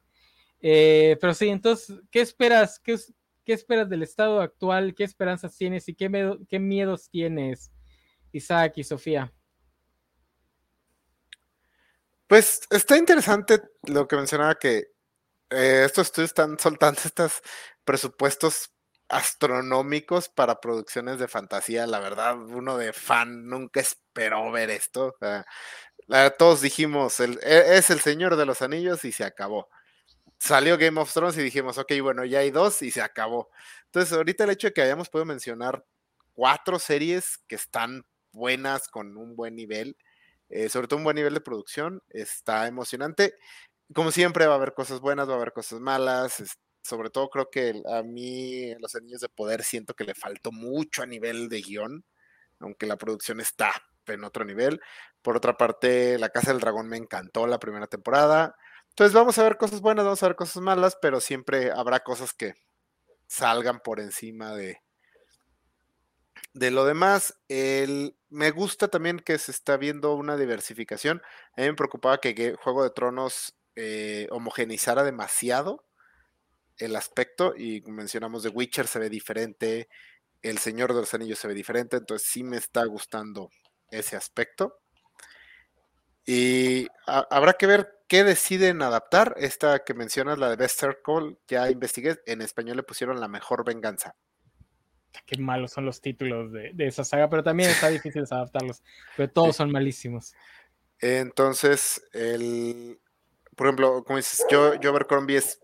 Eh, 0.60 1.18
pero 1.22 1.34
sí, 1.34 1.50
entonces, 1.50 1.98
¿qué 2.12 2.22
esperas? 2.22 2.80
¿Qué, 2.80 2.98
¿Qué 3.46 3.54
esperas 3.54 3.90
del 3.90 4.04
estado 4.04 4.42
actual? 4.42 4.94
¿Qué 4.94 5.04
esperanzas 5.04 5.56
tienes 5.56 5.88
y 5.88 5.96
qué, 5.96 6.38
qué 6.50 6.60
miedos 6.60 7.10
tienes, 7.10 7.72
Isaac 8.32 8.74
y 8.78 8.84
Sofía? 8.84 9.34
Pues 12.28 12.60
está 12.70 12.98
interesante 12.98 13.62
lo 13.84 14.06
que 14.06 14.18
mencionaba 14.18 14.56
que 14.56 14.88
eh, 15.50 15.84
estos 15.86 16.08
estudios 16.08 16.32
están 16.32 16.60
soltando 16.60 17.00
estos 17.06 17.42
presupuestos 17.86 18.72
astronómicos 19.10 20.30
para 20.30 20.60
producciones 20.60 21.20
de 21.20 21.28
fantasía. 21.28 21.88
La 21.88 22.00
verdad, 22.00 22.38
uno 22.38 22.78
de 22.78 22.94
fan 22.94 23.48
nunca 23.48 23.80
esperó 23.80 24.52
ver 24.52 24.70
esto. 24.70 25.16
todos 26.38 26.62
dijimos, 26.62 27.20
e, 27.20 27.38
es 27.42 27.90
el 27.90 28.00
Señor 28.00 28.36
de 28.36 28.46
los 28.46 28.62
Anillos 28.62 29.06
y 29.06 29.12
se 29.12 29.24
acabó. 29.24 29.70
Salió 30.40 30.78
Game 30.78 31.00
of 31.00 31.12
Thrones 31.14 31.38
y 31.38 31.44
dijimos, 31.44 31.78
ok, 31.78 31.94
bueno, 32.02 32.26
ya 32.26 32.40
hay 32.40 32.52
dos 32.52 32.82
y 32.82 32.92
se 32.92 33.02
acabó. 33.02 33.50
Entonces, 33.86 34.14
ahorita 34.14 34.44
el 34.44 34.52
hecho 34.52 34.68
de 34.68 34.74
que 34.74 34.82
hayamos 34.82 35.10
podido 35.10 35.26
mencionar 35.26 35.84
cuatro 36.34 36.80
series 36.80 37.40
que 37.48 37.56
están 37.56 38.06
buenas 38.32 38.88
con 38.88 39.18
un 39.18 39.36
buen 39.36 39.56
nivel 39.56 39.98
eh, 40.50 40.70
sobre 40.70 40.88
todo 40.88 40.98
un 40.98 41.04
buen 41.04 41.16
nivel 41.16 41.34
de 41.34 41.42
producción, 41.42 42.02
está 42.10 42.68
emocionante. 42.68 43.36
Como 43.94 44.12
siempre 44.12 44.48
va 44.48 44.54
a 44.54 44.58
haber 44.58 44.74
cosas 44.74 45.00
buenas, 45.02 45.28
va 45.30 45.34
a 45.34 45.36
haber 45.38 45.54
cosas 45.54 45.80
malas, 45.80 46.42
sobre 46.88 47.10
todo 47.10 47.30
creo 47.30 47.50
que 47.50 47.82
a 47.86 48.02
mí 48.02 48.74
Los 48.80 48.96
Anillos 48.96 49.22
de 49.22 49.30
Poder 49.30 49.64
siento 49.64 49.94
que 49.94 50.06
le 50.06 50.16
faltó 50.16 50.52
mucho 50.52 51.04
a 51.04 51.06
nivel 51.06 51.50
de 51.50 51.62
guion, 51.62 52.06
aunque 52.60 52.88
la 52.88 52.98
producción 52.98 53.40
está 53.40 53.74
en 54.06 54.24
otro 54.24 54.46
nivel. 54.46 54.80
Por 55.22 55.36
otra 55.36 55.58
parte, 55.58 56.18
La 56.18 56.30
Casa 56.30 56.52
del 56.52 56.62
Dragón 56.62 56.88
me 56.88 56.98
encantó 56.98 57.46
la 57.46 57.60
primera 57.60 57.88
temporada. 57.88 58.56
Entonces 58.90 59.14
vamos 59.14 59.38
a 59.38 59.44
ver 59.44 59.58
cosas 59.58 59.82
buenas, 59.82 60.06
vamos 60.06 60.24
a 60.24 60.28
ver 60.28 60.36
cosas 60.38 60.64
malas, 60.64 60.98
pero 61.02 61.20
siempre 61.20 61.72
habrá 61.72 62.00
cosas 62.00 62.34
que 62.34 62.54
salgan 63.28 63.82
por 63.82 64.00
encima 64.00 64.56
de, 64.56 64.80
de 66.54 66.72
lo 66.72 66.86
demás, 66.86 67.38
el, 67.50 68.16
me 68.30 68.52
gusta 68.52 68.88
también 68.88 69.20
que 69.20 69.38
se 69.38 69.52
está 69.52 69.78
viendo 69.78 70.16
una 70.16 70.38
diversificación. 70.38 71.22
A 71.56 71.62
mí 71.62 71.68
me 71.68 71.74
preocupaba 71.74 72.20
que 72.20 72.56
Juego 72.64 72.84
de 72.84 72.90
Tronos 72.90 73.58
eh, 73.76 74.28
homogenizara 74.32 75.04
demasiado 75.04 75.87
el 76.78 76.96
aspecto 76.96 77.54
y 77.56 77.82
mencionamos 77.88 78.44
The 78.44 78.50
Witcher 78.50 78.88
se 78.88 79.00
ve 79.00 79.10
diferente, 79.10 79.90
El 80.42 80.58
Señor 80.58 80.94
de 80.94 81.02
los 81.02 81.14
Anillos 81.14 81.40
se 81.40 81.48
ve 81.48 81.54
diferente, 81.54 81.98
entonces 81.98 82.28
sí 82.28 82.44
me 82.44 82.58
está 82.58 82.86
gustando 82.86 83.50
ese 83.92 84.16
aspecto. 84.16 84.80
Y 86.26 86.88
habrá 87.06 87.54
que 87.54 87.68
ver 87.68 88.00
qué 88.10 88.26
deciden 88.26 88.82
adaptar. 88.82 89.34
Esta 89.38 89.80
que 89.86 89.94
mencionas, 89.94 90.38
la 90.38 90.50
de 90.50 90.58
Best 90.58 90.80
Circle, 90.80 91.38
ya 91.48 91.72
investigué, 91.72 92.20
en 92.26 92.42
español 92.42 92.78
le 92.78 92.84
pusieron 92.84 93.22
La 93.22 93.30
Mejor 93.30 93.64
Venganza 93.64 94.16
qué 95.26 95.38
malos 95.38 95.72
son 95.72 95.86
los 95.86 96.02
títulos 96.02 96.52
de, 96.52 96.74
esa 96.80 97.04
saga, 97.04 97.30
pero 97.30 97.44
también 97.44 97.70
está 97.70 97.90
difícil 97.90 98.24
adaptarlos, 98.32 98.84
pero 99.16 99.30
todos 99.30 99.56
son 99.56 99.72
malísimos. 99.72 100.34
Entonces, 101.00 102.04
el, 102.14 103.00
por 103.56 103.68
ejemplo, 103.68 104.04
como 104.04 104.18
dices, 104.18 104.46
yo, 104.50 104.76
yo 104.76 104.90
Abercrombie 104.90 105.38
es 105.38 105.60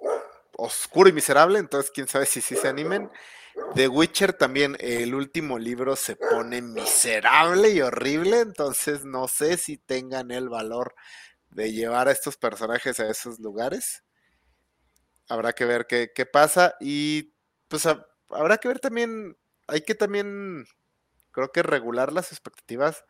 oscuro 0.57 1.09
y 1.09 1.13
miserable, 1.13 1.59
entonces 1.59 1.91
quién 1.93 2.07
sabe 2.07 2.25
si 2.25 2.41
sí 2.41 2.55
se 2.55 2.67
animen. 2.67 3.09
The 3.75 3.87
Witcher 3.87 4.33
también, 4.33 4.75
el 4.79 5.13
último 5.13 5.59
libro 5.59 5.95
se 5.95 6.15
pone 6.15 6.61
miserable 6.61 7.69
y 7.69 7.81
horrible, 7.81 8.39
entonces 8.39 9.05
no 9.05 9.27
sé 9.27 9.57
si 9.57 9.77
tengan 9.77 10.31
el 10.31 10.49
valor 10.49 10.95
de 11.49 11.71
llevar 11.71 12.07
a 12.07 12.11
estos 12.11 12.37
personajes 12.37 12.99
a 12.99 13.09
esos 13.09 13.39
lugares. 13.39 14.03
Habrá 15.29 15.53
que 15.53 15.65
ver 15.65 15.85
qué, 15.87 16.11
qué 16.13 16.25
pasa 16.25 16.75
y 16.79 17.33
pues 17.67 17.87
habrá 18.29 18.57
que 18.57 18.67
ver 18.67 18.79
también 18.79 19.37
hay 19.67 19.81
que 19.81 19.95
también, 19.95 20.65
creo 21.31 21.51
que 21.51 21.63
regular 21.63 22.13
las 22.13 22.31
expectativas. 22.31 23.03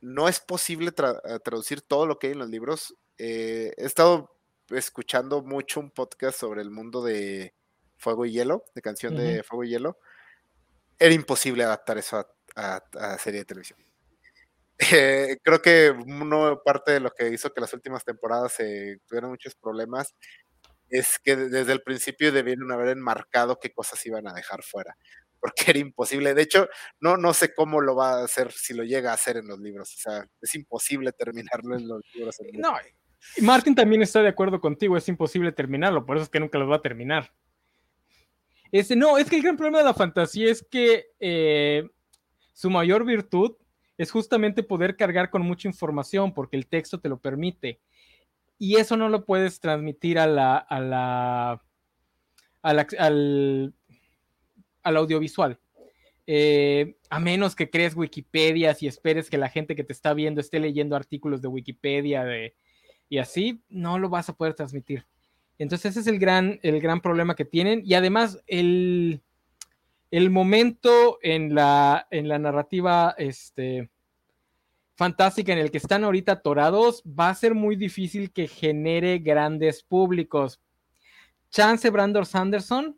No 0.00 0.28
es 0.28 0.40
posible 0.40 0.92
traducir 0.92 1.82
todo 1.82 2.06
lo 2.06 2.18
que 2.18 2.28
hay 2.28 2.32
en 2.32 2.38
los 2.40 2.48
libros. 2.48 2.94
Eh, 3.18 3.72
he 3.76 3.84
estado 3.84 4.30
escuchando 4.70 5.42
mucho 5.42 5.80
un 5.80 5.90
podcast 5.90 6.38
sobre 6.38 6.62
el 6.62 6.70
mundo 6.70 7.02
de 7.02 7.54
Fuego 7.96 8.24
y 8.24 8.32
Hielo, 8.32 8.64
de 8.74 8.82
canción 8.82 9.16
de 9.16 9.42
Fuego 9.42 9.64
y 9.64 9.70
Hielo. 9.70 9.98
Era 10.98 11.14
imposible 11.14 11.64
adaptar 11.64 11.98
eso 11.98 12.26
a, 12.56 13.18
serie 13.18 13.40
de 13.40 13.44
televisión. 13.44 13.78
Eh, 14.78 15.36
creo 15.42 15.60
que 15.60 15.90
una 15.90 16.56
parte 16.56 16.92
de 16.92 17.00
lo 17.00 17.10
que 17.10 17.28
hizo 17.28 17.52
que 17.52 17.60
las 17.60 17.72
últimas 17.74 18.04
temporadas 18.04 18.52
se 18.54 18.98
tuvieran 19.06 19.30
muchos 19.30 19.54
problemas 19.54 20.14
es 20.88 21.18
que 21.22 21.36
desde 21.36 21.72
el 21.72 21.82
principio 21.82 22.32
debieron 22.32 22.72
haber 22.72 22.88
enmarcado 22.88 23.60
qué 23.60 23.72
cosas 23.72 24.04
iban 24.06 24.26
a 24.26 24.32
dejar 24.32 24.62
fuera 24.62 24.96
porque 25.40 25.70
era 25.70 25.78
imposible. 25.78 26.34
De 26.34 26.42
hecho, 26.42 26.68
no, 27.00 27.16
no 27.16 27.32
sé 27.32 27.54
cómo 27.54 27.80
lo 27.80 27.96
va 27.96 28.20
a 28.20 28.24
hacer 28.24 28.52
si 28.52 28.74
lo 28.74 28.84
llega 28.84 29.10
a 29.10 29.14
hacer 29.14 29.36
en 29.36 29.48
los 29.48 29.58
libros. 29.58 29.94
O 29.94 29.98
sea, 29.98 30.26
es 30.40 30.54
imposible 30.54 31.12
terminarlo 31.18 31.76
en 31.76 31.88
los 31.88 32.02
libros. 32.14 32.36
no, 32.54 32.74
Martin 33.40 33.74
también 33.74 34.02
está 34.02 34.22
de 34.22 34.28
acuerdo 34.28 34.60
contigo, 34.60 34.96
es 34.96 35.08
imposible 35.08 35.52
terminarlo, 35.52 36.04
por 36.04 36.16
eso 36.16 36.24
es 36.24 36.30
que 36.30 36.40
nunca 36.40 36.58
lo 36.58 36.68
va 36.68 36.76
a 36.76 36.82
terminar. 36.82 37.32
Este, 38.72 38.96
no, 38.96 39.18
es 39.18 39.28
que 39.28 39.36
el 39.36 39.42
gran 39.42 39.56
problema 39.56 39.78
de 39.78 39.84
la 39.84 39.94
fantasía 39.94 40.50
es 40.50 40.62
que 40.62 41.06
eh, 41.18 41.88
su 42.52 42.70
mayor 42.70 43.04
virtud 43.04 43.56
es 43.98 44.10
justamente 44.10 44.62
poder 44.62 44.96
cargar 44.96 45.30
con 45.30 45.42
mucha 45.42 45.68
información, 45.68 46.32
porque 46.32 46.56
el 46.56 46.66
texto 46.66 47.00
te 47.00 47.08
lo 47.08 47.18
permite. 47.18 47.80
Y 48.58 48.76
eso 48.76 48.96
no 48.96 49.08
lo 49.08 49.24
puedes 49.24 49.60
transmitir 49.60 50.18
a 50.18 50.26
la, 50.26 50.56
a 50.56 50.80
la, 50.80 51.62
al, 52.62 53.74
al 54.82 54.96
audiovisual. 54.96 55.58
Eh, 56.26 56.96
a 57.08 57.18
menos 57.18 57.56
que 57.56 57.70
crees 57.70 57.96
Wikipedia 57.96 58.76
y 58.78 58.86
esperes 58.86 59.28
que 59.28 59.38
la 59.38 59.48
gente 59.48 59.74
que 59.74 59.82
te 59.82 59.92
está 59.92 60.14
viendo 60.14 60.40
esté 60.40 60.60
leyendo 60.60 60.94
artículos 60.94 61.42
de 61.42 61.48
Wikipedia 61.48 62.24
de, 62.24 62.54
y 63.10 63.18
así, 63.18 63.60
no 63.68 63.98
lo 63.98 64.08
vas 64.08 64.30
a 64.30 64.34
poder 64.34 64.54
transmitir. 64.54 65.04
Entonces 65.58 65.90
ese 65.90 66.00
es 66.00 66.06
el 66.06 66.18
gran, 66.18 66.58
el 66.62 66.80
gran 66.80 67.02
problema 67.02 67.34
que 67.34 67.44
tienen. 67.44 67.82
Y 67.84 67.92
además 67.92 68.40
el, 68.46 69.20
el 70.10 70.30
momento 70.30 71.18
en 71.20 71.54
la, 71.54 72.06
en 72.10 72.28
la 72.28 72.38
narrativa 72.38 73.14
este, 73.18 73.90
fantástica 74.94 75.52
en 75.52 75.58
el 75.58 75.70
que 75.70 75.78
están 75.78 76.04
ahorita 76.04 76.32
atorados 76.32 77.02
va 77.02 77.28
a 77.28 77.34
ser 77.34 77.54
muy 77.54 77.74
difícil 77.74 78.30
que 78.32 78.46
genere 78.46 79.18
grandes 79.18 79.82
públicos. 79.82 80.60
Chance 81.50 81.90
Brandon 81.90 82.24
Sanderson, 82.24 82.96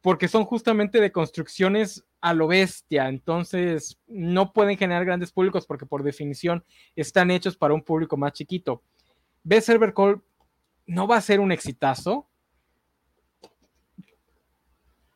porque 0.00 0.28
son 0.28 0.44
justamente 0.44 0.98
de 0.98 1.12
construcciones 1.12 2.04
a 2.22 2.32
lo 2.32 2.46
bestia, 2.48 3.08
entonces 3.08 3.98
no 4.06 4.52
pueden 4.52 4.78
generar 4.78 5.04
grandes 5.04 5.30
públicos 5.30 5.66
porque 5.66 5.86
por 5.86 6.02
definición 6.02 6.64
están 6.96 7.30
hechos 7.30 7.56
para 7.56 7.74
un 7.74 7.82
público 7.82 8.16
más 8.16 8.32
chiquito. 8.32 8.82
B. 9.42 9.60
Server 9.60 9.94
Call 9.94 10.22
no 10.86 11.06
va 11.06 11.16
a 11.16 11.20
ser 11.20 11.40
un 11.40 11.52
exitazo 11.52 12.28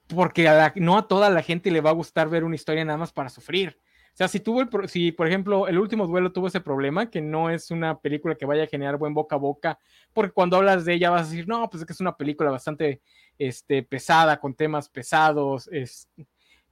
porque 0.08 0.48
no 0.76 0.98
a 0.98 1.08
toda 1.08 1.30
la 1.30 1.42
gente 1.42 1.70
le 1.70 1.80
va 1.80 1.90
a 1.90 1.94
gustar 1.94 2.28
ver 2.28 2.44
una 2.44 2.54
historia 2.54 2.84
nada 2.84 2.98
más 2.98 3.12
para 3.12 3.28
sufrir. 3.28 3.78
O 4.14 4.16
sea, 4.16 4.28
si 4.28 4.38
tuvo 4.38 4.60
el, 4.60 4.88
si 4.88 5.10
por 5.10 5.26
ejemplo 5.26 5.66
el 5.66 5.76
último 5.76 6.06
duelo 6.06 6.30
tuvo 6.30 6.46
ese 6.46 6.60
problema, 6.60 7.10
que 7.10 7.20
no 7.20 7.50
es 7.50 7.72
una 7.72 7.98
película 7.98 8.36
que 8.36 8.46
vaya 8.46 8.62
a 8.62 8.68
generar 8.68 8.96
buen 8.96 9.12
boca 9.12 9.34
a 9.34 9.38
boca, 9.40 9.78
porque 10.12 10.32
cuando 10.32 10.56
hablas 10.56 10.84
de 10.84 10.94
ella 10.94 11.10
vas 11.10 11.26
a 11.26 11.30
decir, 11.30 11.48
no, 11.48 11.68
pues 11.68 11.80
es 11.80 11.86
que 11.86 11.94
es 11.94 12.00
una 12.00 12.16
película 12.16 12.52
bastante 12.52 13.02
este, 13.38 13.82
pesada, 13.82 14.38
con 14.38 14.54
temas 14.54 14.88
pesados, 14.88 15.68
es, 15.72 16.08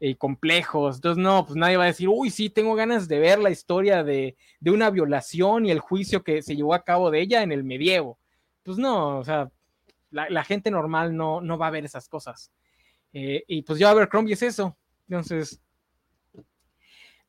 y 0.05 0.17
complejos. 0.17 0.97
Entonces, 0.97 1.23
no, 1.23 1.47
pues 1.47 1.57
nadie 1.57 1.77
va 1.77 1.85
a 1.85 1.87
decir, 1.87 2.09
uy, 2.09 2.29
sí, 2.31 2.51
tengo 2.51 2.75
ganas 2.75 3.07
de 3.07 3.21
ver 3.21 3.39
la 3.39 3.51
historia 3.51 4.03
de, 4.03 4.37
una 4.67 4.91
violación 4.91 5.65
y 5.65 5.71
el 5.71 5.79
juicio 5.79 6.25
que 6.25 6.43
se 6.43 6.57
llevó 6.57 6.75
a 6.75 6.83
cabo 6.83 7.11
de 7.13 7.21
ella 7.21 7.43
en 7.43 7.53
el 7.53 7.63
medievo. 7.63 8.19
Pues 8.65 8.79
no, 8.79 9.19
o 9.19 9.25
sea, 9.25 9.49
la, 10.11 10.45
gente 10.45 10.73
normal 10.73 11.17
no, 11.17 11.41
no 11.41 11.57
va 11.57 11.69
a 11.69 11.71
ver 11.71 11.85
esas 11.85 12.09
cosas. 12.09 12.51
Eh, 13.13 13.45
y 13.47 13.63
pues 13.63 13.79
yo 13.79 13.89
a 13.89 13.95
ver, 13.95 14.09
Chromie 14.09 14.33
es 14.33 14.43
eso. 14.43 14.77
Entonces, 15.09 15.61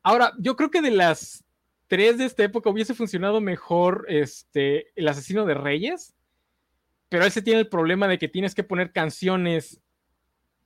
ahora, 0.02 0.32
yo 0.38 0.56
creo 0.56 0.70
que 0.70 0.82
de 0.82 0.90
las 0.90 1.44
tres 1.86 2.18
de 2.18 2.24
esta 2.24 2.42
época 2.42 2.70
hubiese 2.70 2.94
funcionado 2.94 3.40
mejor 3.40 4.04
este, 4.08 4.88
El 4.96 5.06
asesino 5.06 5.44
de 5.44 5.54
Reyes, 5.54 6.12
pero 7.08 7.24
ese 7.24 7.40
tiene 7.40 7.60
el 7.60 7.68
problema 7.68 8.08
de 8.08 8.18
que 8.18 8.26
tienes 8.26 8.52
que 8.52 8.64
poner 8.64 8.90
canciones 8.90 9.80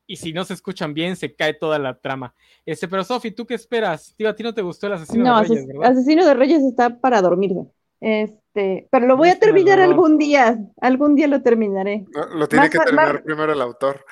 y 0.09 0.17
si 0.17 0.33
no 0.33 0.43
se 0.45 0.55
escuchan 0.55 0.95
bien, 0.95 1.15
se 1.15 1.35
cae 1.35 1.55
toda 1.55 1.79
la 1.79 1.95
trama. 1.95 2.35
Este, 2.65 2.89
pero 2.89 3.05
Sofi, 3.05 3.31
¿tú 3.31 3.47
qué 3.47 3.55
esperas? 3.55 4.15
Tío, 4.17 4.29
a 4.31 4.35
ti 4.35 4.43
no 4.43 4.55
te 4.55 4.63
gustó 4.63 4.87
el 4.87 4.95
Asesino 4.95 5.37
de 5.37 5.43
Reyes, 5.43 5.67
¿verdad? 5.67 5.93
Asesino 5.93 6.27
de 6.27 6.35
Reyes 6.35 6.63
está 6.65 6.99
para 6.99 7.21
dormirse. 7.21 7.67
Este, 8.01 8.89
pero 8.91 9.07
lo 9.07 9.17
voy 9.17 9.29
a 9.29 9.39
terminar 9.39 9.81
algún 9.81 10.17
día, 10.19 10.59
algún 10.81 11.15
día 11.15 11.29
lo 11.29 11.43
terminaré. 11.43 12.07
lo 12.35 12.49
tiene 12.49 12.71
que 12.71 12.79
terminar 12.79 13.23
primero 13.23 13.53
el 13.53 13.61
autor. 13.61 14.05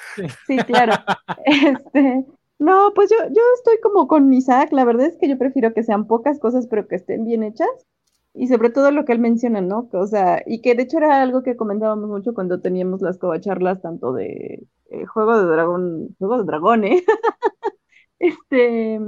Sí, 0.47 0.59
claro. 0.59 0.93
este, 1.47 2.27
no, 2.59 2.93
pues 2.94 3.10
yo, 3.10 3.16
yo 3.28 3.43
estoy 3.56 3.81
como 3.82 4.06
con 4.06 4.32
Isaac, 4.35 4.73
la 4.73 4.85
verdad 4.85 5.06
es 5.06 5.16
que 5.16 5.28
yo 5.28 5.39
prefiero 5.39 5.73
que 5.73 5.82
sean 5.82 6.06
pocas 6.06 6.39
cosas, 6.39 6.66
pero 6.66 6.86
que 6.89 6.97
estén 6.97 7.24
bien 7.24 7.43
hechas. 7.43 7.68
Y 8.36 8.48
sobre 8.48 8.70
todo 8.70 8.90
lo 8.90 9.04
que 9.04 9.12
él 9.12 9.18
menciona, 9.18 9.60
¿no? 9.60 9.88
O 9.92 10.06
sea, 10.06 10.42
y 10.46 10.60
que 10.60 10.74
de 10.74 10.82
hecho 10.82 10.98
era 10.98 11.22
algo 11.22 11.42
que 11.42 11.56
comentábamos 11.56 12.08
mucho 12.08 12.34
cuando 12.34 12.60
teníamos 12.60 13.00
las 13.02 13.18
covacharlas, 13.18 13.80
tanto 13.82 14.12
de 14.12 14.66
eh, 14.90 15.06
Juego 15.06 15.38
de 15.40 15.46
Dragón, 15.46 16.14
Juego 16.18 16.38
de 16.38 16.44
Dragón, 16.44 16.84
¿eh? 16.84 17.04
este, 18.18 19.00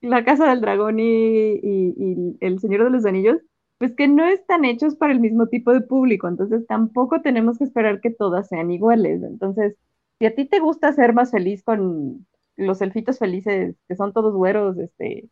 La 0.00 0.24
Casa 0.24 0.48
del 0.50 0.60
Dragón 0.60 0.98
y, 1.00 2.36
El 2.40 2.58
Señor 2.60 2.84
de 2.84 2.90
los 2.90 3.06
Anillos, 3.06 3.38
pues 3.78 3.94
que 3.94 4.08
no 4.08 4.24
están 4.26 4.64
hechos 4.64 4.96
para 4.96 5.12
el 5.12 5.20
mismo 5.20 5.48
tipo 5.48 5.72
de 5.72 5.80
público, 5.82 6.28
entonces 6.28 6.66
tampoco 6.66 7.22
tenemos 7.22 7.58
que 7.58 7.64
esperar 7.64 8.00
que 8.00 8.10
todas 8.10 8.48
sean 8.48 8.70
iguales. 8.70 9.22
Entonces, 9.22 9.76
si 10.18 10.26
a 10.26 10.34
ti 10.34 10.46
te 10.48 10.60
gusta 10.60 10.92
ser 10.92 11.14
más 11.14 11.30
feliz 11.32 11.62
con 11.64 12.26
los 12.56 12.80
elfitos 12.82 13.18
felices, 13.18 13.76
que 13.88 13.96
son 13.96 14.12
todos 14.12 14.34
güeros, 14.34 14.78
este, 14.78 15.28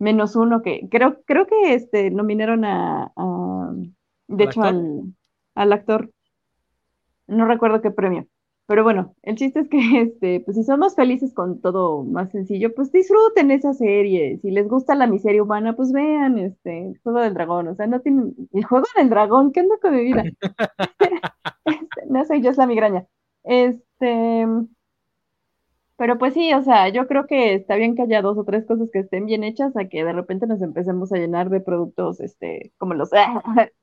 menos 0.00 0.34
uno 0.34 0.62
que 0.62 0.88
creo, 0.90 1.22
creo 1.26 1.46
que 1.46 1.74
este 1.74 2.10
nominaron 2.10 2.64
a, 2.64 3.12
de 4.26 4.44
hecho 4.44 4.62
al, 4.62 5.14
al 5.54 5.72
actor, 5.72 6.10
no 7.28 7.46
recuerdo 7.46 7.80
qué 7.80 7.92
premio 7.92 8.26
pero 8.70 8.84
bueno, 8.84 9.16
el 9.22 9.34
chiste 9.34 9.58
es 9.58 9.68
que, 9.68 9.78
este, 10.00 10.38
pues 10.44 10.56
si 10.56 10.62
somos 10.62 10.94
felices 10.94 11.34
con 11.34 11.60
todo 11.60 12.04
más 12.04 12.30
sencillo, 12.30 12.72
pues 12.72 12.92
disfruten 12.92 13.50
esa 13.50 13.74
serie. 13.74 14.38
Si 14.42 14.52
les 14.52 14.68
gusta 14.68 14.94
la 14.94 15.08
miseria 15.08 15.42
humana, 15.42 15.74
pues 15.74 15.90
vean 15.90 16.38
este, 16.38 16.86
el 16.86 17.00
juego 17.02 17.18
del 17.18 17.34
dragón. 17.34 17.66
O 17.66 17.74
sea, 17.74 17.88
no 17.88 18.00
tienen. 18.00 18.32
El 18.52 18.64
juego 18.64 18.86
del 18.96 19.10
dragón, 19.10 19.50
¿qué 19.50 19.58
anda 19.58 19.74
con 19.82 19.96
mi 19.96 20.04
vida? 20.04 20.22
Este, 21.64 22.06
no 22.08 22.24
sé, 22.24 22.40
yo 22.40 22.50
es 22.50 22.58
la 22.58 22.68
migraña. 22.68 23.06
Este. 23.42 24.46
Pero 26.00 26.16
pues 26.16 26.32
sí, 26.32 26.54
o 26.54 26.62
sea, 26.62 26.88
yo 26.88 27.06
creo 27.06 27.26
que 27.26 27.52
está 27.52 27.76
bien 27.76 27.94
que 27.94 28.00
haya 28.00 28.22
dos 28.22 28.38
o 28.38 28.44
tres 28.44 28.64
cosas 28.64 28.88
que 28.90 29.00
estén 29.00 29.26
bien 29.26 29.44
hechas 29.44 29.76
a 29.76 29.84
que 29.84 30.02
de 30.02 30.14
repente 30.14 30.46
nos 30.46 30.62
empecemos 30.62 31.12
a 31.12 31.18
llenar 31.18 31.50
de 31.50 31.60
productos, 31.60 32.20
este, 32.20 32.72
como 32.78 32.94
los, 32.94 33.10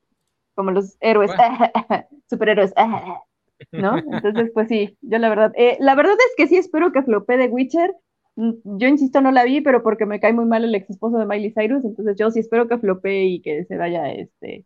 como 0.56 0.72
los 0.72 0.98
héroes, 1.00 1.30
superhéroes, 2.28 2.74
¿no? 3.72 4.00
Entonces, 4.00 4.50
pues 4.52 4.68
sí, 4.68 4.98
yo 5.02 5.20
la 5.20 5.30
verdad, 5.30 5.52
eh, 5.58 5.78
la 5.80 5.94
verdad 5.94 6.14
es 6.14 6.34
que 6.38 6.48
sí 6.48 6.58
espero 6.58 6.92
que 6.92 7.04
flope 7.04 7.38
de 7.38 7.50
Witcher. 7.50 7.94
Mm, 8.36 8.54
yo 8.80 8.88
insisto, 8.88 9.22
no 9.22 9.30
la 9.30 9.44
vi, 9.44 9.62
pero 9.62 9.84
porque 9.84 10.08
me 10.08 10.20
cae 10.20 10.34
muy 10.34 10.46
mal 10.46 10.64
el 10.64 10.74
ex 10.74 10.90
esposo 10.90 11.20
de 11.20 11.28
Miley 11.28 11.54
Cyrus, 11.54 11.86
entonces 11.86 12.16
yo 12.18 12.32
sí 12.32 12.40
espero 12.40 12.68
que 12.68 12.80
flope 12.80 13.26
y 13.26 13.42
que 13.44 13.64
se 13.66 13.78
vaya, 13.78 14.12
este, 14.12 14.66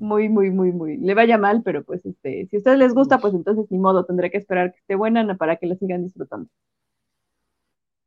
muy, 0.00 0.28
muy, 0.28 0.50
muy, 0.50 0.72
muy, 0.72 0.96
le 0.98 1.14
vaya 1.14 1.38
mal, 1.38 1.62
pero 1.64 1.84
pues, 1.84 2.04
este, 2.06 2.46
si 2.48 2.56
a 2.56 2.58
ustedes 2.58 2.78
les 2.78 2.94
gusta, 2.94 3.18
pues 3.20 3.34
entonces 3.34 3.66
ni 3.70 3.78
modo, 3.78 4.04
tendré 4.06 4.30
que 4.30 4.38
esperar 4.38 4.72
que 4.72 4.78
esté 4.80 4.96
buena 4.96 5.36
para 5.36 5.56
que 5.56 5.66
la 5.66 5.76
sigan 5.76 6.04
disfrutando. 6.04 6.48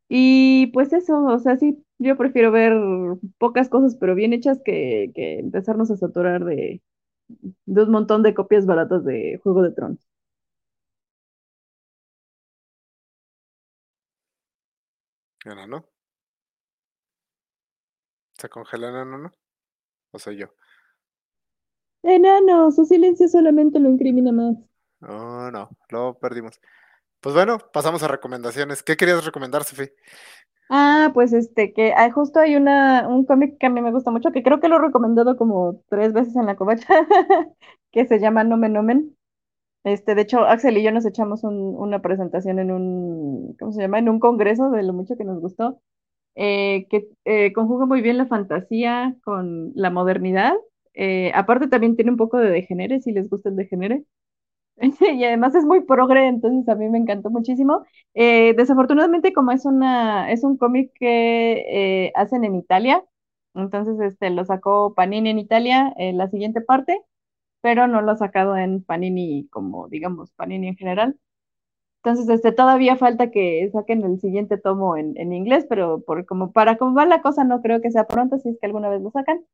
Y 0.09 0.67
pues 0.67 0.93
eso, 0.93 1.23
o 1.25 1.39
sea, 1.39 1.57
sí, 1.57 1.83
yo 1.97 2.17
prefiero 2.17 2.51
ver 2.51 2.73
pocas 3.39 3.69
cosas, 3.69 3.95
pero 3.99 4.15
bien 4.15 4.33
hechas, 4.33 4.61
que, 4.63 5.11
que 5.15 5.39
empezarnos 5.39 5.89
a 5.91 5.97
saturar 5.97 6.45
de, 6.45 6.81
de 7.65 7.83
un 7.83 7.91
montón 7.91 8.23
de 8.23 8.33
copias 8.35 8.65
baratas 8.67 9.05
de 9.05 9.39
Juego 9.43 9.63
de 9.63 9.71
Tronos. 9.73 9.99
¿Se 18.33 18.47
congela 18.49 18.89
enano, 18.89 19.17
no? 19.17 19.33
¿O 20.11 20.19
soy 20.19 20.37
yo? 20.37 20.47
Enano, 22.03 22.71
su 22.71 22.85
silencio 22.85 23.27
solamente 23.27 23.79
lo 23.79 23.89
incrimina 23.89 24.31
más. 24.31 24.55
No, 24.99 25.51
no, 25.51 25.69
lo 25.89 26.17
perdimos. 26.19 26.59
Pues 27.21 27.33
bueno, 27.33 27.57
pasamos 27.71 28.03
a 28.03 28.07
recomendaciones. 28.07 28.83
¿Qué 28.83 28.97
querías 28.97 29.25
recomendar, 29.25 29.63
Sofi? 29.63 29.89
Ah, 30.69 31.11
pues 31.13 31.33
este, 31.33 31.73
que 31.73 31.93
hay, 31.93 32.11
justo 32.11 32.39
hay 32.39 32.55
una, 32.55 33.07
un 33.07 33.25
cómic 33.25 33.57
que 33.59 33.67
a 33.67 33.69
mí 33.69 33.81
me 33.81 33.91
gusta 33.91 34.11
mucho, 34.11 34.31
que 34.31 34.43
creo 34.43 34.59
que 34.59 34.67
lo 34.67 34.77
he 34.77 34.79
recomendado 34.79 35.37
como 35.37 35.81
tres 35.89 36.13
veces 36.13 36.35
en 36.35 36.45
la 36.45 36.55
covacha, 36.55 36.87
que 37.91 38.05
se 38.07 38.19
llama 38.19 38.43
Nomen 38.43 38.73
Nomen. 38.73 39.17
Este, 39.83 40.15
de 40.15 40.21
hecho, 40.23 40.39
Axel 40.45 40.77
y 40.77 40.83
yo 40.83 40.91
nos 40.91 41.05
echamos 41.05 41.43
una 41.43 42.01
presentación 42.01 42.59
en 42.59 42.71
un, 42.71 43.55
¿cómo 43.59 43.71
se 43.73 43.81
llama? 43.81 43.99
En 43.99 44.09
un 44.09 44.19
congreso 44.19 44.69
de 44.71 44.83
lo 44.83 44.93
mucho 44.93 45.17
que 45.17 45.25
nos 45.25 45.39
gustó, 45.41 45.81
eh, 46.35 46.87
que 46.89 47.09
eh, 47.25 47.53
conjuga 47.53 47.85
muy 47.85 48.01
bien 48.01 48.17
la 48.17 48.27
fantasía 48.27 49.15
con 49.23 49.71
la 49.75 49.89
modernidad. 49.89 50.55
Eh, 50.93 51.31
aparte 51.33 51.67
también 51.67 51.95
tiene 51.95 52.11
un 52.11 52.17
poco 52.17 52.37
de 52.37 52.49
degenere, 52.49 53.01
si 53.01 53.11
les 53.11 53.29
gusta 53.29 53.49
el 53.49 53.55
degenere. 53.55 54.03
y 55.01 55.23
además 55.23 55.55
es 55.55 55.65
muy 55.65 55.81
progre, 55.81 56.27
entonces 56.27 56.67
a 56.69 56.75
mí 56.75 56.89
me 56.89 56.97
encantó 56.99 57.29
muchísimo. 57.29 57.85
desafortunadamente, 58.13 59.33
como 59.33 59.51
es 59.51 59.65
una, 59.65 60.31
es 60.31 60.43
un 60.43 60.57
cómic 60.57 60.91
que 60.95 62.11
hacen 62.15 62.43
en 62.43 62.55
Italia, 62.55 63.03
entonces 63.55 63.99
este, 64.01 64.29
lo 64.31 64.45
sacó 64.45 64.93
Panini 64.95 65.29
en 65.31 65.39
Italia, 65.39 65.93
la 65.97 66.29
siguiente 66.29 66.61
parte 66.61 67.01
pero 67.63 67.87
no 67.87 68.01
lo 68.01 68.11
ha 68.11 68.17
sacado 68.17 68.57
en 68.57 68.83
Panini 68.83 69.47
como, 69.49 69.87
digamos, 69.89 70.31
Panini 70.33 70.67
en 70.69 70.77
general. 70.77 71.17
Entonces, 72.03 72.29
este, 72.29 72.51
todavía 72.53 72.97
falta 72.97 73.31
que 73.31 73.69
saquen 73.73 74.03
el 74.03 74.19
siguiente 74.19 74.57
tomo 74.57 74.97
en, 74.97 75.33
inglés, 75.33 75.65
pero 75.69 76.01
por 76.01 76.25
como 76.25 76.51
para 76.51 76.77
cómo 76.77 76.95
va 76.95 77.05
la 77.05 77.21
cosa, 77.21 77.45
no 77.45 77.61
creo 77.61 77.81
que 77.81 77.91
sea 77.91 78.07
pronto, 78.07 78.39
si 78.39 78.49
es 78.49 78.59
que 78.59 78.67
alguna 78.67 78.89
vez 78.89 79.01
lo 79.01 79.11
sacan. 79.11 79.45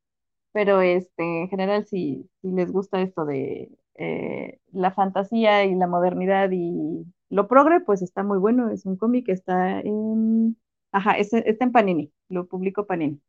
Pero 0.52 0.82
este, 0.82 1.42
en 1.42 1.50
general, 1.50 1.86
si, 1.86 2.30
les 2.42 2.72
gusta 2.72 3.02
esto 3.02 3.26
de 3.26 3.70
eh, 3.96 4.60
la 4.72 4.92
fantasía 4.92 5.66
y 5.66 5.76
la 5.76 5.88
modernidad 5.88 6.50
y 6.52 7.06
lo 7.30 7.48
progre, 7.48 7.82
pues 7.82 8.02
está 8.02 8.24
muy 8.24 8.40
bueno. 8.40 8.72
Es 8.72 8.86
un 8.86 8.98
cómic 8.98 9.30
está 9.30 9.80
en. 9.82 10.58
Ajá, 10.92 11.18
está 11.18 11.66
en 11.66 11.72
Panini, 11.72 12.12
lo 12.30 12.48
publicó 12.48 12.86
Panini. 12.88 13.20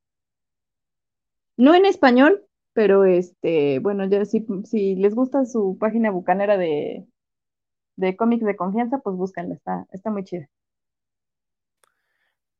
No 1.56 1.74
en 1.74 1.84
español, 1.86 2.44
pero 2.72 3.04
este, 3.04 3.78
bueno, 3.80 4.06
ya 4.08 4.24
si, 4.24 4.46
si 4.64 4.96
les 4.96 5.14
gusta 5.14 5.44
su 5.44 5.76
página 5.78 6.10
bucanera 6.10 6.56
de, 6.56 7.06
de 7.96 8.16
cómics 8.16 8.44
de 8.44 8.56
confianza, 8.56 8.98
pues 8.98 9.16
búscanla, 9.16 9.54
está, 9.54 9.86
está 9.92 10.10
muy 10.10 10.24
chida. 10.24 10.48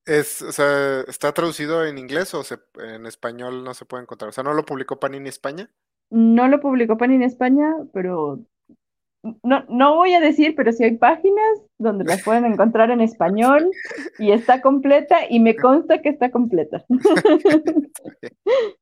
Es, 0.07 0.43
o 0.43 0.53
sea, 0.53 1.01
¿está 1.03 1.33
traducido 1.33 1.85
en 1.85 1.99
inglés 1.99 2.35
o 2.35 2.43
en 2.79 3.07
español 3.07 3.65
no 3.65 3.75
se 3.75 3.85
puede 3.85 4.03
encontrar? 4.03 4.31
O 4.31 4.33
sea, 4.33 4.45
¿no 4.45 4.55
lo 4.55 4.65
publicó 4.65 4.99
Panini 4.99 5.29
España? 5.29 5.71
No 6.11 6.49
lo 6.49 6.61
publicó 6.61 6.97
Panini 6.97 7.25
España, 7.25 7.77
pero 7.93 8.41
no, 9.43 9.65
no 9.69 9.97
voy 9.97 10.15
a 10.15 10.21
decir, 10.21 10.55
pero 10.57 10.73
sí 10.73 10.85
hay 10.85 10.97
páginas 10.97 11.61
donde 11.79 12.05
las 12.05 12.23
pueden 12.23 12.47
encontrar 12.47 12.91
en 12.91 13.01
español 13.01 13.71
y 14.19 14.33
está 14.33 14.61
completa 14.63 15.19
y 15.29 15.41
me 15.41 15.55
consta 15.55 16.01
que 16.01 16.09
está 16.09 16.31
completa. 16.31 16.85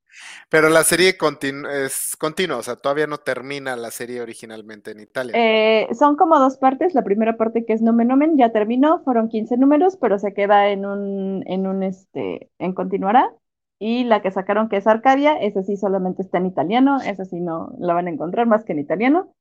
Pero 0.50 0.68
la 0.68 0.82
serie 0.82 1.10
es 1.10 2.16
continua, 2.16 2.56
o 2.56 2.62
sea, 2.62 2.76
todavía 2.76 3.06
no 3.06 3.18
termina 3.18 3.76
la 3.76 3.90
serie 3.90 4.20
originalmente 4.20 4.92
en 4.92 5.00
Italia. 5.00 5.32
Eh, 5.36 5.88
son 5.94 6.16
como 6.16 6.38
dos 6.38 6.56
partes. 6.56 6.94
La 6.94 7.02
primera 7.02 7.36
parte 7.36 7.64
que 7.64 7.72
es 7.72 7.82
Nomen 7.82 8.08
Nomen 8.08 8.38
ya 8.38 8.50
terminó, 8.50 9.02
fueron 9.04 9.28
15 9.28 9.56
números, 9.58 9.96
pero 10.00 10.18
se 10.18 10.32
queda 10.32 10.70
en 10.70 10.86
un, 10.86 11.42
en 11.46 11.66
un, 11.66 11.82
este, 11.82 12.50
en 12.58 12.72
continuará. 12.72 13.30
Y 13.78 14.04
la 14.04 14.22
que 14.22 14.30
sacaron 14.30 14.68
que 14.68 14.78
es 14.78 14.86
Arcadia, 14.86 15.36
esa 15.38 15.62
sí 15.62 15.76
solamente 15.76 16.22
está 16.22 16.38
en 16.38 16.46
italiano, 16.46 16.98
esa 17.00 17.24
sí 17.24 17.40
no 17.40 17.72
la 17.78 17.94
van 17.94 18.08
a 18.08 18.10
encontrar 18.10 18.46
más 18.46 18.64
que 18.64 18.72
en 18.72 18.80
italiano. 18.80 19.32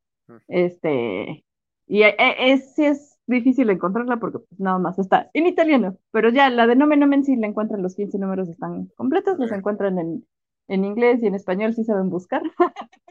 Este, 0.47 1.45
y 1.87 2.03
e, 2.03 2.15
e, 2.19 2.51
es, 2.51 2.75
sí 2.75 2.85
es 2.85 3.17
difícil 3.27 3.69
encontrarla 3.69 4.17
porque 4.17 4.39
pues, 4.39 4.59
nada 4.59 4.77
más 4.77 4.99
está 4.99 5.29
en 5.33 5.47
italiano, 5.47 5.97
pero 6.11 6.29
ya 6.29 6.49
la 6.49 6.67
de 6.67 6.75
Nomen 6.75 6.99
Nomen 6.99 7.23
sí 7.23 7.35
la 7.35 7.47
encuentran, 7.47 7.81
los 7.81 7.95
15 7.95 8.19
números 8.19 8.49
están 8.49 8.87
completos, 8.95 9.39
los 9.39 9.51
encuentran 9.51 9.97
en 9.97 10.25
en 10.67 10.85
inglés 10.85 11.21
y 11.21 11.27
en 11.27 11.35
español 11.35 11.73
sí 11.73 11.83
saben 11.83 12.09
buscar. 12.09 12.41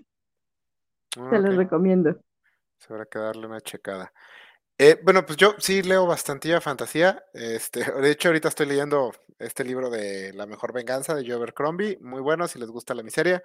Se 1.30 1.38
los 1.38 1.56
recomiendo. 1.56 2.20
Se 2.78 2.92
habrá 2.92 3.06
que 3.06 3.18
darle 3.18 3.46
una 3.46 3.60
checada. 3.60 4.12
Eh, 4.78 5.00
bueno, 5.02 5.24
pues 5.24 5.38
yo 5.38 5.54
sí 5.58 5.82
leo 5.82 6.06
bastante 6.06 6.60
fantasía. 6.60 7.24
Este, 7.32 7.80
de 8.00 8.10
hecho, 8.10 8.28
ahorita 8.28 8.48
estoy 8.48 8.66
leyendo 8.66 9.12
este 9.38 9.64
libro 9.64 9.90
de 9.90 10.32
La 10.34 10.46
mejor 10.46 10.72
venganza 10.72 11.14
de 11.14 11.26
Joe 11.26 11.52
Crombie. 11.52 11.98
Muy 12.00 12.20
bueno 12.20 12.46
si 12.48 12.58
les 12.58 12.70
gusta 12.70 12.94
la 12.94 13.02
miseria. 13.02 13.42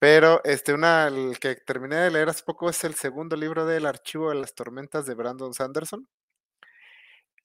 Pero 0.00 0.40
este, 0.44 0.72
una, 0.72 1.08
el 1.08 1.38
que 1.38 1.56
terminé 1.56 1.96
de 1.96 2.10
leer 2.10 2.28
hace 2.30 2.42
poco 2.42 2.70
es 2.70 2.82
el 2.84 2.94
segundo 2.94 3.36
libro 3.36 3.66
del 3.66 3.86
Archivo 3.86 4.30
de 4.30 4.36
las 4.36 4.54
Tormentas 4.54 5.06
de 5.06 5.14
Brandon 5.14 5.52
Sanderson. 5.52 6.08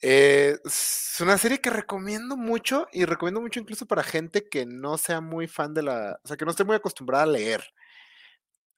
Eh, 0.01 0.57
es 0.65 1.17
una 1.21 1.37
serie 1.37 1.61
que 1.61 1.69
recomiendo 1.69 2.37
mucho 2.37 2.87
y 2.91 3.05
recomiendo 3.05 3.41
mucho 3.41 3.59
incluso 3.59 3.85
para 3.87 4.03
gente 4.03 4.47
que 4.49 4.65
no 4.65 4.97
sea 4.97 5.21
muy 5.21 5.47
fan 5.47 5.73
de 5.73 5.83
la, 5.83 6.19
o 6.23 6.27
sea, 6.27 6.37
que 6.37 6.45
no 6.45 6.51
esté 6.51 6.63
muy 6.63 6.75
acostumbrada 6.75 7.23
a 7.23 7.27
leer. 7.27 7.63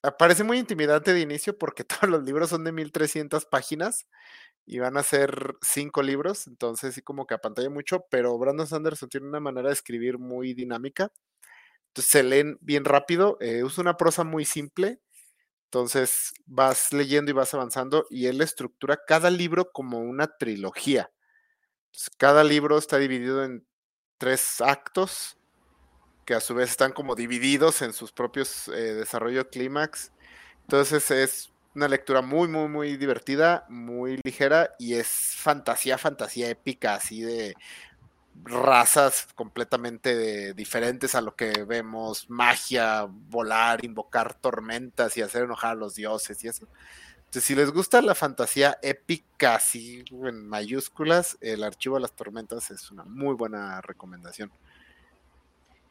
Ah, 0.03 0.15
parece 0.15 0.43
muy 0.43 0.59
intimidante 0.59 1.13
de 1.13 1.21
inicio 1.21 1.57
porque 1.57 1.83
todos 2.01 2.09
los 2.09 2.23
libros 2.23 2.49
son 2.49 2.63
de 2.63 2.71
1300 2.71 3.45
páginas 3.45 4.05
y 4.65 4.79
van 4.79 4.97
a 4.97 5.03
ser 5.03 5.55
cinco 5.61 6.03
libros, 6.03 6.47
entonces 6.47 6.95
sí 6.95 7.01
como 7.01 7.25
que 7.27 7.35
apantalla 7.35 7.69
mucho, 7.69 8.05
pero 8.11 8.37
Brandon 8.37 8.67
Sanderson 8.67 9.09
tiene 9.09 9.27
una 9.27 9.39
manera 9.39 9.69
de 9.69 9.73
escribir 9.73 10.19
muy 10.19 10.53
dinámica. 10.53 11.11
Entonces 11.89 12.11
se 12.11 12.23
leen 12.23 12.57
bien 12.61 12.85
rápido, 12.85 13.37
eh, 13.41 13.63
usa 13.63 13.81
una 13.83 13.97
prosa 13.97 14.23
muy 14.23 14.45
simple, 14.45 15.01
entonces 15.67 16.33
vas 16.45 16.93
leyendo 16.93 17.29
y 17.31 17.33
vas 17.33 17.53
avanzando 17.53 18.07
y 18.09 18.27
él 18.27 18.41
estructura 18.41 19.01
cada 19.05 19.29
libro 19.29 19.71
como 19.71 19.99
una 19.99 20.27
trilogía. 20.37 21.11
cada 22.17 22.43
libro 22.43 22.77
está 22.77 22.97
dividido 22.97 23.43
en 23.43 23.67
tres 24.17 24.61
actos 24.61 25.37
que 26.25 26.35
a 26.35 26.39
su 26.39 26.55
vez 26.55 26.69
están 26.69 26.93
como 26.93 27.15
divididos 27.15 27.81
en 27.81 27.91
sus 27.91 28.13
propios 28.13 28.69
eh, 28.69 28.93
desarrollo 28.93 29.49
clímax. 29.49 30.11
Entonces 30.61 31.11
es 31.11 31.51
una 31.75 31.89
lectura 31.89 32.21
muy, 32.21 32.47
muy, 32.47 32.69
muy 32.69 32.97
divertida, 32.97 33.65
muy 33.69 34.19
ligera 34.23 34.73
y 34.79 34.93
es 34.95 35.07
fantasía, 35.35 35.97
fantasía 35.97 36.49
épica, 36.49 36.95
así 36.95 37.21
de 37.21 37.55
razas 38.43 39.27
completamente 39.35 40.53
diferentes 40.53 41.15
a 41.15 41.21
lo 41.21 41.35
que 41.35 41.63
vemos, 41.63 42.29
magia, 42.29 43.07
volar, 43.09 43.83
invocar 43.83 44.33
tormentas 44.33 45.17
y 45.17 45.21
hacer 45.21 45.43
enojar 45.43 45.71
a 45.71 45.75
los 45.75 45.95
dioses 45.95 46.43
y 46.43 46.47
eso. 46.47 46.67
Entonces, 47.17 47.43
si 47.43 47.55
les 47.55 47.71
gusta 47.71 48.01
la 48.01 48.15
fantasía 48.15 48.77
épica, 48.81 49.55
así 49.55 50.05
en 50.11 50.47
mayúsculas, 50.47 51.37
el 51.41 51.63
archivo 51.63 51.95
de 51.95 52.01
las 52.01 52.13
tormentas 52.13 52.71
es 52.71 52.89
una 52.89 53.03
muy 53.03 53.35
buena 53.35 53.81
recomendación. 53.81 54.49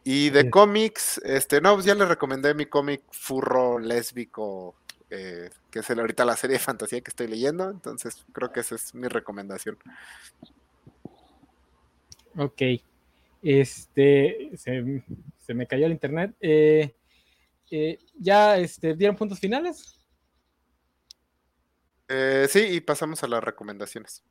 Y 0.03 0.31
de 0.31 0.51
cómics, 0.51 1.21
este, 1.25 1.61
no, 1.61 1.75
pues 1.75 1.85
ya 1.85 1.95
les 1.95 2.09
recomendé 2.09 2.55
mi 2.55 2.67
cómic 2.67 3.03
furro 3.11 3.79
lésbico, 3.79 4.77
eh, 5.11 5.51
que 5.71 5.81
es 5.81 5.91
el, 5.91 6.01
ahorita 6.01 6.25
la 6.25 6.37
serie 6.37 6.55
de 6.55 6.63
fantasía 6.63 7.01
que 7.01 7.11
estoy 7.11 7.27
leyendo, 7.27 7.69
entonces 7.71 8.25
creo 8.33 8.53
que 8.53 8.61
esa 8.61 8.77
es 8.77 8.95
mi 8.95 9.09
recomendación. 9.09 9.77
Ok. 12.39 12.63
Este, 13.43 14.51
se, 14.57 15.55
me 15.55 15.67
cayó 15.67 15.87
el 15.87 15.93
internet. 15.93 16.35
Eh, 16.41 16.95
eh, 17.71 17.99
¿Ya 18.19 18.59
este, 18.59 18.95
dieron 18.95 19.17
puntos 19.17 19.39
finales? 19.39 20.01
Eh, 22.09 22.47
sí, 22.49 22.61
y 22.61 22.81
pasamos 22.81 23.23
a 23.23 23.29
las 23.29 23.43
recomendaciones. 23.43 24.23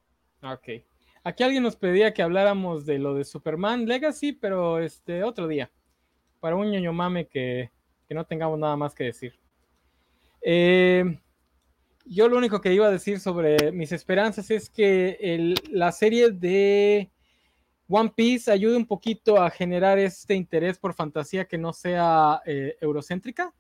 Ok. 0.44 0.84
Aquí 1.24 1.44
alguien 1.44 1.64
nos 1.64 1.76
pedía 1.76 2.14
que 2.14 2.22
habláramos 2.22 2.86
de 2.86 3.00
lo 3.00 3.16
de 3.16 3.24
Superman 3.24 3.86
Legacy, 3.86 4.34
pero 4.34 4.80
este 4.80 5.24
otro 5.24 5.48
día. 5.48 5.72
Para 6.40 6.56
un 6.56 6.70
ñoño 6.70 6.94
mame 6.94 7.28
que, 7.28 7.72
no 8.10 8.26
tengamos 8.26 8.60
nada 8.60 8.76
más 8.76 8.94
que 8.94 9.06
decir. 9.06 9.34
yo 12.06 12.30
lo 12.30 12.38
único 12.38 12.62
que 12.62 12.74
iba 12.74 12.86
a 12.86 12.92
decir 12.92 13.20
sobre 13.20 13.72
mis 13.72 13.92
esperanzas 13.92 14.52
es 14.52 14.70
que 14.70 15.56
la 15.72 15.92
serie 15.92 16.30
de 16.30 17.10
One 17.88 18.12
Piece 18.16 18.52
ayude 18.52 18.78
un 18.78 18.86
poquito 18.86 19.42
a 19.42 19.50
generar 19.50 20.00
este 20.00 20.36
interés 20.36 20.78
por 20.78 20.94
fantasía 20.94 21.46
que 21.46 21.58
no 21.58 21.74
sea 21.74 22.42
eh, 22.46 22.78
eurocéntrica, 22.82 23.54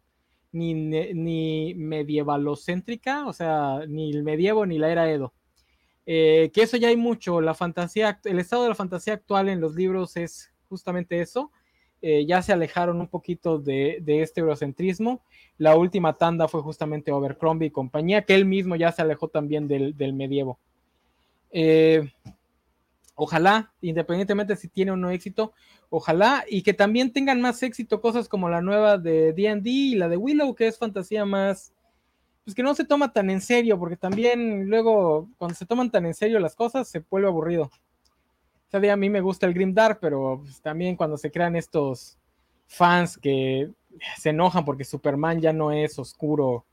ni, 0.51 0.73
ni 0.73 1.73
medievalocéntrica, 1.75 3.27
o 3.27 3.33
sea, 3.33 3.81
ni 3.87 4.11
el 4.11 4.23
medievo 4.23 4.65
ni 4.65 4.77
la 4.77 4.91
era 4.91 5.11
Edo. 5.11 5.33
Eh, 6.07 6.51
que 6.53 6.61
eso 6.61 6.77
ya 6.77 6.89
hay 6.89 6.97
mucho, 6.97 7.41
la 7.41 7.53
fantasía, 7.53 8.19
el 8.25 8.39
estado 8.39 8.63
de 8.63 8.69
la 8.69 8.75
fantasía 8.75 9.13
actual 9.13 9.49
en 9.49 9.59
los 9.59 9.75
libros 9.75 10.17
es 10.17 10.51
justamente 10.69 11.21
eso. 11.21 11.51
Eh, 12.01 12.25
ya 12.25 12.41
se 12.41 12.53
alejaron 12.53 13.01
un 13.01 13.07
poquito 13.07 13.57
de, 13.57 14.03
este 14.05 14.41
eurocentrismo. 14.41 15.21
La 15.57 15.75
última 15.75 16.13
tanda 16.13 16.47
fue 16.47 16.61
justamente 16.61 17.11
Overcrombie 17.11 17.67
y 17.67 17.71
compañía, 17.71 18.23
que 18.23 18.35
él 18.35 18.45
mismo 18.45 18.75
ya 18.75 18.91
se 18.91 19.01
alejó 19.01 19.27
también 19.27 19.67
del, 19.67 19.97
del 19.97 20.13
medievo. 20.13 20.59
Eh, 21.51 22.11
Ojalá, 23.15 23.71
independientemente 23.79 24.57
si 24.57 24.67
tiene 24.67 24.91
o 24.91 24.97
no 24.97 25.09
éxito, 25.09 25.53
ojalá 25.89 26.43
y 26.49 26.63
que 26.63 26.73
también 26.73 27.13
tengan 27.13 27.39
más 27.39 27.63
éxito 27.63 28.01
cosas 28.01 28.27
como 28.27 28.49
la 28.49 28.61
nueva 28.61 28.97
de 28.97 29.31
D&D 29.31 29.69
y 29.69 29.95
la 29.95 30.09
de 30.09 30.17
Willow, 30.17 30.53
que 30.53 30.67
es 30.67 30.77
fantasía 30.77 31.23
más, 31.23 31.73
pues 32.43 32.53
que 32.53 32.61
no 32.61 32.75
se 32.75 32.83
toma 32.83 33.13
tan 33.13 33.29
en 33.29 33.39
serio, 33.39 33.79
porque 33.79 33.95
también 33.95 34.69
luego 34.69 35.29
cuando 35.37 35.55
se 35.55 35.65
toman 35.65 35.91
tan 35.91 36.05
en 36.05 36.13
serio 36.13 36.39
las 36.39 36.55
cosas 36.55 36.89
se 36.89 37.05
vuelve 37.09 37.29
aburrido. 37.29 37.63
O 38.67 38.69
sea, 38.69 38.93
a 38.93 38.97
mí 38.97 39.09
me 39.09 39.21
gusta 39.21 39.45
el 39.45 39.53
Grim 39.53 39.73
Dark, 39.73 39.99
pero 40.01 40.41
pues, 40.43 40.59
también 40.61 40.97
cuando 40.97 41.17
se 41.17 41.31
crean 41.31 41.55
estos 41.55 42.17
fans 42.67 43.17
que 43.17 43.71
se 44.17 44.31
enojan 44.31 44.65
porque 44.65 44.83
Superman 44.83 45.39
ya 45.39 45.53
no 45.53 45.71
es 45.71 45.97
oscuro, 45.97 46.65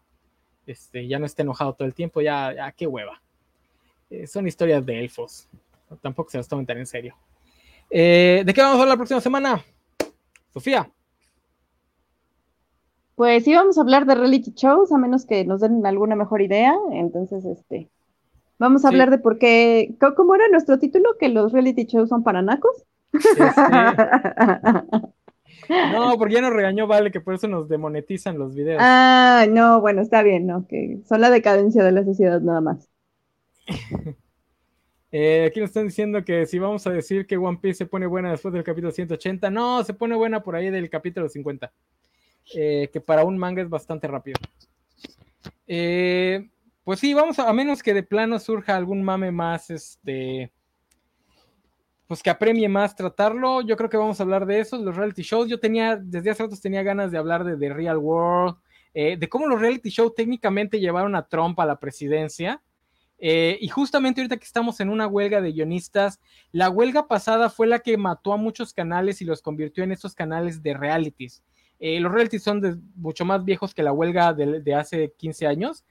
este, 0.66 1.06
ya 1.06 1.20
no 1.20 1.26
está 1.26 1.42
enojado 1.42 1.74
todo 1.74 1.86
el 1.86 1.94
tiempo, 1.94 2.20
ya, 2.20 2.52
ya 2.52 2.72
qué 2.72 2.88
hueva. 2.88 3.22
Eh, 4.10 4.26
son 4.26 4.48
historias 4.48 4.84
de 4.84 4.98
elfos 4.98 5.48
tampoco 6.00 6.30
se 6.30 6.38
las 6.38 6.48
tomen 6.48 6.66
tan 6.66 6.78
en 6.78 6.86
serio. 6.86 7.16
Eh, 7.90 8.42
¿De 8.46 8.54
qué 8.54 8.62
vamos 8.62 8.78
a 8.78 8.82
hablar 8.82 8.94
la 8.94 8.96
próxima 8.96 9.20
semana? 9.20 9.64
Sofía. 10.52 10.90
Pues 13.14 13.44
sí, 13.44 13.54
vamos 13.54 13.76
a 13.76 13.82
hablar 13.82 14.06
de 14.06 14.14
reality 14.14 14.52
shows, 14.54 14.92
a 14.92 14.98
menos 14.98 15.26
que 15.26 15.44
nos 15.44 15.60
den 15.60 15.84
alguna 15.84 16.16
mejor 16.16 16.42
idea. 16.42 16.74
Entonces, 16.92 17.44
este, 17.44 17.90
vamos 18.58 18.84
a 18.84 18.88
hablar 18.88 19.10
de 19.10 19.18
por 19.18 19.38
qué, 19.38 19.94
¿cómo 20.16 20.34
era 20.34 20.48
nuestro 20.48 20.78
título? 20.78 21.16
Que 21.18 21.28
los 21.28 21.52
reality 21.52 21.84
shows 21.84 22.08
son 22.08 22.22
para 22.22 22.42
nacos. 22.42 22.84
Este, 23.12 23.42
no, 25.92 26.18
porque 26.18 26.34
ya 26.34 26.40
nos 26.40 26.52
regañó 26.52 26.86
Vale 26.86 27.10
que 27.10 27.20
por 27.20 27.34
eso 27.34 27.48
nos 27.48 27.68
demonetizan 27.68 28.38
los 28.38 28.54
videos. 28.54 28.80
Ah, 28.82 29.46
no, 29.48 29.80
bueno, 29.80 30.02
está 30.02 30.22
bien, 30.22 30.46
¿no? 30.46 30.66
Que 30.66 31.00
son 31.06 31.20
la 31.20 31.30
decadencia 31.30 31.84
de 31.84 31.92
la 31.92 32.04
sociedad 32.04 32.40
nada 32.40 32.60
más. 32.60 32.88
Eh, 35.14 35.44
aquí 35.46 35.60
nos 35.60 35.68
están 35.68 35.88
diciendo 35.88 36.24
que 36.24 36.46
si 36.46 36.58
vamos 36.58 36.86
a 36.86 36.90
decir 36.90 37.26
que 37.26 37.36
One 37.36 37.58
Piece 37.60 37.78
se 37.78 37.86
pone 37.86 38.06
buena 38.06 38.30
después 38.30 38.54
del 38.54 38.64
capítulo 38.64 38.90
180, 38.90 39.50
no, 39.50 39.84
se 39.84 39.92
pone 39.92 40.16
buena 40.16 40.42
por 40.42 40.56
ahí 40.56 40.70
del 40.70 40.88
capítulo 40.88 41.28
50, 41.28 41.70
eh, 42.54 42.88
que 42.90 42.98
para 42.98 43.22
un 43.22 43.36
manga 43.36 43.60
es 43.60 43.68
bastante 43.68 44.08
rápido. 44.08 44.40
Eh, 45.66 46.48
pues 46.82 46.98
sí, 46.98 47.12
vamos 47.12 47.38
a, 47.38 47.52
menos 47.52 47.82
que 47.82 47.92
de 47.92 48.02
plano 48.02 48.38
surja 48.38 48.74
algún 48.74 49.02
mame 49.02 49.30
más, 49.30 49.68
este, 49.68 50.50
pues 52.06 52.22
que 52.22 52.30
apremie 52.30 52.70
más 52.70 52.96
tratarlo, 52.96 53.60
yo 53.60 53.76
creo 53.76 53.90
que 53.90 53.98
vamos 53.98 54.18
a 54.18 54.22
hablar 54.22 54.46
de 54.46 54.60
eso, 54.60 54.78
los 54.78 54.96
reality 54.96 55.22
shows. 55.22 55.46
Yo 55.46 55.60
tenía, 55.60 55.96
desde 55.96 56.30
hace 56.30 56.44
rato 56.44 56.56
tenía 56.56 56.82
ganas 56.82 57.12
de 57.12 57.18
hablar 57.18 57.44
de 57.44 57.58
The 57.58 57.74
Real 57.74 57.98
World, 57.98 58.56
de 58.94 59.28
cómo 59.28 59.46
los 59.46 59.60
reality 59.60 59.90
shows 59.90 60.14
técnicamente 60.14 60.80
llevaron 60.80 61.14
a 61.16 61.26
Trump 61.28 61.60
a 61.60 61.66
la 61.66 61.78
presidencia 61.78 62.62
Eh, 63.24 63.56
y 63.60 63.68
justamente 63.68 64.20
ahorita 64.20 64.36
que 64.36 64.44
estamos 64.44 64.80
en 64.80 64.90
una 64.90 65.06
huelga 65.06 65.40
de 65.40 65.52
guionistas, 65.52 66.18
la 66.50 66.68
huelga 66.68 67.06
pasada 67.06 67.50
fue 67.50 67.68
la 67.68 67.78
que 67.78 67.96
mató 67.96 68.32
a 68.32 68.36
muchos 68.36 68.74
canales 68.74 69.22
y 69.22 69.24
los 69.24 69.40
convirtió 69.40 69.84
en 69.84 69.92
estos 69.92 70.16
canales 70.16 70.60
de 70.60 70.74
realities. 70.74 71.44
Eh, 71.78 72.00
los 72.00 72.10
realities 72.10 72.42
son 72.42 72.60
de, 72.60 72.74
mucho 72.96 73.24
más 73.24 73.44
viejos 73.44 73.74
que 73.74 73.84
la 73.84 73.92
huelga 73.92 74.32
de, 74.32 74.74
hace 74.74 75.12
15 75.16 75.46
años, 75.46 75.84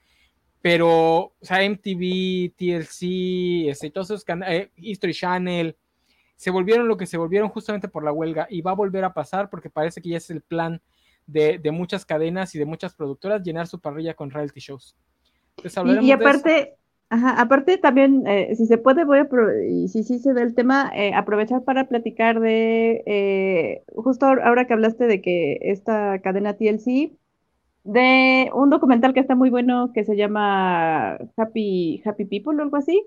pero, 0.60 0.90
o 0.90 1.34
sea, 1.40 1.66
MTV, 1.66 2.52
TLC, 2.54 3.70
este, 3.70 3.90
todos 3.90 4.10
esos 4.10 4.24
canales, 4.24 4.66
eh, 4.66 4.70
History 4.76 5.14
Channel, 5.14 5.74
se 6.36 6.50
volvieron 6.50 6.86
lo 6.86 6.98
que 6.98 7.06
se 7.06 7.16
volvieron 7.16 7.48
justamente 7.48 7.88
por 7.88 8.04
la 8.04 8.12
huelga 8.12 8.46
y 8.50 8.60
va 8.60 8.72
a 8.72 8.74
volver 8.74 9.04
a 9.04 9.14
pasar 9.14 9.48
porque 9.48 9.70
parece 9.70 10.02
que 10.02 10.10
ya 10.10 10.18
es 10.18 10.28
el 10.28 10.42
plan 10.42 10.82
de, 11.26 11.58
muchas 11.72 12.04
cadenas 12.04 12.54
y 12.54 12.58
de 12.58 12.66
muchas 12.66 12.92
productoras 12.92 13.42
llenar 13.42 13.68
su 13.68 13.80
parrilla 13.80 14.12
con 14.12 14.30
reality 14.30 14.60
shows. 14.60 14.94
y, 16.02 16.10
aparte, 16.10 16.76
Ajá, 17.12 17.38
aparte 17.42 17.76
también, 17.76 18.26
eh, 18.26 18.54
si 18.56 18.64
se 18.66 18.78
puede, 18.78 19.04
voy 19.04 19.18
a, 19.18 19.28
y 19.68 19.88
si 19.88 20.02
sí 20.02 20.18
se 20.18 20.32
ve 20.32 20.40
el 20.42 20.54
tema, 20.54 20.90
eh, 20.94 21.12
aprovechar 21.14 21.62
para 21.62 21.86
platicar 21.86 22.40
de, 22.40 23.02
eh, 23.04 23.82
justo 23.94 24.24
ahora 24.24 24.66
que 24.66 24.72
hablaste 24.72 25.06
de 25.06 25.20
que 25.20 25.58
esta 25.60 26.20
cadena 26.22 26.54
TLC, 26.56 27.12
de 27.84 28.50
un 28.54 28.70
documental 28.70 29.12
que 29.14 29.20
está 29.20 29.34
muy 29.34 29.50
bueno 29.50 29.92
que 29.94 30.04
se 30.04 30.16
llama 30.16 31.18
Happy, 31.36 32.02
Happy 32.06 32.24
People 32.24 32.58
o 32.58 32.62
algo 32.62 32.78
así, 32.78 33.04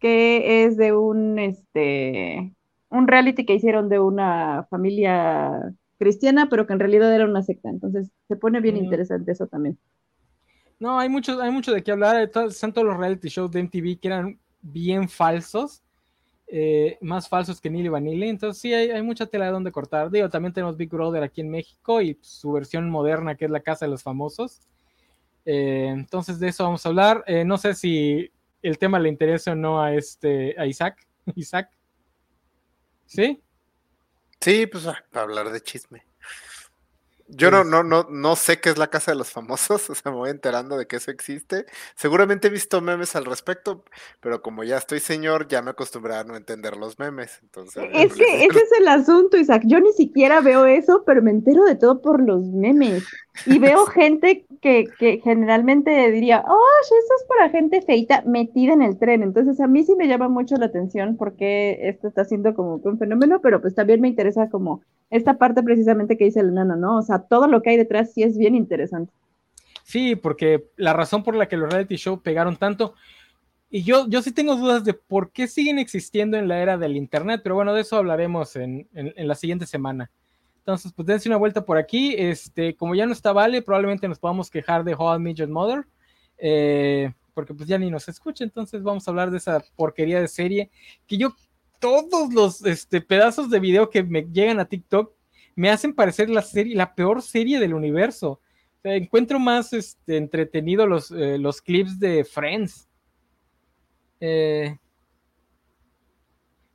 que 0.00 0.64
es 0.64 0.76
de 0.76 0.92
un, 0.94 1.38
este, 1.38 2.52
un 2.90 3.06
reality 3.08 3.46
que 3.46 3.54
hicieron 3.54 3.88
de 3.88 4.00
una 4.00 4.66
familia 4.70 5.72
cristiana, 5.98 6.48
pero 6.50 6.66
que 6.66 6.72
en 6.74 6.80
realidad 6.80 7.14
era 7.14 7.26
una 7.26 7.42
secta. 7.44 7.70
Entonces 7.70 8.10
se 8.28 8.36
pone 8.36 8.60
bien 8.60 8.76
interesante 8.76 9.32
eso 9.32 9.46
también. 9.48 9.78
No, 10.78 10.98
hay 10.98 11.08
mucho, 11.08 11.40
hay 11.40 11.50
mucho 11.50 11.72
de 11.72 11.82
qué 11.82 11.92
hablar. 11.92 12.16
Están 12.20 12.72
todos 12.72 12.86
los 12.86 12.96
reality 12.96 13.28
shows 13.28 13.50
de 13.50 13.60
MTV 13.60 13.98
que 13.98 14.08
eran 14.08 14.38
bien 14.60 15.08
falsos, 15.08 15.82
eh, 16.48 16.98
más 17.00 17.28
falsos 17.28 17.60
que 17.60 17.70
Nili 17.70 17.88
Vanilli. 17.88 18.28
Entonces, 18.28 18.60
sí, 18.60 18.74
hay, 18.74 19.02
mucha 19.02 19.26
tela 19.26 19.46
de 19.46 19.52
donde 19.52 19.72
cortar. 19.72 20.10
Digo, 20.10 20.28
también 20.28 20.52
tenemos 20.52 20.76
Big 20.76 20.90
Brother 20.90 21.22
aquí 21.22 21.40
en 21.40 21.50
México 21.50 22.02
y 22.02 22.18
su 22.20 22.52
versión 22.52 22.90
moderna, 22.90 23.36
que 23.36 23.46
es 23.46 23.50
la 23.50 23.60
Casa 23.60 23.86
de 23.86 23.90
los 23.90 24.02
Famosos. 24.02 24.60
Eh, 25.44 25.88
entonces, 25.88 26.38
de 26.38 26.48
eso 26.48 26.64
vamos 26.64 26.84
a 26.84 26.88
hablar. 26.88 27.24
Eh, 27.26 27.44
no 27.44 27.56
sé 27.56 27.74
si 27.74 28.30
el 28.62 28.78
tema 28.78 28.98
le 28.98 29.08
interesa 29.08 29.52
o 29.52 29.54
no 29.54 29.80
a 29.80 29.94
este 29.94 30.54
a 30.58 30.66
Isaac. 30.66 31.06
Isaac. 31.34 31.70
¿Sí? 33.06 33.42
Sí, 34.40 34.66
pues 34.66 34.86
ah, 34.86 35.02
para 35.10 35.24
hablar 35.24 35.50
de 35.50 35.60
chisme. 35.60 36.05
Yo 37.28 37.50
no, 37.50 37.64
no, 37.64 37.82
no, 37.82 38.06
no 38.08 38.36
sé 38.36 38.60
qué 38.60 38.70
es 38.70 38.78
la 38.78 38.86
casa 38.86 39.10
de 39.10 39.18
los 39.18 39.30
famosos, 39.30 39.90
o 39.90 39.94
sea, 39.94 40.12
me 40.12 40.18
voy 40.18 40.30
enterando 40.30 40.76
de 40.76 40.86
que 40.86 40.96
eso 40.96 41.10
existe. 41.10 41.66
Seguramente 41.94 42.48
he 42.48 42.50
visto 42.50 42.80
memes 42.80 43.16
al 43.16 43.24
respecto, 43.24 43.84
pero 44.20 44.42
como 44.42 44.62
ya 44.64 44.76
estoy 44.76 45.00
señor, 45.00 45.48
ya 45.48 45.62
me 45.62 45.70
acostumbré 45.70 46.14
a 46.14 46.24
no 46.24 46.36
entender 46.36 46.76
los 46.76 46.98
memes. 46.98 47.40
Entonces, 47.42 47.84
es 47.92 48.14
que 48.14 48.44
ese 48.44 48.58
es 48.58 48.72
el 48.78 48.88
asunto, 48.88 49.36
Isaac. 49.36 49.62
Yo 49.66 49.80
ni 49.80 49.92
siquiera 49.92 50.40
veo 50.40 50.66
eso, 50.66 51.02
pero 51.04 51.22
me 51.22 51.30
entero 51.30 51.64
de 51.64 51.74
todo 51.74 52.00
por 52.00 52.22
los 52.22 52.42
memes. 52.44 53.04
Y 53.44 53.58
veo 53.58 53.86
gente 53.86 54.46
que, 54.62 54.84
que 54.98 55.20
generalmente 55.22 56.10
diría, 56.10 56.44
oh, 56.46 56.64
eso 56.82 56.94
es 57.18 57.24
para 57.28 57.50
gente 57.50 57.82
feita 57.82 58.22
metida 58.22 58.72
en 58.72 58.82
el 58.82 58.98
tren. 58.98 59.22
Entonces, 59.22 59.60
a 59.60 59.66
mí 59.66 59.84
sí 59.84 59.94
me 59.96 60.08
llama 60.08 60.28
mucho 60.28 60.56
la 60.56 60.66
atención 60.66 61.16
porque 61.16 61.78
esto 61.82 62.08
está 62.08 62.24
siendo 62.24 62.54
como 62.54 62.76
un 62.76 62.98
fenómeno, 62.98 63.40
pero 63.40 63.60
pues 63.60 63.74
también 63.74 64.00
me 64.00 64.08
interesa 64.08 64.48
como 64.48 64.82
esta 65.10 65.38
parte 65.38 65.62
precisamente 65.62 66.16
que 66.16 66.24
dice 66.24 66.40
el 66.40 66.54
nano, 66.54 66.76
¿no? 66.76 66.98
O 66.98 67.02
sea, 67.02 67.20
todo 67.20 67.46
lo 67.46 67.62
que 67.62 67.70
hay 67.70 67.76
detrás 67.76 68.12
sí 68.12 68.22
es 68.22 68.36
bien 68.36 68.54
interesante. 68.54 69.12
Sí, 69.84 70.16
porque 70.16 70.64
la 70.76 70.92
razón 70.92 71.22
por 71.22 71.36
la 71.36 71.46
que 71.46 71.56
los 71.56 71.70
reality 71.70 71.96
show 71.96 72.20
pegaron 72.20 72.56
tanto, 72.56 72.94
y 73.70 73.82
yo, 73.82 74.08
yo 74.08 74.22
sí 74.22 74.32
tengo 74.32 74.56
dudas 74.56 74.84
de 74.84 74.94
por 74.94 75.32
qué 75.32 75.48
siguen 75.48 75.78
existiendo 75.78 76.36
en 76.36 76.48
la 76.48 76.60
era 76.60 76.78
del 76.78 76.96
Internet, 76.96 77.40
pero 77.42 77.56
bueno, 77.56 77.74
de 77.74 77.82
eso 77.82 77.96
hablaremos 77.96 78.56
en, 78.56 78.88
la 78.92 79.34
siguiente 79.34 79.66
semana. 79.66 80.10
Entonces, 80.58 80.92
pues 80.92 81.06
dense 81.06 81.28
una 81.28 81.36
vuelta 81.36 81.64
por 81.64 81.76
aquí. 81.76 82.14
Este, 82.16 82.74
como 82.74 82.94
ya 82.94 83.06
no 83.06 83.12
está 83.12 83.32
Vale, 83.32 83.62
probablemente 83.62 84.08
nos 84.08 84.18
podamos 84.18 84.50
quejar 84.50 84.82
de 84.84 84.94
How 84.94 85.20
I 85.20 85.46
Mother, 85.46 85.84
eh, 86.38 87.12
porque 87.34 87.54
pues 87.54 87.68
ya 87.68 87.78
ni 87.78 87.90
nos 87.90 88.08
escucha, 88.08 88.44
entonces 88.44 88.82
vamos 88.82 89.06
a 89.06 89.10
hablar 89.10 89.30
de 89.30 89.36
esa 89.36 89.62
porquería 89.76 90.20
de 90.20 90.28
serie 90.28 90.70
que 91.06 91.18
yo 91.18 91.34
todos 91.80 92.32
los 92.32 92.64
este, 92.64 93.00
pedazos 93.00 93.50
de 93.50 93.60
video 93.60 93.90
que 93.90 94.02
me 94.02 94.22
llegan 94.22 94.60
a 94.60 94.66
TikTok 94.66 95.12
me 95.56 95.70
hacen 95.70 95.94
parecer 95.94 96.28
la 96.30 96.42
serie, 96.42 96.76
la 96.76 96.94
peor 96.94 97.22
serie 97.22 97.58
del 97.58 97.74
universo. 97.74 98.40
encuentro 98.84 99.38
más 99.40 99.72
este, 99.72 100.18
entretenido 100.18 100.86
los, 100.86 101.10
eh, 101.10 101.38
los 101.38 101.60
clips 101.62 101.98
de 101.98 102.24
Friends. 102.24 102.88
Eh, 104.20 104.76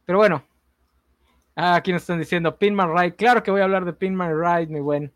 pero 0.06 0.18
bueno. 0.18 0.44
Ah, 1.56 1.76
aquí 1.76 1.91
nos 1.91 2.02
están 2.02 2.19
diciendo 2.19 2.57
Pinman 2.57 2.98
Ride. 2.98 3.15
Claro 3.15 3.44
que 3.44 3.52
voy 3.52 3.61
a 3.61 3.65
hablar 3.65 3.86
de 3.86 3.94
Pinman 3.94 4.34
Ride, 4.36 4.68
mi 4.68 4.80
buen. 4.80 5.14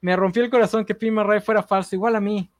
Me 0.00 0.14
rompió 0.14 0.44
el 0.44 0.50
corazón 0.50 0.84
que 0.84 0.94
Pinman 0.94 1.28
Ride 1.28 1.40
fuera 1.40 1.62
falso, 1.62 1.96
igual 1.96 2.14
a 2.14 2.20
mí. 2.20 2.50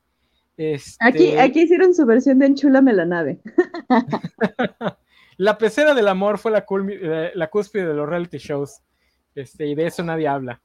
Este 0.56 0.96
aquí, 0.98 1.36
aquí 1.36 1.62
hicieron 1.62 1.94
su 1.94 2.04
versión 2.04 2.40
de 2.40 2.46
Enchúlame 2.46 2.92
la 2.92 3.04
nave. 3.04 3.40
La 5.38 5.56
pecera 5.56 5.94
del 5.94 6.08
amor 6.08 6.38
fue 6.38 6.50
la, 6.50 6.66
eh, 6.68 7.30
la 7.32 7.48
cúspide 7.48 7.86
de 7.86 7.94
los 7.94 8.08
reality 8.08 8.38
shows. 8.38 8.82
Este, 9.36 9.66
y 9.66 9.76
de 9.76 9.86
eso 9.86 10.02
nadie 10.02 10.26
habla. 10.26 10.60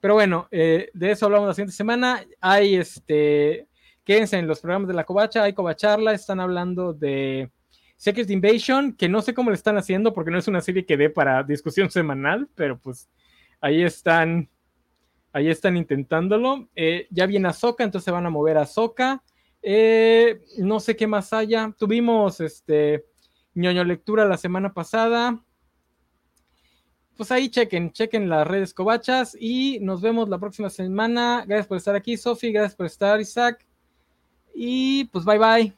Pero 0.00 0.14
bueno, 0.14 0.48
eh, 0.50 0.90
de 0.92 1.12
eso 1.12 1.26
hablamos 1.26 1.46
la 1.46 1.54
siguiente 1.54 1.76
semana. 1.76 2.20
Hay 2.40 2.74
este. 2.74 3.68
Quédense 4.04 4.36
en 4.36 4.48
los 4.48 4.58
programas 4.60 4.88
de 4.88 4.94
la 4.94 5.04
Covacha, 5.04 5.44
hay 5.44 5.52
Covacharla, 5.52 6.12
están 6.12 6.40
hablando 6.40 6.92
de 6.92 7.52
Secret 7.96 8.28
Invasion, 8.30 8.94
que 8.94 9.08
no 9.08 9.22
sé 9.22 9.32
cómo 9.32 9.50
le 9.50 9.54
están 9.54 9.78
haciendo 9.78 10.12
porque 10.12 10.32
no 10.32 10.38
es 10.38 10.48
una 10.48 10.60
serie 10.60 10.84
que 10.84 10.96
dé 10.96 11.08
para 11.08 11.44
discusión 11.44 11.88
semanal, 11.88 12.48
pero 12.56 12.80
pues 12.80 13.08
ahí 13.60 13.84
están, 13.84 14.50
ahí 15.32 15.48
están 15.48 15.76
intentándolo. 15.76 16.68
Eh, 16.74 17.06
ya 17.10 17.26
viene 17.26 17.46
Azoka, 17.46 17.84
entonces 17.84 18.04
se 18.04 18.10
van 18.10 18.26
a 18.26 18.30
mover 18.30 18.56
a 18.56 18.62
Azoka. 18.62 19.22
no 20.58 20.80
sé 20.80 20.96
qué 20.96 21.06
más 21.06 21.32
haya. 21.32 21.72
Tuvimos 21.78 22.40
este 22.40 23.11
ñoño 23.54 23.84
lectura 23.84 24.24
la 24.24 24.36
semana 24.36 24.72
pasada. 24.72 25.42
Pues 27.16 27.30
ahí 27.30 27.50
chequen, 27.50 27.92
chequen 27.92 28.28
las 28.28 28.46
redes 28.46 28.72
covachas 28.74 29.36
y 29.38 29.78
nos 29.80 30.00
vemos 30.00 30.28
la 30.28 30.38
próxima 30.38 30.70
semana. 30.70 31.44
Gracias 31.46 31.66
por 31.66 31.76
estar 31.76 31.94
aquí, 31.94 32.16
Sofi, 32.16 32.52
gracias 32.52 32.74
por 32.74 32.86
estar, 32.86 33.20
Isaac. 33.20 33.66
Y 34.54 35.04
pues 35.04 35.24
bye 35.24 35.38
bye. 35.38 35.76